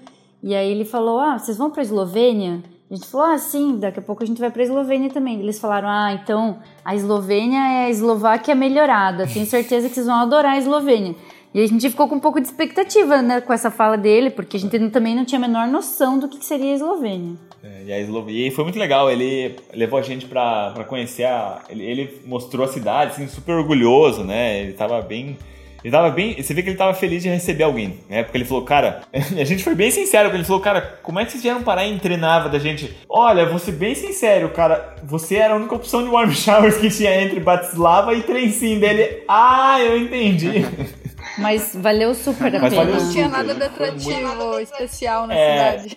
E 0.43 0.55
aí 0.55 0.71
ele 0.71 0.85
falou: 0.85 1.19
Ah, 1.19 1.39
vocês 1.39 1.57
vão 1.57 1.71
pra 1.71 1.83
Eslovênia? 1.83 2.63
A 2.91 2.95
gente 2.95 3.07
falou: 3.07 3.27
Ah, 3.27 3.39
sim, 3.39 3.79
daqui 3.79 3.99
a 3.99 4.03
pouco 4.03 4.23
a 4.23 4.27
gente 4.27 4.41
vai 4.41 4.51
pra 4.51 4.63
Eslovênia 4.63 5.11
também. 5.11 5.41
Eles 5.41 5.59
falaram: 5.59 5.89
Ah, 5.89 6.13
então 6.13 6.59
a 6.85 6.95
Eslovênia 6.95 7.59
é 7.59 7.85
a 7.87 7.91
Eslováquia 7.91 8.55
melhorada. 8.55 9.27
Tenho 9.27 9.47
certeza 9.47 9.89
que 9.89 9.95
vocês 9.95 10.07
vão 10.07 10.17
adorar 10.17 10.53
a 10.53 10.59
Eslovênia. 10.59 11.15
E 11.53 11.63
a 11.63 11.67
gente 11.67 11.89
ficou 11.89 12.07
com 12.07 12.17
um 12.17 12.21
pouco 12.21 12.41
de 12.41 12.47
expectativa, 12.47 13.23
né, 13.23 13.41
com 13.41 13.53
essa 13.53 13.71
fala 13.71 13.97
dele, 13.97 14.29
porque 14.29 14.59
a 14.59 14.61
gente 14.61 14.91
também 14.91 15.17
não 15.17 15.25
tinha 15.25 15.39
a 15.39 15.41
menor 15.41 15.67
noção 15.67 16.19
do 16.19 16.29
que 16.29 16.45
seria 16.45 16.73
a 16.73 16.75
Eslovênia. 16.75 17.37
É, 17.65 17.85
e, 17.87 17.93
a 17.93 17.99
Eslovênia, 17.99 18.49
e 18.49 18.51
foi 18.51 18.65
muito 18.65 18.79
legal, 18.79 19.11
ele 19.11 19.57
levou 19.73 19.99
a 19.99 20.03
gente 20.03 20.27
pra 20.27 20.85
conhecer 20.87 21.25
a. 21.25 21.63
Ele, 21.69 21.83
ele 21.83 22.21
mostrou 22.27 22.65
a 22.65 22.69
cidade, 22.69 23.13
assim, 23.13 23.27
super 23.27 23.55
orgulhoso, 23.57 24.25
né? 24.25 24.61
Ele 24.61 24.73
tava 24.75 25.01
bem. 25.01 25.37
Ele 25.83 25.93
tava 25.93 26.11
bem. 26.11 26.41
Você 26.43 26.53
vê 26.55 26.63
que 26.63 26.71
ele 26.71 26.77
tava 26.77 26.93
feliz 26.95 27.23
de 27.23 27.29
receber 27.29 27.65
alguém, 27.65 28.01
né? 28.09 28.23
Porque 28.25 28.37
ele 28.37 28.45
falou, 28.45 28.65
cara. 28.65 29.03
a 29.13 29.45
gente 29.45 29.63
foi 29.63 29.75
bem 29.75 29.91
sincero, 29.91 30.25
porque 30.25 30.39
ele 30.39 30.45
falou, 30.45 30.61
cara, 30.61 30.99
como 31.03 31.21
é 31.21 31.25
que 31.25 31.31
vocês 31.33 31.43
vieram 31.43 31.63
parar 31.63 31.85
em 31.87 31.99
Trenava 31.99 32.49
da 32.49 32.59
gente? 32.59 32.97
Olha, 33.09 33.47
vou 33.47 33.59
ser 33.59 33.73
bem 33.73 33.95
sincero, 33.95 34.49
cara. 34.51 34.97
Você 35.05 35.37
era 35.37 35.55
a 35.55 35.57
única 35.57 35.75
opção 35.75 36.03
de 36.03 36.09
warm 36.09 36.31
showers 36.35 36.77
que 36.77 36.91
tinha 36.91 37.15
entre 37.23 37.41
Bratislava 37.41 38.15
e 38.15 38.23
Trencin 38.23 38.79
dele. 38.81 39.23
Ah, 39.29 39.81
eu 39.81 39.97
entendi. 39.97 40.49
Mas 41.39 41.73
valeu 41.75 42.15
super 42.15 42.55
a 42.55 42.59
Mas 42.59 42.73
pena. 42.75 42.85
valeu 42.85 43.01
Não 43.01 43.13
tinha 43.13 43.29
nada 43.29 43.55
de 43.55 43.63
atrativo 43.63 44.59
especial 44.61 45.27
na 45.27 45.35
É. 45.35 45.79
cidade. 45.79 45.97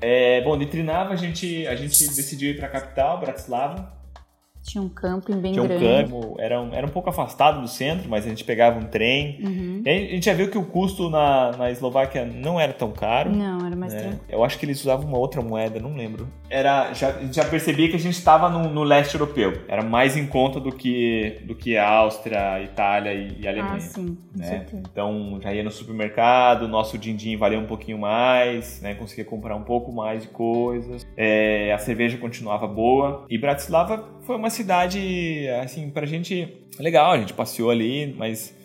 É, 0.00 0.40
bom, 0.42 0.58
de 0.58 0.66
Trinava 0.66 1.14
a 1.14 1.16
gente, 1.16 1.66
a 1.66 1.74
gente 1.74 1.96
decidiu 2.08 2.50
ir 2.50 2.58
pra 2.58 2.68
capital, 2.68 3.18
Bratislava. 3.18 3.90
Tinha 4.62 4.82
um 4.82 4.88
camping 4.88 5.40
bem 5.40 5.52
Tinha 5.52 5.64
um 5.64 5.68
grande. 5.68 5.84
campo, 5.84 6.36
era 6.38 6.60
um, 6.60 6.72
era 6.72 6.86
um 6.86 6.90
pouco 6.90 7.10
afastado 7.10 7.60
do 7.60 7.68
centro, 7.68 8.08
mas 8.08 8.24
a 8.24 8.28
gente 8.28 8.44
pegava 8.44 8.78
um 8.78 8.84
trem. 8.84 9.38
Uhum. 9.42 9.82
A 9.84 9.90
gente 9.90 10.24
já 10.24 10.32
viu 10.32 10.48
que 10.48 10.56
o 10.56 10.64
custo 10.64 11.10
na, 11.10 11.50
na 11.56 11.70
Eslováquia 11.70 12.24
não 12.24 12.60
era 12.60 12.72
tão 12.72 12.92
caro. 12.92 13.30
Não, 13.30 13.66
era 13.66 13.74
mais 13.74 13.92
né? 13.92 14.00
tranquilo. 14.00 14.24
Eu 14.28 14.44
acho 14.44 14.58
que 14.58 14.64
eles 14.64 14.80
usavam 14.80 15.06
uma 15.06 15.18
outra 15.18 15.42
moeda, 15.42 15.80
não 15.80 15.94
lembro. 15.96 16.28
Era, 16.48 16.92
já, 16.92 17.08
a 17.08 17.20
gente 17.20 17.34
já 17.34 17.44
percebia 17.44 17.88
que 17.88 17.96
a 17.96 17.98
gente 17.98 18.14
estava 18.14 18.48
no, 18.48 18.68
no 18.70 18.84
leste 18.84 19.14
europeu. 19.14 19.62
Era 19.66 19.82
mais 19.82 20.16
em 20.16 20.26
conta 20.26 20.60
do 20.60 20.70
que, 20.70 21.40
do 21.44 21.54
que 21.54 21.76
a 21.76 21.88
Áustria, 21.88 22.62
Itália 22.62 23.12
e, 23.12 23.40
e 23.40 23.48
Alemanha. 23.48 23.76
Ah, 23.76 23.80
sim, 23.80 24.16
né? 24.36 24.66
Então 24.72 25.40
já 25.42 25.52
ia 25.52 25.64
no 25.64 25.70
supermercado, 25.70 26.68
nosso 26.68 26.96
din-din 26.96 27.36
valia 27.36 27.58
um 27.58 27.66
pouquinho 27.66 27.98
mais, 27.98 28.80
né? 28.80 28.94
Conseguia 28.94 29.24
comprar 29.24 29.56
um 29.56 29.64
pouco 29.64 29.90
mais 29.90 30.22
de 30.22 30.28
coisas. 30.28 31.06
É, 31.16 31.72
a 31.72 31.78
cerveja 31.78 32.16
continuava 32.18 32.68
boa. 32.68 33.26
E 33.28 33.36
Bratislava 33.36 34.04
foi 34.20 34.36
uma 34.36 34.51
cidade, 34.52 35.48
assim, 35.60 35.90
pra 35.90 36.06
gente 36.06 36.48
legal. 36.78 37.12
A 37.12 37.18
gente 37.18 37.34
passeou 37.34 37.70
ali, 37.70 38.14
mas 38.16 38.56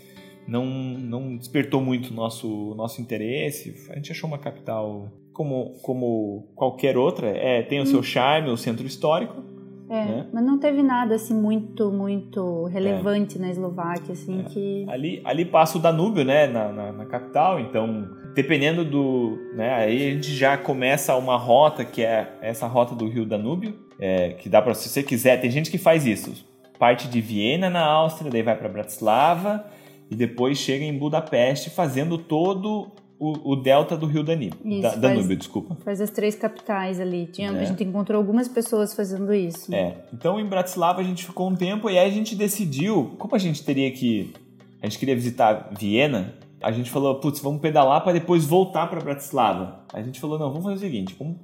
não, 0.48 0.66
não 0.66 1.36
despertou 1.36 1.82
muito 1.82 2.12
o 2.12 2.14
nosso, 2.14 2.76
nosso 2.76 3.02
interesse. 3.02 3.88
A 3.90 3.96
gente 3.96 4.12
achou 4.12 4.28
uma 4.28 4.38
capital 4.38 5.12
como, 5.34 5.74
como 5.82 6.48
qualquer 6.56 6.98
outra. 6.98 7.28
É, 7.30 7.62
tem 7.62 7.80
o 7.80 7.86
seu 7.86 8.04
charme, 8.04 8.50
o 8.50 8.58
centro 8.58 8.86
histórico. 8.86 9.44
É, 9.90 10.06
né? 10.06 10.28
mas 10.34 10.44
não 10.44 10.60
teve 10.60 10.84
nada 10.84 11.16
assim 11.16 11.34
muito, 11.34 11.90
muito 11.90 12.66
relevante 12.66 13.40
na 13.40 13.50
Eslováquia, 13.50 14.12
assim, 14.12 14.44
que... 14.44 14.86
Ali, 14.90 15.22
ali 15.24 15.46
passa 15.46 15.78
o 15.78 15.82
Danúbio, 15.82 16.26
né, 16.26 16.46
na, 16.46 16.74
na, 16.74 16.92
na 16.92 17.06
capital, 17.06 17.58
então, 17.58 18.06
dependendo 18.36 18.84
do, 18.84 19.38
né, 19.56 19.76
aí 19.76 20.10
a 20.10 20.14
gente 20.14 20.34
já 20.34 20.58
começa 20.58 21.16
uma 21.16 21.38
rota, 21.38 21.86
que 21.86 22.04
é 22.04 22.38
essa 22.42 22.68
rota 22.68 22.94
do 22.94 23.08
rio 23.08 23.26
Danúbio, 23.26 23.87
é, 24.00 24.30
que 24.30 24.48
dá 24.50 24.62
para 24.62 24.74
se 24.74 24.90
você 24.90 25.04
quiser, 25.04 25.40
tem 25.42 25.50
gente 25.52 25.70
que 25.72 25.78
faz 25.78 26.06
isso, 26.06 26.34
parte 26.78 27.08
de 27.08 27.20
Viena 27.22 27.70
na 27.70 27.84
Áustria, 27.84 28.30
daí 28.32 28.44
vai 28.44 28.56
para 28.56 28.70
Bratislava, 28.70 29.66
e 30.10 30.16
depois 30.16 30.58
chega 30.58 30.86
em 30.86 30.98
Budapeste, 30.98 31.70
fazendo 31.70 32.18
todo 32.18 32.92
o, 33.20 33.52
o 33.54 33.56
delta 33.56 33.98
do 33.98 34.06
rio 34.06 34.24
Danúbio, 34.24 34.54
Isso, 34.64 34.82
da, 34.82 34.90
faz- 34.92 35.02
Danúbio, 35.02 35.36
desculpa. 35.36 35.76
Faz 35.84 36.00
as 36.00 36.12
três 36.12 36.36
capitais 36.36 37.00
ali. 37.00 37.26
Tinha, 37.26 37.52
É. 37.52 37.62
A 37.62 37.66
gente 37.66 37.84
encontrou 37.84 38.18
algumas 38.18 38.48
pessoas 38.48 38.94
fazendo 38.94 39.34
isso. 39.34 39.74
É, 39.74 39.96
então 40.14 40.40
em 40.40 40.46
Bratislava 40.46 41.02
a 41.02 41.04
gente 41.04 41.26
ficou 41.26 41.50
um 41.50 41.56
tempo 41.56 41.90
e 41.90 41.98
aí 41.98 42.08
a 42.08 42.14
gente 42.14 42.36
decidiu, 42.36 43.16
como 43.18 43.36
a 43.36 43.40
gente 43.40 43.64
teria 43.64 43.92
que, 43.92 44.34
a 44.82 44.86
gente 44.86 45.00
queria 45.00 45.16
visitar 45.16 45.70
Viena, 45.78 46.36
a 46.62 46.72
gente 46.72 46.90
falou, 46.90 47.16
putz, 47.16 47.40
vamos 47.40 47.60
pedalar 47.60 48.04
para 48.04 48.14
depois 48.14 48.46
voltar 48.46 48.88
para 48.88 49.02
Bratislava. 49.02 49.80
A 49.94 50.02
gente 50.02 50.20
falou, 50.20 50.38
não, 50.40 50.50
vamos 50.50 50.64
fazer 50.64 50.76
o 50.76 50.80
seguinte, 50.80 51.16
vamos, 51.18 51.38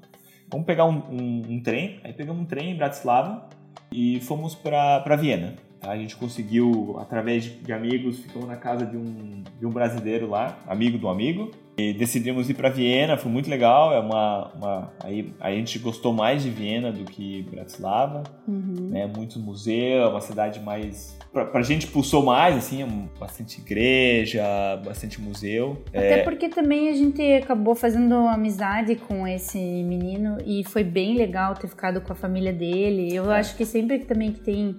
vamos 0.53 0.65
pegar 0.65 0.85
um, 0.85 0.97
um- 1.11 1.41
um 1.49 1.59
trem, 1.61 1.99
aí 2.03 2.13
pegamos 2.13 2.41
um 2.41 2.45
trem 2.45 2.71
em 2.71 2.75
Bratislava 2.77 3.49
e 3.91 4.19
fomos 4.21 4.55
para 4.55 5.15
Viena. 5.17 5.55
Tá? 5.83 5.91
A 5.91 5.97
gente 5.97 6.15
conseguiu, 6.15 6.95
através 6.99 7.43
de, 7.43 7.73
amigos, 7.73 8.19
ficamos 8.19 8.47
na 8.47 8.55
casa 8.55 8.85
de 8.85 8.97
um, 8.97 9.43
de 9.59 9.65
um 9.65 9.69
brasileiro 9.69 10.27
lá, 10.29 10.57
amigo 10.65 10.97
do 10.97 11.09
amigo, 11.09 11.51
E 11.77 11.93
decidimos 11.93 12.49
ir 12.49 12.53
para 12.53 12.69
Viena, 12.69 13.17
foi 13.17 13.31
muito 13.31 13.49
legal. 13.49 13.93
É 13.93 13.99
uma, 13.99 14.51
uma 14.53 14.93
aí, 15.03 15.33
a 15.39 15.51
gente 15.51 15.77
gostou 15.79 16.13
mais 16.13 16.43
de 16.43 16.49
Viena 16.49 16.91
do 16.91 17.03
que 17.03 17.43
Bratislava, 17.51 18.23
uhum. 18.47 18.89
né? 18.89 19.05
Muito 19.07 19.39
museu, 19.39 20.03
é 20.03 20.07
uma 20.07 20.21
cidade 20.21 20.59
mais 20.59 21.17
pra, 21.33 21.45
pra 21.45 21.61
gente 21.63 21.87
pulsou 21.87 22.23
mais, 22.23 22.55
assim, 22.55 23.09
bastante 23.19 23.59
igreja, 23.59 24.43
bastante 24.85 25.19
museu. 25.19 25.83
Até 25.89 26.19
é... 26.19 26.23
porque 26.23 26.47
também 26.47 26.89
a 26.89 26.93
gente 26.93 27.21
acabou 27.33 27.73
fazendo 27.73 28.13
amizade 28.27 28.95
com 28.95 29.27
esse 29.27 29.57
menino 29.57 30.37
e 30.45 30.63
foi 30.63 30.83
bem 30.83 31.17
legal 31.17 31.55
ter 31.55 31.67
ficado 31.67 31.99
com 31.99 32.13
a 32.13 32.15
família 32.15 32.53
dele. 32.53 33.13
Eu 33.13 33.31
é. 33.31 33.39
acho 33.39 33.57
que 33.57 33.65
sempre 33.65 33.97
que 33.97 34.05
também 34.05 34.31
que 34.31 34.39
tem 34.39 34.75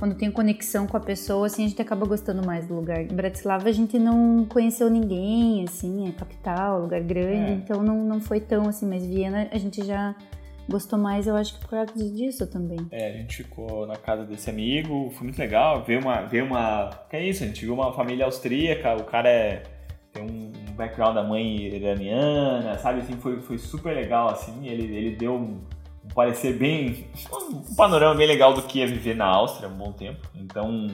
quando 0.00 0.14
tem 0.14 0.30
conexão 0.30 0.86
com 0.86 0.96
a 0.96 1.00
pessoa, 1.00 1.46
assim, 1.46 1.66
a 1.66 1.68
gente 1.68 1.82
acaba 1.82 2.06
gostando 2.06 2.44
mais 2.44 2.66
do 2.66 2.74
lugar. 2.74 3.02
Em 3.02 3.14
Bratislava 3.14 3.68
a 3.68 3.72
gente 3.72 3.98
não 3.98 4.46
conheceu 4.46 4.88
ninguém, 4.88 5.62
assim, 5.62 6.08
é 6.08 6.12
capital, 6.12 6.80
lugar 6.80 7.02
grande, 7.02 7.50
é. 7.50 7.54
então 7.54 7.82
não, 7.82 8.02
não 8.02 8.18
foi 8.18 8.40
tão 8.40 8.66
assim, 8.66 8.86
mas 8.86 9.04
Viena 9.04 9.46
a 9.52 9.58
gente 9.58 9.84
já 9.84 10.16
gostou 10.66 10.98
mais, 10.98 11.26
eu 11.26 11.36
acho 11.36 11.52
que 11.52 11.60
por 11.60 11.70
causa 11.70 11.92
disso 11.92 12.46
também. 12.46 12.78
É, 12.90 13.10
a 13.10 13.12
gente 13.12 13.36
ficou 13.36 13.86
na 13.86 13.96
casa 13.96 14.24
desse 14.24 14.48
amigo, 14.48 15.10
foi 15.10 15.24
muito 15.24 15.38
legal, 15.38 15.84
ver 15.84 15.98
uma, 15.98 16.22
ver 16.22 16.44
uma, 16.44 16.88
que 17.10 17.16
é 17.16 17.28
isso, 17.28 17.44
a 17.44 17.46
gente 17.46 17.62
viu 17.62 17.74
uma 17.74 17.92
família 17.92 18.24
austríaca, 18.24 18.96
o 18.96 19.04
cara 19.04 19.28
é, 19.28 19.64
tem 20.14 20.22
um 20.22 20.50
background 20.76 21.14
da 21.14 21.22
mãe 21.22 21.66
iraniana, 21.66 22.78
sabe, 22.78 23.00
assim, 23.00 23.12
foi, 23.18 23.42
foi 23.42 23.58
super 23.58 23.94
legal, 23.94 24.30
assim, 24.30 24.66
ele, 24.66 24.96
ele 24.96 25.14
deu 25.14 25.34
um 25.34 25.60
parecer 26.14 26.54
bem. 26.54 27.06
um 27.32 27.74
panorama 27.74 28.14
bem 28.14 28.26
legal 28.26 28.52
do 28.52 28.62
que 28.62 28.78
ia 28.78 28.86
viver 28.86 29.14
na 29.14 29.26
Áustria 29.26 29.68
há 29.68 29.72
um 29.72 29.76
bom 29.76 29.92
tempo. 29.92 30.28
Então 30.34 30.88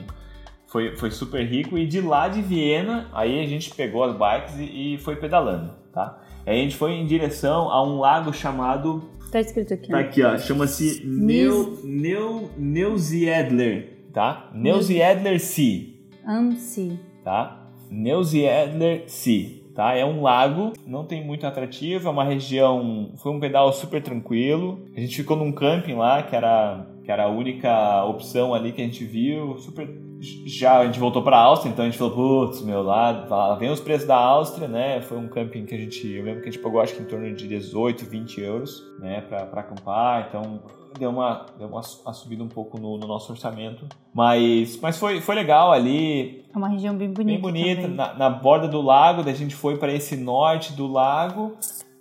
foi, 0.67 0.95
foi 0.95 1.11
super 1.11 1.45
rico. 1.45 1.77
E 1.77 1.85
de 1.85 2.01
lá 2.01 2.27
de 2.27 2.41
Viena, 2.41 3.09
aí 3.13 3.39
a 3.39 3.47
gente 3.47 3.73
pegou 3.73 4.03
as 4.03 4.15
bikes 4.15 4.55
e, 4.57 4.95
e 4.95 4.97
foi 4.97 5.15
pedalando, 5.15 5.73
tá? 5.93 6.19
Aí 6.45 6.59
a 6.59 6.63
gente 6.63 6.77
foi 6.77 6.93
em 6.93 7.05
direção 7.05 7.69
a 7.69 7.83
um 7.83 7.99
lago 7.99 8.33
chamado. 8.33 9.03
Tá 9.31 9.39
escrito 9.39 9.73
aqui. 9.73 9.89
Tá 9.89 9.99
aqui, 9.99 10.23
ó. 10.23 10.37
Chama-se 10.37 11.05
Neu, 11.05 11.79
Neu, 11.83 12.49
Neusiedler, 12.57 14.07
tá? 14.13 14.49
Neusiedler 14.53 15.39
Sea. 15.39 15.87
Ansi. 16.25 16.99
Tá? 17.23 17.67
Neusiedler 17.89 19.03
Sea 19.07 19.66
tá? 19.77 19.93
É 19.93 20.03
um 20.03 20.23
lago, 20.23 20.73
não 20.87 21.05
tem 21.05 21.23
muito 21.23 21.45
atrativo, 21.45 22.07
é 22.07 22.11
uma 22.11 22.23
região, 22.23 23.11
foi 23.17 23.31
um 23.31 23.39
pedal 23.39 23.71
super 23.71 24.01
tranquilo. 24.01 24.83
A 24.95 24.99
gente 24.99 25.15
ficou 25.15 25.37
num 25.37 25.51
camping 25.51 25.93
lá, 25.93 26.23
que 26.23 26.35
era 26.35 26.83
que 27.03 27.11
era 27.11 27.23
a 27.23 27.29
única 27.29 28.03
opção 28.03 28.53
ali 28.53 28.73
que 28.73 28.81
a 28.81 28.83
gente 28.83 29.05
viu, 29.05 29.57
super 29.59 29.87
já 30.19 30.79
a 30.79 30.85
gente 30.85 30.99
voltou 30.99 31.21
para 31.21 31.37
a 31.37 31.41
Áustria, 31.41 31.71
então 31.71 31.85
a 31.85 31.87
gente 31.87 31.97
falou, 31.97 32.47
putz, 32.47 32.61
meu, 32.61 32.81
lá, 32.81 33.25
lá 33.29 33.55
vem 33.55 33.69
os 33.69 33.79
preços 33.79 34.07
da 34.07 34.15
Áustria, 34.15 34.67
né? 34.67 35.01
Foi 35.01 35.17
um 35.17 35.27
camping 35.27 35.65
que 35.65 35.75
a 35.75 35.77
gente, 35.77 36.07
eu 36.07 36.23
lembro 36.23 36.41
que 36.41 36.49
a 36.49 36.51
gente 36.51 36.61
pagou 36.61 36.81
acho 36.81 36.95
que 36.95 37.01
em 37.01 37.05
torno 37.05 37.33
de 37.35 37.47
18, 37.47 38.05
20 38.05 38.41
euros, 38.41 38.83
né, 38.99 39.21
para 39.21 39.61
acampar, 39.61 40.27
então 40.27 40.61
deu 40.97 41.11
uma, 41.11 41.45
deu 41.57 41.67
uma, 41.67 41.83
subida 41.83 42.43
um 42.43 42.47
pouco 42.47 42.79
no, 42.79 42.97
no, 42.97 43.07
nosso 43.07 43.31
orçamento. 43.31 43.85
Mas, 44.13 44.79
mas 44.81 44.97
foi, 44.97 45.21
foi 45.21 45.35
legal 45.35 45.71
ali. 45.71 46.45
É 46.53 46.57
uma 46.57 46.69
região 46.69 46.95
bem 46.95 47.11
bonita. 47.11 47.41
Bem 47.41 47.41
bonita, 47.41 47.87
na, 47.87 48.13
na, 48.15 48.29
borda 48.29 48.67
do 48.67 48.81
lago, 48.81 49.23
daí 49.23 49.33
a 49.33 49.37
gente 49.37 49.55
foi 49.55 49.77
para 49.77 49.93
esse 49.93 50.15
norte 50.15 50.73
do 50.73 50.87
lago, 50.87 51.55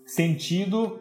sentido 0.07 0.99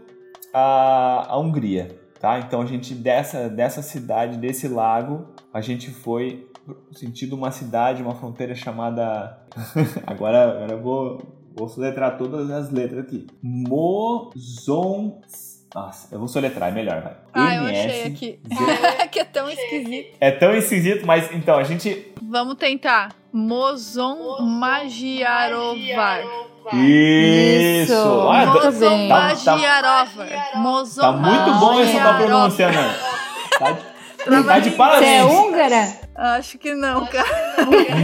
a, 0.54 1.28
a 1.30 1.40
Hungria. 1.40 1.98
Tá? 2.20 2.40
Então 2.40 2.62
a 2.62 2.66
gente 2.66 2.94
dessa, 2.94 3.50
dessa 3.50 3.82
cidade, 3.82 4.38
desse 4.38 4.68
lago, 4.68 5.28
a 5.54 5.62
gente 5.62 5.92
foi 5.92 6.48
sentido 6.92 7.36
uma 7.36 7.52
cidade, 7.52 8.02
uma 8.02 8.16
fronteira 8.16 8.56
chamada. 8.56 9.40
agora, 10.06 10.44
agora 10.52 10.72
eu 10.74 10.82
vou, 10.82 11.22
vou 11.56 11.68
soletrar 11.70 12.18
todas 12.18 12.50
as 12.50 12.72
letras 12.72 13.06
aqui. 13.06 13.28
Mozon 13.42 15.22
nossa, 15.76 16.08
eu 16.10 16.20
vou 16.20 16.28
soletrar, 16.30 16.70
é 16.70 16.72
melhor, 16.72 17.02
vai. 17.02 17.18
Ah, 17.34 17.56
eu 17.56 17.66
achei 17.66 18.06
aqui. 18.06 18.40
que 19.12 19.20
é 19.20 19.26
tão 19.26 19.50
esquisito. 19.50 20.16
É 20.22 20.32
tão 20.32 20.56
esquisito, 20.56 21.06
mas 21.06 21.30
então, 21.34 21.58
a 21.58 21.64
gente... 21.64 22.14
Vamos 22.24 22.56
tentar. 22.56 23.14
Mozon 23.34 24.42
Magiarovar. 24.42 26.22
Isso! 26.72 27.92
Isso. 27.92 28.30
Ah, 28.32 28.46
Mozon 28.46 29.08
tá, 29.10 29.20
Magiarovar. 29.20 30.30
Tá, 30.30 30.58
Mozon 30.60 31.02
tá 31.02 31.12
muito 31.12 31.60
bom 31.60 31.82
essa 31.82 32.02
tua 32.02 32.14
pronúncia, 32.14 32.72
né? 32.72 32.96
Tá, 33.60 33.78
tá 34.46 34.60
de 34.60 34.72
parabéns. 34.72 35.06
Você 35.06 35.18
é 35.18 35.24
húngara? 35.24 35.88
Acho 36.16 36.58
que 36.58 36.74
não, 36.74 37.06
cara. 37.06 37.28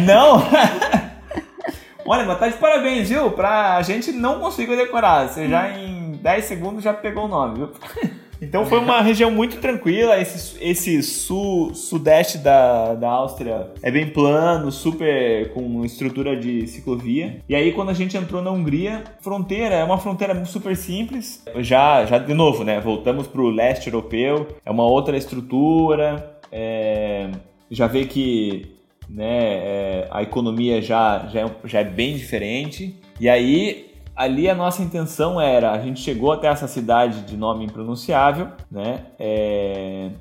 Não? 0.05 0.43
Olha, 2.05 2.25
mas 2.25 2.39
tá 2.39 2.47
de 2.47 2.57
parabéns, 2.57 3.09
viu? 3.09 3.31
Pra 3.31 3.81
gente 3.81 4.11
não 4.11 4.39
conseguir 4.39 4.75
decorar. 4.75 5.27
Você 5.27 5.47
já 5.47 5.69
em 5.69 6.13
10 6.13 6.45
segundos 6.45 6.83
já 6.83 6.93
pegou 6.93 7.25
o 7.25 7.27
nome, 7.27 7.59
viu? 7.59 7.71
Então 8.41 8.65
foi 8.65 8.79
uma 8.79 9.01
região 9.01 9.29
muito 9.29 9.57
tranquila. 9.57 10.19
Esse, 10.19 10.57
esse 10.59 11.03
sul, 11.03 11.75
sudeste 11.75 12.39
da, 12.39 12.95
da 12.95 13.09
Áustria 13.09 13.67
é 13.83 13.91
bem 13.91 14.07
plano, 14.07 14.71
super 14.71 15.53
com 15.53 15.85
estrutura 15.85 16.35
de 16.35 16.65
ciclovia. 16.65 17.39
E 17.47 17.55
aí 17.55 17.71
quando 17.71 17.89
a 17.89 17.93
gente 17.93 18.17
entrou 18.17 18.41
na 18.41 18.49
Hungria, 18.49 19.03
fronteira 19.21 19.75
é 19.75 19.83
uma 19.83 19.99
fronteira 19.99 20.43
super 20.45 20.75
simples. 20.75 21.43
Já, 21.57 22.05
já 22.05 22.17
de 22.17 22.33
novo, 22.33 22.63
né? 22.63 22.79
Voltamos 22.79 23.27
para 23.27 23.41
o 23.41 23.49
leste 23.49 23.87
europeu. 23.87 24.47
É 24.65 24.71
uma 24.71 24.85
outra 24.85 25.15
estrutura. 25.15 26.37
É, 26.51 27.29
já 27.69 27.85
vê 27.85 28.05
que 28.05 28.75
né, 29.07 29.53
é, 29.53 30.07
a 30.09 30.23
economia 30.23 30.81
já, 30.81 31.27
já, 31.31 31.41
é, 31.41 31.51
já 31.65 31.79
é 31.81 31.83
bem 31.83 32.15
diferente. 32.15 32.95
E 33.19 33.29
aí 33.29 33.90
ali 34.21 34.47
a 34.47 34.53
nossa 34.53 34.83
intenção 34.83 35.41
era, 35.41 35.71
a 35.71 35.79
gente 35.79 35.99
chegou 35.99 36.31
até 36.31 36.47
essa 36.47 36.67
cidade 36.67 37.21
de 37.21 37.35
nome 37.35 37.65
impronunciável, 37.65 38.49
né? 38.69 39.05
É... 39.17 40.11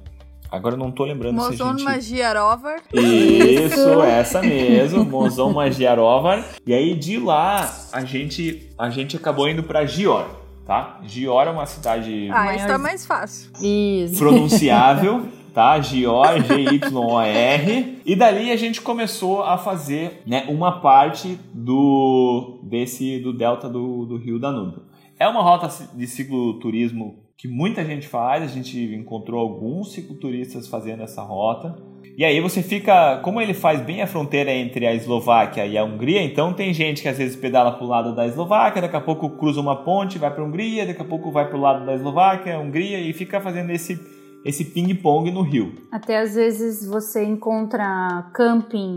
Agora 0.50 0.74
eu 0.74 0.78
não 0.78 0.90
tô 0.90 1.04
lembrando 1.04 1.36
Mozon 1.36 1.56
se 1.56 1.62
a 1.62 1.66
gente... 1.66 1.84
Magiarovar. 1.84 2.80
Isso, 2.92 4.02
essa 4.02 4.40
mesmo, 4.42 5.04
Mozon 5.04 5.52
Magiarovar. 5.52 6.44
E 6.66 6.72
aí 6.72 6.94
de 6.94 7.18
lá 7.18 7.70
a 7.92 8.04
gente, 8.04 8.68
a 8.76 8.88
gente 8.88 9.16
acabou 9.16 9.48
indo 9.48 9.62
para 9.62 9.84
Gior, 9.84 10.26
tá? 10.66 10.98
Gior 11.04 11.46
é 11.46 11.50
uma 11.50 11.66
cidade... 11.66 12.28
Ah, 12.32 12.56
isso 12.56 12.66
tá 12.66 12.78
mais 12.78 13.06
fácil. 13.06 13.50
Isso. 13.60 14.18
Pronunciável. 14.18 15.28
tá? 15.50 15.80
G-O, 15.80 16.22
G-Y-O-R. 16.42 17.98
E 18.04 18.16
dali 18.16 18.50
a 18.50 18.56
gente 18.56 18.80
começou 18.80 19.42
a 19.42 19.58
fazer 19.58 20.22
né, 20.26 20.46
uma 20.48 20.80
parte 20.80 21.38
do 21.52 22.60
desse 22.62 23.18
do 23.20 23.32
delta 23.32 23.68
do, 23.68 24.06
do 24.06 24.16
Rio 24.16 24.38
Danúbio. 24.38 24.82
É 25.18 25.28
uma 25.28 25.42
rota 25.42 25.68
de 25.94 26.06
cicloturismo 26.06 27.18
que 27.36 27.48
muita 27.48 27.84
gente 27.84 28.06
faz, 28.06 28.42
a 28.42 28.46
gente 28.46 28.78
encontrou 28.94 29.40
alguns 29.40 29.92
cicloturistas 29.92 30.68
fazendo 30.68 31.02
essa 31.02 31.22
rota. 31.22 31.74
E 32.16 32.22
aí 32.22 32.38
você 32.38 32.62
fica, 32.62 33.18
como 33.24 33.40
ele 33.40 33.54
faz 33.54 33.80
bem 33.80 34.02
a 34.02 34.06
fronteira 34.06 34.52
entre 34.52 34.86
a 34.86 34.94
Eslováquia 34.94 35.64
e 35.64 35.78
a 35.78 35.82
Hungria, 35.82 36.22
então 36.22 36.52
tem 36.52 36.74
gente 36.74 37.00
que 37.00 37.08
às 37.08 37.16
vezes 37.16 37.36
pedala 37.36 37.72
para 37.72 37.84
o 37.84 37.88
lado 37.88 38.14
da 38.14 38.26
Eslováquia, 38.26 38.82
daqui 38.82 38.96
a 38.96 39.00
pouco 39.00 39.30
cruza 39.30 39.58
uma 39.58 39.76
ponte, 39.76 40.18
vai 40.18 40.30
para 40.30 40.42
a 40.42 40.46
Hungria, 40.46 40.84
daqui 40.84 41.00
a 41.00 41.04
pouco 41.04 41.30
vai 41.30 41.48
para 41.48 41.56
o 41.56 41.60
lado 41.60 41.86
da 41.86 41.94
Eslováquia, 41.94 42.58
Hungria 42.58 43.00
e 43.00 43.10
fica 43.14 43.40
fazendo 43.40 43.70
esse 43.70 43.98
esse 44.44 44.64
ping-pong 44.64 45.30
no 45.30 45.42
rio. 45.42 45.74
Até 45.90 46.18
às 46.18 46.34
vezes 46.34 46.86
você 46.86 47.24
encontra 47.24 48.30
camping 48.34 48.96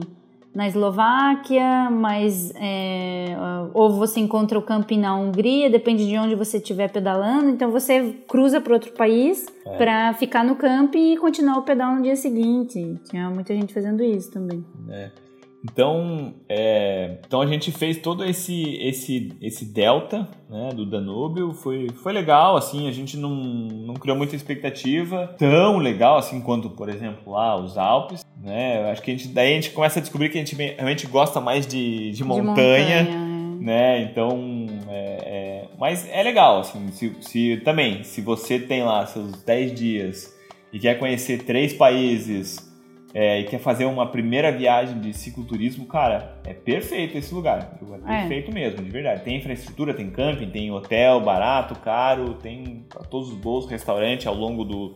na 0.53 0.67
Eslováquia, 0.67 1.89
mas 1.89 2.53
é, 2.55 3.35
ou 3.73 3.91
você 3.91 4.19
encontra 4.19 4.57
o 4.57 4.61
camping 4.61 4.99
na 4.99 5.15
Hungria, 5.15 5.69
depende 5.69 6.05
de 6.05 6.15
onde 6.17 6.35
você 6.35 6.57
estiver 6.57 6.91
pedalando. 6.91 7.49
Então 7.49 7.71
você 7.71 8.15
cruza 8.27 8.61
para 8.61 8.73
outro 8.73 8.91
país 8.93 9.47
é. 9.65 9.77
para 9.77 10.13
ficar 10.13 10.43
no 10.43 10.55
camping 10.55 11.13
e 11.13 11.17
continuar 11.17 11.57
o 11.57 11.63
pedal 11.63 11.95
no 11.95 12.03
dia 12.03 12.15
seguinte. 12.15 12.99
Tinha 13.09 13.29
muita 13.31 13.53
gente 13.55 13.73
fazendo 13.73 14.03
isso 14.03 14.31
também. 14.31 14.63
É. 14.89 15.22
Então, 15.63 16.33
é, 16.49 17.19
então 17.25 17.39
a 17.39 17.47
gente 17.47 17.71
fez 17.71 17.97
todo 17.97 18.25
esse 18.25 18.75
esse 18.81 19.31
esse 19.41 19.63
delta 19.63 20.27
né, 20.49 20.71
do 20.73 20.85
Danúbio, 20.85 21.53
foi, 21.53 21.87
foi 22.03 22.11
legal, 22.11 22.57
assim, 22.57 22.87
a 22.87 22.91
gente 22.91 23.15
não, 23.15 23.33
não 23.33 23.93
criou 23.93 24.17
muita 24.17 24.35
expectativa, 24.35 25.33
tão 25.37 25.77
legal 25.77 26.17
assim 26.17 26.41
quanto, 26.41 26.69
por 26.69 26.89
exemplo, 26.89 27.31
lá 27.31 27.55
os 27.55 27.77
Alpes, 27.77 28.25
né, 28.41 28.91
acho 28.91 29.01
que 29.01 29.11
a 29.11 29.13
gente, 29.15 29.29
daí 29.29 29.53
a 29.53 29.55
gente 29.55 29.71
começa 29.71 29.99
a 29.99 30.01
descobrir 30.01 30.29
que 30.29 30.37
a 30.37 30.41
gente 30.41 30.53
realmente 30.53 31.07
gosta 31.07 31.39
mais 31.39 31.65
de, 31.65 32.11
de, 32.11 32.23
montanha, 32.25 32.45
de 32.45 32.47
montanha, 32.49 33.57
é. 33.61 33.63
né, 33.63 34.01
então, 34.03 34.67
é, 34.89 35.17
é, 35.25 35.65
mas 35.79 36.07
é 36.11 36.21
legal, 36.21 36.59
assim, 36.59 36.91
se, 36.91 37.15
se, 37.21 37.61
também, 37.63 38.03
se 38.03 38.19
você 38.19 38.59
tem 38.59 38.83
lá 38.83 39.05
seus 39.05 39.41
10 39.43 39.73
dias 39.73 40.33
e 40.73 40.79
quer 40.79 40.99
conhecer 40.99 41.43
três 41.43 41.73
países 41.73 42.72
é, 43.13 43.41
e 43.41 43.43
quer 43.43 43.59
fazer 43.59 43.85
uma 43.85 44.07
primeira 44.07 44.51
viagem 44.51 44.99
de 44.99 45.13
cicloturismo, 45.13 45.85
cara, 45.85 46.39
é 46.43 46.53
perfeito 46.53 47.15
esse 47.15 47.31
lugar. 47.33 47.77
É, 48.07 48.15
é 48.15 48.19
perfeito 48.21 48.51
mesmo, 48.51 48.83
de 48.83 48.89
verdade. 48.89 49.23
Tem 49.23 49.37
infraestrutura, 49.37 49.93
tem 49.93 50.09
camping, 50.09 50.49
tem 50.49 50.71
hotel 50.71 51.21
barato, 51.21 51.75
caro, 51.75 52.33
tem 52.33 52.87
todos 53.11 53.29
os 53.29 53.35
bolsos, 53.35 53.69
restaurante 53.69 54.27
ao 54.27 54.33
longo 54.33 54.65
do, 54.65 54.95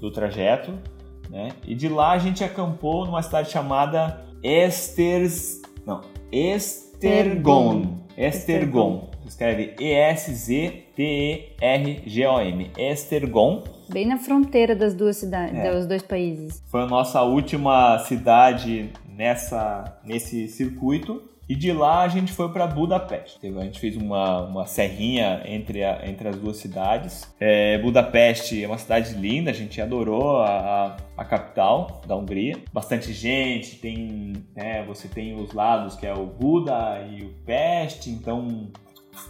do 0.00 0.08
trajeto. 0.12 0.72
Né? 1.28 1.48
E 1.66 1.74
de 1.74 1.88
lá 1.88 2.12
a 2.12 2.18
gente 2.18 2.44
acampou 2.44 3.04
numa 3.04 3.22
cidade 3.22 3.50
chamada 3.50 4.24
Esters... 4.42 5.60
Não, 5.84 6.00
Estergon. 6.30 7.98
Estergon. 8.16 9.10
escreve 9.26 9.74
E-S-Z-T-E-R-G-O-M. 9.80 10.80
Estergon. 12.78 13.64
Bem 13.90 14.06
na 14.06 14.18
fronteira 14.18 14.74
das 14.74 14.94
duas 14.94 15.16
cidades, 15.16 15.58
é. 15.58 15.72
dos 15.72 15.86
dois 15.86 16.02
países. 16.02 16.62
Foi 16.66 16.82
a 16.82 16.86
nossa 16.86 17.22
última 17.22 17.98
cidade 18.00 18.90
nessa, 19.08 19.98
nesse 20.04 20.48
circuito. 20.48 21.22
E 21.48 21.54
de 21.54 21.72
lá 21.72 22.02
a 22.02 22.08
gente 22.08 22.30
foi 22.30 22.50
para 22.50 22.66
Budapeste. 22.66 23.38
A 23.42 23.64
gente 23.64 23.80
fez 23.80 23.96
uma, 23.96 24.42
uma 24.42 24.66
serrinha 24.66 25.42
entre, 25.46 25.82
a, 25.82 26.06
entre 26.06 26.28
as 26.28 26.36
duas 26.36 26.58
cidades. 26.58 27.26
É, 27.40 27.78
Budapeste 27.78 28.62
é 28.62 28.66
uma 28.66 28.76
cidade 28.76 29.14
linda, 29.14 29.50
a 29.50 29.54
gente 29.54 29.80
adorou 29.80 30.42
a, 30.42 30.46
a, 30.50 30.96
a 31.16 31.24
capital 31.24 32.02
da 32.06 32.14
Hungria. 32.14 32.58
Bastante 32.70 33.14
gente, 33.14 33.76
tem, 33.76 34.34
né, 34.54 34.84
você 34.86 35.08
tem 35.08 35.40
os 35.40 35.54
lados 35.54 35.96
que 35.96 36.06
é 36.06 36.12
o 36.12 36.26
Buda 36.26 37.02
e 37.10 37.22
o 37.22 37.30
Peste, 37.46 38.10
então 38.10 38.68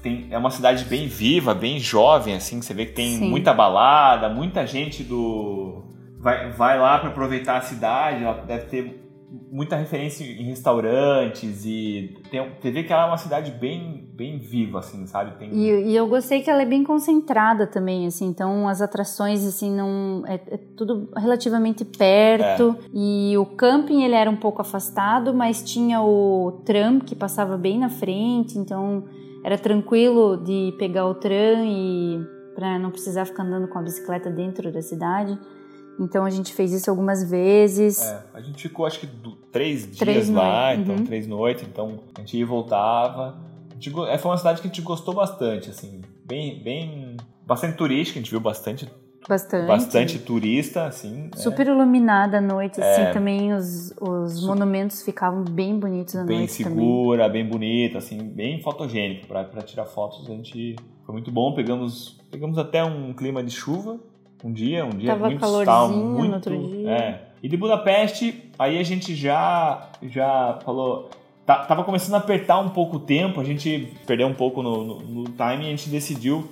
tem, 0.03 0.29
é 0.31 0.39
uma 0.39 0.51
cidade 0.51 0.85
bem 0.85 1.07
viva, 1.07 1.55
bem 1.55 1.79
jovem, 1.79 2.35
assim, 2.35 2.61
você 2.61 2.75
vê 2.75 2.87
que 2.87 2.93
tem 2.93 3.17
Sim. 3.17 3.31
muita 3.31 3.53
balada, 3.53 4.29
muita 4.29 4.67
gente 4.67 5.03
do. 5.03 5.85
Vai, 6.19 6.51
vai 6.51 6.79
lá 6.79 6.99
para 6.99 7.11
aproveitar 7.11 7.59
a 7.59 7.61
cidade, 7.61 8.25
ela 8.25 8.35
deve 8.45 8.67
ter 8.67 9.09
muita 9.51 9.77
referência 9.77 10.25
em 10.25 10.45
restaurantes 10.45 11.65
e 11.65 12.17
tem, 12.31 12.51
você 12.59 12.71
vê 12.71 12.83
que 12.83 12.93
ela 12.93 13.05
é 13.05 13.07
uma 13.07 13.19
cidade 13.19 13.51
bem, 13.51 14.09
bem 14.15 14.39
viva, 14.39 14.79
assim, 14.79 15.07
sabe? 15.07 15.39
Tem... 15.39 15.51
E, 15.53 15.91
e, 15.91 15.97
eu 15.97 16.07
gostei 16.07 16.41
que 16.41 16.49
ela 16.49 16.63
é 16.63 16.67
bem 16.67 16.83
concentrada 16.83 17.67
também, 17.67 18.07
assim, 18.07 18.27
então 18.27 18.67
as 18.67 18.81
atrações, 18.81 19.47
assim, 19.47 19.71
não... 19.71 20.23
É, 20.27 20.35
é 20.35 20.57
tudo 20.77 21.11
relativamente 21.17 21.85
perto 21.85 22.77
é. 22.83 22.89
e 22.95 23.37
o 23.37 23.45
camping, 23.45 24.03
ele 24.03 24.15
era 24.15 24.31
um 24.31 24.37
pouco 24.37 24.63
afastado, 24.63 25.35
mas 25.35 25.63
tinha 25.63 26.01
o 26.01 26.63
tram 26.65 26.99
que 26.99 27.15
passava 27.15 27.59
bem 27.59 27.79
na 27.79 27.91
frente, 27.91 28.59
então 28.59 29.05
era 29.49 29.57
tranquilo 29.57 30.37
de 30.37 30.75
pegar 30.79 31.07
o 31.07 31.15
tram 31.15 31.65
e 31.65 32.21
para 32.55 32.79
não 32.79 32.91
precisar 32.91 33.25
ficar 33.25 33.45
andando 33.45 33.67
com 33.67 33.79
a 33.79 33.83
bicicleta 33.83 34.29
dentro 34.29 34.71
da 34.71 34.83
cidade. 34.83 35.39
Então 35.99 36.27
a 36.27 36.31
gente 36.31 36.53
fez 36.53 36.71
isso 36.71 36.91
algumas 36.91 37.29
vezes. 37.29 38.03
É, 38.03 38.25
a 38.35 38.41
gente 38.43 38.69
ficou 38.69 38.85
acho 38.85 39.01
que 39.01 39.07
do, 39.07 39.33
três, 39.51 39.87
três 39.87 40.27
dias 40.27 40.29
lá, 40.29 40.75
então 40.75 40.97
uhum. 40.97 41.05
três 41.05 41.27
noites, 41.27 41.65
então 41.67 41.99
a 42.15 42.21
gente 42.21 42.37
ia 42.37 42.43
e 42.43 42.45
voltava. 42.45 43.39
Gente, 43.73 43.99
é, 44.09 44.19
foi 44.19 44.31
uma 44.31 44.37
cidade 44.37 44.61
que 44.61 44.67
a 44.67 44.71
gente 44.71 44.83
gostou 44.83 45.15
bastante, 45.15 45.71
assim, 45.71 46.03
bem, 46.27 46.63
bem, 46.63 47.17
bastante 47.47 47.75
turística, 47.75 48.19
a 48.19 48.23
gente 48.23 48.31
viu 48.31 48.41
bastante 48.41 48.87
Bastante. 49.27 49.67
Bastante 49.67 50.19
turista, 50.19 50.87
assim. 50.87 51.25
Né? 51.25 51.31
Super 51.37 51.67
iluminada 51.67 52.39
à 52.39 52.41
noite, 52.41 52.81
assim, 52.81 53.03
é, 53.03 53.13
também 53.13 53.53
os, 53.53 53.95
os 54.01 54.47
monumentos 54.47 55.03
ficavam 55.03 55.45
bem 55.45 55.79
bonitos 55.79 56.17
à 56.17 56.25
bem 56.25 56.39
noite 56.39 56.53
segura, 56.53 57.25
também. 57.25 57.43
bem 57.43 57.51
bonita, 57.51 57.99
assim, 57.99 58.19
bem 58.19 58.61
fotogênico. 58.63 59.27
Para 59.27 59.45
tirar 59.63 59.87
fotos 59.87 60.29
a 60.29 60.33
gente 60.33 60.77
foi 61.05 61.13
muito 61.13 61.31
bom. 61.31 61.53
Pegamos, 61.53 62.19
pegamos 62.31 62.59
até 62.59 62.85
um 62.85 63.13
clima 63.13 63.43
de 63.43 63.51
chuva, 63.51 63.99
um 64.45 64.53
dia, 64.53 64.85
um 64.85 64.91
dia 64.91 65.11
Tava 65.11 65.27
muito 65.27 65.41
calorzinho 65.41 66.05
muito, 66.05 66.29
no 66.29 66.35
outro 66.35 66.59
dia. 66.69 66.91
É. 66.91 67.21
E 67.43 67.49
de 67.49 67.57
Budapeste, 67.57 68.51
aí 68.59 68.79
a 68.79 68.83
gente 68.83 69.15
já 69.15 69.91
já 70.03 70.59
falou, 70.65 71.11
tá, 71.45 71.65
tava 71.65 71.85
começando 71.85 72.15
a 72.15 72.19
apertar 72.19 72.59
um 72.59 72.71
pouco 72.71 72.97
o 72.97 73.01
tempo, 73.01 73.41
a 73.41 73.45
gente 73.45 73.93
perdeu 74.07 74.27
um 74.27 74.35
pouco 74.35 74.63
no, 74.63 74.85
no, 74.85 75.01
no 75.01 75.25
time 75.25 75.65
e 75.65 75.67
a 75.67 75.71
gente 75.71 75.89
decidiu 75.89 76.49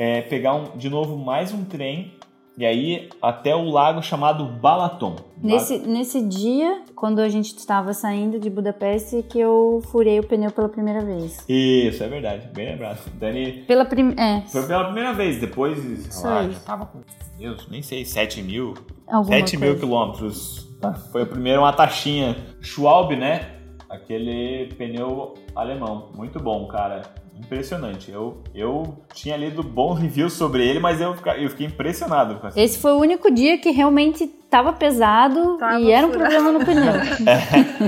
é, 0.00 0.22
pegar 0.22 0.54
um, 0.54 0.78
de 0.78 0.88
novo 0.88 1.14
mais 1.14 1.52
um 1.52 1.62
trem 1.62 2.14
e 2.56 2.64
aí 2.64 3.10
até 3.20 3.54
o 3.54 3.68
lago 3.68 4.02
chamado 4.02 4.46
Balaton. 4.46 5.16
Nesse, 5.36 5.78
nesse 5.78 6.26
dia, 6.26 6.84
quando 6.96 7.18
a 7.18 7.28
gente 7.28 7.54
estava 7.54 7.92
saindo 7.92 8.40
de 8.40 8.48
Budapeste, 8.48 9.22
que 9.22 9.38
eu 9.38 9.82
furei 9.92 10.18
o 10.18 10.22
pneu 10.26 10.50
pela 10.50 10.70
primeira 10.70 11.04
vez. 11.04 11.44
Isso, 11.46 12.02
é 12.02 12.08
verdade, 12.08 12.48
bem 12.54 12.70
lembrado. 12.70 12.98
Dani. 13.18 13.64
Pela 13.66 13.84
prim... 13.84 14.14
é. 14.18 14.40
Foi 14.48 14.66
pela 14.66 14.84
primeira 14.84 15.12
vez, 15.12 15.38
depois. 15.38 15.78
Lá, 16.22 16.48
já 16.48 16.58
tava 16.60 16.86
com. 16.86 17.00
Deus, 17.38 17.68
nem 17.68 17.82
sei, 17.82 18.02
7 18.02 18.42
mil. 18.42 18.72
Alguma 19.06 19.36
7 19.36 19.58
coisa. 19.58 19.64
mil 19.66 19.80
quilômetros. 19.80 20.66
Foi 21.12 21.22
a 21.22 21.26
primeira 21.26 21.60
uma 21.60 21.74
taxinha 21.74 22.36
Schwalbe, 22.62 23.16
né? 23.16 23.50
Aquele 23.88 24.72
pneu 24.78 25.34
alemão. 25.54 26.10
Muito 26.16 26.38
bom, 26.38 26.66
cara 26.68 27.19
impressionante. 27.40 28.10
Eu, 28.10 28.42
eu 28.54 29.02
tinha 29.12 29.36
lido 29.36 29.62
bons 29.62 29.98
reviews 29.98 30.34
sobre 30.34 30.66
ele, 30.66 30.78
mas 30.78 31.00
eu, 31.00 31.16
eu 31.38 31.50
fiquei 31.50 31.66
impressionado 31.66 32.36
com 32.36 32.48
esse. 32.48 32.60
Esse 32.60 32.78
foi 32.78 32.92
o 32.92 32.98
único 32.98 33.30
dia 33.30 33.58
que 33.58 33.70
realmente 33.70 34.26
tava 34.26 34.72
pesado 34.72 35.56
tava 35.58 35.80
e 35.80 35.90
era 35.90 36.06
um 36.06 36.10
problema 36.10 36.52
no 36.52 36.64
pneu. 36.64 36.92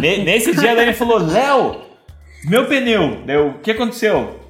É, 0.03 0.25
nesse 0.25 0.55
dia 0.55 0.73
a 0.73 0.75
Dani 0.75 0.93
falou: 0.93 1.19
Léo, 1.19 1.83
meu 2.45 2.67
pneu. 2.67 3.23
Deu, 3.25 3.49
o 3.49 3.59
que 3.59 3.71
aconteceu? 3.71 4.41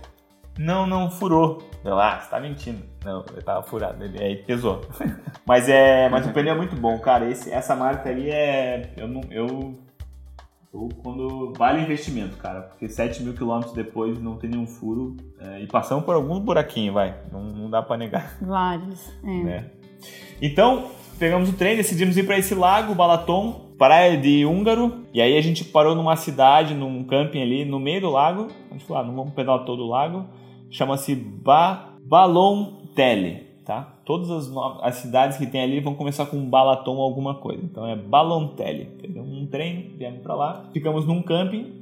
Não, 0.59 0.87
não 0.87 1.11
furou. 1.11 1.63
Eu, 1.85 1.99
ah, 1.99 2.21
você 2.21 2.31
tá 2.31 2.39
mentindo. 2.39 2.83
Não, 3.05 3.25
eu 3.35 3.43
tava 3.43 3.63
furado. 3.63 4.03
Ele, 4.05 4.23
aí 4.23 4.37
pesou. 4.37 4.83
mas 5.45 5.69
é, 5.69 6.09
mas 6.09 6.27
o 6.27 6.31
pneu 6.31 6.55
é 6.55 6.57
muito 6.57 6.77
bom, 6.77 6.99
cara. 6.99 7.29
Esse, 7.29 7.51
essa 7.51 7.75
marca 7.75 8.09
ali 8.09 8.31
é. 8.31 8.93
Eu, 8.97 9.09
não, 9.09 9.23
eu 9.31 9.79
ou 10.73 10.89
quando 10.89 11.53
vale 11.57 11.83
investimento, 11.83 12.37
cara, 12.39 12.63
porque 12.63 12.89
7 12.89 13.23
mil 13.23 13.35
quilômetros 13.35 13.75
depois 13.75 14.21
não 14.21 14.37
tem 14.37 14.51
nenhum 14.51 14.67
furo 14.67 15.17
é, 15.39 15.63
e 15.63 15.67
passamos 15.67 16.05
por 16.05 16.15
alguns 16.15 16.41
buraquinhos, 16.41 16.95
vai, 16.95 17.15
não, 17.31 17.45
não 17.45 17.71
dá 17.71 17.83
para 17.83 17.99
negar. 17.99 18.39
Vários, 18.41 19.13
é. 19.23 19.43
Né? 19.43 19.71
Então, 20.41 20.91
pegamos 21.19 21.51
o 21.51 21.53
trem, 21.53 21.77
decidimos 21.77 22.17
ir 22.17 22.25
para 22.25 22.39
esse 22.39 22.55
lago, 22.55 22.95
Balaton, 22.95 23.75
praia 23.77 24.17
de 24.17 24.47
Húngaro, 24.47 25.05
e 25.13 25.21
aí 25.21 25.37
a 25.37 25.43
gente 25.43 25.65
parou 25.65 25.95
numa 25.95 26.17
cidade, 26.17 26.75
num 26.75 27.05
camping 27.05 27.43
ali 27.43 27.65
no 27.65 27.79
meio 27.79 28.01
do 28.01 28.11
lago, 28.11 28.49
gente 28.73 28.85
falou, 28.85 29.03
ah, 29.03 29.07
não 29.07 29.15
vamos 29.15 29.35
pedalar 29.35 29.65
todo 29.65 29.83
o 29.85 29.89
lago, 29.89 30.27
chama-se 30.71 31.15
ba 31.15 31.95
Balon 32.05 32.83
Tele 32.95 33.53
tá? 33.65 33.92
Todas 34.05 34.31
as, 34.31 34.51
as, 34.83 34.97
cidades 34.97 35.39
que 35.39 35.47
tem 35.47 35.63
ali 35.63 35.81
vão 35.81 35.95
começar 35.95 36.27
com 36.27 36.45
Balaton 36.49 36.97
ou 36.97 37.03
alguma 37.03 37.37
coisa. 37.37 37.63
Então 37.63 37.87
é 37.87 37.95
Balontelli. 37.95 38.87
Pegamos 39.01 39.33
um 39.33 39.47
trem, 39.47 39.95
viemos 39.97 40.21
para 40.21 40.35
lá, 40.35 40.65
ficamos 40.73 41.07
num 41.07 41.23
camping. 41.23 41.81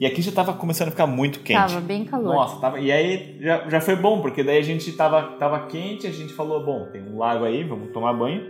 E 0.00 0.06
aqui 0.06 0.22
já 0.22 0.32
tava 0.32 0.54
começando 0.54 0.88
a 0.88 0.90
ficar 0.90 1.06
muito 1.06 1.40
quente. 1.40 1.58
Tava 1.58 1.80
bem 1.80 2.04
calor. 2.04 2.34
Nossa, 2.34 2.60
tava. 2.60 2.80
E 2.80 2.90
aí 2.90 3.36
já, 3.40 3.68
já 3.68 3.80
foi 3.80 3.96
bom, 3.96 4.20
porque 4.20 4.42
daí 4.42 4.58
a 4.58 4.62
gente 4.62 4.90
tava, 4.92 5.22
tava 5.38 5.66
quente, 5.66 6.06
a 6.06 6.10
gente 6.10 6.32
falou, 6.32 6.64
bom, 6.64 6.86
tem 6.92 7.02
um 7.02 7.18
lago 7.18 7.44
aí, 7.44 7.62
vamos 7.64 7.92
tomar 7.92 8.12
banho. 8.12 8.42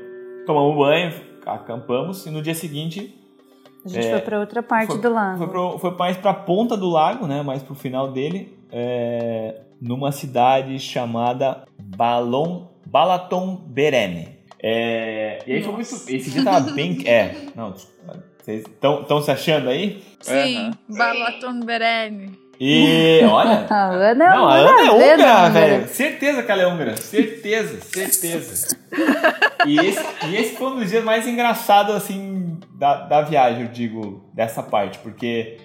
Tomamos 0.46 0.76
banho, 0.76 1.12
acampamos 1.44 2.24
e 2.24 2.30
no 2.30 2.40
dia 2.40 2.54
seguinte 2.54 3.14
a 3.84 3.88
gente 3.88 4.06
é, 4.06 4.10
foi 4.10 4.20
para 4.20 4.40
outra 4.40 4.62
parte 4.62 4.92
foi, 4.92 5.00
do 5.00 5.12
lago. 5.12 5.38
Foi, 5.38 5.48
pro, 5.48 5.78
foi 5.78 5.90
mais 5.92 6.16
para 6.16 6.30
a 6.30 6.34
ponta 6.34 6.76
do 6.76 6.88
lago, 6.88 7.26
né? 7.26 7.42
Mais 7.42 7.62
para 7.62 7.72
o 7.72 7.76
final 7.76 8.10
dele, 8.10 8.56
é, 8.70 9.62
numa 9.80 10.12
cidade 10.12 10.78
chamada 10.78 11.64
Balon, 11.78 12.66
Balaton 12.90 13.56
Berene. 13.66 14.38
É, 14.60 15.40
e 15.46 15.52
aí 15.52 15.62
foi 15.62 15.72
muito. 15.72 15.88
Esse 15.88 16.30
dia 16.30 16.42
tava 16.42 16.72
bem. 16.72 17.02
É, 17.06 17.34
não, 17.54 17.74
vocês 18.40 18.64
estão 18.64 19.22
se 19.22 19.30
achando 19.30 19.68
aí? 19.68 20.02
Sim, 20.20 20.70
uhum. 20.88 20.96
Balaton 20.96 21.60
Berene. 21.60 22.38
E 22.58 23.20
olha. 23.24 23.66
A 23.70 23.84
Ana 23.86 24.24
é 24.24 24.28
Não, 24.30 24.48
a 24.48 24.54
Ana 24.56 24.80
é 24.80 24.90
húngara, 24.90 25.50
velho. 25.50 25.88
Certeza 25.88 26.42
que 26.42 26.50
ela 26.50 26.62
é 26.62 26.66
húngara. 26.66 26.96
Certeza, 26.96 27.80
certeza. 27.82 28.76
e, 29.64 29.78
esse, 29.78 30.04
e 30.26 30.36
esse 30.36 30.56
foi 30.56 30.72
um 30.72 30.76
dos 30.76 30.90
dias 30.90 31.04
mais 31.04 31.28
engraçados, 31.28 31.94
assim, 31.94 32.58
da, 32.74 33.02
da 33.02 33.22
viagem, 33.22 33.62
eu 33.62 33.68
digo, 33.68 34.28
dessa 34.34 34.60
parte, 34.60 34.98
porque 34.98 35.58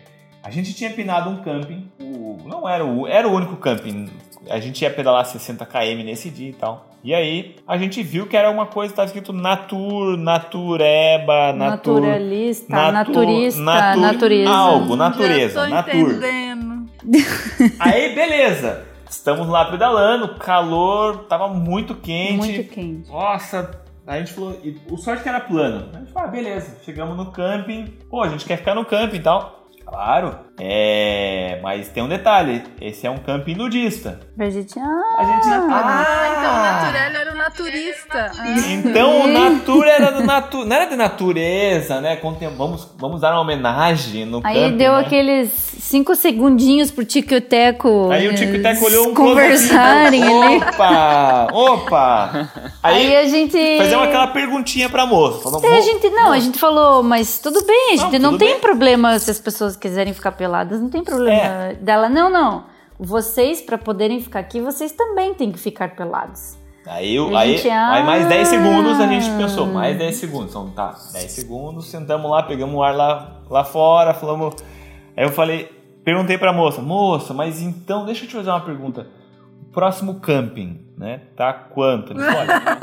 a 0.44 0.52
gente 0.52 0.74
tinha 0.74 0.92
pinado 0.92 1.32
um 1.32 1.42
camping. 1.42 1.90
O, 2.00 2.38
não 2.46 2.70
era 2.70 2.86
o, 2.86 3.08
era 3.08 3.28
o 3.28 3.34
único 3.34 3.56
camping. 3.56 4.08
A 4.50 4.60
gente 4.60 4.82
ia 4.82 4.90
pedalar 4.90 5.26
60 5.26 5.66
km 5.66 6.04
nesse 6.04 6.30
dia 6.30 6.50
e 6.50 6.54
tal. 6.54 6.90
E 7.04 7.14
aí 7.14 7.56
a 7.68 7.78
gente 7.78 8.02
viu 8.02 8.28
que 8.28 8.38
era 8.38 8.50
uma 8.50 8.66
coisa, 8.66 8.94
estava 8.94 9.06
escrito 9.06 9.34
Natur, 9.34 10.18
Natureba, 10.18 11.52
natur, 11.54 12.02
Naturalista, 12.02 12.92
natur, 12.92 13.16
Naturista, 13.16 13.62
natur, 13.62 14.02
Natureza. 14.02 14.50
Algo, 14.50 14.96
natureza, 14.96 15.54
Já 15.54 15.84
tô 15.84 15.92
Natur. 15.92 16.12
Entendendo. 16.12 16.90
Aí, 17.80 18.16
beleza. 18.16 18.86
Estamos 19.10 19.48
lá 19.48 19.66
pedalando, 19.66 20.36
calor, 20.36 21.26
tava 21.26 21.48
muito 21.48 21.94
quente. 21.96 22.38
Muito 22.38 22.64
quente. 22.72 23.12
Nossa, 23.12 23.70
a 24.08 24.18
gente 24.18 24.34
falou, 24.34 24.60
e 24.64 24.76
o 24.90 24.98
sorte 24.98 25.24
que 25.24 25.30
era 25.30 25.40
plano. 25.40 25.90
A 25.94 26.00
gente 26.00 26.12
falou, 26.12 26.30
ah, 26.30 26.32
beleza, 26.32 26.78
chegamos 26.84 27.16
no 27.16 27.32
camping. 27.32 27.86
Pô, 28.10 28.24
a 28.24 28.30
gente 28.30 28.44
quer 28.44 28.58
ficar 28.58 28.74
no 28.74 28.84
camping 28.86 29.18
e 29.18 29.22
tal. 29.22 29.63
Claro. 29.86 30.36
É, 30.60 31.60
mas 31.64 31.90
tem 31.90 32.04
um 32.04 32.08
detalhe, 32.08 32.64
esse 32.80 33.08
é 33.08 33.10
um 33.10 33.18
camping 33.18 33.56
nudista. 33.56 34.20
A 34.38 34.50
gente, 34.50 34.80
ah, 34.80 35.02
a 35.18 35.24
gente, 35.24 35.48
ah, 35.48 35.68
ah 35.72 36.34
então 36.38 36.54
o 36.54 36.64
Naturelli 36.64 37.16
era 37.16 37.32
o 37.32 37.38
naturista. 37.38 38.32
Ah. 38.38 38.60
Então 38.70 39.22
o 39.22 39.28
Natura 39.28 39.90
era 39.90 40.12
do 40.12 40.24
natu, 40.24 40.66
não 40.66 40.76
era 40.76 40.86
de 40.86 40.96
natureza, 40.96 42.02
né? 42.02 42.20
Vamos, 42.58 42.88
vamos 42.98 43.22
dar 43.22 43.34
uma 43.34 43.42
homenagem 43.42 44.26
no 44.26 44.42
Aí 44.44 44.62
camping, 44.62 44.78
deu 44.78 44.94
né? 44.94 45.00
aqueles 45.00 45.52
cinco 45.80 46.16
segundinhos 46.16 46.90
pro 46.92 47.04
Tico 47.04 47.34
e 47.34 47.38
o 47.38 47.42
Teco 47.42 48.10
Aí 48.12 48.28
o 48.28 48.36
Tico 48.36 48.54
e 48.56 48.60
o 48.60 48.64
Teco 48.64 48.86
olhou 48.86 49.10
um 49.10 49.14
conversarem 49.14 50.24
ali. 50.24 50.58
Opa, 50.58 51.48
opa. 51.52 52.50
Aí, 52.82 53.08
Aí, 53.08 53.16
a 53.18 53.28
gente 53.28 53.78
fazemos 53.78 54.08
aquela 54.08 54.28
perguntinha 54.28 54.90
pra 54.90 55.06
moça. 55.06 55.42
Falou, 55.42 55.62
a 55.62 55.82
gente 55.82 56.10
não, 56.10 56.32
a 56.32 56.40
gente 56.40 56.60
falou, 56.60 57.04
mas 57.04 57.40
tudo 57.40 57.64
bem, 57.66 57.94
a 57.94 57.96
gente 57.98 58.20
não, 58.20 58.32
não 58.32 58.38
tem 58.38 58.52
bem. 58.54 58.60
problema 58.60 59.18
se 59.20 59.30
as 59.30 59.40
pessoas 59.40 59.76
quiserem 59.84 60.14
ficar 60.14 60.32
peladas, 60.32 60.80
não 60.80 60.90
tem 60.90 61.04
problema 61.04 61.42
é. 61.42 61.74
dela. 61.74 62.08
Não, 62.08 62.30
não. 62.30 62.64
vocês, 62.98 63.62
para 63.62 63.78
poderem 63.78 64.22
ficar 64.22 64.40
aqui, 64.40 64.62
vocês 64.62 64.94
também 64.94 65.34
têm 65.34 65.52
que 65.52 65.60
ficar 65.60 65.94
pelados. 65.94 66.58
Aí, 66.86 67.18
aí, 67.36 67.58
gente, 67.58 67.70
aí 67.70 68.04
mais 68.04 68.28
10 68.28 68.42
ah. 68.42 68.50
segundos 68.50 69.00
a 69.00 69.08
gente 69.08 69.30
pensou, 69.38 69.66
mais 69.66 69.98
10 69.98 70.16
segundos. 70.16 70.50
Então 70.50 70.70
tá, 70.70 70.96
10 71.14 71.32
segundos, 71.32 71.90
sentamos 71.90 72.32
lá, 72.32 72.44
pegamos 72.44 72.76
o 72.76 72.82
ar 72.82 72.96
lá, 72.96 73.42
lá 73.50 73.64
fora, 73.66 74.14
falamos. 74.14 74.56
Aí 75.16 75.26
eu 75.26 75.32
falei, 75.32 75.70
perguntei 76.04 76.38
pra 76.38 76.54
moça, 76.54 76.82
moça, 76.82 77.34
mas 77.34 77.62
então, 77.62 78.06
deixa 78.06 78.24
eu 78.24 78.30
te 78.30 78.36
fazer 78.36 78.50
uma 78.50 78.62
pergunta. 78.62 79.08
O 79.62 79.66
próximo 79.74 80.16
camping, 80.16 80.80
né? 80.98 81.22
Tá 81.36 81.54
quanto? 81.54 82.14
Olha, 82.14 82.80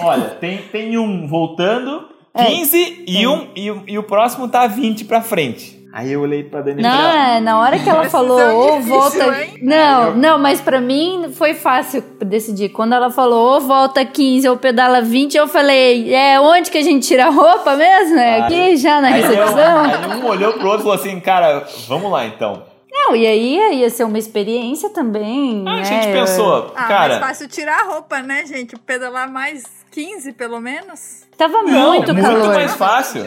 olha, 0.04 0.30
tem, 0.36 0.58
tem 0.68 0.98
um 0.98 1.26
voltando, 1.26 2.13
É, 2.34 2.44
15 2.46 3.04
e, 3.06 3.26
um, 3.26 3.48
e, 3.54 3.70
o- 3.70 3.82
e 3.86 3.98
o 3.98 4.02
próximo 4.02 4.48
tá 4.48 4.66
20 4.66 5.04
pra 5.04 5.20
frente. 5.22 5.82
Aí 5.92 6.10
eu 6.12 6.22
olhei 6.22 6.42
pra 6.42 6.60
Dani 6.60 6.82
Não, 6.82 6.90
é, 6.90 7.38
na 7.40 7.60
hora 7.60 7.78
que 7.78 7.88
ela 7.88 8.10
falou, 8.10 8.40
ou 8.40 8.78
difícil, 8.78 8.98
volta. 8.98 9.40
hein? 9.44 9.58
Não, 9.62 10.16
não, 10.16 10.38
mas 10.40 10.60
pra 10.60 10.80
mim 10.80 11.30
foi 11.32 11.54
fácil 11.54 12.02
decidir. 12.20 12.70
Quando 12.70 12.94
ela 12.94 13.10
falou, 13.12 13.54
ou 13.54 13.60
volta 13.60 14.04
15 14.04 14.48
ou 14.48 14.56
pedala 14.56 15.00
20, 15.00 15.36
eu 15.36 15.46
falei, 15.46 16.12
é 16.12 16.40
onde 16.40 16.68
que 16.68 16.78
a 16.78 16.82
gente 16.82 17.06
tira 17.06 17.26
a 17.26 17.30
roupa 17.30 17.76
mesmo? 17.76 18.18
É 18.18 18.40
aqui 18.40 18.76
já 18.76 19.00
na 19.00 19.06
Aí, 19.06 19.20
eu- 19.22 19.28
recepção? 19.28 19.78
aí 19.84 20.20
um 20.20 20.26
olhou 20.26 20.54
pro 20.54 20.64
outro 20.66 20.80
e 20.80 20.82
falou 20.82 20.94
assim, 20.94 21.20
cara, 21.20 21.64
vamos 21.86 22.10
lá 22.10 22.26
então. 22.26 22.64
Não, 22.90 23.14
e 23.14 23.24
aí 23.26 23.78
ia 23.80 23.90
ser 23.90 24.02
uma 24.02 24.18
experiência 24.18 24.88
também. 24.90 25.58
Aí 25.68 25.76
né? 25.76 25.80
a 25.80 25.84
gente 25.84 26.06
pensou, 26.08 26.72
Ah, 26.74 26.84
cara. 26.84 27.08
mais 27.20 27.26
fácil 27.28 27.46
tirar 27.48 27.80
a 27.82 27.92
roupa, 27.92 28.20
né, 28.20 28.44
gente? 28.46 28.76
Pedalar 28.78 29.30
mais 29.30 29.62
15, 29.94 30.32
pelo 30.32 30.60
menos. 30.60 31.22
Tava 31.38 31.62
Não, 31.62 31.92
muito 31.94 32.12
muito 32.12 32.26
calor. 32.26 32.54
mais 32.54 32.74
fácil. 32.74 33.24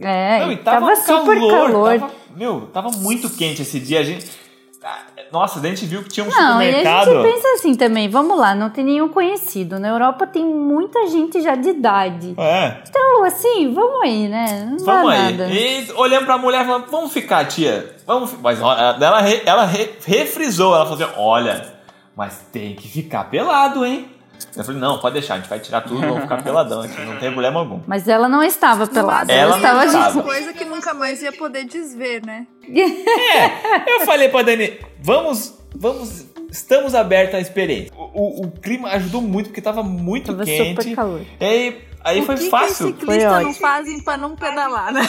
É, 0.00 0.40
Não, 0.40 0.52
e 0.52 0.56
tava, 0.58 0.94
super 0.96 1.38
calor. 1.38 1.98
Tava, 1.98 2.12
meu, 2.36 2.60
tava 2.72 2.90
muito 2.90 3.30
quente 3.30 3.62
esse 3.62 3.80
dia. 3.80 4.00
A 4.00 4.04
gente. 4.04 4.26
ah, 4.84 4.98
Nossa, 5.32 5.58
a 5.58 5.62
gente 5.62 5.84
viu 5.86 6.02
que 6.04 6.08
tinha 6.08 6.24
um 6.24 6.28
Não, 6.28 6.62
e 6.62 6.68
a 6.68 6.72
supermercado. 6.72 7.10
gente 7.22 7.32
pensa 7.34 7.48
assim 7.54 7.74
também, 7.74 8.08
vamos 8.08 8.38
lá, 8.38 8.54
não 8.54 8.70
tem 8.70 8.84
nenhum 8.84 9.08
conhecido. 9.08 9.78
Na 9.80 9.88
Europa 9.88 10.26
tem 10.26 10.44
muita 10.44 11.06
gente 11.08 11.40
já 11.40 11.54
de 11.56 11.70
idade. 11.70 12.34
É, 12.38 12.76
Então, 12.88 13.24
assim, 13.24 13.72
vamos 13.74 14.02
aí, 14.02 14.28
né? 14.28 14.68
Não 14.70 14.76
dá 14.84 14.92
vamos 14.94 15.12
aí. 15.12 15.32
nada. 15.36 15.48
E 15.52 15.92
olhando 15.96 16.26
pra 16.26 16.38
mulher 16.38 16.64
falando, 16.64 16.86
vamos 16.90 17.12
ficar, 17.12 17.44
tia. 17.46 17.96
Vamos 18.06 18.30
fi-" 18.30 18.38
Mas 18.40 18.60
ela, 18.60 19.20
re- 19.20 19.42
ela 19.44 19.64
re- 19.66 19.94
refrisou, 20.06 20.74
ela 20.76 20.86
falou 20.86 21.02
assim: 21.04 21.12
olha, 21.18 21.74
mas 22.16 22.38
tem 22.52 22.74
que 22.76 22.88
ficar 22.88 23.24
pelado, 23.24 23.84
hein? 23.84 24.08
Eu 24.56 24.64
falei, 24.64 24.80
não, 24.80 24.98
pode 24.98 25.14
deixar, 25.14 25.34
a 25.34 25.36
gente 25.38 25.48
vai 25.48 25.60
tirar 25.60 25.80
tudo, 25.82 26.00
vamos 26.00 26.22
ficar 26.22 26.42
peladão 26.42 26.80
aqui, 26.82 27.00
não 27.02 27.16
tem 27.18 27.30
problema 27.30 27.60
algum. 27.60 27.80
Mas 27.86 28.08
ela 28.08 28.28
não 28.28 28.42
estava 28.42 28.86
pelada. 28.86 29.32
Ela 29.32 29.42
Ela, 29.52 29.56
estava 29.56 29.84
estava. 29.86 30.20
de... 30.20 30.22
Coisa 30.22 30.52
que 30.52 30.64
nunca 30.64 30.94
mais 30.94 31.22
ia 31.22 31.32
poder 31.32 31.64
desver, 31.64 32.24
né? 32.24 32.46
É, 32.68 33.94
eu 33.94 34.00
falei 34.06 34.28
pra 34.28 34.42
Dani, 34.42 34.78
vamos, 35.00 35.54
vamos, 35.74 36.26
estamos 36.50 36.94
abertos 36.94 37.34
à 37.36 37.40
experiência. 37.40 37.92
O, 37.96 38.42
o- 38.42 38.46
o 38.46 38.50
clima 38.52 38.88
ajudou 38.90 39.20
muito, 39.22 39.46
porque 39.48 39.60
tava 39.60 39.82
muito 39.82 40.32
Tava 40.32 40.44
quente. 40.44 40.82
super 40.82 40.94
calor. 40.96 41.20
E 41.40 41.44
aí, 41.44 41.78
aí 42.04 42.20
o 42.20 42.24
foi 42.26 42.36
que 42.36 42.48
fácil. 42.50 42.92
que 42.92 43.00
ciclistas 43.00 43.06
Foi 43.24 43.24
não 43.42 43.50
ótimo. 43.50 43.54
fazem 43.54 44.00
pra 44.00 44.16
não 44.16 44.34
pedalar, 44.36 44.92
né? 44.92 45.00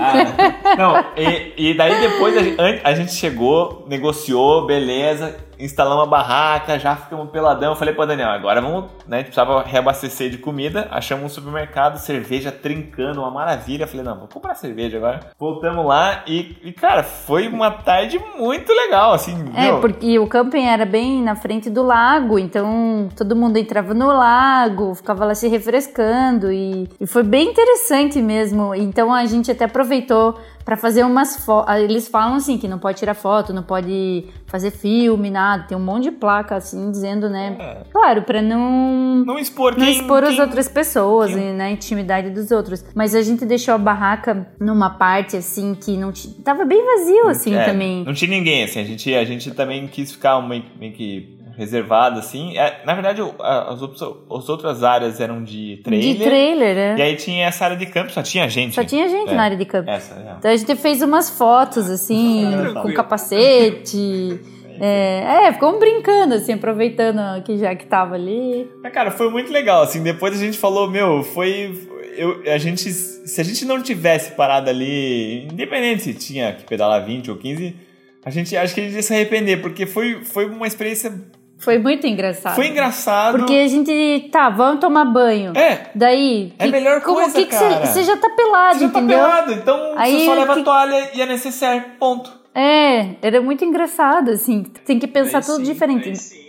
Ah, 0.00 0.76
não, 0.76 1.04
e, 1.16 1.70
e 1.70 1.74
daí 1.74 2.00
depois 2.00 2.36
a 2.36 2.42
gente, 2.42 2.80
a 2.84 2.94
gente 2.94 3.12
chegou, 3.14 3.84
negociou, 3.88 4.66
beleza, 4.66 5.36
instalamos 5.60 6.04
a 6.04 6.06
barraca, 6.06 6.78
já 6.78 6.96
ficamos 6.96 7.30
peladão. 7.30 7.76
Falei 7.76 7.94
pra 7.94 8.06
Daniel, 8.06 8.30
agora 8.30 8.60
vamos, 8.60 8.90
né? 9.06 9.16
A 9.16 9.20
gente 9.20 9.26
precisava 9.26 9.62
reabastecer 9.62 10.30
de 10.30 10.38
comida, 10.38 10.88
achamos 10.90 11.24
um 11.24 11.28
supermercado, 11.28 11.98
cerveja 11.98 12.50
trincando, 12.50 13.20
uma 13.20 13.30
maravilha. 13.30 13.86
Falei, 13.86 14.04
não, 14.04 14.18
vou 14.18 14.28
comprar 14.28 14.54
cerveja 14.54 14.96
agora. 14.96 15.20
Voltamos 15.38 15.84
lá 15.84 16.22
e, 16.26 16.56
e, 16.62 16.72
cara, 16.72 17.02
foi 17.02 17.48
uma 17.48 17.70
tarde 17.70 18.18
muito 18.36 18.72
legal, 18.72 19.12
assim. 19.12 19.36
É, 19.54 19.66
meu, 19.66 19.80
porque 19.80 20.18
o 20.18 20.26
camping 20.26 20.66
era 20.66 20.84
bem 20.84 21.22
na 21.22 21.36
frente 21.36 21.70
do 21.70 21.82
lago, 21.82 22.38
então 22.38 23.08
todo 23.16 23.36
mundo 23.36 23.56
entrava 23.56 23.94
no 23.94 24.08
lago, 24.08 24.94
ficava 24.94 25.24
lá 25.24 25.34
se 25.34 25.48
refrescando 25.48 26.50
e, 26.52 26.88
e 27.00 27.06
foi 27.06 27.22
bem 27.22 27.50
interessante 27.50 28.20
mesmo. 28.20 28.74
Então 28.74 29.12
a 29.12 29.24
gente 29.26 29.50
até 29.50 29.64
aproveitou 29.64 30.38
para 30.64 30.76
fazer 30.76 31.04
umas 31.04 31.44
fotos. 31.44 31.74
Eles 31.76 32.06
falam 32.08 32.34
assim 32.36 32.58
que 32.58 32.68
não 32.68 32.78
pode 32.78 32.98
tirar 32.98 33.14
foto, 33.14 33.52
não 33.52 33.62
pode 33.62 34.24
fazer 34.46 34.70
filme, 34.70 35.30
nada. 35.30 35.64
Tem 35.64 35.76
um 35.76 35.80
monte 35.80 36.04
de 36.04 36.10
placa 36.12 36.56
assim 36.56 36.90
dizendo, 36.90 37.28
né? 37.28 37.56
É. 37.58 37.76
Claro, 37.92 38.22
para 38.22 38.40
não 38.42 39.24
não 39.24 39.38
expor 39.38 39.72
não 39.72 39.84
quem, 39.84 39.90
expor 39.96 40.22
as 40.24 40.30
quem- 40.30 40.40
outras 40.40 40.68
pessoas 40.68 41.32
quem- 41.34 41.50
e 41.50 41.52
na 41.52 41.70
intimidade 41.70 42.30
dos 42.30 42.50
outros. 42.50 42.84
Mas 42.94 43.14
a 43.14 43.22
gente 43.22 43.44
deixou 43.44 43.74
a 43.74 43.78
barraca 43.78 44.46
numa 44.60 44.90
parte 44.90 45.36
assim 45.36 45.74
que 45.74 45.96
não 45.96 46.12
t... 46.12 46.28
tava 46.44 46.64
bem 46.64 46.84
vazio 46.84 47.28
assim 47.28 47.54
É, 47.54 47.64
também. 47.64 48.04
Não 48.04 48.14
tinha 48.14 48.30
ninguém, 48.30 48.64
assim, 48.64 48.80
a 48.80 48.84
gente, 48.84 49.14
a 49.14 49.24
gente 49.24 49.50
também 49.52 49.86
quis 49.88 50.12
ficar 50.12 50.40
meio, 50.40 50.64
meio 50.78 50.92
que 50.92 51.38
reservado, 51.60 52.18
assim. 52.18 52.56
É, 52.56 52.80
na 52.84 52.94
verdade, 52.94 53.20
as, 53.20 53.82
as 53.82 54.48
outras 54.48 54.82
áreas 54.82 55.20
eram 55.20 55.44
de 55.44 55.80
trailer. 55.84 56.14
De 56.14 56.24
trailer, 56.24 56.74
né? 56.74 56.96
E 56.98 57.02
aí 57.02 57.16
tinha 57.16 57.46
essa 57.46 57.66
área 57.66 57.76
de 57.76 57.86
campo, 57.86 58.10
só 58.10 58.22
tinha 58.22 58.48
gente. 58.48 58.74
Só 58.74 58.82
tinha 58.82 59.08
gente 59.08 59.30
É, 59.30 59.34
na 59.34 59.42
área 59.44 59.56
de 59.56 59.66
campo. 59.66 59.88
Essa, 59.88 60.14
é. 60.14 60.34
Então 60.38 60.50
a 60.50 60.56
gente 60.56 60.74
fez 60.76 61.02
umas 61.02 61.28
fotos, 61.30 61.88
assim, 61.90 62.46
com 62.82 62.92
capacete. 62.94 64.40
É, 64.82 65.48
é, 65.48 65.52
ficamos 65.52 65.78
brincando, 65.78 66.32
assim, 66.36 66.54
aproveitando 66.54 67.20
que 67.44 67.58
já 67.58 67.74
que 67.74 67.84
tava 67.84 68.14
ali. 68.14 68.66
Mas, 68.82 68.90
cara, 68.94 69.10
foi 69.10 69.28
muito 69.28 69.52
legal, 69.52 69.82
assim, 69.82 70.02
depois 70.02 70.34
a 70.34 70.38
gente 70.38 70.56
falou, 70.56 70.90
meu, 70.90 71.22
foi... 71.22 71.86
Eu, 72.16 72.42
a 72.50 72.56
gente, 72.56 72.90
se 72.90 73.38
a 73.38 73.44
gente 73.44 73.66
não 73.66 73.82
tivesse 73.82 74.32
parado 74.32 74.70
ali, 74.70 75.46
independente 75.52 76.04
se 76.04 76.14
tinha 76.14 76.54
que 76.54 76.64
pedalar 76.64 77.04
20 77.04 77.30
ou 77.30 77.36
15, 77.36 77.76
a 78.24 78.30
gente 78.30 78.56
acho 78.56 78.74
que 78.74 78.80
a 78.80 78.84
gente 78.84 78.94
ia 78.94 79.02
se 79.02 79.12
arrepender, 79.12 79.60
porque 79.60 79.84
foi, 79.84 80.24
foi 80.24 80.46
uma 80.46 80.66
experiência... 80.66 81.12
Foi 81.60 81.78
muito 81.78 82.06
engraçado. 82.06 82.54
Foi 82.54 82.68
engraçado. 82.68 83.38
Porque 83.38 83.52
a 83.54 83.68
gente, 83.68 84.28
tá, 84.32 84.48
vamos 84.48 84.80
tomar 84.80 85.04
banho. 85.04 85.52
É, 85.56 85.90
Daí. 85.94 86.52
É 86.58 86.64
a 86.64 86.68
melhor 86.68 87.00
como, 87.02 87.16
coisa, 87.18 87.32
que 87.34 87.44
que 87.46 87.50
cara. 87.56 87.86
Você 87.86 88.02
já 88.02 88.16
tá 88.16 88.30
pelado, 88.30 88.78
você 88.78 88.86
já 88.86 88.90
tá 88.92 88.98
entendeu? 88.98 89.18
pelado, 89.18 89.52
então 89.52 89.92
Aí 89.96 90.18
você 90.20 90.24
só 90.26 90.34
leva 90.34 90.54
que- 90.54 90.60
a 90.60 90.64
toalha 90.64 91.10
e 91.14 91.22
a 91.22 91.26
necessaire, 91.26 91.84
ponto. 91.98 92.32
É, 92.54 93.10
era 93.22 93.40
muito 93.40 93.64
engraçado, 93.64 94.30
assim. 94.30 94.64
Tem 94.84 94.98
que 94.98 95.06
pensar 95.06 95.38
Aí 95.38 95.44
tudo 95.44 95.64
sim, 95.64 95.72
diferente. 95.72 96.16
sim. 96.16 96.40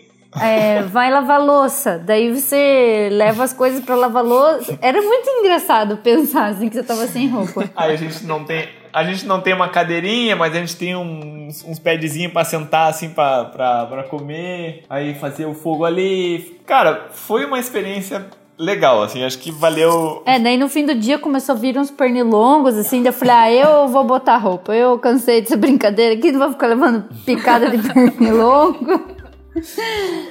É, 0.42 0.82
vai 0.84 1.12
lavar 1.12 1.42
louça, 1.44 2.00
daí 2.00 2.32
você 2.32 3.10
leva 3.12 3.44
as 3.44 3.52
coisas 3.52 3.84
pra 3.84 3.96
lavar 3.96 4.24
louça. 4.24 4.80
Era 4.82 5.02
muito 5.02 5.30
engraçado 5.30 5.98
pensar 5.98 6.46
assim 6.46 6.70
que 6.70 6.76
você 6.76 6.84
tava 6.84 7.06
sem 7.08 7.28
roupa. 7.28 7.70
Aí 7.76 7.92
a 7.94 7.96
gente 7.98 8.24
não 8.26 8.46
tem, 8.46 8.70
a 8.94 9.04
gente 9.04 9.26
não 9.26 9.42
tem 9.42 9.54
uma 9.54 9.70
cadeirinha, 9.70 10.36
mas 10.36 10.56
a 10.56 10.60
gente 10.60 10.76
tem 10.76 10.96
uns, 10.96 11.64
uns 11.64 11.80
padzinhos 11.80 12.32
pra 12.32 12.44
sentar 12.44 12.90
assim 12.90 13.10
pra, 13.10 13.46
pra, 13.46 13.86
pra 13.86 14.04
comer, 14.04 14.84
aí 14.90 15.14
fazer 15.16 15.46
o 15.46 15.54
fogo 15.54 15.86
ali. 15.86 16.60
Cara, 16.66 17.08
foi 17.12 17.46
uma 17.46 17.60
experiência 17.60 18.26
legal, 18.58 19.02
assim, 19.02 19.24
acho 19.24 19.40
que 19.40 19.52
valeu. 19.52 20.22
É, 20.26 20.38
daí 20.38 20.56
no 20.58 20.70
fim 20.70 20.86
do 20.86 20.94
dia 20.94 21.18
começou 21.18 21.56
a 21.56 21.58
vir 21.58 21.78
uns 21.78 21.90
pernilongos, 21.90 22.78
assim, 22.78 23.02
daí 23.02 23.10
eu 23.10 23.14
falei, 23.14 23.36
ah, 23.36 23.52
eu 23.52 23.88
vou 23.88 24.04
botar 24.04 24.38
roupa. 24.38 24.74
Eu 24.74 25.00
cansei 25.00 25.42
dessa 25.42 25.58
brincadeira 25.58 26.14
aqui, 26.14 26.32
não 26.32 26.40
vou 26.40 26.52
ficar 26.52 26.68
levando 26.68 27.06
picada 27.26 27.70
de 27.70 27.78
pernilongo. 27.92 29.22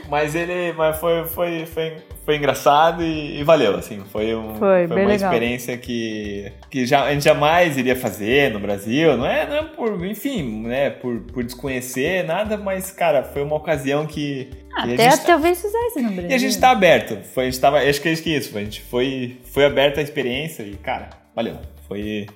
Mas 0.09 0.35
ele, 0.35 0.73
mas 0.73 0.97
foi, 0.99 1.24
foi, 1.27 1.66
foi, 1.66 1.97
foi 2.25 2.37
engraçado 2.37 3.03
e, 3.03 3.41
e 3.41 3.43
valeu, 3.43 3.75
assim, 3.77 4.01
foi, 4.13 4.35
um, 4.35 4.55
Foi, 4.57 4.87
bem 4.87 4.99
uma 4.99 5.09
legal. 5.11 5.33
experiência 5.33 5.77
que, 5.77 6.53
que 6.71 6.85
já, 6.87 7.05
a 7.05 7.13
gente 7.13 7.25
jamais 7.25 7.77
iria 7.77 7.97
fazer 7.97 8.53
no 8.53 8.61
Brasil, 8.61 9.17
não 9.17 9.27
é, 9.27 9.47
não 9.49 9.57
é 9.57 9.63
por, 9.65 10.05
enfim, 10.07 10.63
né, 10.63 10.91
por, 10.91 11.21
por 11.21 11.43
desconhecer 11.43 12.25
nada, 12.25 12.57
mas, 12.57 12.91
cara, 12.91 13.25
foi 13.25 13.43
uma 13.43 13.57
ocasião 13.57 14.07
que, 14.07 14.45
que 14.51 14.57
a 14.77 14.85
Até 14.95 15.11
gente- 15.11 15.27
talvez 15.27 15.61
fizesse 15.61 16.01
no 16.03 16.11
Brasil. 16.13 16.31
E 16.31 16.35
a 16.35 16.39
gente 16.39 16.59
tá 16.61 16.71
aberto. 16.71 17.17
Foi, 17.35 17.45
a 17.47 17.51
gente 17.51 17.61
tava, 17.61 17.79
acho 17.79 18.01
que 18.01 18.09
é 18.09 18.13
isso 18.13 18.23
que 18.23 18.35
é 18.35 18.37
isso. 18.39 18.57
A 18.57 18.61
gente 18.63 18.83
foi, 18.83 19.39
foi 19.45 19.65
aberto 19.65 19.99
à 19.99 20.03
experiência 20.03 20.63
e, 20.63 20.77
cara, 20.77 21.11
valeu. 21.35 21.57
Foi, 21.89 22.27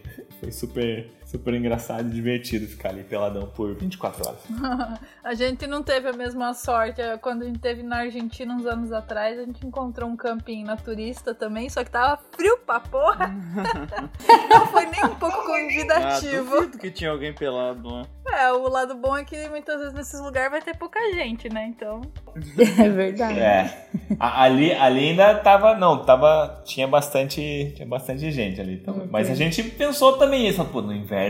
foi 0.41 0.51
super, 0.51 1.07
super 1.35 1.53
engraçado 1.55 2.07
e 2.07 2.11
divertido 2.13 2.65
ficar 2.67 2.91
ali 2.91 3.03
peladão 3.03 3.47
por 3.55 3.75
24 3.75 4.27
horas. 4.29 4.41
A 5.25 5.35
gente 5.35 5.67
não 5.67 5.83
teve 5.83 6.09
a 6.09 6.13
mesma 6.13 6.53
sorte. 6.55 7.01
Quando 7.23 7.43
a 7.43 7.47
gente 7.47 7.59
teve 7.59 7.83
na 7.83 7.99
Argentina 8.01 8.55
uns 8.55 8.67
anos 8.67 8.93
atrás, 8.93 9.39
a 9.39 9.43
gente 9.45 9.67
encontrou 9.67 10.09
um 10.09 10.17
camping 10.17 10.63
naturista 10.65 11.35
também, 11.35 11.69
só 11.71 11.83
que 11.83 11.91
tava 11.91 12.21
frio 12.37 12.59
pra 12.59 12.79
porra. 12.79 13.35
não 14.51 14.67
foi 14.67 14.87
nem 14.87 15.05
um 15.05 15.15
pouco 15.15 15.39
Ah, 15.39 15.47
convidativo. 15.47 16.55
duvido 16.57 16.79
que 16.79 16.91
tinha 16.91 17.11
alguém 17.11 17.33
pelado 17.33 17.89
lá. 17.89 18.03
é, 18.31 18.53
o 18.53 18.69
lado 18.69 18.95
bom 18.95 19.17
é 19.17 19.25
que 19.25 19.49
muitas 19.49 19.79
vezes 19.79 19.95
nesses 19.95 20.21
lugares 20.21 20.51
vai 20.51 20.61
ter 20.63 20.77
pouca 20.77 21.01
gente, 21.15 21.49
né? 21.53 21.67
Então. 21.67 22.01
É 22.79 22.89
verdade. 22.89 23.39
É. 23.39 23.87
A- 24.19 24.43
ali, 24.43 24.73
ali 24.73 25.11
ainda 25.11 25.35
tava. 25.37 25.75
Não, 25.77 26.05
tava. 26.05 26.63
Tinha 26.65 26.87
bastante. 26.87 27.73
Tinha 27.77 27.87
bastante 27.89 28.31
gente 28.31 28.61
ali. 28.61 28.75
Então, 28.75 29.07
mas 29.11 29.31
a 29.31 29.35
gente 29.35 29.63
pensou 29.63 30.19
também 30.19 30.49
isso. 30.49 30.63
Pô, 30.67 30.83
no 30.83 30.93
inverno. 30.93 31.24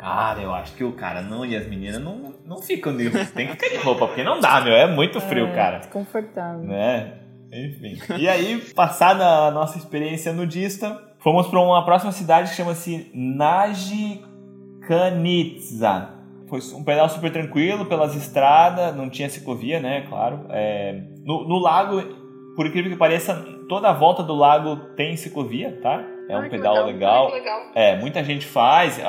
Cara, 0.00 0.40
eu 0.40 0.52
acho 0.54 0.74
que 0.76 0.82
o 0.82 0.92
cara 0.92 1.20
não 1.20 1.44
e 1.44 1.54
as 1.54 1.68
meninas 1.68 2.02
não, 2.02 2.32
não 2.46 2.62
ficam 2.62 2.96
de 2.96 3.10
Tem 3.34 3.48
que 3.48 3.52
ficar 3.52 3.68
de 3.68 3.76
roupa, 3.76 4.06
porque 4.06 4.24
não 4.24 4.40
dá, 4.40 4.58
meu. 4.62 4.72
É 4.72 4.86
muito 4.86 5.20
frio, 5.20 5.52
cara. 5.52 5.80
Desconfortável. 5.80 6.62
né? 6.62 7.18
Enfim. 7.52 7.98
E 8.16 8.28
aí, 8.28 8.58
passada 8.74 9.48
a 9.48 9.50
nossa 9.50 9.76
experiência 9.76 10.32
nudista, 10.32 10.98
fomos 11.18 11.48
para 11.48 11.60
uma 11.60 11.84
próxima 11.84 12.12
cidade 12.12 12.48
que 12.50 12.56
chama-se 12.56 13.10
Najikanitsa. 13.14 16.14
foi 16.48 16.60
um 16.74 16.84
pedal 16.84 17.08
super 17.08 17.30
tranquilo 17.30 17.86
pelas 17.86 18.16
estradas, 18.16 18.96
não 18.96 19.08
tinha 19.10 19.28
ciclovia, 19.28 19.80
né? 19.80 20.06
Claro. 20.08 20.46
É, 20.48 20.98
no, 21.24 21.46
no 21.46 21.58
lago, 21.58 22.00
por 22.56 22.66
incrível 22.66 22.90
que 22.90 22.96
pareça, 22.96 23.34
toda 23.68 23.90
a 23.90 23.92
volta 23.92 24.22
do 24.22 24.34
lago 24.34 24.76
tem 24.96 25.14
ciclovia, 25.16 25.78
tá? 25.82 26.02
É 26.30 26.38
um 26.38 26.48
pedal 26.48 26.86
legal. 26.86 27.30
legal. 27.30 27.30
legal. 27.32 27.72
É, 27.74 27.96
muita 27.96 28.22
gente 28.24 28.46
faz. 28.46 29.00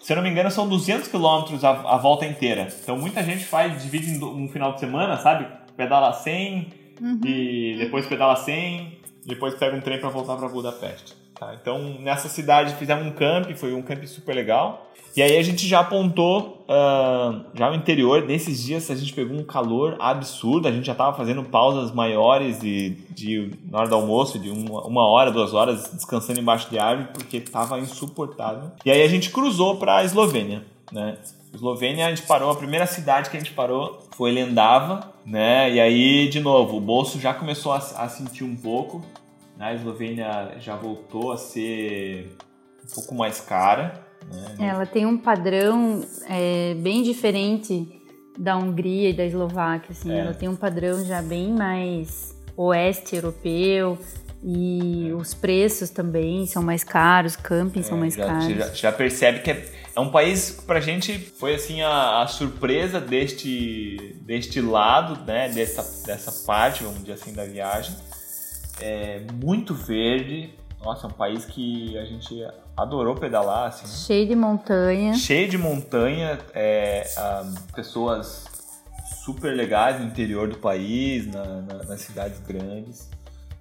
Se 0.00 0.12
eu 0.12 0.16
não 0.16 0.22
me 0.22 0.28
engano, 0.28 0.50
são 0.50 0.68
200 0.68 1.08
quilômetros 1.08 1.64
a, 1.64 1.70
a, 1.70 1.96
volta 1.96 2.26
inteira. 2.26 2.68
Então 2.82 2.96
muita 2.96 3.22
gente 3.22 3.44
faz, 3.44 3.82
divide 3.82 4.22
um 4.22 4.48
final 4.48 4.74
de 4.74 4.80
semana, 4.80 5.16
sabe? 5.16 5.46
Pedala 5.76 6.12
100 6.12 6.72
uhum. 7.00 7.20
e 7.24 7.76
depois 7.78 8.06
pedala 8.06 8.36
100, 8.36 8.98
depois 9.24 9.54
pega 9.54 9.74
um 9.74 9.80
trem 9.80 9.98
para 9.98 10.10
voltar 10.10 10.36
para 10.36 10.48
Budapeste. 10.48 11.23
Tá? 11.38 11.54
Então 11.60 11.98
nessa 12.00 12.28
cidade 12.28 12.74
fizemos 12.74 13.06
um 13.06 13.10
camp, 13.10 13.50
foi 13.56 13.74
um 13.74 13.82
camp 13.82 14.04
super 14.04 14.34
legal. 14.34 14.90
E 15.16 15.22
aí 15.22 15.36
a 15.36 15.42
gente 15.42 15.66
já 15.68 15.78
apontou 15.78 16.66
uh, 16.68 17.44
já 17.54 17.70
o 17.70 17.74
interior. 17.74 18.24
Nesses 18.26 18.60
dias 18.64 18.90
a 18.90 18.96
gente 18.96 19.12
pegou 19.12 19.38
um 19.38 19.44
calor 19.44 19.96
absurdo. 20.00 20.66
A 20.66 20.72
gente 20.72 20.86
já 20.86 20.92
estava 20.92 21.16
fazendo 21.16 21.44
pausas 21.44 21.92
maiores 21.92 22.60
de, 22.60 22.96
de, 23.10 23.52
na 23.70 23.78
hora 23.78 23.88
do 23.88 23.94
almoço, 23.94 24.40
de 24.40 24.50
uma, 24.50 24.84
uma 24.84 25.06
hora, 25.06 25.30
duas 25.30 25.54
horas, 25.54 25.92
descansando 25.92 26.40
embaixo 26.40 26.68
de 26.68 26.80
árvore, 26.80 27.10
porque 27.12 27.36
estava 27.36 27.78
insuportável. 27.78 28.72
E 28.84 28.90
aí 28.90 29.02
a 29.02 29.08
gente 29.08 29.30
cruzou 29.30 29.76
para 29.76 29.98
a 29.98 30.04
Eslovênia. 30.04 30.64
Né? 30.90 31.16
Eslovênia, 31.54 32.06
a 32.06 32.10
gente 32.10 32.22
parou, 32.22 32.50
a 32.50 32.56
primeira 32.56 32.84
cidade 32.84 33.30
que 33.30 33.36
a 33.36 33.40
gente 33.40 33.52
parou 33.52 34.00
foi 34.16 34.32
Lendava, 34.32 35.12
né? 35.24 35.72
E 35.72 35.80
aí, 35.80 36.28
de 36.28 36.40
novo, 36.40 36.76
o 36.76 36.80
bolso 36.80 37.20
já 37.20 37.32
começou 37.32 37.72
a, 37.72 37.76
a 37.76 38.08
sentir 38.08 38.42
um 38.42 38.56
pouco. 38.56 39.00
Né? 39.56 39.66
A 39.66 39.74
Eslovênia 39.74 40.56
já 40.58 40.76
voltou 40.76 41.32
a 41.32 41.36
ser 41.36 42.36
um 42.84 42.94
pouco 42.94 43.14
mais 43.14 43.40
cara. 43.40 44.04
Né? 44.30 44.68
Ela 44.68 44.86
tem 44.86 45.06
um 45.06 45.16
padrão 45.16 46.04
é, 46.28 46.74
bem 46.74 47.02
diferente 47.02 48.00
da 48.38 48.56
Hungria 48.56 49.10
e 49.10 49.12
da 49.12 49.24
Eslováquia. 49.24 49.90
Assim. 49.90 50.12
É. 50.12 50.18
Ela 50.18 50.34
tem 50.34 50.48
um 50.48 50.56
padrão 50.56 51.04
já 51.04 51.22
bem 51.22 51.52
mais 51.52 52.34
oeste 52.56 53.16
europeu 53.16 53.98
e 54.42 55.10
os 55.14 55.32
preços 55.32 55.88
também 55.88 56.46
são 56.46 56.62
mais 56.62 56.84
caros, 56.84 57.34
campings 57.34 57.86
é, 57.86 57.88
são 57.88 57.98
mais 57.98 58.14
já, 58.14 58.26
caros. 58.26 58.54
Já, 58.54 58.68
já, 58.74 58.92
percebe 58.92 59.38
que 59.40 59.50
é, 59.50 59.64
é 59.96 60.00
um 60.00 60.10
país 60.10 60.50
que 60.50 60.66
pra 60.66 60.80
gente 60.80 61.18
foi 61.18 61.54
assim 61.54 61.80
a, 61.80 62.22
a, 62.22 62.26
surpresa 62.26 63.00
deste, 63.00 64.18
deste 64.20 64.60
lado, 64.60 65.24
né, 65.24 65.48
dessa, 65.48 66.06
dessa 66.06 66.30
parte, 66.46 66.84
vamos 66.84 67.00
dizer 67.00 67.14
assim, 67.14 67.32
da 67.32 67.46
viagem. 67.46 67.96
É 68.80 69.22
muito 69.32 69.74
verde, 69.74 70.52
nossa, 70.84 71.06
é 71.06 71.10
um 71.10 71.12
país 71.12 71.44
que 71.44 71.96
a 71.96 72.04
gente 72.04 72.46
adorou 72.76 73.14
pedalar. 73.14 73.68
Assim. 73.68 73.86
Cheio 74.06 74.28
de 74.28 74.36
montanha. 74.36 75.14
Cheio 75.14 75.48
de 75.48 75.56
montanha, 75.56 76.38
é, 76.52 77.06
um, 77.44 77.54
pessoas 77.72 78.44
super 79.24 79.54
legais 79.54 80.00
no 80.00 80.06
interior 80.06 80.48
do 80.48 80.58
país, 80.58 81.26
na, 81.26 81.44
na, 81.44 81.84
nas 81.84 82.00
cidades 82.00 82.38
grandes. 82.40 83.08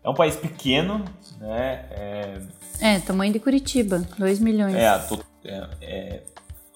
É 0.04 0.10
um 0.10 0.14
país 0.14 0.36
pequeno, 0.36 1.04
né? 1.40 1.86
É, 1.92 2.42
é 2.82 3.00
tamanho 3.00 3.32
de 3.32 3.40
Curitiba, 3.40 4.00
2 4.18 4.40
milhões. 4.40 4.76
É, 4.76 4.98
tô, 5.00 5.20
é, 5.46 5.70
é, 5.82 6.24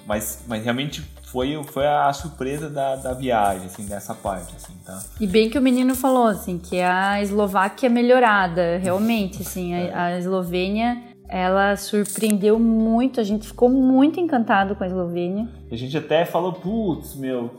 mas, 0.05 0.43
mas 0.47 0.63
realmente 0.63 1.01
foi, 1.37 1.63
foi 1.65 1.85
a 1.85 2.11
surpresa 2.13 2.67
da, 2.67 2.95
da 2.95 3.13
viagem, 3.13 3.67
assim, 3.67 3.85
dessa 3.85 4.15
parte, 4.15 4.55
assim, 4.55 4.73
tá? 4.83 5.03
E 5.21 5.27
bem 5.27 5.51
que 5.51 5.59
o 5.59 5.61
menino 5.61 5.93
falou, 5.93 6.25
assim, 6.25 6.57
que 6.57 6.81
a 6.81 7.21
Eslováquia 7.21 7.85
é 7.85 7.89
melhorada, 7.91 8.79
realmente, 8.79 9.43
assim, 9.43 9.71
a, 9.75 9.77
é. 9.77 9.93
a 9.93 10.17
Eslovênia 10.17 10.97
ela 11.29 11.75
surpreendeu 11.75 12.57
muito, 12.57 13.19
a 13.19 13.23
gente 13.23 13.47
ficou 13.47 13.69
muito 13.69 14.19
encantado 14.19 14.75
com 14.75 14.83
a 14.83 14.87
Eslovênia. 14.87 15.47
A 15.71 15.75
gente 15.75 15.95
até 15.95 16.25
falou, 16.25 16.53
putz, 16.53 17.15
meu, 17.15 17.51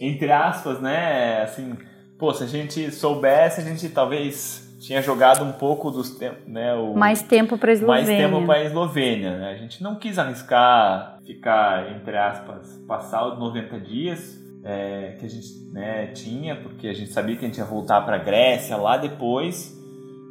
entre 0.00 0.32
aspas, 0.32 0.80
né, 0.80 1.42
assim, 1.42 1.76
pô, 2.18 2.34
se 2.34 2.42
a 2.42 2.48
gente 2.48 2.90
soubesse, 2.90 3.60
a 3.60 3.64
gente 3.64 3.88
talvez 3.90 4.69
tinha 4.80 5.02
jogado 5.02 5.44
um 5.44 5.52
pouco 5.52 5.90
dos 5.90 6.10
tempos, 6.10 6.46
né, 6.46 6.74
o, 6.74 6.94
mais 6.94 7.22
tempo 7.22 7.56
para 7.58 7.70
a 7.70 7.74
Eslovênia. 7.74 8.06
Mais 8.06 8.18
tempo 8.18 8.46
para 8.46 8.54
a 8.54 8.64
Eslovênia, 8.64 9.36
né? 9.36 9.50
A 9.52 9.56
gente 9.56 9.82
não 9.82 9.94
quis 9.94 10.18
arriscar 10.18 11.18
ficar 11.24 11.92
entre 11.92 12.16
aspas 12.16 12.80
passar 12.88 13.28
os 13.28 13.38
90 13.38 13.78
dias 13.80 14.40
é, 14.64 15.16
que 15.18 15.26
a 15.26 15.28
gente 15.28 15.70
né, 15.72 16.06
tinha, 16.08 16.56
porque 16.56 16.88
a 16.88 16.92
gente 16.92 17.12
sabia 17.12 17.36
que 17.36 17.44
a 17.44 17.48
gente 17.48 17.58
ia 17.58 17.64
voltar 17.64 18.00
para 18.02 18.18
Grécia 18.18 18.76
lá 18.76 18.96
depois. 18.96 19.78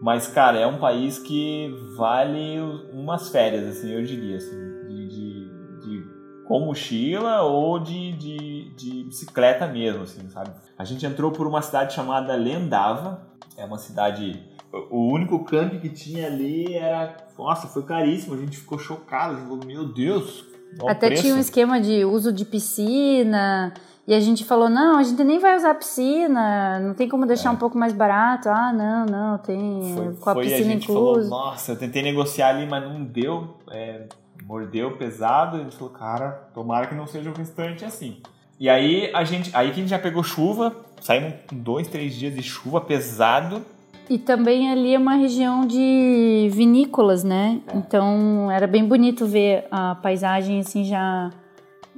Mas, 0.01 0.27
cara, 0.27 0.57
é 0.57 0.65
um 0.65 0.77
país 0.77 1.19
que 1.19 1.73
vale 1.97 2.57
umas 2.93 3.29
férias, 3.29 3.65
assim, 3.65 3.91
eu 3.91 4.01
diria, 4.01 4.37
assim, 4.37 4.87
de, 4.87 5.07
de, 5.07 5.79
de 5.81 6.03
com 6.47 6.61
mochila 6.61 7.41
ou 7.41 7.79
de, 7.79 8.13
de, 8.13 8.69
de, 8.75 9.03
bicicleta 9.03 9.67
mesmo, 9.67 10.03
assim, 10.03 10.29
sabe? 10.29 10.51
A 10.77 10.85
gente 10.85 11.05
entrou 11.05 11.31
por 11.31 11.45
uma 11.45 11.61
cidade 11.61 11.93
chamada 11.93 12.33
Lendava, 12.35 13.27
é 13.59 13.65
uma 13.65 13.77
cidade... 13.77 14.43
O 14.89 15.11
único 15.11 15.43
camp 15.43 15.81
que 15.81 15.89
tinha 15.89 16.27
ali 16.27 16.73
era... 16.75 17.17
Nossa, 17.37 17.67
foi 17.67 17.83
caríssimo, 17.83 18.35
a 18.35 18.37
gente 18.37 18.57
ficou 18.57 18.77
chocado, 18.79 19.33
a 19.33 19.37
gente 19.37 19.47
falou, 19.47 19.65
meu 19.65 19.91
Deus... 19.91 20.45
Até 20.87 21.07
preço. 21.07 21.23
tinha 21.23 21.35
um 21.35 21.39
esquema 21.39 21.79
de 21.79 22.05
uso 22.05 22.31
de 22.31 22.45
piscina... 22.45 23.73
E 24.07 24.13
a 24.15 24.19
gente 24.19 24.43
falou, 24.43 24.69
não, 24.69 24.97
a 24.97 25.03
gente 25.03 25.23
nem 25.23 25.37
vai 25.37 25.55
usar 25.55 25.75
piscina, 25.75 26.79
não 26.79 26.95
tem 26.95 27.07
como 27.07 27.27
deixar 27.27 27.49
é. 27.49 27.51
um 27.51 27.55
pouco 27.55 27.77
mais 27.77 27.93
barato. 27.93 28.49
Ah, 28.49 28.73
não, 28.73 29.05
não, 29.05 29.37
tem 29.37 29.93
foi, 29.95 30.15
com 30.15 30.29
a 30.31 30.33
foi, 30.33 30.43
piscina 30.45 30.65
a 30.65 30.71
gente 30.71 30.91
inclusa. 30.91 31.29
Falou, 31.29 31.45
Nossa, 31.45 31.73
eu 31.73 31.75
tentei 31.77 32.01
negociar 32.01 32.49
ali, 32.49 32.65
mas 32.65 32.83
não 32.83 33.03
deu, 33.03 33.59
é, 33.69 34.07
mordeu 34.45 34.97
pesado. 34.97 35.57
A 35.57 35.59
gente 35.59 35.75
falou, 35.75 35.93
cara, 35.93 36.49
tomara 36.55 36.87
que 36.87 36.95
não 36.95 37.05
seja 37.05 37.29
o 37.29 37.33
restante 37.35 37.85
assim. 37.85 38.19
E 38.59 38.67
aí 38.67 39.11
a 39.13 39.23
gente, 39.23 39.55
aí 39.55 39.67
que 39.67 39.73
a 39.73 39.83
gente 39.83 39.89
já 39.89 39.99
pegou 39.99 40.23
chuva, 40.23 40.75
saímos 41.01 41.33
dois, 41.51 41.87
três 41.87 42.13
dias 42.13 42.33
de 42.33 42.43
chuva 42.43 42.81
pesado. 42.81 43.65
E 44.09 44.17
também 44.17 44.71
ali 44.71 44.95
é 44.95 44.97
uma 44.97 45.15
região 45.15 45.65
de 45.65 46.49
vinícolas, 46.51 47.23
né? 47.23 47.61
É. 47.67 47.77
Então 47.77 48.49
era 48.51 48.65
bem 48.65 48.85
bonito 48.85 49.25
ver 49.25 49.65
a 49.69 49.95
paisagem 49.95 50.59
assim 50.59 50.83
já 50.83 51.31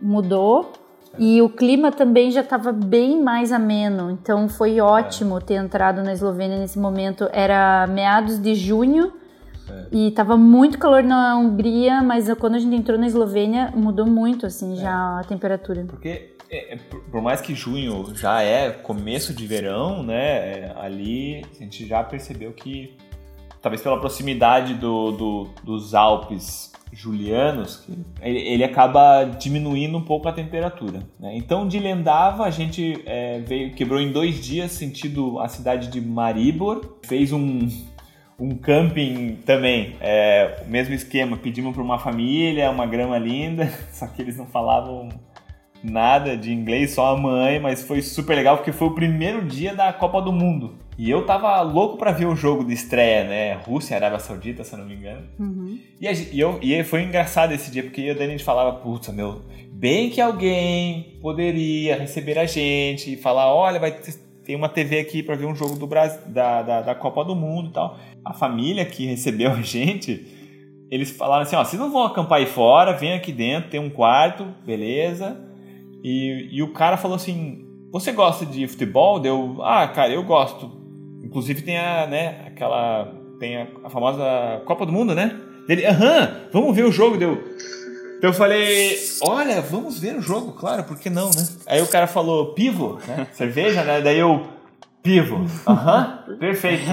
mudou 0.02 0.74
e 1.18 1.42
o 1.42 1.50
clima 1.50 1.92
também 1.92 2.32
já 2.32 2.42
estava 2.42 2.72
bem 2.72 3.22
mais 3.22 3.52
ameno, 3.52 4.10
então 4.12 4.48
foi 4.48 4.80
ótimo 4.80 5.38
é. 5.38 5.42
ter 5.42 5.54
entrado 5.56 6.02
na 6.04 6.14
Eslovênia 6.14 6.58
nesse 6.58 6.80
momento. 6.80 7.28
Era 7.34 7.86
meados 7.88 8.40
de 8.40 8.56
junho 8.56 9.12
é. 9.70 9.86
e 9.92 10.08
estava 10.08 10.38
muito 10.38 10.78
calor 10.78 11.04
na 11.04 11.38
Hungria, 11.38 12.02
mas 12.02 12.32
quando 12.36 12.56
a 12.56 12.60
gente 12.60 12.76
entrou 12.76 12.98
na 12.98 13.08
Eslovênia 13.08 13.74
mudou 13.76 14.06
muito 14.06 14.46
assim 14.46 14.74
é. 14.74 14.76
já 14.78 15.20
a 15.20 15.24
temperatura. 15.24 15.84
Porque 15.86 16.34
é, 16.52 16.74
é, 16.74 16.78
por 17.10 17.22
mais 17.22 17.40
que 17.40 17.56
junho 17.56 18.14
já 18.14 18.42
é 18.42 18.70
começo 18.70 19.34
de 19.34 19.48
verão, 19.48 20.04
né? 20.04 20.26
É, 20.26 20.74
ali 20.76 21.46
a 21.50 21.60
gente 21.64 21.88
já 21.88 22.04
percebeu 22.04 22.52
que 22.52 22.98
talvez 23.62 23.82
pela 23.82 24.00
proximidade 24.00 24.74
do, 24.74 25.12
do 25.12 25.50
dos 25.64 25.96
Alpes 25.96 26.72
julianos, 26.94 27.88
ele, 28.22 28.40
ele, 28.40 28.64
acaba 28.66 29.24
diminuindo 29.24 29.98
um 29.98 30.02
pouco 30.02 30.28
a 30.28 30.34
temperatura. 30.34 31.00
Né? 31.18 31.38
Então, 31.38 31.66
de 31.66 31.80
Lendava, 31.80 32.44
a 32.44 32.50
gente 32.50 33.02
é, 33.06 33.40
veio, 33.40 33.74
quebrou 33.74 33.98
em 34.02 34.12
dois 34.12 34.44
dias, 34.44 34.74
sentido 34.74 35.40
a 35.40 35.48
cidade 35.48 35.88
de 35.88 36.02
Maribor, 36.02 36.98
fez 37.04 37.32
um, 37.32 37.66
um 38.38 38.56
camping 38.56 39.38
também, 39.46 39.96
é, 40.02 40.64
o 40.68 40.70
mesmo 40.70 40.94
esquema, 40.94 41.38
pedimos 41.38 41.74
para 41.74 41.82
uma 41.82 41.98
família, 41.98 42.70
uma 42.70 42.86
grama 42.86 43.18
linda, 43.18 43.72
só 43.94 44.06
que 44.06 44.22
eles 44.22 44.36
não 44.36 44.48
falavam 44.48 45.08
nada 45.84 46.38
de 46.38 46.52
inglês, 46.52 46.92
só 46.92 47.16
a 47.16 47.18
mãe, 47.18 47.60
mas 47.60 47.84
foi 47.84 48.02
super 48.02 48.36
legal 48.36 48.58
porque 48.58 48.72
foi 48.72 48.88
o 48.88 48.96
primeiro 48.96 49.46
dia 49.46 49.74
da 49.74 49.92
Copa 49.92 50.22
do 50.22 50.32
Mundo. 50.32 50.76
E 50.98 51.10
eu 51.10 51.26
tava 51.26 51.60
louco 51.62 51.98
para 51.98 52.12
ver 52.12 52.28
o 52.28 52.36
jogo 52.36 52.64
de 52.64 52.74
estreia, 52.74 53.24
né? 53.24 53.54
Rússia, 53.54 53.96
Arábia 53.96 54.20
Saudita, 54.20 54.64
se 54.64 54.74
eu 54.74 54.80
não 54.80 54.86
me 54.86 54.96
engano. 54.96 55.24
Uhum. 55.40 55.80
E, 56.00 56.08
a, 56.08 56.12
e, 56.12 56.40
eu, 56.40 56.60
e 56.62 56.84
foi 56.84 57.02
engraçado 57.04 57.54
esse 57.54 57.72
dia, 57.72 57.82
porque 57.82 58.02
eu 58.02 58.14
Dani 58.14 58.28
a 58.28 58.32
gente 58.32 58.44
falava, 58.44 58.74
putz, 58.74 59.10
meu, 59.10 59.42
bem 59.72 60.10
que 60.10 60.22
alguém 60.22 61.18
poderia 61.22 61.98
receber 61.98 62.38
a 62.38 62.46
gente 62.46 63.14
e 63.14 63.18
falar, 63.18 63.52
olha, 63.54 63.80
vai 63.80 63.92
ter, 63.92 64.14
tem 64.46 64.56
uma 64.56 64.70
TV 64.70 65.00
aqui 65.00 65.24
para 65.24 65.36
ver 65.36 65.46
um 65.46 65.56
jogo 65.56 65.76
do 65.76 65.88
Brasil, 65.88 66.20
da, 66.28 66.62
da, 66.62 66.82
da 66.82 66.96
Copa 66.96 67.24
do 67.24 67.36
Mundo 67.36 67.70
e 67.70 67.74
tal. 67.74 67.98
A 68.24 68.34
família 68.34 68.86
que 68.86 69.06
recebeu 69.06 69.50
a 69.54 69.62
gente, 69.62 70.28
eles 70.92 71.10
falaram 71.10 71.44
assim, 71.44 71.56
ó, 71.56 71.64
vocês 71.64 71.82
não 71.82 71.92
vão 71.92 72.04
acampar 72.04 72.40
aí 72.40 72.46
fora, 72.46 72.94
vem 72.94 73.14
aqui 73.14 73.32
dentro, 73.32 73.72
tem 73.72 73.80
um 73.80 73.90
quarto, 73.90 74.46
beleza. 74.66 75.50
E, 76.04 76.50
e 76.52 76.64
o 76.64 76.74
cara 76.74 76.98
falou 76.98 77.16
assim, 77.16 77.66
você 77.92 78.12
gosta 78.12 78.46
de 78.46 78.68
futebol? 78.68 79.20
Deu, 79.20 79.58
ah, 79.62 79.88
cara, 79.88 80.12
eu 80.12 80.24
gosto 80.24 80.82
Inclusive 81.24 81.62
tem 81.62 81.78
a, 81.78 82.08
né, 82.08 82.44
aquela. 82.48 83.14
Tem 83.40 83.58
a, 83.58 83.68
a 83.86 83.90
famosa 83.90 84.62
Copa 84.66 84.86
do 84.86 84.92
Mundo, 84.92 85.16
né? 85.16 85.40
Ele, 85.68 85.86
aham, 85.86 86.48
vamos 86.52 86.76
ver 86.76 86.84
o 86.84 86.92
jogo, 86.92 87.18
deu. 87.18 87.42
Então 88.18 88.30
eu 88.30 88.34
falei, 88.34 89.00
olha, 89.22 89.62
vamos 89.62 90.00
ver 90.00 90.16
o 90.16 90.22
jogo, 90.22 90.52
claro, 90.52 90.84
por 90.84 91.00
que 91.00 91.10
não, 91.10 91.28
né? 91.28 91.48
Aí 91.66 91.82
o 91.82 91.88
cara 91.88 92.06
falou, 92.06 92.54
pivo, 92.54 93.00
né? 93.08 93.28
Cerveja, 93.32 93.84
né? 93.84 94.02
Daí 94.02 94.20
eu, 94.20 94.46
pivo. 95.02 95.46
Aham, 95.66 96.26
perfeito. 96.40 96.84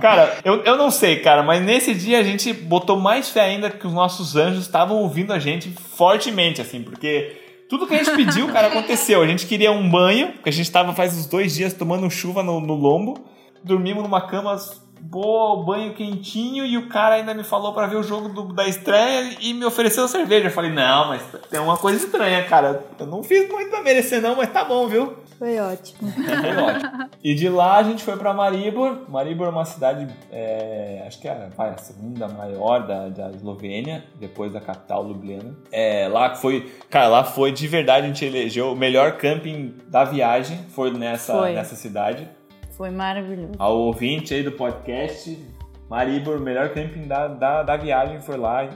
Cara, 0.00 0.38
eu, 0.44 0.62
eu 0.62 0.76
não 0.76 0.90
sei, 0.90 1.16
cara, 1.16 1.42
mas 1.42 1.62
nesse 1.62 1.92
dia 1.92 2.20
a 2.20 2.22
gente 2.22 2.52
botou 2.52 2.98
mais 2.98 3.28
fé 3.28 3.40
ainda 3.40 3.68
que 3.68 3.86
os 3.86 3.92
nossos 3.92 4.36
anjos 4.36 4.62
estavam 4.62 4.98
ouvindo 4.98 5.32
a 5.32 5.38
gente 5.38 5.70
fortemente, 5.70 6.60
assim, 6.62 6.82
porque 6.82 7.36
Tudo 7.68 7.86
que 7.86 7.94
a 7.94 8.02
gente 8.02 8.16
pediu, 8.16 8.48
cara, 8.48 8.68
aconteceu. 8.68 9.22
A 9.22 9.26
gente 9.26 9.46
queria 9.46 9.70
um 9.70 9.88
banho, 9.88 10.32
porque 10.32 10.48
a 10.48 10.52
gente 10.52 10.70
tava 10.70 10.94
faz 10.94 11.16
uns 11.16 11.26
dois 11.26 11.54
dias 11.54 11.74
tomando 11.74 12.10
chuva 12.10 12.42
no, 12.42 12.60
no 12.60 12.74
lombo. 12.74 13.14
Dormimos 13.62 14.02
numa 14.02 14.22
cama 14.22 14.56
boa, 15.00 15.64
banho 15.64 15.94
quentinho, 15.94 16.64
e 16.64 16.76
o 16.76 16.88
cara 16.88 17.16
ainda 17.16 17.34
me 17.34 17.44
falou 17.44 17.72
para 17.72 17.86
ver 17.86 17.96
o 17.96 18.02
jogo 18.02 18.28
do, 18.28 18.52
da 18.52 18.66
estreia 18.66 19.36
e 19.40 19.52
me 19.52 19.64
ofereceu 19.64 20.08
cerveja. 20.08 20.48
Eu 20.48 20.50
falei, 20.50 20.72
não, 20.72 21.08
mas 21.08 21.22
tem 21.50 21.60
uma 21.60 21.76
coisa 21.76 22.04
estranha, 22.04 22.42
cara. 22.44 22.84
Eu 22.98 23.06
não 23.06 23.22
fiz 23.22 23.48
muito 23.48 23.70
pra 23.70 23.82
merecer, 23.82 24.20
não, 24.20 24.36
mas 24.36 24.50
tá 24.50 24.64
bom, 24.64 24.88
viu? 24.88 25.16
Foi 25.38 25.58
ótimo. 25.60 26.10
Foi 26.10 26.56
ótimo. 26.56 27.10
E 27.22 27.34
de 27.34 27.48
lá 27.48 27.76
a 27.76 27.82
gente 27.84 28.02
foi 28.02 28.16
para 28.16 28.34
Maribor. 28.34 29.08
Maribor 29.08 29.46
é 29.46 29.50
uma 29.50 29.64
cidade, 29.64 30.08
é, 30.32 31.04
acho 31.06 31.20
que 31.20 31.28
é 31.28 31.48
vai, 31.56 31.70
a 31.70 31.78
segunda 31.78 32.26
maior 32.26 32.86
da, 32.86 33.08
da 33.08 33.30
Eslovênia, 33.30 34.04
depois 34.18 34.52
da 34.52 34.60
capital, 34.60 35.06
Ljubljana. 35.06 35.56
É, 35.70 36.08
lá 36.08 36.34
foi, 36.34 36.72
cara, 36.90 37.08
lá 37.08 37.24
foi 37.24 37.52
de 37.52 37.68
verdade, 37.68 38.06
a 38.06 38.08
gente 38.08 38.24
elegeu 38.24 38.72
o 38.72 38.76
melhor 38.76 39.16
camping 39.16 39.74
da 39.86 40.04
viagem, 40.04 40.58
foi 40.70 40.90
nessa, 40.90 41.38
foi. 41.38 41.52
nessa 41.52 41.76
cidade. 41.76 42.28
Foi 42.72 42.90
maravilhoso. 42.90 43.52
Ao 43.58 43.76
ouvinte 43.78 44.34
aí 44.34 44.42
do 44.42 44.52
podcast, 44.52 45.38
Maribor, 45.88 46.36
o 46.36 46.40
melhor 46.40 46.70
camping 46.70 47.06
da, 47.06 47.28
da, 47.28 47.62
da 47.62 47.76
viagem 47.76 48.20
foi 48.20 48.36
lá. 48.36 48.68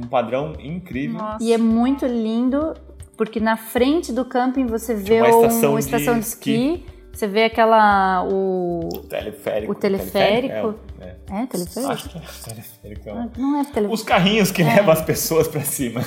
Um 0.00 0.06
padrão 0.06 0.52
incrível. 0.60 1.18
Nossa. 1.18 1.42
E 1.42 1.52
é 1.52 1.58
muito 1.58 2.06
lindo 2.06 2.72
porque 3.18 3.40
na 3.40 3.56
frente 3.56 4.12
do 4.12 4.24
camping 4.24 4.64
você 4.64 4.94
vê 4.94 5.20
uma 5.20 5.28
estação, 5.28 5.70
uma 5.72 5.80
estação 5.80 6.14
de, 6.14 6.20
de 6.20 6.26
esqui. 6.26 6.50
esqui. 6.52 6.98
Você 7.12 7.26
vê 7.26 7.44
aquela. 7.44 8.22
O, 8.30 8.88
o 8.94 8.98
teleférico. 9.00 9.72
O 9.72 9.74
teleférico. 9.74 10.74
É, 11.00 11.16
é. 11.28 11.42
é 11.42 11.46
teleférico? 11.46 11.92
Acho 11.92 12.08
que 12.08 12.16
é 12.16 12.22
teleférico. 12.44 13.10
Ah, 13.10 13.28
não 13.36 13.56
é 13.56 13.64
teleférico. 13.64 13.92
Os 13.92 14.02
carrinhos 14.04 14.52
que 14.52 14.62
é. 14.62 14.66
levam 14.76 14.92
as 14.92 15.02
pessoas 15.02 15.48
para 15.48 15.62
cima. 15.62 16.00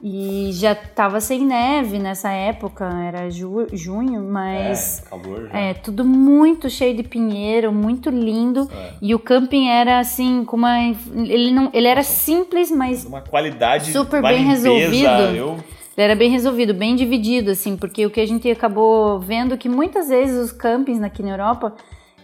E 0.00 0.50
já 0.52 0.74
tava 0.74 1.20
sem 1.20 1.44
neve 1.44 1.98
nessa 1.98 2.30
época, 2.30 2.84
era 2.84 3.30
ju 3.30 3.66
junho, 3.72 4.22
mas. 4.22 5.00
É, 5.00 5.08
calor 5.08 5.48
já. 5.48 5.58
É, 5.58 5.74
tudo 5.74 6.04
muito 6.04 6.70
cheio 6.70 6.94
de 6.94 7.02
pinheiro, 7.02 7.72
muito 7.72 8.10
lindo. 8.10 8.68
É. 8.72 8.92
E 9.02 9.12
o 9.12 9.18
camping 9.18 9.68
era 9.68 9.98
assim, 9.98 10.44
com 10.44 10.56
uma. 10.56 10.78
Ele, 10.78 11.50
não, 11.50 11.68
ele 11.72 11.88
era 11.88 12.04
simples, 12.04 12.70
mas. 12.70 13.04
Uma 13.04 13.22
qualidade. 13.22 13.90
Super 13.90 14.22
bem 14.22 14.44
limpeza, 14.44 14.68
resolvido. 14.68 15.36
Eu 15.36 15.64
ele 15.96 16.04
era 16.04 16.16
bem 16.16 16.30
resolvido, 16.30 16.74
bem 16.74 16.96
dividido, 16.96 17.50
assim, 17.50 17.76
porque 17.76 18.04
o 18.04 18.10
que 18.10 18.20
a 18.20 18.26
gente 18.26 18.50
acabou 18.50 19.20
vendo 19.20 19.56
que 19.56 19.68
muitas 19.68 20.08
vezes 20.08 20.36
os 20.36 20.52
campings 20.52 21.02
aqui 21.02 21.22
na 21.22 21.30
Europa 21.30 21.74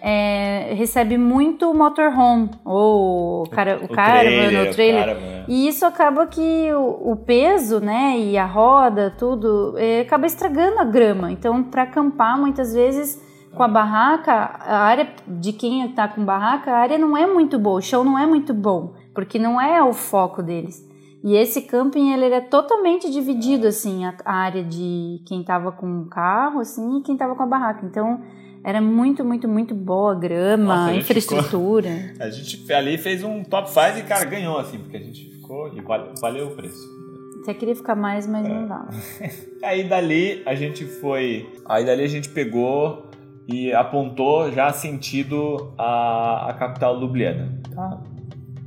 é, 0.03 0.73
recebe 0.75 1.17
muito 1.19 1.73
motorhome, 1.75 2.51
ou 2.65 3.47
cara, 3.49 3.79
o, 3.81 3.85
o 3.85 3.89
caravan, 3.89 4.71
o 4.71 4.73
trailer. 4.73 5.05
Caravan. 5.05 5.45
E 5.47 5.69
isso 5.69 5.85
acaba 5.85 6.27
que 6.27 6.73
o, 6.73 7.13
o, 7.13 7.17
peso, 7.17 7.81
né, 7.81 8.19
e 8.19 8.37
a 8.39 8.47
roda, 8.47 9.15
tudo, 9.17 9.75
é, 9.77 10.01
acaba 10.01 10.27
estragando 10.27 10.79
a 10.79 10.85
grama. 10.85 11.31
Então, 11.31 11.63
para 11.63 11.83
acampar, 11.83 12.39
muitas 12.39 12.73
vezes, 12.73 13.21
com 13.55 13.63
a 13.63 13.69
barraca, 13.69 14.33
a 14.33 14.79
área 14.79 15.09
de 15.27 15.53
quem 15.53 15.85
está 15.85 16.09
com 16.09 16.25
barraca, 16.25 16.73
a 16.73 16.79
área 16.79 16.99
não 16.99 17.17
é 17.17 17.27
muito 17.27 17.59
boa, 17.59 17.79
o 17.79 17.83
chão 17.83 18.03
não 18.03 18.19
é 18.19 18.27
muito 18.27 18.55
bom, 18.55 18.95
porque 19.15 19.39
não 19.39 19.61
é 19.61 19.83
o 19.83 19.93
foco 19.93 20.43
deles. 20.43 20.90
E 21.23 21.37
esse 21.37 21.63
camping 21.63 22.13
ele 22.13 22.25
era 22.25 22.41
totalmente 22.41 23.11
dividido 23.11 23.67
assim, 23.67 24.05
a, 24.05 24.15
a 24.25 24.35
área 24.35 24.65
de 24.65 25.21
quem 25.27 25.43
estava 25.43 25.71
com 25.71 26.01
o 26.01 26.07
carro 26.07 26.61
assim 26.61 26.99
e 26.99 27.03
quem 27.03 27.15
estava 27.15 27.35
com 27.35 27.43
a 27.43 27.47
barraca. 27.47 27.85
Então 27.85 28.23
era 28.65 28.81
muito, 28.81 29.25
muito, 29.25 29.49
muito 29.49 29.75
boa 29.75 30.15
grama, 30.15 30.77
Nossa, 30.77 30.91
a 30.91 30.97
infraestrutura. 30.97 31.91
Ficou, 31.91 32.25
a 32.27 32.31
gente 32.31 32.73
ali 32.73 32.99
fez 32.99 33.23
um 33.23 33.43
top 33.43 33.71
5 33.71 33.99
e 33.99 34.03
cara 34.03 34.25
ganhou 34.25 34.59
assim, 34.59 34.79
porque 34.79 34.97
a 34.97 35.01
gente 35.01 35.31
ficou 35.31 35.69
e 35.75 35.81
valeu, 35.81 36.13
valeu 36.21 36.47
o 36.49 36.57
preço. 36.57 37.01
Até 37.43 37.55
queria 37.55 37.75
ficar 37.75 37.95
mais, 37.95 38.27
mas 38.27 38.47
é. 38.47 38.49
não 38.49 38.67
dá. 38.67 38.89
aí 39.65 39.85
dali 39.85 40.43
a 40.47 40.55
gente 40.55 40.85
foi, 40.85 41.49
aí 41.67 41.85
dali 41.85 42.03
a 42.03 42.09
gente 42.09 42.29
pegou 42.29 43.07
e 43.49 43.73
apontou 43.73 44.51
já 44.53 44.73
sentido 44.73 45.73
a, 45.77 46.51
a 46.51 46.55
capital 46.55 46.99
Ljubljana, 46.99 47.61
tá? 47.75 48.03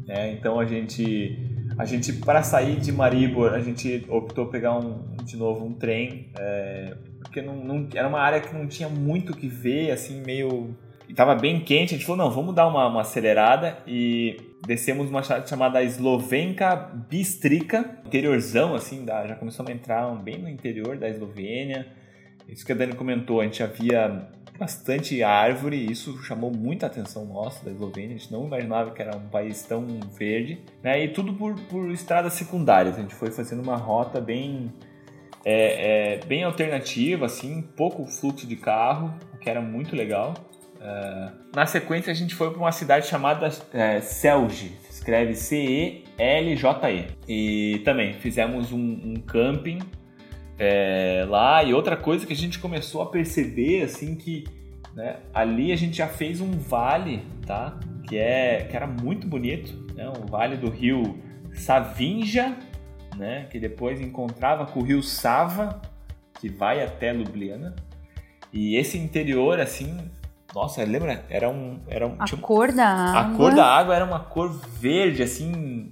É, 0.08 0.32
então 0.32 0.60
a 0.60 0.66
gente 0.66 1.43
a 1.78 1.86
gente, 1.86 2.14
para 2.14 2.44
sair 2.44 2.80
de 2.80 2.91
Maribor, 2.91 3.54
a 3.54 3.60
gente 3.60 4.06
optou 4.10 4.48
pegar 4.48 4.78
um, 4.78 5.16
de 5.24 5.38
novo 5.38 5.66
um 5.66 5.74
trem, 5.74 6.28
é, 6.38 6.95
porque 7.20 7.41
não, 7.41 7.56
não, 7.56 7.88
era 7.94 8.08
uma 8.08 8.20
área 8.20 8.40
que 8.40 8.54
não 8.54 8.68
tinha 8.68 8.90
muito 8.90 9.34
o 9.34 9.36
que 9.36 9.48
ver, 9.48 9.91
assim, 9.91 10.22
meio. 10.22 10.76
Estava 11.10 11.36
bem 11.36 11.60
quente, 11.60 11.94
a 11.94 11.98
gente 11.98 12.06
falou, 12.06 12.26
não, 12.26 12.32
vamos 12.32 12.56
dar 12.56 12.68
uma, 12.68 12.88
uma 12.88 13.02
acelerada 13.02 13.78
e 13.86 14.38
descemos 14.66 15.10
uma 15.10 15.22
chamada 15.22 15.84
Slovenka 15.84 16.76
Bistrica, 17.10 18.00
interiorzão, 18.06 18.74
assim, 18.74 19.04
da, 19.04 19.28
já 19.28 19.36
começamos 19.36 19.72
a 19.72 19.76
entrar 19.76 20.10
bem 20.16 20.40
no 20.40 20.50
interior 20.50 20.98
da 20.98 21.10
Eslovênia. 21.10 21.88
Isso 22.48 22.66
que 22.66 22.72
a 22.72 22.76
Dani 22.76 22.94
comentou, 22.94 23.41
a 23.41 23.44
gente 23.44 23.62
havia 23.62 24.28
bastante 24.58 25.22
árvore, 25.24 25.78
e 25.78 25.92
isso 25.92 26.22
chamou 26.24 26.52
muita 26.52 26.86
atenção 26.86 27.26
nossa 27.26 27.64
da 27.66 27.72
Eslovênia, 27.72 28.16
a 28.16 28.20
gente 28.20 28.32
não 28.32 28.46
imaginava 28.46 28.92
que 28.92 29.02
era 29.02 29.16
um 29.16 29.28
país 29.30 29.64
tão 29.64 29.86
verde, 30.18 30.60
né? 30.82 31.04
E 31.04 31.08
tudo 31.10 31.34
por, 31.34 31.56
por 31.62 31.92
estradas 31.92 32.34
secundárias, 32.34 32.98
a 32.98 33.02
gente 33.02 33.16
foi 33.16 33.32
fazendo 33.32 33.62
uma 33.62 33.76
rota 33.76 34.22
bem 34.22 34.72
é, 35.46 36.16
é, 36.16 36.26
bem 36.26 36.44
alternativa, 36.44 37.26
assim, 37.26 37.62
pouco 37.62 38.06
fluxo 38.06 38.48
de 38.48 38.56
carro, 38.56 39.14
o 39.34 39.38
que 39.38 39.50
era 39.50 39.62
muito 39.62 39.96
legal. 39.96 40.34
Uh, 40.76 41.32
na 41.56 41.66
sequência 41.66 42.12
a 42.12 42.14
gente 42.14 42.36
foi 42.36 42.50
para 42.50 42.60
uma 42.60 42.72
cidade 42.72 43.08
chamada 43.08 43.50
é, 43.74 44.02
Celje, 44.02 44.78
escreve 44.90 45.34
C-E-L-J-E. 45.34 47.08
E 47.28 47.80
também 47.86 48.14
fizemos 48.16 48.72
um, 48.72 48.78
um 48.80 49.14
camping 49.16 49.80
é, 50.58 51.26
lá. 51.28 51.64
E 51.64 51.74
outra 51.74 51.96
coisa 51.96 52.26
que 52.26 52.34
a 52.34 52.36
gente 52.36 52.60
começou 52.60 53.02
a 53.02 53.06
perceber, 53.08 53.84
assim, 53.84 54.16
que 54.16 54.46
né, 54.96 55.18
ali 55.34 55.72
a 55.72 55.76
gente 55.76 55.98
já 55.98 56.08
fez 56.08 56.40
um 56.40 56.52
vale, 56.52 57.26
tá? 57.46 57.80
Que, 58.08 58.18
é, 58.18 58.68
que 58.70 58.76
era 58.76 58.88
muito 58.88 59.28
bonito, 59.28 59.94
né? 59.96 60.10
O 60.10 60.30
vale 60.30 60.58
do 60.58 60.70
rio 60.70 61.18
Savinja, 61.54 62.56
né? 63.16 63.48
Que 63.50 63.60
depois 63.60 64.00
encontrava 64.02 64.66
com 64.66 64.80
o 64.80 64.84
rio 64.84 65.02
Sava, 65.02 65.82
que 66.40 66.50
vai 66.50 66.84
até 66.84 67.14
Ljubljana. 67.14 67.76
E 68.52 68.76
esse 68.76 68.98
interior, 68.98 69.60
assim, 69.60 69.98
nossa, 70.54 70.84
lembra? 70.84 71.26
Era 71.30 71.50
um. 71.50 71.80
Era 71.88 72.08
um 72.08 72.16
a 72.20 72.38
cor 72.38 72.72
da 72.72 72.88
água. 72.88 73.20
A 73.20 73.38
cor 73.38 73.56
da 73.56 73.66
água 73.66 73.96
era 73.96 74.06
uma 74.06 74.20
cor 74.20 74.52
verde, 74.52 75.24
assim, 75.24 75.92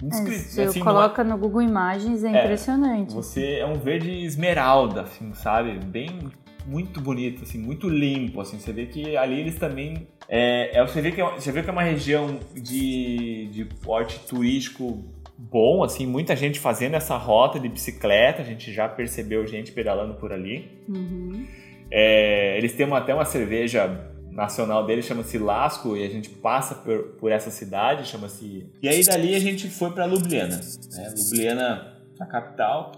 você 0.00 0.62
assim, 0.62 0.80
coloca 0.80 1.22
no 1.22 1.36
Google 1.36 1.62
Imagens, 1.62 2.24
é, 2.24 2.28
é, 2.28 2.44
impressionante. 2.44 3.12
Você 3.12 3.56
é 3.56 3.66
um 3.66 3.74
verde 3.74 4.10
esmeralda, 4.24 5.02
assim, 5.02 5.32
sabe? 5.34 5.78
Bem 5.84 6.30
muito 6.66 7.00
bonito, 7.00 7.42
assim, 7.42 7.58
muito 7.58 7.88
limpo, 7.88 8.40
assim. 8.40 8.58
Você 8.58 8.72
vê 8.72 8.86
que 8.86 9.16
ali 9.16 9.40
eles 9.40 9.56
também 9.56 10.06
é, 10.28 10.78
é 10.78 10.86
você 10.86 11.00
vê 11.00 11.12
que 11.12 11.20
é, 11.20 11.24
você 11.24 11.52
vê 11.52 11.62
que 11.62 11.68
é 11.68 11.72
uma 11.72 11.82
região 11.82 12.38
de, 12.54 13.48
de 13.52 13.64
porte 13.82 14.20
turístico 14.20 15.04
bom, 15.36 15.82
assim, 15.82 16.06
muita 16.06 16.36
gente 16.36 16.60
fazendo 16.60 16.94
essa 16.94 17.16
rota 17.16 17.58
de 17.58 17.68
bicicleta. 17.68 18.42
A 18.42 18.44
gente 18.44 18.72
já 18.72 18.88
percebeu 18.88 19.46
gente 19.46 19.72
pedalando 19.72 20.14
por 20.14 20.32
ali. 20.32 20.84
Uhum. 20.88 21.46
É, 21.90 22.56
eles 22.56 22.72
têm 22.72 22.86
uma, 22.86 22.98
até 22.98 23.12
uma 23.12 23.24
cerveja 23.24 24.09
nacional 24.30 24.86
dele 24.86 25.02
chama-se 25.02 25.38
Lasco 25.38 25.96
e 25.96 26.04
a 26.04 26.08
gente 26.08 26.30
passa 26.30 26.74
por, 26.74 27.16
por 27.18 27.32
essa 27.32 27.50
cidade, 27.50 28.08
chama-se. 28.08 28.66
E 28.82 28.88
aí 28.88 29.04
dali 29.04 29.34
a 29.34 29.40
gente 29.40 29.68
foi 29.68 29.90
para 29.90 30.06
Ljubljana, 30.06 30.56
né? 30.56 31.14
Ljubljana, 31.16 31.96
a 32.18 32.26
capital. 32.26 32.92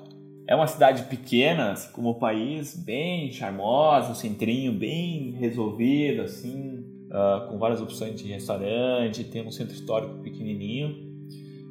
É 0.47 0.55
uma 0.55 0.67
cidade 0.67 1.05
pequena, 1.05 1.73
assim 1.73 1.93
como 1.93 2.11
o 2.11 2.15
país, 2.19 2.77
bem 2.77 3.31
charmosa, 3.31 4.11
um 4.11 4.15
centrinho 4.15 4.73
bem 4.73 5.33
resolvido, 5.39 6.23
assim, 6.23 6.85
uh, 7.09 7.49
com 7.49 7.59
várias 7.59 7.81
opções 7.81 8.21
de 8.21 8.29
restaurante, 8.29 9.23
tem 9.25 9.47
um 9.47 9.53
centro 9.53 9.75
histórico 9.75 10.15
pequenininho. 10.19 11.13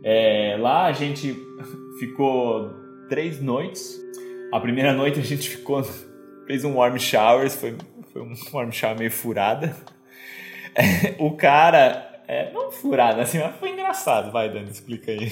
É, 0.04 0.58
lá 0.60 0.86
a 0.86 0.94
gente 0.94 1.36
ficou 2.00 2.72
três 3.10 3.42
noites. 3.42 4.00
A 4.54 4.60
primeira 4.60 4.94
noite 4.94 5.20
a 5.20 5.24
gente 5.24 5.50
ficou 5.50 5.84
fez 6.48 6.64
um 6.64 6.76
warm 6.76 6.98
showers, 6.98 7.56
foi 7.56 7.76
foi 8.12 8.22
uma 8.22 8.36
chave 8.72 9.00
meio 9.00 9.12
furada. 9.12 9.76
O 11.20 11.32
cara, 11.32 12.22
é, 12.30 12.50
não 12.54 12.72
furada 12.72 13.24
assim, 13.24 13.40
mas 13.40 13.58
foi 13.58 13.72
engraçado. 13.72 14.32
Vai, 14.32 14.50
Dani, 14.50 14.70
explica 14.72 15.12
aí. 15.12 15.30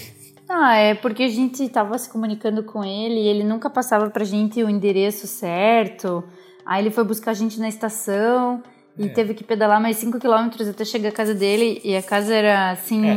Ah, 0.49 0.75
é 0.75 0.95
porque 0.95 1.23
a 1.23 1.29
gente 1.29 1.63
estava 1.63 1.97
se 1.97 2.09
comunicando 2.09 2.61
com 2.61 2.83
ele 2.83 3.21
e 3.21 3.27
ele 3.27 3.43
nunca 3.45 3.69
passava 3.69 4.09
pra 4.09 4.25
gente 4.25 4.61
o 4.61 4.69
endereço 4.69 5.27
certo. 5.27 6.23
Aí 6.65 6.83
ele 6.83 6.91
foi 6.91 7.05
buscar 7.05 7.31
a 7.31 7.35
gente 7.35 7.57
na 7.57 7.69
estação 7.69 8.61
e 8.97 9.05
é. 9.05 9.09
teve 9.09 9.33
que 9.33 9.45
pedalar 9.45 9.79
mais 9.79 9.95
5 9.95 10.19
quilômetros 10.19 10.67
até 10.67 10.83
chegar 10.83 11.09
à 11.09 11.11
casa 11.13 11.33
dele. 11.33 11.79
E 11.85 11.95
a 11.95 12.03
casa 12.03 12.35
era 12.35 12.71
assim. 12.71 13.07
É. 13.07 13.15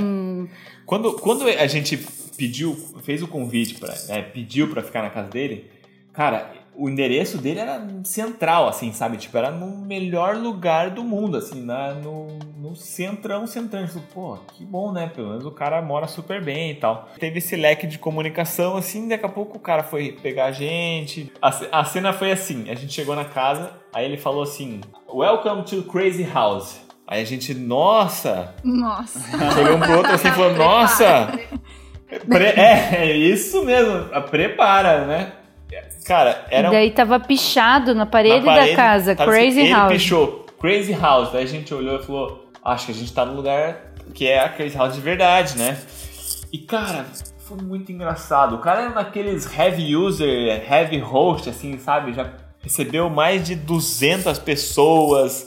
Quando, 0.87 1.15
quando 1.15 1.49
a 1.49 1.67
gente 1.67 1.97
pediu, 2.37 2.75
fez 3.03 3.23
o 3.23 3.27
convite, 3.27 3.75
para 3.81 3.95
é, 4.11 4.23
pediu 4.23 4.69
para 4.69 4.83
ficar 4.83 5.03
na 5.03 5.11
casa 5.11 5.29
dele, 5.29 5.71
cara, 6.13 6.53
o 6.75 6.89
endereço 6.89 7.39
dele 7.39 7.61
era 7.61 7.87
central, 8.05 8.69
assim, 8.69 8.93
sabe? 8.93 9.17
Tipo, 9.17 9.37
era 9.37 9.51
no 9.51 9.85
melhor 9.85 10.37
lugar 10.37 10.91
do 10.91 11.05
mundo, 11.05 11.37
assim, 11.37 11.63
na, 11.63 11.95
no, 11.95 12.39
no 12.57 12.75
centrão, 12.75 13.47
centrão. 13.47 13.87
Tipo, 13.87 14.01
pô, 14.13 14.39
que 14.55 14.65
bom, 14.65 14.91
né? 14.93 15.11
Pelo 15.15 15.29
menos 15.31 15.45
o 15.45 15.51
cara 15.51 15.83
mora 15.83 16.07
super 16.07 16.43
bem 16.43 16.71
e 16.71 16.75
tal. 16.75 17.09
Teve 17.19 17.39
esse 17.39 17.57
leque 17.57 17.87
de 17.87 17.99
comunicação, 17.99 18.77
assim, 18.77 19.09
daqui 19.09 19.27
a 19.27 19.29
pouco 19.29 19.59
o 19.59 19.61
cara 19.61 19.83
foi 19.83 20.13
pegar 20.13 20.47
a 20.47 20.53
gente. 20.53 21.33
A, 21.41 21.81
a 21.81 21.85
cena 21.85 22.13
foi 22.13 22.33
assim, 22.33 22.71
a 22.71 22.75
gente 22.75 22.93
chegou 22.93 23.15
na 23.15 23.25
casa, 23.25 23.71
aí 23.93 24.05
ele 24.05 24.17
falou 24.17 24.43
assim, 24.43 24.81
Welcome 25.09 25.65
to 25.65 25.83
Crazy 25.85 26.25
House. 26.25 26.81
Aí 27.07 27.21
a 27.21 27.27
gente, 27.27 27.53
nossa! 27.53 28.55
Nossa! 28.65 29.21
Chegou 29.53 29.77
um 29.77 29.81
pro 29.81 29.99
outro 29.99 30.13
assim 30.13 30.29
e 30.29 30.33
falou, 30.33 30.55
nossa! 30.55 31.39
Pre 32.27 32.45
é, 32.45 32.95
é 32.95 33.17
isso 33.17 33.65
mesmo, 33.65 34.07
prepara, 34.31 35.05
né? 35.07 35.33
Cara, 36.05 36.47
era. 36.51 36.69
E 36.69 36.71
daí 36.71 36.91
tava 36.91 37.19
pichado 37.21 37.95
na 37.95 38.07
parede, 38.07 38.45
na 38.45 38.53
parede 38.53 38.71
da 38.71 38.77
casa, 38.77 39.17
Crazy 39.17 39.61
assim, 39.61 39.71
House. 39.71 39.91
Ele 39.91 39.99
pichou 39.99 40.47
Crazy 40.61 40.93
House. 40.93 41.33
Daí 41.33 41.45
a 41.45 41.47
gente 41.47 41.73
olhou 41.73 42.01
e 42.01 42.03
falou: 42.03 42.49
Acho 42.65 42.87
que 42.87 42.93
a 42.93 42.95
gente 42.95 43.13
tá 43.13 43.25
no 43.25 43.35
lugar 43.35 43.93
que 44.15 44.29
é 44.29 44.41
a 44.41 44.49
Crazy 44.49 44.77
House 44.77 44.95
de 44.95 45.01
verdade, 45.01 45.57
né? 45.59 45.79
E 46.53 46.59
cara, 46.59 47.07
foi 47.39 47.57
muito 47.59 47.91
engraçado. 47.91 48.57
O 48.57 48.59
cara 48.59 48.83
era 48.83 48.91
daqueles 48.91 49.47
heavy 49.59 49.97
user, 49.97 50.71
heavy 50.71 50.99
host, 50.99 51.49
assim, 51.49 51.79
sabe? 51.79 52.13
Já 52.13 52.31
recebeu 52.61 53.09
mais 53.09 53.47
de 53.47 53.55
200 53.55 54.39
pessoas. 54.39 55.47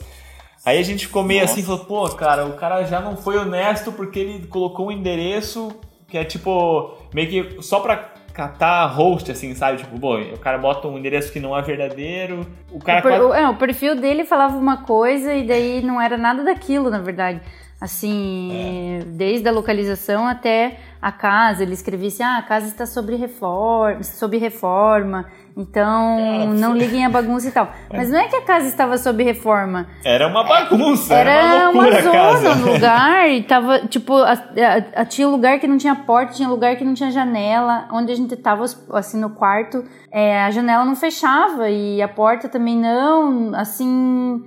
Aí 0.66 0.80
a 0.80 0.84
gente 0.84 1.06
ficou 1.06 1.24
meio 1.24 1.44
assim, 1.44 1.62
Nossa. 1.62 1.74
assim, 1.74 1.86
falou, 1.86 2.08
pô, 2.08 2.16
cara, 2.16 2.46
o 2.46 2.54
cara 2.54 2.84
já 2.86 3.00
não 3.00 3.16
foi 3.16 3.38
honesto 3.38 3.92
porque 3.92 4.20
ele 4.20 4.48
colocou 4.48 4.88
um 4.88 4.92
endereço 4.92 5.72
que 6.08 6.18
é 6.18 6.24
tipo, 6.24 6.98
meio 7.14 7.30
que 7.30 7.62
só 7.62 7.80
pra 7.80 8.15
catar 8.36 8.86
host, 8.88 9.32
assim, 9.32 9.56
sabe? 9.56 9.78
Tipo, 9.78 9.98
bom, 9.98 10.20
o 10.22 10.38
cara 10.38 10.58
bota 10.58 10.88
um 10.88 10.98
endereço 10.98 11.32
que 11.32 11.40
não 11.40 11.58
é 11.58 11.62
verdadeiro, 11.62 12.46
o 12.70 12.80
cara... 12.80 13.00
O, 13.00 13.02
per, 13.02 13.20
quase... 13.20 13.42
é, 13.42 13.50
o 13.50 13.56
perfil 13.56 13.96
dele 13.96 14.26
falava 14.26 14.58
uma 14.58 14.84
coisa 14.84 15.34
e 15.34 15.48
daí 15.48 15.82
não 15.82 16.02
era 16.02 16.18
nada 16.18 16.44
daquilo, 16.44 16.90
na 16.90 17.00
verdade. 17.00 17.40
Assim, 17.80 18.52
é. 18.52 19.04
desde 19.06 19.48
a 19.48 19.52
localização 19.52 20.28
até 20.28 20.78
a 21.02 21.12
casa, 21.12 21.64
ele 21.64 21.74
escrevia 21.74 22.08
assim, 22.08 22.24
ah, 22.24 22.38
a 22.38 22.44
casa 22.44 22.68
está 22.68 22.86
sobre 22.86 23.16
reforma, 23.16 24.04
sob 24.04 24.38
reforma, 24.38 25.26
então 25.56 26.50
não 26.54 26.76
liguem 26.76 27.06
a 27.06 27.10
bagunça 27.10 27.48
e 27.48 27.52
tal. 27.52 27.72
Mas 27.92 28.10
não 28.10 28.20
é 28.20 28.28
que 28.28 28.36
a 28.36 28.42
casa 28.42 28.68
estava 28.68 28.98
sob 28.98 29.24
reforma. 29.24 29.88
Era 30.04 30.28
uma 30.28 30.44
bagunça, 30.44 31.14
era, 31.14 31.32
era 31.32 31.70
uma, 31.70 31.88
uma 31.88 32.02
zona, 32.02 32.56
um 32.56 32.74
lugar, 32.74 33.30
e 33.30 33.44
tava, 33.44 33.80
tipo, 33.88 34.14
a, 34.18 34.34
a, 34.34 35.02
a, 35.02 35.06
tinha 35.06 35.28
lugar 35.28 35.60
que 35.60 35.68
não 35.68 35.78
tinha 35.78 35.96
porta, 35.96 36.34
tinha 36.34 36.50
lugar 36.50 36.76
que 36.76 36.84
não 36.84 36.94
tinha 36.94 37.12
janela, 37.12 37.88
onde 37.92 38.12
a 38.12 38.16
gente 38.16 38.36
tava, 38.36 38.66
assim, 38.92 39.20
no 39.20 39.30
quarto, 39.30 39.84
é, 40.12 40.42
a 40.44 40.52
janela 40.52 40.84
não 40.84 40.96
fechava 40.96 41.70
e 41.70 42.02
a 42.02 42.08
porta 42.08 42.50
também 42.50 42.78
não, 42.78 43.56
assim 43.56 44.44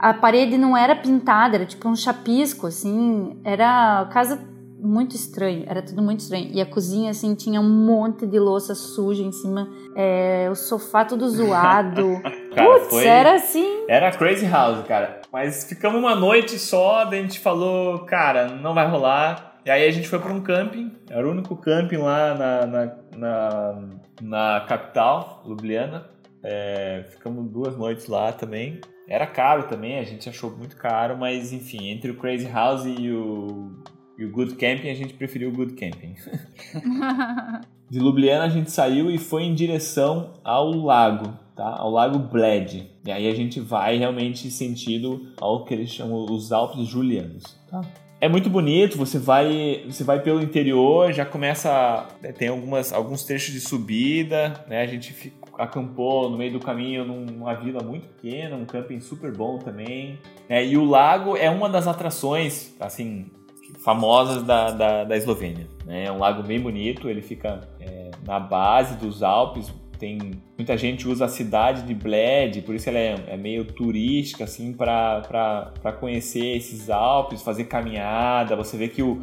a 0.00 0.14
parede 0.14 0.56
não 0.56 0.74
era 0.74 0.96
pintada, 0.96 1.56
era 1.56 1.66
tipo 1.66 1.86
um 1.86 1.94
chapisco, 1.94 2.66
assim, 2.66 3.38
era 3.44 4.08
casa 4.10 4.40
muito 4.82 5.14
estranho, 5.14 5.64
era 5.66 5.82
tudo 5.82 6.02
muito 6.02 6.20
estranho. 6.20 6.50
E 6.52 6.60
a 6.60 6.66
cozinha, 6.66 7.10
assim, 7.10 7.34
tinha 7.34 7.60
um 7.60 7.68
monte 7.68 8.26
de 8.26 8.38
louça 8.38 8.74
suja 8.74 9.22
em 9.22 9.32
cima, 9.32 9.68
é, 9.94 10.48
o 10.50 10.54
sofá 10.54 11.04
todo 11.04 11.28
zoado. 11.28 12.20
cara, 12.54 12.72
Putz, 12.72 12.88
foi... 12.88 13.06
era 13.06 13.34
assim. 13.34 13.84
Era 13.88 14.10
crazy 14.12 14.46
house, 14.46 14.86
cara. 14.86 15.20
Mas 15.32 15.64
ficamos 15.64 15.98
uma 16.00 16.14
noite 16.14 16.58
só, 16.58 17.04
daí 17.04 17.20
a 17.20 17.22
gente 17.22 17.40
falou, 17.40 18.00
cara, 18.00 18.48
não 18.48 18.74
vai 18.74 18.88
rolar. 18.88 19.58
E 19.64 19.70
aí 19.70 19.86
a 19.86 19.90
gente 19.90 20.08
foi 20.08 20.18
para 20.18 20.32
um 20.32 20.40
camping, 20.40 20.90
era 21.08 21.26
o 21.26 21.30
único 21.30 21.54
camping 21.54 21.98
lá 21.98 22.34
na, 22.34 22.66
na, 22.66 22.96
na, 23.16 23.82
na 24.22 24.66
capital, 24.66 25.42
Ljubljana. 25.46 26.06
É, 26.42 27.04
ficamos 27.10 27.46
duas 27.50 27.76
noites 27.76 28.06
lá 28.06 28.32
também. 28.32 28.80
Era 29.06 29.26
caro 29.26 29.64
também, 29.64 29.98
a 29.98 30.04
gente 30.04 30.28
achou 30.28 30.50
muito 30.50 30.76
caro, 30.76 31.18
mas 31.18 31.52
enfim, 31.52 31.88
entre 31.88 32.12
o 32.12 32.16
Crazy 32.16 32.48
House 32.48 32.84
e 32.86 33.10
o, 33.10 33.72
e 34.20 34.24
o 34.26 34.30
Good 34.30 34.56
Camping, 34.56 34.90
a 34.90 34.94
gente 34.94 35.14
preferiu 35.14 35.48
o 35.48 35.52
Good 35.52 35.72
Camping. 35.72 36.14
de 37.88 37.98
Ljubljana 37.98 38.44
a 38.44 38.48
gente 38.50 38.70
saiu 38.70 39.10
e 39.10 39.16
foi 39.16 39.44
em 39.44 39.54
direção 39.54 40.34
ao 40.44 40.70
lago, 40.70 41.32
tá? 41.56 41.76
Ao 41.78 41.90
lago 41.90 42.18
Bled. 42.18 42.86
E 43.04 43.10
aí 43.10 43.26
a 43.26 43.34
gente 43.34 43.60
vai 43.60 43.96
realmente 43.96 44.50
sentido 44.50 45.32
ao 45.40 45.64
que 45.64 45.72
eles 45.72 45.90
chamam 45.90 46.26
os 46.30 46.52
Alpes 46.52 46.86
Julianos, 46.86 47.58
tá? 47.70 47.80
É 48.20 48.28
muito 48.28 48.50
bonito, 48.50 48.98
você 48.98 49.18
vai, 49.18 49.82
você 49.86 50.04
vai 50.04 50.20
pelo 50.20 50.42
interior, 50.42 51.10
já 51.10 51.24
começa, 51.24 52.06
tem 52.36 52.48
algumas, 52.48 52.92
alguns 52.92 53.24
trechos 53.24 53.54
de 53.54 53.60
subida, 53.60 54.62
né? 54.68 54.82
A 54.82 54.86
gente 54.86 55.32
acampou 55.56 56.28
no 56.28 56.36
meio 56.36 56.52
do 56.52 56.60
caminho 56.60 57.04
numa 57.06 57.54
vila 57.54 57.82
muito 57.82 58.06
pequena, 58.08 58.56
um 58.56 58.66
camping 58.66 59.00
super 59.00 59.32
bom 59.32 59.58
também. 59.58 60.18
É, 60.50 60.62
e 60.62 60.76
o 60.76 60.84
lago 60.84 61.34
é 61.34 61.48
uma 61.48 61.66
das 61.66 61.86
atrações, 61.86 62.74
assim, 62.78 63.30
famosas 63.78 64.42
da, 64.42 64.70
da, 64.70 65.04
da 65.04 65.16
Eslovênia. 65.16 65.66
Né? 65.84 66.04
É 66.04 66.12
um 66.12 66.18
lago 66.18 66.42
bem 66.42 66.60
bonito, 66.60 67.08
ele 67.08 67.22
fica 67.22 67.68
é, 67.80 68.10
na 68.26 68.38
base 68.38 68.96
dos 68.96 69.22
Alpes. 69.22 69.72
Tem 69.98 70.18
muita 70.56 70.78
gente 70.78 71.06
usa 71.06 71.26
a 71.26 71.28
cidade 71.28 71.82
de 71.82 71.94
Bled, 71.94 72.62
por 72.62 72.74
isso 72.74 72.88
ela 72.88 72.98
é, 72.98 73.14
é 73.28 73.36
meio 73.36 73.64
turística 73.64 74.44
assim 74.44 74.72
para 74.72 75.72
conhecer 76.00 76.56
esses 76.56 76.88
Alpes, 76.88 77.42
fazer 77.42 77.64
caminhada. 77.64 78.56
Você 78.56 78.76
vê 78.76 78.88
que 78.88 79.02
o 79.02 79.20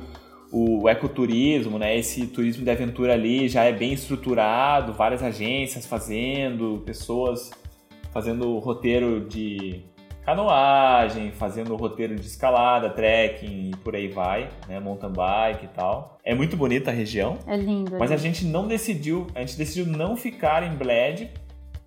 o 0.51 0.87
ecoturismo, 0.87 1.77
né? 1.77 1.97
Esse 1.97 2.25
turismo 2.27 2.63
de 2.63 2.71
aventura 2.71 3.13
ali 3.13 3.49
já 3.49 3.63
é 3.63 3.73
bem 3.73 3.93
estruturado, 3.93 4.93
várias 4.93 5.21
agências 5.21 5.85
fazendo, 5.85 6.81
pessoas 6.85 7.51
fazendo 8.13 8.57
roteiro 8.59 9.27
de 9.27 9.83
canoagem, 10.27 11.31
fazendo 11.31 11.73
roteiro 11.77 12.13
de 12.13 12.27
escalada, 12.27 12.89
trekking 12.89 13.69
e 13.69 13.75
por 13.77 13.95
aí 13.95 14.09
vai, 14.09 14.49
né? 14.67 14.77
Mountain 14.77 15.13
bike 15.13 15.63
e 15.63 15.69
tal. 15.69 16.17
É 16.21 16.35
muito 16.35 16.57
bonita 16.57 16.91
a 16.91 16.93
região. 16.93 17.37
É 17.47 17.55
lindo. 17.55 17.97
Mas 17.97 18.11
a 18.11 18.17
gente 18.17 18.43
não 18.43 18.67
decidiu, 18.67 19.27
a 19.33 19.39
gente 19.39 19.57
decidiu 19.57 19.85
não 19.85 20.17
ficar 20.17 20.63
em 20.63 20.75
Bled 20.75 21.31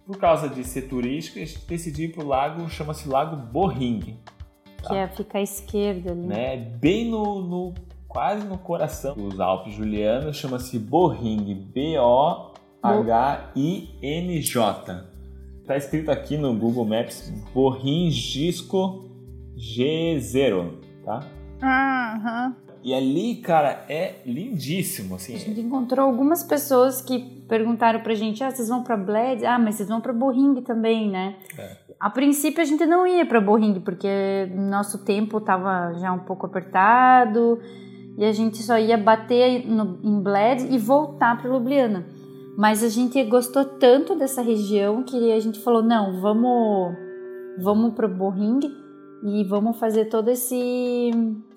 por 0.07 0.17
causa 0.17 0.49
de 0.49 0.65
ser 0.65 0.89
turístico, 0.89 1.39
a 1.39 1.45
gente 1.45 1.59
decidiu 1.67 2.07
ir 2.07 2.12
pro 2.15 2.27
lago, 2.27 2.67
chama-se 2.71 3.07
Lago 3.07 3.37
Boring. 3.37 4.17
Tá? 4.83 4.89
Que 4.89 4.95
é 4.95 5.07
ficar 5.07 5.41
à 5.41 5.43
esquerda 5.43 6.12
ali. 6.12 6.27
Né? 6.27 6.57
Bem 6.57 7.11
no, 7.11 7.43
no 7.43 7.75
quase 8.09 8.47
no 8.47 8.57
coração 8.57 9.15
dos 9.17 9.39
Alpes 9.39 9.75
Julianos, 9.75 10.39
chama-se 10.39 10.79
Boring, 10.79 11.69
B-O-H-I-N-J. 11.75 12.51
Está 15.71 15.79
escrito 15.79 16.11
aqui 16.11 16.37
no 16.37 16.53
Google 16.53 16.85
Maps 16.85 17.33
Borringisco 17.55 19.09
G0, 19.57 20.73
tá? 21.05 21.21
Aham. 21.63 22.57
E 22.83 22.93
ali, 22.93 23.37
cara, 23.37 23.85
é 23.89 24.17
lindíssimo, 24.27 25.15
assim. 25.15 25.37
A 25.37 25.39
gente 25.39 25.61
encontrou 25.61 26.05
algumas 26.05 26.43
pessoas 26.43 27.01
que 27.01 27.21
perguntaram 27.49 28.01
pra 28.01 28.15
gente, 28.15 28.43
ah, 28.43 28.51
vocês 28.51 28.69
vão 28.69 28.83
pra 28.83 28.97
Bled? 28.97 29.47
Ah, 29.47 29.61
mas 29.61 29.77
vocês 29.77 29.89
vão 29.89 30.01
pra 30.01 30.13
Boring 30.13 30.61
também, 30.63 31.09
né? 31.09 31.37
É. 31.57 31.77
A 32.01 32.11
princípio 32.11 32.61
a 32.61 32.65
gente 32.65 32.85
não 32.85 33.07
ia 33.07 33.25
pra 33.25 33.41
Boring, 33.41 33.79
porque 33.79 34.51
nosso 34.53 35.05
tempo 35.05 35.41
tava 35.41 35.93
já 36.01 36.11
um 36.13 36.19
pouco 36.19 36.47
apertado 36.47 37.61
e 38.19 38.25
a 38.25 38.33
gente 38.33 38.61
só 38.61 38.77
ia 38.77 38.99
bater 38.99 39.65
no, 39.69 40.01
em 40.03 40.21
Bled 40.21 40.67
e 40.69 40.77
voltar 40.79 41.41
para 41.41 41.49
Ljubljana. 41.49 42.19
Mas 42.57 42.83
a 42.83 42.89
gente 42.89 43.23
gostou 43.25 43.65
tanto 43.65 44.15
dessa 44.15 44.43
região 44.43 45.03
que 45.03 45.33
a 45.33 45.41
gente 45.41 45.59
falou 45.61 45.83
não, 45.83 46.21
vamos 46.21 46.95
vamos 47.59 47.95
para 47.95 48.09
Boring 48.09 48.61
e 49.23 49.45
vamos 49.45 49.79
fazer 49.79 50.07
todo 50.07 50.31
esse 50.31 51.11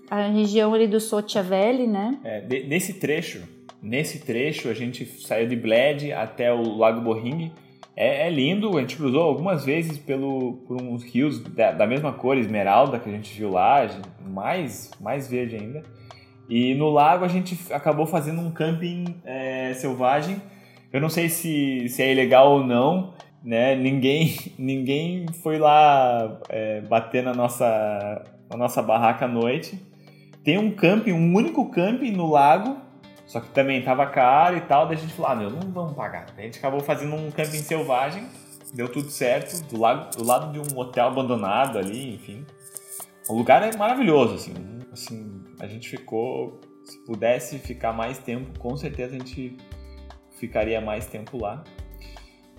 a 0.09 0.27
região 0.27 0.73
ali 0.73 0.87
do 0.87 0.99
Sotiavelli, 0.99 1.87
né? 1.87 2.19
É, 2.23 2.41
de, 2.41 2.63
nesse 2.65 2.95
trecho, 2.95 3.41
nesse 3.81 4.19
trecho 4.19 4.69
a 4.69 4.73
gente 4.73 5.05
saiu 5.05 5.47
de 5.47 5.55
Bled 5.55 6.11
até 6.11 6.53
o 6.53 6.77
Lago 6.77 7.01
Boring. 7.01 7.51
É, 7.95 8.27
é, 8.27 8.29
lindo, 8.29 8.77
a 8.77 8.81
gente 8.81 8.95
cruzou 8.97 9.21
algumas 9.21 9.63
vezes 9.63 9.97
pelo, 9.97 10.63
por 10.67 10.81
uns 10.81 11.03
rios 11.03 11.39
da, 11.39 11.71
da 11.71 11.85
mesma 11.85 12.11
cor, 12.11 12.37
esmeralda, 12.37 12.99
que 12.99 13.07
a 13.07 13.11
gente 13.11 13.37
viu 13.37 13.51
lá, 13.51 13.87
mais, 14.27 14.89
mais 14.99 15.27
verde 15.27 15.55
ainda. 15.55 15.83
E 16.49 16.73
no 16.75 16.89
lago 16.89 17.23
a 17.23 17.27
gente 17.27 17.57
acabou 17.71 18.05
fazendo 18.05 18.41
um 18.41 18.51
camping 18.51 19.05
é, 19.23 19.73
selvagem. 19.73 20.41
Eu 20.93 21.01
não 21.01 21.09
sei 21.09 21.27
se, 21.27 21.89
se 21.89 22.03
é 22.03 22.11
ilegal 22.11 22.51
ou 22.51 22.63
não, 22.63 23.15
né? 23.43 23.75
Ninguém, 23.75 24.37
ninguém 24.59 25.25
foi 25.41 25.57
lá 25.57 26.39
é, 26.49 26.81
bater 26.81 27.23
na 27.23 27.33
nossa, 27.33 28.23
na 28.47 28.55
nossa 28.55 28.79
barraca 28.79 29.25
à 29.25 29.27
noite. 29.27 29.83
Tem 30.43 30.59
um 30.59 30.69
camping, 30.69 31.13
um 31.13 31.33
único 31.33 31.71
camping 31.71 32.11
no 32.11 32.29
lago, 32.29 32.77
só 33.25 33.39
que 33.39 33.49
também 33.49 33.81
tava 33.81 34.05
caro 34.05 34.55
e 34.55 34.61
tal. 34.61 34.85
Daí 34.85 34.97
a 34.97 34.99
gente 34.99 35.13
falou, 35.13 35.31
ah, 35.31 35.35
meu, 35.35 35.49
não 35.49 35.61
vamos 35.71 35.93
pagar. 35.93 36.27
Daí 36.35 36.43
a 36.43 36.45
gente 36.45 36.59
acabou 36.59 36.79
fazendo 36.79 37.15
um 37.15 37.31
camping 37.31 37.63
selvagem, 37.63 38.27
deu 38.71 38.87
tudo 38.87 39.09
certo, 39.09 39.63
do 39.69 39.79
lado, 39.79 40.15
do 40.15 40.23
lado 40.23 40.51
de 40.51 40.59
um 40.59 40.77
hotel 40.77 41.07
abandonado 41.07 41.79
ali, 41.79 42.13
enfim. 42.13 42.45
O 43.27 43.35
lugar 43.35 43.63
é 43.63 43.75
maravilhoso, 43.75 44.35
assim, 44.35 44.53
assim 44.91 45.41
a 45.59 45.65
gente 45.65 45.89
ficou. 45.89 46.61
Se 46.83 46.99
pudesse 47.05 47.57
ficar 47.59 47.93
mais 47.93 48.17
tempo, 48.17 48.59
com 48.59 48.75
certeza 48.75 49.15
a 49.15 49.17
gente 49.17 49.55
ficaria 50.47 50.81
mais 50.81 51.05
tempo 51.05 51.37
lá. 51.37 51.63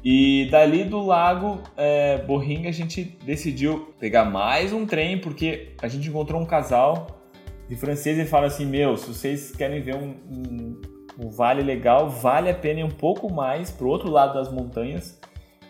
E 0.03 0.49
dali 0.51 0.85
do 0.85 1.01
lago 1.01 1.63
é, 1.77 2.19
Borringa 2.19 2.69
a 2.69 2.73
gente 2.73 3.05
decidiu 3.25 3.95
pegar 3.99 4.25
mais 4.25 4.73
um 4.73 4.87
trem 4.87 5.19
porque 5.19 5.73
a 5.81 5.89
gente 5.89 6.09
encontrou 6.09 6.41
um 6.41 6.47
casal 6.47 7.23
de 7.69 7.77
francês 7.77 8.19
e 8.19 8.25
fala 8.25 8.47
assim: 8.47 8.67
Meu, 8.67 8.97
se 8.97 9.07
vocês 9.07 9.51
querem 9.51 9.81
ver 9.83 9.97
um, 9.97 10.15
um, 10.31 10.81
um 11.19 11.31
vale 11.31 11.63
legal, 11.63 12.09
vale 12.09 12.51
a 12.51 12.55
pena 12.55 12.81
ir 12.81 12.85
um 12.85 12.91
pouco 12.91 13.33
mais 13.33 13.71
pro 13.71 13.89
outro 13.89 14.11
lado 14.11 14.35
das 14.35 14.51
montanhas, 14.53 15.19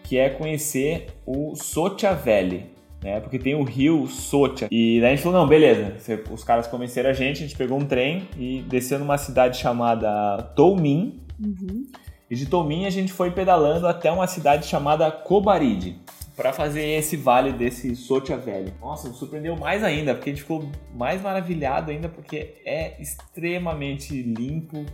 que 0.05 0.19
é 0.19 0.28
conhecer 0.28 1.07
o 1.27 1.55
Socha 1.57 2.12
Valley. 2.12 2.73
Né, 3.03 3.20
porque 3.20 3.39
tem 3.39 3.55
o 3.55 3.62
rio 3.62 4.07
Socha. 4.07 4.66
E 4.70 4.99
daí 5.01 5.12
a 5.12 5.15
gente 5.15 5.23
falou: 5.23 5.41
não, 5.41 5.47
beleza. 5.47 5.95
Os 6.32 6.43
caras 6.43 6.66
convenceram 6.66 7.11
a 7.11 7.12
gente, 7.12 7.45
a 7.45 7.47
gente 7.47 7.57
pegou 7.57 7.78
um 7.78 7.85
trem 7.85 8.27
e 8.39 8.62
desceu 8.62 8.99
numa 8.99 9.19
cidade 9.19 9.59
chamada 9.59 10.43
Toumin. 10.57 11.20
Uhum. 11.39 11.86
E 12.30 12.34
de 12.34 12.46
Tomin 12.46 12.86
a 12.86 12.90
gente 12.90 13.12
foi 13.12 13.30
pedalando 13.30 13.86
até 13.86 14.10
uma 14.10 14.26
cidade 14.26 14.66
chamada 14.66 15.10
Cobaride 15.10 15.98
para 16.36 16.52
fazer 16.52 16.84
esse 16.84 17.16
vale 17.16 17.52
desse 17.52 17.94
Sotia 17.94 18.36
Velho. 18.36 18.72
Nossa, 18.80 19.09
me 19.09 19.14
surpreendeu 19.14 19.56
mais 19.56 19.84
ainda, 19.84 20.14
porque 20.14 20.30
a 20.30 20.32
gente 20.32 20.42
ficou 20.42 20.68
mais 20.94 21.22
maravilhado 21.22 21.90
ainda 21.90 22.09
porque 22.09 22.55
é 22.64 23.01
extremamente 23.01 24.20
limpo. 24.22 24.84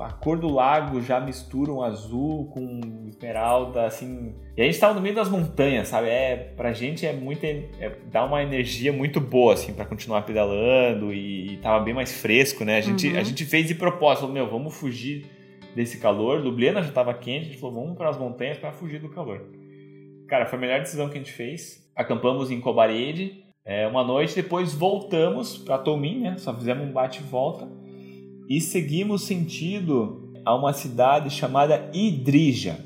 A 0.00 0.10
cor 0.10 0.36
do 0.36 0.48
lago 0.48 1.00
já 1.00 1.20
mistura 1.20 1.70
um 1.70 1.80
azul 1.80 2.46
com 2.46 2.80
esmeralda, 3.06 3.86
assim. 3.86 4.34
E 4.56 4.60
a 4.60 4.64
gente 4.64 4.80
tava 4.80 4.94
no 4.94 5.00
meio 5.00 5.14
das 5.14 5.28
montanhas, 5.28 5.86
sabe? 5.86 6.08
É, 6.08 6.52
pra 6.56 6.72
gente 6.72 7.06
é 7.06 7.12
muito. 7.12 7.46
É, 7.46 7.96
dá 8.10 8.24
uma 8.24 8.42
energia 8.42 8.92
muito 8.92 9.20
boa, 9.20 9.54
assim, 9.54 9.72
para 9.72 9.84
continuar 9.84 10.22
pedalando 10.22 11.14
e, 11.14 11.54
e 11.54 11.56
tava 11.58 11.84
bem 11.84 11.94
mais 11.94 12.12
fresco, 12.12 12.64
né? 12.64 12.78
A 12.78 12.80
gente, 12.80 13.08
uhum. 13.08 13.18
a 13.18 13.22
gente 13.22 13.44
fez 13.44 13.68
de 13.68 13.76
propósito, 13.76 14.26
meu, 14.28 14.50
vamos 14.50 14.74
fugir 14.74 15.35
desse 15.76 15.98
calor. 15.98 16.40
Ljubljana 16.40 16.80
já 16.80 16.88
estava 16.88 17.12
quente, 17.12 17.42
a 17.42 17.48
gente 17.50 17.58
falou, 17.58 17.82
vamos 17.82 17.98
para 17.98 18.08
as 18.08 18.18
montanhas 18.18 18.56
para 18.56 18.72
fugir 18.72 18.98
do 18.98 19.10
calor. 19.10 19.42
Cara, 20.26 20.46
foi 20.46 20.58
a 20.58 20.60
melhor 20.60 20.80
decisão 20.80 21.08
que 21.08 21.16
a 21.16 21.18
gente 21.18 21.32
fez. 21.32 21.86
Acampamos 21.94 22.50
em 22.50 22.60
Kobarid 22.60 23.44
é, 23.62 23.86
uma 23.86 24.02
noite, 24.02 24.34
depois 24.34 24.72
voltamos 24.72 25.58
para 25.58 25.76
Tomin, 25.76 26.20
né? 26.20 26.38
Só 26.38 26.54
fizemos 26.54 26.88
um 26.88 26.92
bate 26.92 27.22
volta 27.22 27.68
e 28.48 28.60
seguimos 28.60 29.22
sentido 29.22 30.32
a 30.44 30.54
uma 30.54 30.72
cidade 30.72 31.28
chamada 31.30 31.90
Idrija. 31.92 32.78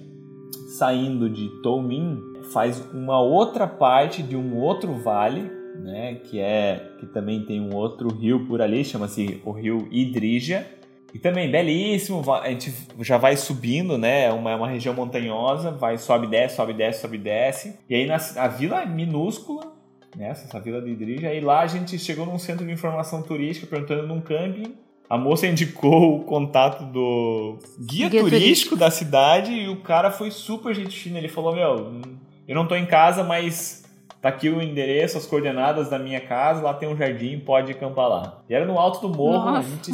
Saindo 0.76 1.30
de 1.30 1.48
Tomin, 1.62 2.18
faz 2.52 2.80
uma 2.92 3.20
outra 3.20 3.66
parte 3.68 4.22
de 4.22 4.34
um 4.34 4.56
outro 4.56 4.94
vale, 4.94 5.42
né? 5.76 6.16
Que 6.24 6.40
é 6.40 6.94
que 6.98 7.06
também 7.06 7.44
tem 7.44 7.60
um 7.60 7.74
outro 7.74 8.08
rio 8.08 8.46
por 8.46 8.60
ali, 8.60 8.84
chama-se 8.84 9.40
o 9.44 9.52
rio 9.52 9.86
Idrija 9.92 10.66
e 11.12 11.18
também 11.18 11.50
belíssimo, 11.50 12.22
a 12.32 12.48
gente 12.48 12.72
já 13.00 13.18
vai 13.18 13.36
subindo, 13.36 13.98
né? 13.98 14.26
É 14.26 14.32
uma, 14.32 14.50
é 14.52 14.56
uma 14.56 14.68
região 14.68 14.94
montanhosa, 14.94 15.70
vai, 15.70 15.98
sobe, 15.98 16.26
desce, 16.26 16.56
sobe, 16.56 16.72
desce, 16.72 17.00
sobe, 17.00 17.18
desce. 17.18 17.78
E 17.88 17.94
aí 17.94 18.06
na, 18.06 18.16
a 18.36 18.48
vila 18.48 18.82
é 18.82 18.86
minúscula, 18.86 19.72
né? 20.16 20.28
Essa 20.30 20.60
vila 20.60 20.80
de 20.80 20.90
Idrija. 20.90 21.32
E 21.32 21.40
lá 21.40 21.60
a 21.60 21.66
gente 21.66 21.98
chegou 21.98 22.24
num 22.24 22.38
centro 22.38 22.64
de 22.64 22.72
informação 22.72 23.22
turística, 23.22 23.66
perguntando 23.66 24.06
num 24.06 24.20
camping. 24.20 24.74
A 25.08 25.18
moça 25.18 25.46
indicou 25.46 26.20
o 26.20 26.24
contato 26.24 26.84
do 26.84 27.58
guia, 27.80 28.08
guia 28.08 28.20
turístico, 28.20 28.30
turístico 28.30 28.76
da 28.76 28.90
cidade 28.90 29.52
e 29.52 29.68
o 29.68 29.80
cara 29.80 30.12
foi 30.12 30.30
super 30.30 30.72
gente 30.72 30.96
fina. 30.96 31.18
Ele 31.18 31.28
falou: 31.28 31.52
Meu, 31.52 32.00
eu 32.46 32.54
não 32.54 32.66
tô 32.66 32.76
em 32.76 32.86
casa, 32.86 33.24
mas 33.24 33.79
Tá 34.20 34.28
aqui 34.28 34.50
o 34.50 34.60
endereço, 34.60 35.16
as 35.16 35.24
coordenadas 35.24 35.88
da 35.88 35.98
minha 35.98 36.20
casa, 36.20 36.60
lá 36.60 36.74
tem 36.74 36.86
um 36.86 36.96
jardim, 36.96 37.38
pode 37.38 37.72
acampar 37.72 38.06
lá. 38.06 38.42
E 38.48 38.54
era 38.54 38.66
no 38.66 38.78
alto 38.78 39.08
do 39.08 39.16
morro, 39.16 39.48
a 39.48 39.62
gente. 39.62 39.92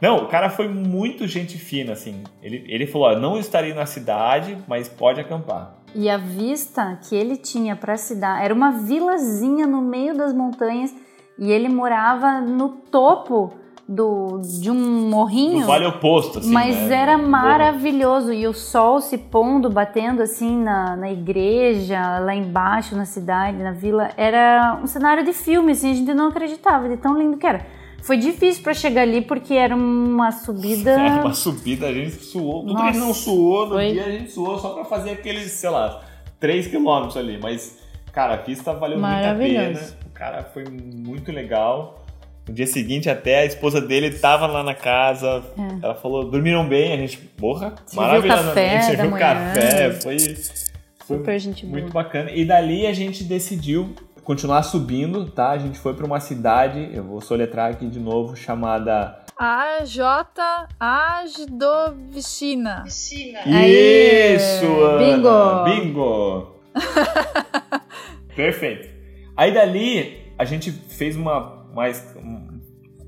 Não, 0.00 0.18
o 0.18 0.28
cara 0.28 0.48
foi 0.48 0.68
muito 0.68 1.26
gente 1.26 1.58
fina, 1.58 1.94
assim. 1.94 2.22
Ele, 2.40 2.64
ele 2.68 2.86
falou: 2.86 3.08
ó, 3.08 3.18
não 3.18 3.36
estarei 3.36 3.74
na 3.74 3.86
cidade, 3.86 4.56
mas 4.68 4.88
pode 4.88 5.20
acampar. 5.20 5.74
E 5.94 6.08
a 6.08 6.16
vista 6.16 6.96
que 7.08 7.16
ele 7.16 7.36
tinha 7.36 7.74
para 7.74 7.94
a 7.94 7.96
cidade 7.96 8.44
era 8.44 8.54
uma 8.54 8.70
vilazinha 8.70 9.66
no 9.66 9.80
meio 9.80 10.16
das 10.16 10.32
montanhas 10.32 10.94
e 11.38 11.50
ele 11.50 11.68
morava 11.68 12.40
no 12.40 12.68
topo 12.68 13.52
do, 13.88 14.42
de 14.42 14.70
um 14.70 15.08
morrinho. 15.08 15.60
Do 15.60 15.66
vale 15.66 15.86
oposto, 15.86 16.40
assim. 16.40 16.52
Mas 16.52 16.76
né? 16.76 16.94
era 16.94 17.16
maravilhoso. 17.16 18.32
E 18.32 18.46
o 18.46 18.52
sol 18.52 19.00
se 19.00 19.16
pondo, 19.16 19.70
batendo 19.70 20.20
assim 20.20 20.58
na, 20.58 20.94
na 20.94 21.10
igreja, 21.10 22.18
lá 22.18 22.34
embaixo, 22.34 22.94
na 22.94 23.06
cidade, 23.06 23.56
na 23.56 23.72
vila. 23.72 24.10
Era 24.16 24.78
um 24.82 24.86
cenário 24.86 25.24
de 25.24 25.32
filme, 25.32 25.72
assim, 25.72 25.92
a 25.92 25.94
gente 25.94 26.12
não 26.12 26.28
acreditava 26.28 26.88
de 26.88 26.98
tão 26.98 27.16
lindo 27.18 27.38
que 27.38 27.46
era. 27.46 27.66
Foi 28.02 28.16
difícil 28.16 28.62
para 28.62 28.74
chegar 28.74 29.02
ali 29.02 29.22
porque 29.22 29.54
era 29.54 29.74
uma 29.74 30.30
subida. 30.30 30.98
É, 31.08 31.20
uma 31.20 31.32
subida, 31.32 31.86
a 31.86 31.92
gente 31.92 32.22
suou. 32.24 32.60
Tudo 32.60 32.74
Nossa, 32.74 32.84
que 32.84 32.90
a 32.90 32.92
gente 32.92 33.02
não 33.02 33.14
suou 33.14 33.66
no 33.66 33.74
foi... 33.74 33.92
dia, 33.92 34.04
a 34.04 34.10
gente 34.10 34.30
suou 34.30 34.58
só 34.58 34.70
para 34.70 34.84
fazer 34.84 35.12
aqueles, 35.12 35.50
sei 35.52 35.70
lá, 35.70 36.02
3 36.38 36.66
quilômetros 36.66 37.16
ali. 37.16 37.38
Mas, 37.40 37.78
cara, 38.12 38.34
a 38.34 38.38
pista 38.38 38.74
valeu 38.74 38.98
muito 38.98 39.26
a 39.26 39.34
pena. 39.34 39.80
O 40.06 40.10
cara 40.10 40.44
foi 40.44 40.64
muito 40.64 41.32
legal. 41.32 41.97
No 42.48 42.54
dia 42.54 42.66
seguinte, 42.66 43.10
até 43.10 43.40
a 43.40 43.44
esposa 43.44 43.78
dele 43.80 44.06
estava 44.06 44.46
lá 44.46 44.62
na 44.62 44.74
casa. 44.74 45.44
É. 45.56 45.84
Ela 45.84 45.94
falou: 45.94 46.24
dormiram 46.24 46.66
bem. 46.66 46.94
A 46.94 46.96
gente, 46.96 47.18
porra, 47.18 47.74
maravilhosamente. 47.92 48.86
Serviu 48.86 49.10
café. 49.12 49.92
Foi, 49.92 50.18
foi 50.18 51.18
Super 51.18 51.38
gente 51.38 51.66
muito 51.66 51.92
boa. 51.92 52.02
bacana. 52.02 52.30
E 52.30 52.44
dali 52.44 52.86
a 52.86 52.92
gente 52.94 53.22
decidiu 53.22 53.94
continuar 54.24 54.62
subindo, 54.62 55.26
tá? 55.26 55.50
A 55.50 55.58
gente 55.58 55.78
foi 55.78 55.94
para 55.94 56.04
uma 56.04 56.20
cidade, 56.20 56.90
eu 56.92 57.02
vou 57.02 57.18
soletrar 57.20 57.70
aqui 57.70 57.86
de 57.86 57.98
novo, 57.98 58.36
chamada. 58.36 59.18
AJ 59.38 59.98
Ajdovicina. 60.78 62.84
Isso, 62.86 64.66
Ana. 64.84 64.98
Bingo! 64.98 65.64
Bingo! 65.64 66.56
Perfeito. 68.34 68.88
Aí 69.36 69.54
dali 69.54 70.24
a 70.36 70.44
gente 70.44 70.72
fez 70.72 71.16
uma 71.16 71.57
mais. 71.74 72.16
Um, 72.16 72.60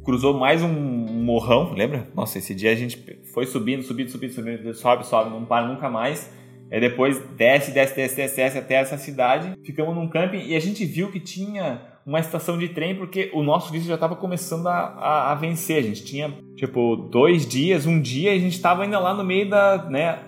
cruzou 0.04 0.34
mais 0.34 0.62
um, 0.62 0.68
morrão, 0.68 1.72
lembra? 1.74 2.08
Nossa, 2.14 2.38
esse 2.38 2.54
dia 2.54 2.72
a 2.72 2.74
gente 2.74 3.20
foi 3.32 3.46
subindo, 3.46 3.82
subindo, 3.82 4.10
subindo, 4.10 4.32
subindo, 4.32 4.74
sobe, 4.74 5.06
sobe, 5.06 5.30
não 5.30 5.44
para 5.44 5.66
nunca 5.66 5.88
mais. 5.88 6.30
Aí 6.72 6.80
depois 6.80 7.18
desce, 7.36 7.72
desce, 7.72 7.96
desce, 7.96 8.16
desce, 8.16 8.36
desce 8.36 8.58
até 8.58 8.74
essa 8.74 8.96
cidade. 8.96 9.54
Ficamos 9.64 9.94
num 9.94 10.08
camping 10.08 10.46
e 10.46 10.54
a 10.54 10.60
gente 10.60 10.84
viu 10.84 11.10
que 11.10 11.18
tinha 11.18 11.82
uma 12.06 12.20
estação 12.20 12.56
de 12.56 12.68
trem 12.68 12.94
porque 12.94 13.30
o 13.34 13.42
nosso 13.42 13.72
visto 13.72 13.86
já 13.86 13.94
estava 13.94 14.14
começando 14.14 14.68
a, 14.68 14.72
a, 14.72 15.32
a, 15.32 15.34
vencer. 15.34 15.78
A 15.78 15.82
gente 15.82 16.04
tinha, 16.04 16.32
tipo, 16.56 16.96
dois 16.96 17.46
dias, 17.46 17.86
um 17.86 18.00
dia 18.00 18.32
e 18.32 18.36
a 18.36 18.40
gente 18.40 18.54
estava 18.54 18.84
ainda 18.84 18.98
lá 18.98 19.12
no 19.12 19.24
meio 19.24 19.50
da, 19.50 19.84
né, 19.90 20.18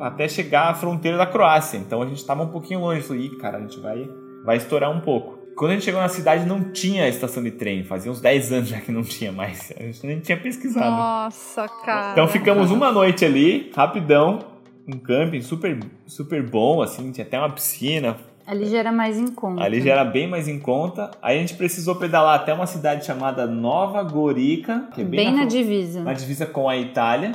até 0.00 0.28
chegar 0.28 0.68
à 0.68 0.74
fronteira 0.74 1.16
da 1.16 1.26
Croácia. 1.26 1.78
Então 1.78 2.02
a 2.02 2.06
gente 2.06 2.18
estava 2.18 2.42
um 2.42 2.48
pouquinho 2.48 2.80
longe. 2.80 3.00
falei, 3.02 3.26
Ih, 3.26 3.36
cara, 3.38 3.56
a 3.56 3.60
gente 3.60 3.80
vai, 3.80 4.06
vai 4.44 4.56
estourar 4.58 4.90
um 4.90 5.00
pouco. 5.00 5.35
Quando 5.56 5.70
a 5.70 5.74
gente 5.74 5.84
chegou 5.84 6.02
na 6.02 6.08
cidade, 6.08 6.44
não 6.44 6.70
tinha 6.70 7.08
estação 7.08 7.42
de 7.42 7.50
trem. 7.50 7.82
Fazia 7.82 8.12
uns 8.12 8.20
10 8.20 8.52
anos 8.52 8.68
já 8.68 8.78
que 8.78 8.92
não 8.92 9.02
tinha 9.02 9.32
mais. 9.32 9.72
A 9.80 9.82
gente 9.84 10.06
nem 10.06 10.20
tinha 10.20 10.36
pesquisado. 10.36 10.90
Nossa, 10.90 11.66
cara. 11.66 12.12
Então 12.12 12.28
ficamos 12.28 12.70
uma 12.70 12.92
noite 12.92 13.24
ali, 13.24 13.72
rapidão. 13.74 14.40
Um 14.86 14.98
camping 14.98 15.40
super, 15.40 15.78
super 16.06 16.42
bom, 16.42 16.82
assim. 16.82 17.10
Tinha 17.10 17.26
até 17.26 17.38
uma 17.38 17.48
piscina. 17.48 18.18
Ali 18.46 18.66
já 18.66 18.78
era 18.78 18.92
mais 18.92 19.18
em 19.18 19.28
conta. 19.28 19.64
Ali 19.64 19.80
já 19.80 19.92
era 19.92 20.04
bem 20.04 20.28
mais 20.28 20.46
em 20.46 20.60
conta. 20.60 21.10
Aí 21.22 21.38
a 21.38 21.40
gente 21.40 21.54
precisou 21.54 21.96
pedalar 21.96 22.38
até 22.38 22.52
uma 22.52 22.66
cidade 22.66 23.06
chamada 23.06 23.46
Nova 23.46 24.02
Gorica. 24.02 24.88
Que 24.94 25.00
é 25.00 25.04
bem, 25.04 25.24
bem 25.24 25.32
na, 25.32 25.38
na 25.38 25.44
divisa. 25.46 26.02
Na 26.02 26.12
divisa 26.12 26.44
com 26.44 26.68
a 26.68 26.76
Itália. 26.76 27.32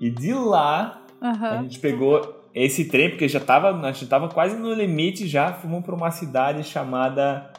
E 0.00 0.08
de 0.08 0.32
lá, 0.32 1.02
uhum. 1.20 1.46
a 1.46 1.62
gente 1.62 1.80
pegou 1.80 2.39
esse 2.54 2.86
trem, 2.86 3.10
porque 3.10 3.28
já 3.28 3.40
tava, 3.40 3.70
a 3.70 3.92
gente 3.92 4.06
tava 4.06 4.28
quase 4.28 4.56
no 4.56 4.72
limite 4.72 5.26
já, 5.26 5.52
fomos 5.52 5.84
para 5.84 5.94
uma 5.94 6.10
cidade 6.10 6.64
chamada 6.64 7.50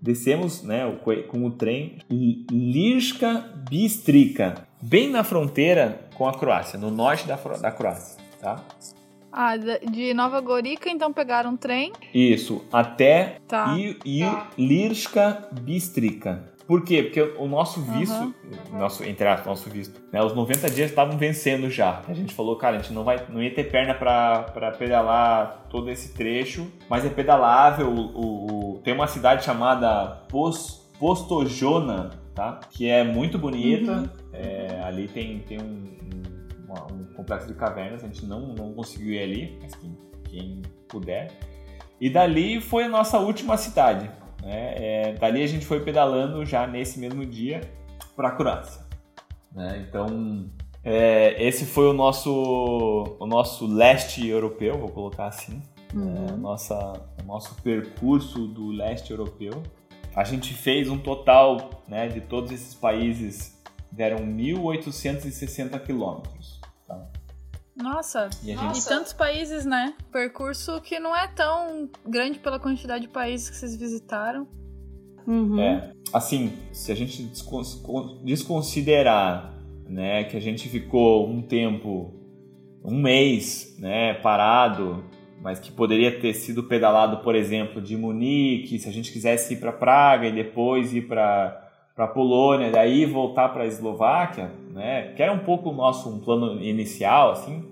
descemos, 0.00 0.62
né, 0.62 0.82
com 1.28 1.44
o 1.44 1.50
trem 1.50 1.98
Lirska 2.08 3.52
Bistrica, 3.68 4.66
bem 4.80 5.10
na 5.10 5.24
fronteira 5.24 6.08
com 6.14 6.28
a 6.28 6.32
Croácia, 6.32 6.78
no 6.78 6.90
norte 6.90 7.26
da, 7.26 7.36
da 7.36 7.70
Croácia, 7.70 8.22
tá? 8.40 8.62
Ah, 9.30 9.56
de 9.56 10.14
Nova 10.14 10.40
Gorica, 10.40 10.88
então 10.88 11.12
pegaram 11.12 11.50
um 11.50 11.56
trem? 11.56 11.92
Isso, 12.14 12.64
até 12.72 13.38
tá. 13.46 13.76
Lirska 14.56 15.48
Bistrica. 15.60 16.57
Por 16.68 16.84
quê? 16.84 17.02
Porque 17.02 17.22
o 17.38 17.48
nosso 17.48 17.80
visto, 17.80 18.14
uhum. 18.14 18.78
nosso, 18.78 19.02
entre 19.02 19.26
aspas, 19.26 19.46
nosso 19.46 19.70
visto, 19.70 19.98
né, 20.12 20.22
os 20.22 20.34
90 20.34 20.68
dias 20.68 20.90
estavam 20.90 21.16
vencendo 21.16 21.70
já. 21.70 22.02
A 22.06 22.12
gente 22.12 22.34
falou, 22.34 22.56
cara, 22.56 22.76
a 22.76 22.78
gente 22.78 22.92
não, 22.92 23.04
vai, 23.04 23.24
não 23.30 23.42
ia 23.42 23.54
ter 23.54 23.70
perna 23.70 23.94
para 23.94 24.72
pedalar 24.78 25.66
todo 25.70 25.90
esse 25.90 26.12
trecho, 26.12 26.70
mas 26.86 27.06
é 27.06 27.08
pedalável. 27.08 27.88
O, 27.88 28.74
o, 28.74 28.78
tem 28.80 28.92
uma 28.92 29.06
cidade 29.06 29.46
chamada 29.46 30.26
Post, 30.28 30.82
Postojona, 30.98 32.10
tá? 32.34 32.60
Que 32.70 32.86
é 32.86 33.02
muito 33.02 33.38
bonita. 33.38 33.92
Uhum. 33.92 34.08
É, 34.34 34.82
ali 34.84 35.08
tem, 35.08 35.38
tem 35.38 35.58
um, 35.58 35.84
um, 36.68 36.94
um, 36.94 37.04
complexo 37.14 37.48
de 37.48 37.54
cavernas, 37.54 38.04
a 38.04 38.08
gente 38.08 38.26
não, 38.26 38.48
não 38.48 38.74
conseguiu 38.74 39.14
ir 39.14 39.22
ali, 39.22 39.58
mas 39.62 39.74
quem, 39.74 39.96
quem 40.24 40.62
puder. 40.86 41.30
E 41.98 42.10
dali 42.10 42.60
foi 42.60 42.84
a 42.84 42.88
nossa 42.88 43.18
última 43.18 43.56
cidade. 43.56 44.10
Né? 44.42 44.74
É, 44.76 45.12
dali 45.12 45.42
a 45.42 45.46
gente 45.46 45.66
foi 45.66 45.80
pedalando 45.80 46.44
já 46.44 46.66
nesse 46.66 46.98
mesmo 46.98 47.24
dia 47.24 47.60
para 48.16 48.28
a 48.28 48.32
Croácia. 48.32 48.82
Né? 49.52 49.86
Então 49.88 50.48
É, 50.84 51.42
esse 51.46 51.66
foi 51.66 51.88
o 51.88 51.92
nosso, 51.92 53.16
o 53.18 53.26
nosso 53.26 53.66
leste 53.66 54.26
europeu, 54.26 54.78
vou 54.78 54.88
colocar 54.88 55.26
assim. 55.26 55.60
Uhum. 55.94 56.26
É, 56.28 56.36
nossa, 56.36 56.76
o 57.22 57.26
nosso 57.26 57.54
percurso 57.62 58.46
do 58.46 58.68
leste 58.68 59.10
europeu. 59.10 59.62
A 60.14 60.24
gente 60.24 60.54
fez 60.54 60.88
um 60.88 60.98
total 60.98 61.70
né, 61.86 62.08
de 62.08 62.20
todos 62.20 62.50
esses 62.50 62.74
países, 62.74 63.60
deram 63.90 64.18
1.860 64.18 65.78
quilômetros. 65.80 66.57
Nossa, 67.78 68.28
e, 68.42 68.56
gente... 68.56 68.78
e, 68.78 68.84
tantos 68.84 69.12
países, 69.12 69.64
né? 69.64 69.94
Percurso 70.10 70.80
que 70.80 70.98
não 70.98 71.14
é 71.14 71.28
tão 71.28 71.88
grande 72.04 72.38
pela 72.38 72.58
quantidade 72.58 73.02
de 73.02 73.08
países 73.08 73.48
que 73.48 73.56
vocês 73.56 73.76
visitaram. 73.76 74.48
Uhum. 75.26 75.60
É, 75.60 75.92
assim, 76.12 76.52
se 76.72 76.90
a 76.90 76.94
gente 76.94 77.30
desconsiderar 78.24 79.54
né, 79.86 80.24
que 80.24 80.36
a 80.36 80.40
gente 80.40 80.68
ficou 80.68 81.28
um 81.28 81.40
tempo, 81.40 82.14
um 82.84 83.00
mês, 83.00 83.76
né, 83.78 84.14
parado, 84.14 85.04
mas 85.40 85.60
que 85.60 85.70
poderia 85.70 86.20
ter 86.20 86.34
sido 86.34 86.64
pedalado, 86.64 87.18
por 87.22 87.34
exemplo, 87.34 87.80
de 87.80 87.96
Munique, 87.96 88.78
se 88.78 88.88
a 88.88 88.92
gente 88.92 89.12
quisesse 89.12 89.54
ir 89.54 89.58
para 89.58 89.72
Praga 89.72 90.26
e 90.26 90.32
depois 90.32 90.92
ir 90.92 91.06
para 91.06 91.67
para 91.98 92.06
Polônia, 92.06 92.70
daí 92.70 93.04
voltar 93.04 93.48
para 93.48 93.64
a 93.64 93.66
Eslováquia, 93.66 94.52
né, 94.70 95.14
que 95.16 95.20
era 95.20 95.32
um 95.32 95.40
pouco 95.40 95.70
o 95.70 95.72
nosso 95.72 96.08
um 96.08 96.20
plano 96.20 96.62
inicial, 96.62 97.32
assim, 97.32 97.64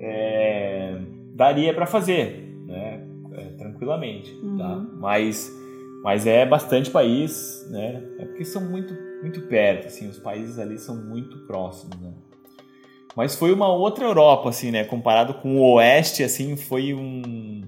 é, 0.00 0.98
daria 1.32 1.72
para 1.72 1.86
fazer, 1.86 2.52
né, 2.66 3.06
é, 3.32 3.44
tranquilamente, 3.56 4.32
tá? 4.32 4.44
uhum. 4.44 4.58
tá? 4.58 4.86
Mas 4.98 5.52
mas 6.02 6.26
é 6.26 6.44
bastante 6.44 6.90
país, 6.90 7.66
né? 7.70 8.02
É 8.18 8.26
porque 8.26 8.44
são 8.44 8.60
muito, 8.60 8.92
muito 9.22 9.40
perto, 9.42 9.86
assim, 9.86 10.06
os 10.06 10.18
países 10.18 10.58
ali 10.58 10.76
são 10.76 10.96
muito 11.02 11.46
próximos, 11.46 11.98
né? 11.98 12.12
Mas 13.16 13.36
foi 13.36 13.54
uma 13.54 13.72
outra 13.72 14.04
Europa, 14.04 14.50
assim, 14.50 14.70
né? 14.70 14.84
Comparado 14.84 15.32
com 15.32 15.56
o 15.56 15.74
Oeste, 15.76 16.22
assim, 16.22 16.56
foi 16.56 16.92
um... 16.92 17.62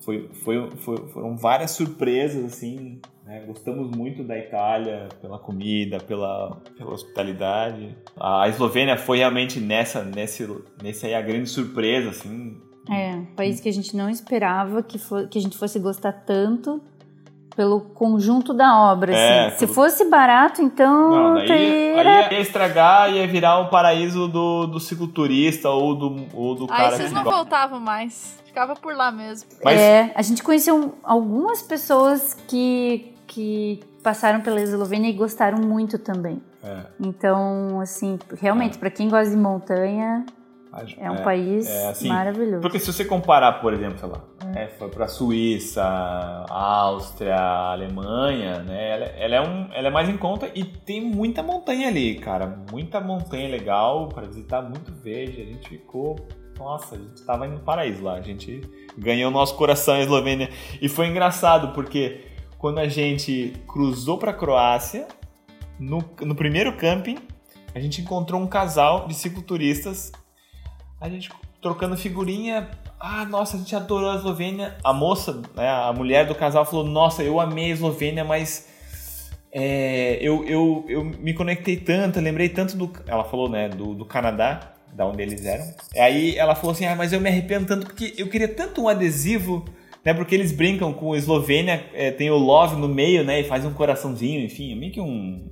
Foi, 0.00 0.28
foi, 0.42 0.68
foi 0.78 0.96
foram 1.08 1.36
várias 1.36 1.70
surpresas, 1.72 2.44
assim, 2.44 3.00
né? 3.30 3.44
Gostamos 3.46 3.96
muito 3.96 4.24
da 4.24 4.36
Itália 4.36 5.08
pela 5.22 5.38
comida, 5.38 5.98
pela, 6.00 6.56
pela 6.76 6.92
hospitalidade. 6.92 7.96
A 8.18 8.48
Eslovênia 8.48 8.96
foi 8.96 9.18
realmente 9.18 9.60
nessa, 9.60 10.02
nesse, 10.02 10.48
nesse 10.82 11.06
aí 11.06 11.14
a 11.14 11.22
grande 11.22 11.48
surpresa, 11.48 12.10
assim. 12.10 12.60
É, 12.90 13.14
um 13.14 13.26
país 13.36 13.60
que 13.60 13.68
a 13.68 13.72
gente 13.72 13.96
não 13.96 14.10
esperava 14.10 14.82
que, 14.82 14.98
for, 14.98 15.28
que 15.28 15.38
a 15.38 15.40
gente 15.40 15.56
fosse 15.56 15.78
gostar 15.78 16.12
tanto 16.12 16.82
pelo 17.54 17.80
conjunto 17.80 18.52
da 18.52 18.90
obra. 18.90 19.14
É, 19.14 19.46
assim. 19.46 19.58
Se 19.58 19.66
fosse 19.68 20.04
barato, 20.06 20.60
então. 20.60 21.10
Não, 21.10 21.34
daí, 21.34 21.46
teria... 21.46 22.32
ia 22.32 22.40
estragar, 22.40 23.12
ia 23.12 23.28
virar 23.28 23.60
um 23.60 23.68
paraíso 23.68 24.26
do, 24.26 24.66
do 24.66 24.80
cicloturista 24.80 25.70
ou 25.70 25.94
do, 25.94 26.26
ou 26.34 26.54
do 26.56 26.66
cara. 26.66 26.88
Aí 26.88 26.96
vocês 26.96 27.12
não 27.12 27.22
voltavam 27.22 27.78
mais. 27.78 28.40
Ficava 28.44 28.74
por 28.74 28.96
lá 28.96 29.12
mesmo. 29.12 29.48
Mas... 29.62 29.78
É, 29.78 30.12
a 30.12 30.22
gente 30.22 30.42
conheceu 30.42 30.94
algumas 31.04 31.62
pessoas 31.62 32.34
que, 32.48 33.14
que 33.30 33.78
passaram 34.02 34.40
pela 34.40 34.60
Eslovênia 34.60 35.08
e 35.08 35.12
gostaram 35.12 35.58
muito 35.58 35.98
também. 36.00 36.42
É. 36.64 36.82
Então, 36.98 37.80
assim, 37.80 38.18
realmente, 38.40 38.76
é. 38.76 38.78
para 38.80 38.90
quem 38.90 39.08
gosta 39.08 39.30
de 39.30 39.36
montanha, 39.36 40.26
é 40.98 41.08
um 41.08 41.14
é, 41.14 41.22
país 41.22 41.68
é 41.68 41.90
assim, 41.90 42.08
maravilhoso. 42.08 42.60
Porque 42.60 42.80
se 42.80 42.92
você 42.92 43.04
comparar, 43.04 43.60
por 43.60 43.72
exemplo, 43.72 43.98
sei 44.00 44.08
lá, 44.08 44.20
é, 44.56 44.66
foi 44.66 44.88
para 44.88 45.06
Suíça, 45.06 45.84
Áustria, 46.48 47.36
Alemanha, 47.36 48.64
né? 48.64 48.90
Ela, 48.90 49.04
ela, 49.04 49.34
é 49.36 49.40
um, 49.40 49.68
ela 49.74 49.88
é 49.88 49.90
mais 49.90 50.08
em 50.08 50.16
conta 50.16 50.50
e 50.52 50.64
tem 50.64 51.00
muita 51.00 51.40
montanha 51.40 51.86
ali, 51.86 52.16
cara. 52.16 52.58
Muita 52.70 53.00
montanha 53.00 53.48
legal 53.48 54.08
para 54.08 54.26
visitar, 54.26 54.60
muito 54.60 54.92
verde. 54.92 55.40
A 55.40 55.44
gente 55.44 55.68
ficou. 55.68 56.16
Nossa, 56.58 56.94
a 56.94 56.98
gente 56.98 57.22
tava 57.24 57.46
indo 57.46 57.54
no 57.54 57.60
paraíso 57.60 58.02
lá. 58.02 58.14
A 58.14 58.20
gente 58.20 58.60
ganhou 58.98 59.30
nosso 59.30 59.56
coração 59.56 59.96
em 59.96 60.00
Eslovênia. 60.00 60.50
E 60.82 60.88
foi 60.88 61.06
engraçado 61.06 61.72
porque 61.72 62.29
quando 62.60 62.78
a 62.78 62.86
gente 62.86 63.54
cruzou 63.66 64.18
para 64.18 64.32
Croácia, 64.32 65.08
no, 65.78 66.04
no 66.20 66.34
primeiro 66.34 66.76
camping, 66.76 67.18
a 67.74 67.80
gente 67.80 68.00
encontrou 68.00 68.40
um 68.40 68.46
casal 68.46 69.08
de 69.08 69.14
cicloturistas 69.14 70.12
a 71.00 71.08
gente 71.08 71.30
trocando 71.62 71.96
figurinha. 71.96 72.68
Ah, 72.98 73.24
nossa, 73.24 73.56
a 73.56 73.58
gente 73.58 73.74
adorou 73.74 74.10
a 74.10 74.16
Eslovênia. 74.16 74.76
A 74.84 74.92
moça, 74.92 75.40
né, 75.56 75.68
a 75.68 75.92
mulher 75.92 76.26
do 76.26 76.34
casal 76.34 76.66
falou: 76.66 76.84
Nossa, 76.84 77.22
eu 77.22 77.40
amei 77.40 77.66
a 77.66 77.74
Eslovênia, 77.74 78.22
mas 78.22 78.68
é, 79.50 80.18
eu, 80.20 80.44
eu, 80.44 80.84
eu 80.88 81.02
me 81.02 81.32
conectei 81.32 81.78
tanto, 81.78 82.20
lembrei 82.20 82.50
tanto 82.50 82.76
do. 82.76 82.92
Ela 83.06 83.24
falou, 83.24 83.48
né, 83.48 83.70
do, 83.70 83.94
do 83.94 84.04
Canadá, 84.04 84.74
da 84.92 85.06
onde 85.06 85.22
eles 85.22 85.46
eram. 85.46 85.64
Aí 85.96 86.36
ela 86.36 86.54
falou 86.54 86.72
assim: 86.72 86.84
Ah, 86.84 86.94
mas 86.94 87.14
eu 87.14 87.20
me 87.20 87.30
arrependo 87.30 87.66
tanto 87.66 87.86
porque 87.86 88.14
eu 88.18 88.28
queria 88.28 88.48
tanto 88.48 88.82
um 88.82 88.88
adesivo. 88.88 89.64
Né, 90.04 90.14
porque 90.14 90.34
eles 90.34 90.50
brincam 90.50 90.92
com 90.94 91.14
Eslovênia, 91.14 91.84
é, 91.92 92.10
tem 92.10 92.30
o 92.30 92.38
love 92.38 92.76
no 92.76 92.88
meio, 92.88 93.22
né? 93.22 93.40
E 93.40 93.44
faz 93.44 93.66
um 93.66 93.72
coraçãozinho, 93.72 94.42
enfim, 94.42 94.72
é 94.72 94.74
meio 94.74 94.92
que 94.92 95.00
um, 95.00 95.44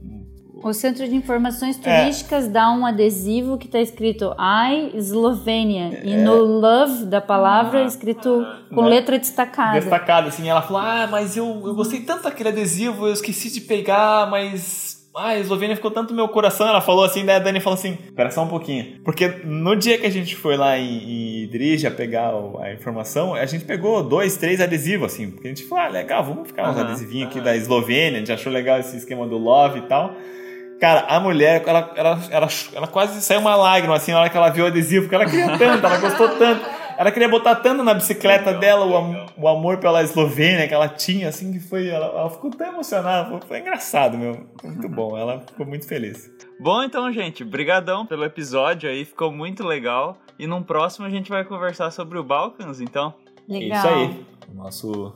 o 0.63 0.73
Centro 0.73 1.07
de 1.07 1.15
Informações 1.15 1.79
é. 1.85 2.01
Turísticas 2.01 2.47
é. 2.47 2.49
dá 2.49 2.71
um 2.71 2.85
adesivo 2.85 3.57
que 3.57 3.67
está 3.67 3.79
escrito 3.81 4.35
I 4.39 4.97
Eslovênia 4.97 6.01
é. 6.03 6.07
e 6.07 6.17
no 6.17 6.35
love 6.35 7.05
da 7.05 7.21
palavra 7.21 7.81
ah, 7.81 7.85
escrito 7.85 8.45
com 8.75 8.83
né? 8.83 8.89
letra 8.89 9.19
destacada. 9.19 9.79
Destacada, 9.79 10.29
assim. 10.29 10.49
Ela 10.49 10.63
falou: 10.63 10.83
Ah, 10.83 11.07
mas 11.09 11.37
eu, 11.37 11.47
eu 11.65 11.75
gostei 11.75 12.01
tanto 12.01 12.25
daquele 12.25 12.49
adesivo, 12.49 13.07
eu 13.07 13.13
esqueci 13.13 13.51
de 13.53 13.61
pegar, 13.61 14.29
mas 14.29 14.88
ah, 15.15 15.29
a 15.29 15.39
Eslovênia 15.39 15.75
ficou 15.75 15.91
tanto 15.91 16.11
no 16.11 16.17
meu 16.17 16.29
coração. 16.29 16.69
Ela 16.69 16.81
falou 16.81 17.05
assim, 17.05 17.25
daí 17.25 17.37
a 17.37 17.39
Dani 17.39 17.61
falou 17.61 17.79
assim: 17.79 17.99
Espera 18.05 18.31
só 18.31 18.45
um 18.45 18.49
pouquinho. 18.49 19.01
Porque 19.05 19.27
no 19.45 19.75
dia 19.75 19.99
que 19.99 20.07
a 20.07 20.11
gente 20.11 20.37
foi 20.37 20.57
lá 20.57 20.79
em, 20.79 21.45
em 21.45 21.49
Drija 21.49 21.91
pegar 21.91 22.33
a 22.61 22.73
informação, 22.73 23.35
a 23.35 23.47
gente 23.47 23.65
pegou 23.65 24.03
dois, 24.03 24.37
três 24.37 24.61
adesivos, 24.61 25.13
assim. 25.13 25.31
Porque 25.31 25.49
a 25.49 25.51
gente 25.51 25.65
falou: 25.65 25.85
Ah, 25.85 25.89
legal, 25.89 26.23
vamos 26.23 26.49
ficar 26.49 26.71
uns 26.71 26.77
uhum, 26.77 26.83
adesivinhos 26.83 27.31
aqui 27.31 27.41
da 27.41 27.57
Eslovênia. 27.57 28.17
A 28.17 28.19
gente 28.21 28.33
achou 28.33 28.53
legal 28.53 28.79
esse 28.79 28.97
esquema 28.97 29.27
do 29.27 29.39
Love 29.39 29.81
e 29.81 29.83
tal. 29.83 30.15
Cara, 30.81 31.07
a 31.09 31.19
mulher, 31.19 31.65
ela, 31.67 31.93
ela, 31.97 32.21
ela, 32.31 32.49
ela 32.73 32.87
quase 32.87 33.21
saiu 33.21 33.41
uma 33.41 33.57
lágrima 33.57 33.97
assim 33.97 34.13
na 34.13 34.21
hora 34.21 34.31
que 34.31 34.37
ela 34.37 34.49
viu 34.49 34.65
o 34.65 34.69
adesivo, 34.69 35.03
porque 35.03 35.15
ela 35.17 35.27
queria 35.27 35.59
tanto, 35.59 35.85
ela 35.85 35.99
gostou 35.99 36.29
tanto. 36.37 36.78
Ela 36.99 37.13
queria 37.13 37.29
botar 37.29 37.55
tanto 37.55 37.85
na 37.85 37.95
bicicleta 37.95 38.53
dela 38.53 38.85
o, 38.85 39.43
o 39.45 39.47
amor 39.47 39.79
pela 39.79 40.03
Eslovênia 40.03 40.67
que 40.67 40.75
ela 40.75 40.89
tinha, 40.89 41.29
assim, 41.29 41.53
que 41.53 41.61
foi. 41.61 41.89
Ela, 41.89 42.07
ela 42.07 42.29
ficou 42.29 42.51
tão 42.51 42.67
emocionada. 42.67 43.31
Foi, 43.31 43.41
foi, 43.47 43.61
engraçado, 43.61 44.19
meu. 44.19 44.45
Muito 44.65 44.89
bom. 44.89 45.17
Ela 45.17 45.41
ficou 45.47 45.65
muito 45.65 45.87
feliz. 45.87 46.29
Bom, 46.59 46.83
então, 46.83 47.13
gente, 47.13 47.45
brigadão 47.45 48.05
pelo 48.05 48.25
episódio 48.25 48.91
aí, 48.91 49.05
ficou 49.05 49.31
muito 49.31 49.65
legal. 49.65 50.19
E 50.37 50.45
num 50.49 50.61
próximo 50.61 51.07
a 51.07 51.11
gente 51.11 51.31
vai 51.31 51.45
conversar 51.45 51.93
sobre 51.93 52.19
o 52.19 52.25
Balkans, 52.25 52.81
então. 52.81 53.15
Legal. 53.49 53.79
Isso 53.79 53.89
aí. 53.89 54.27
Nosso 54.53 55.15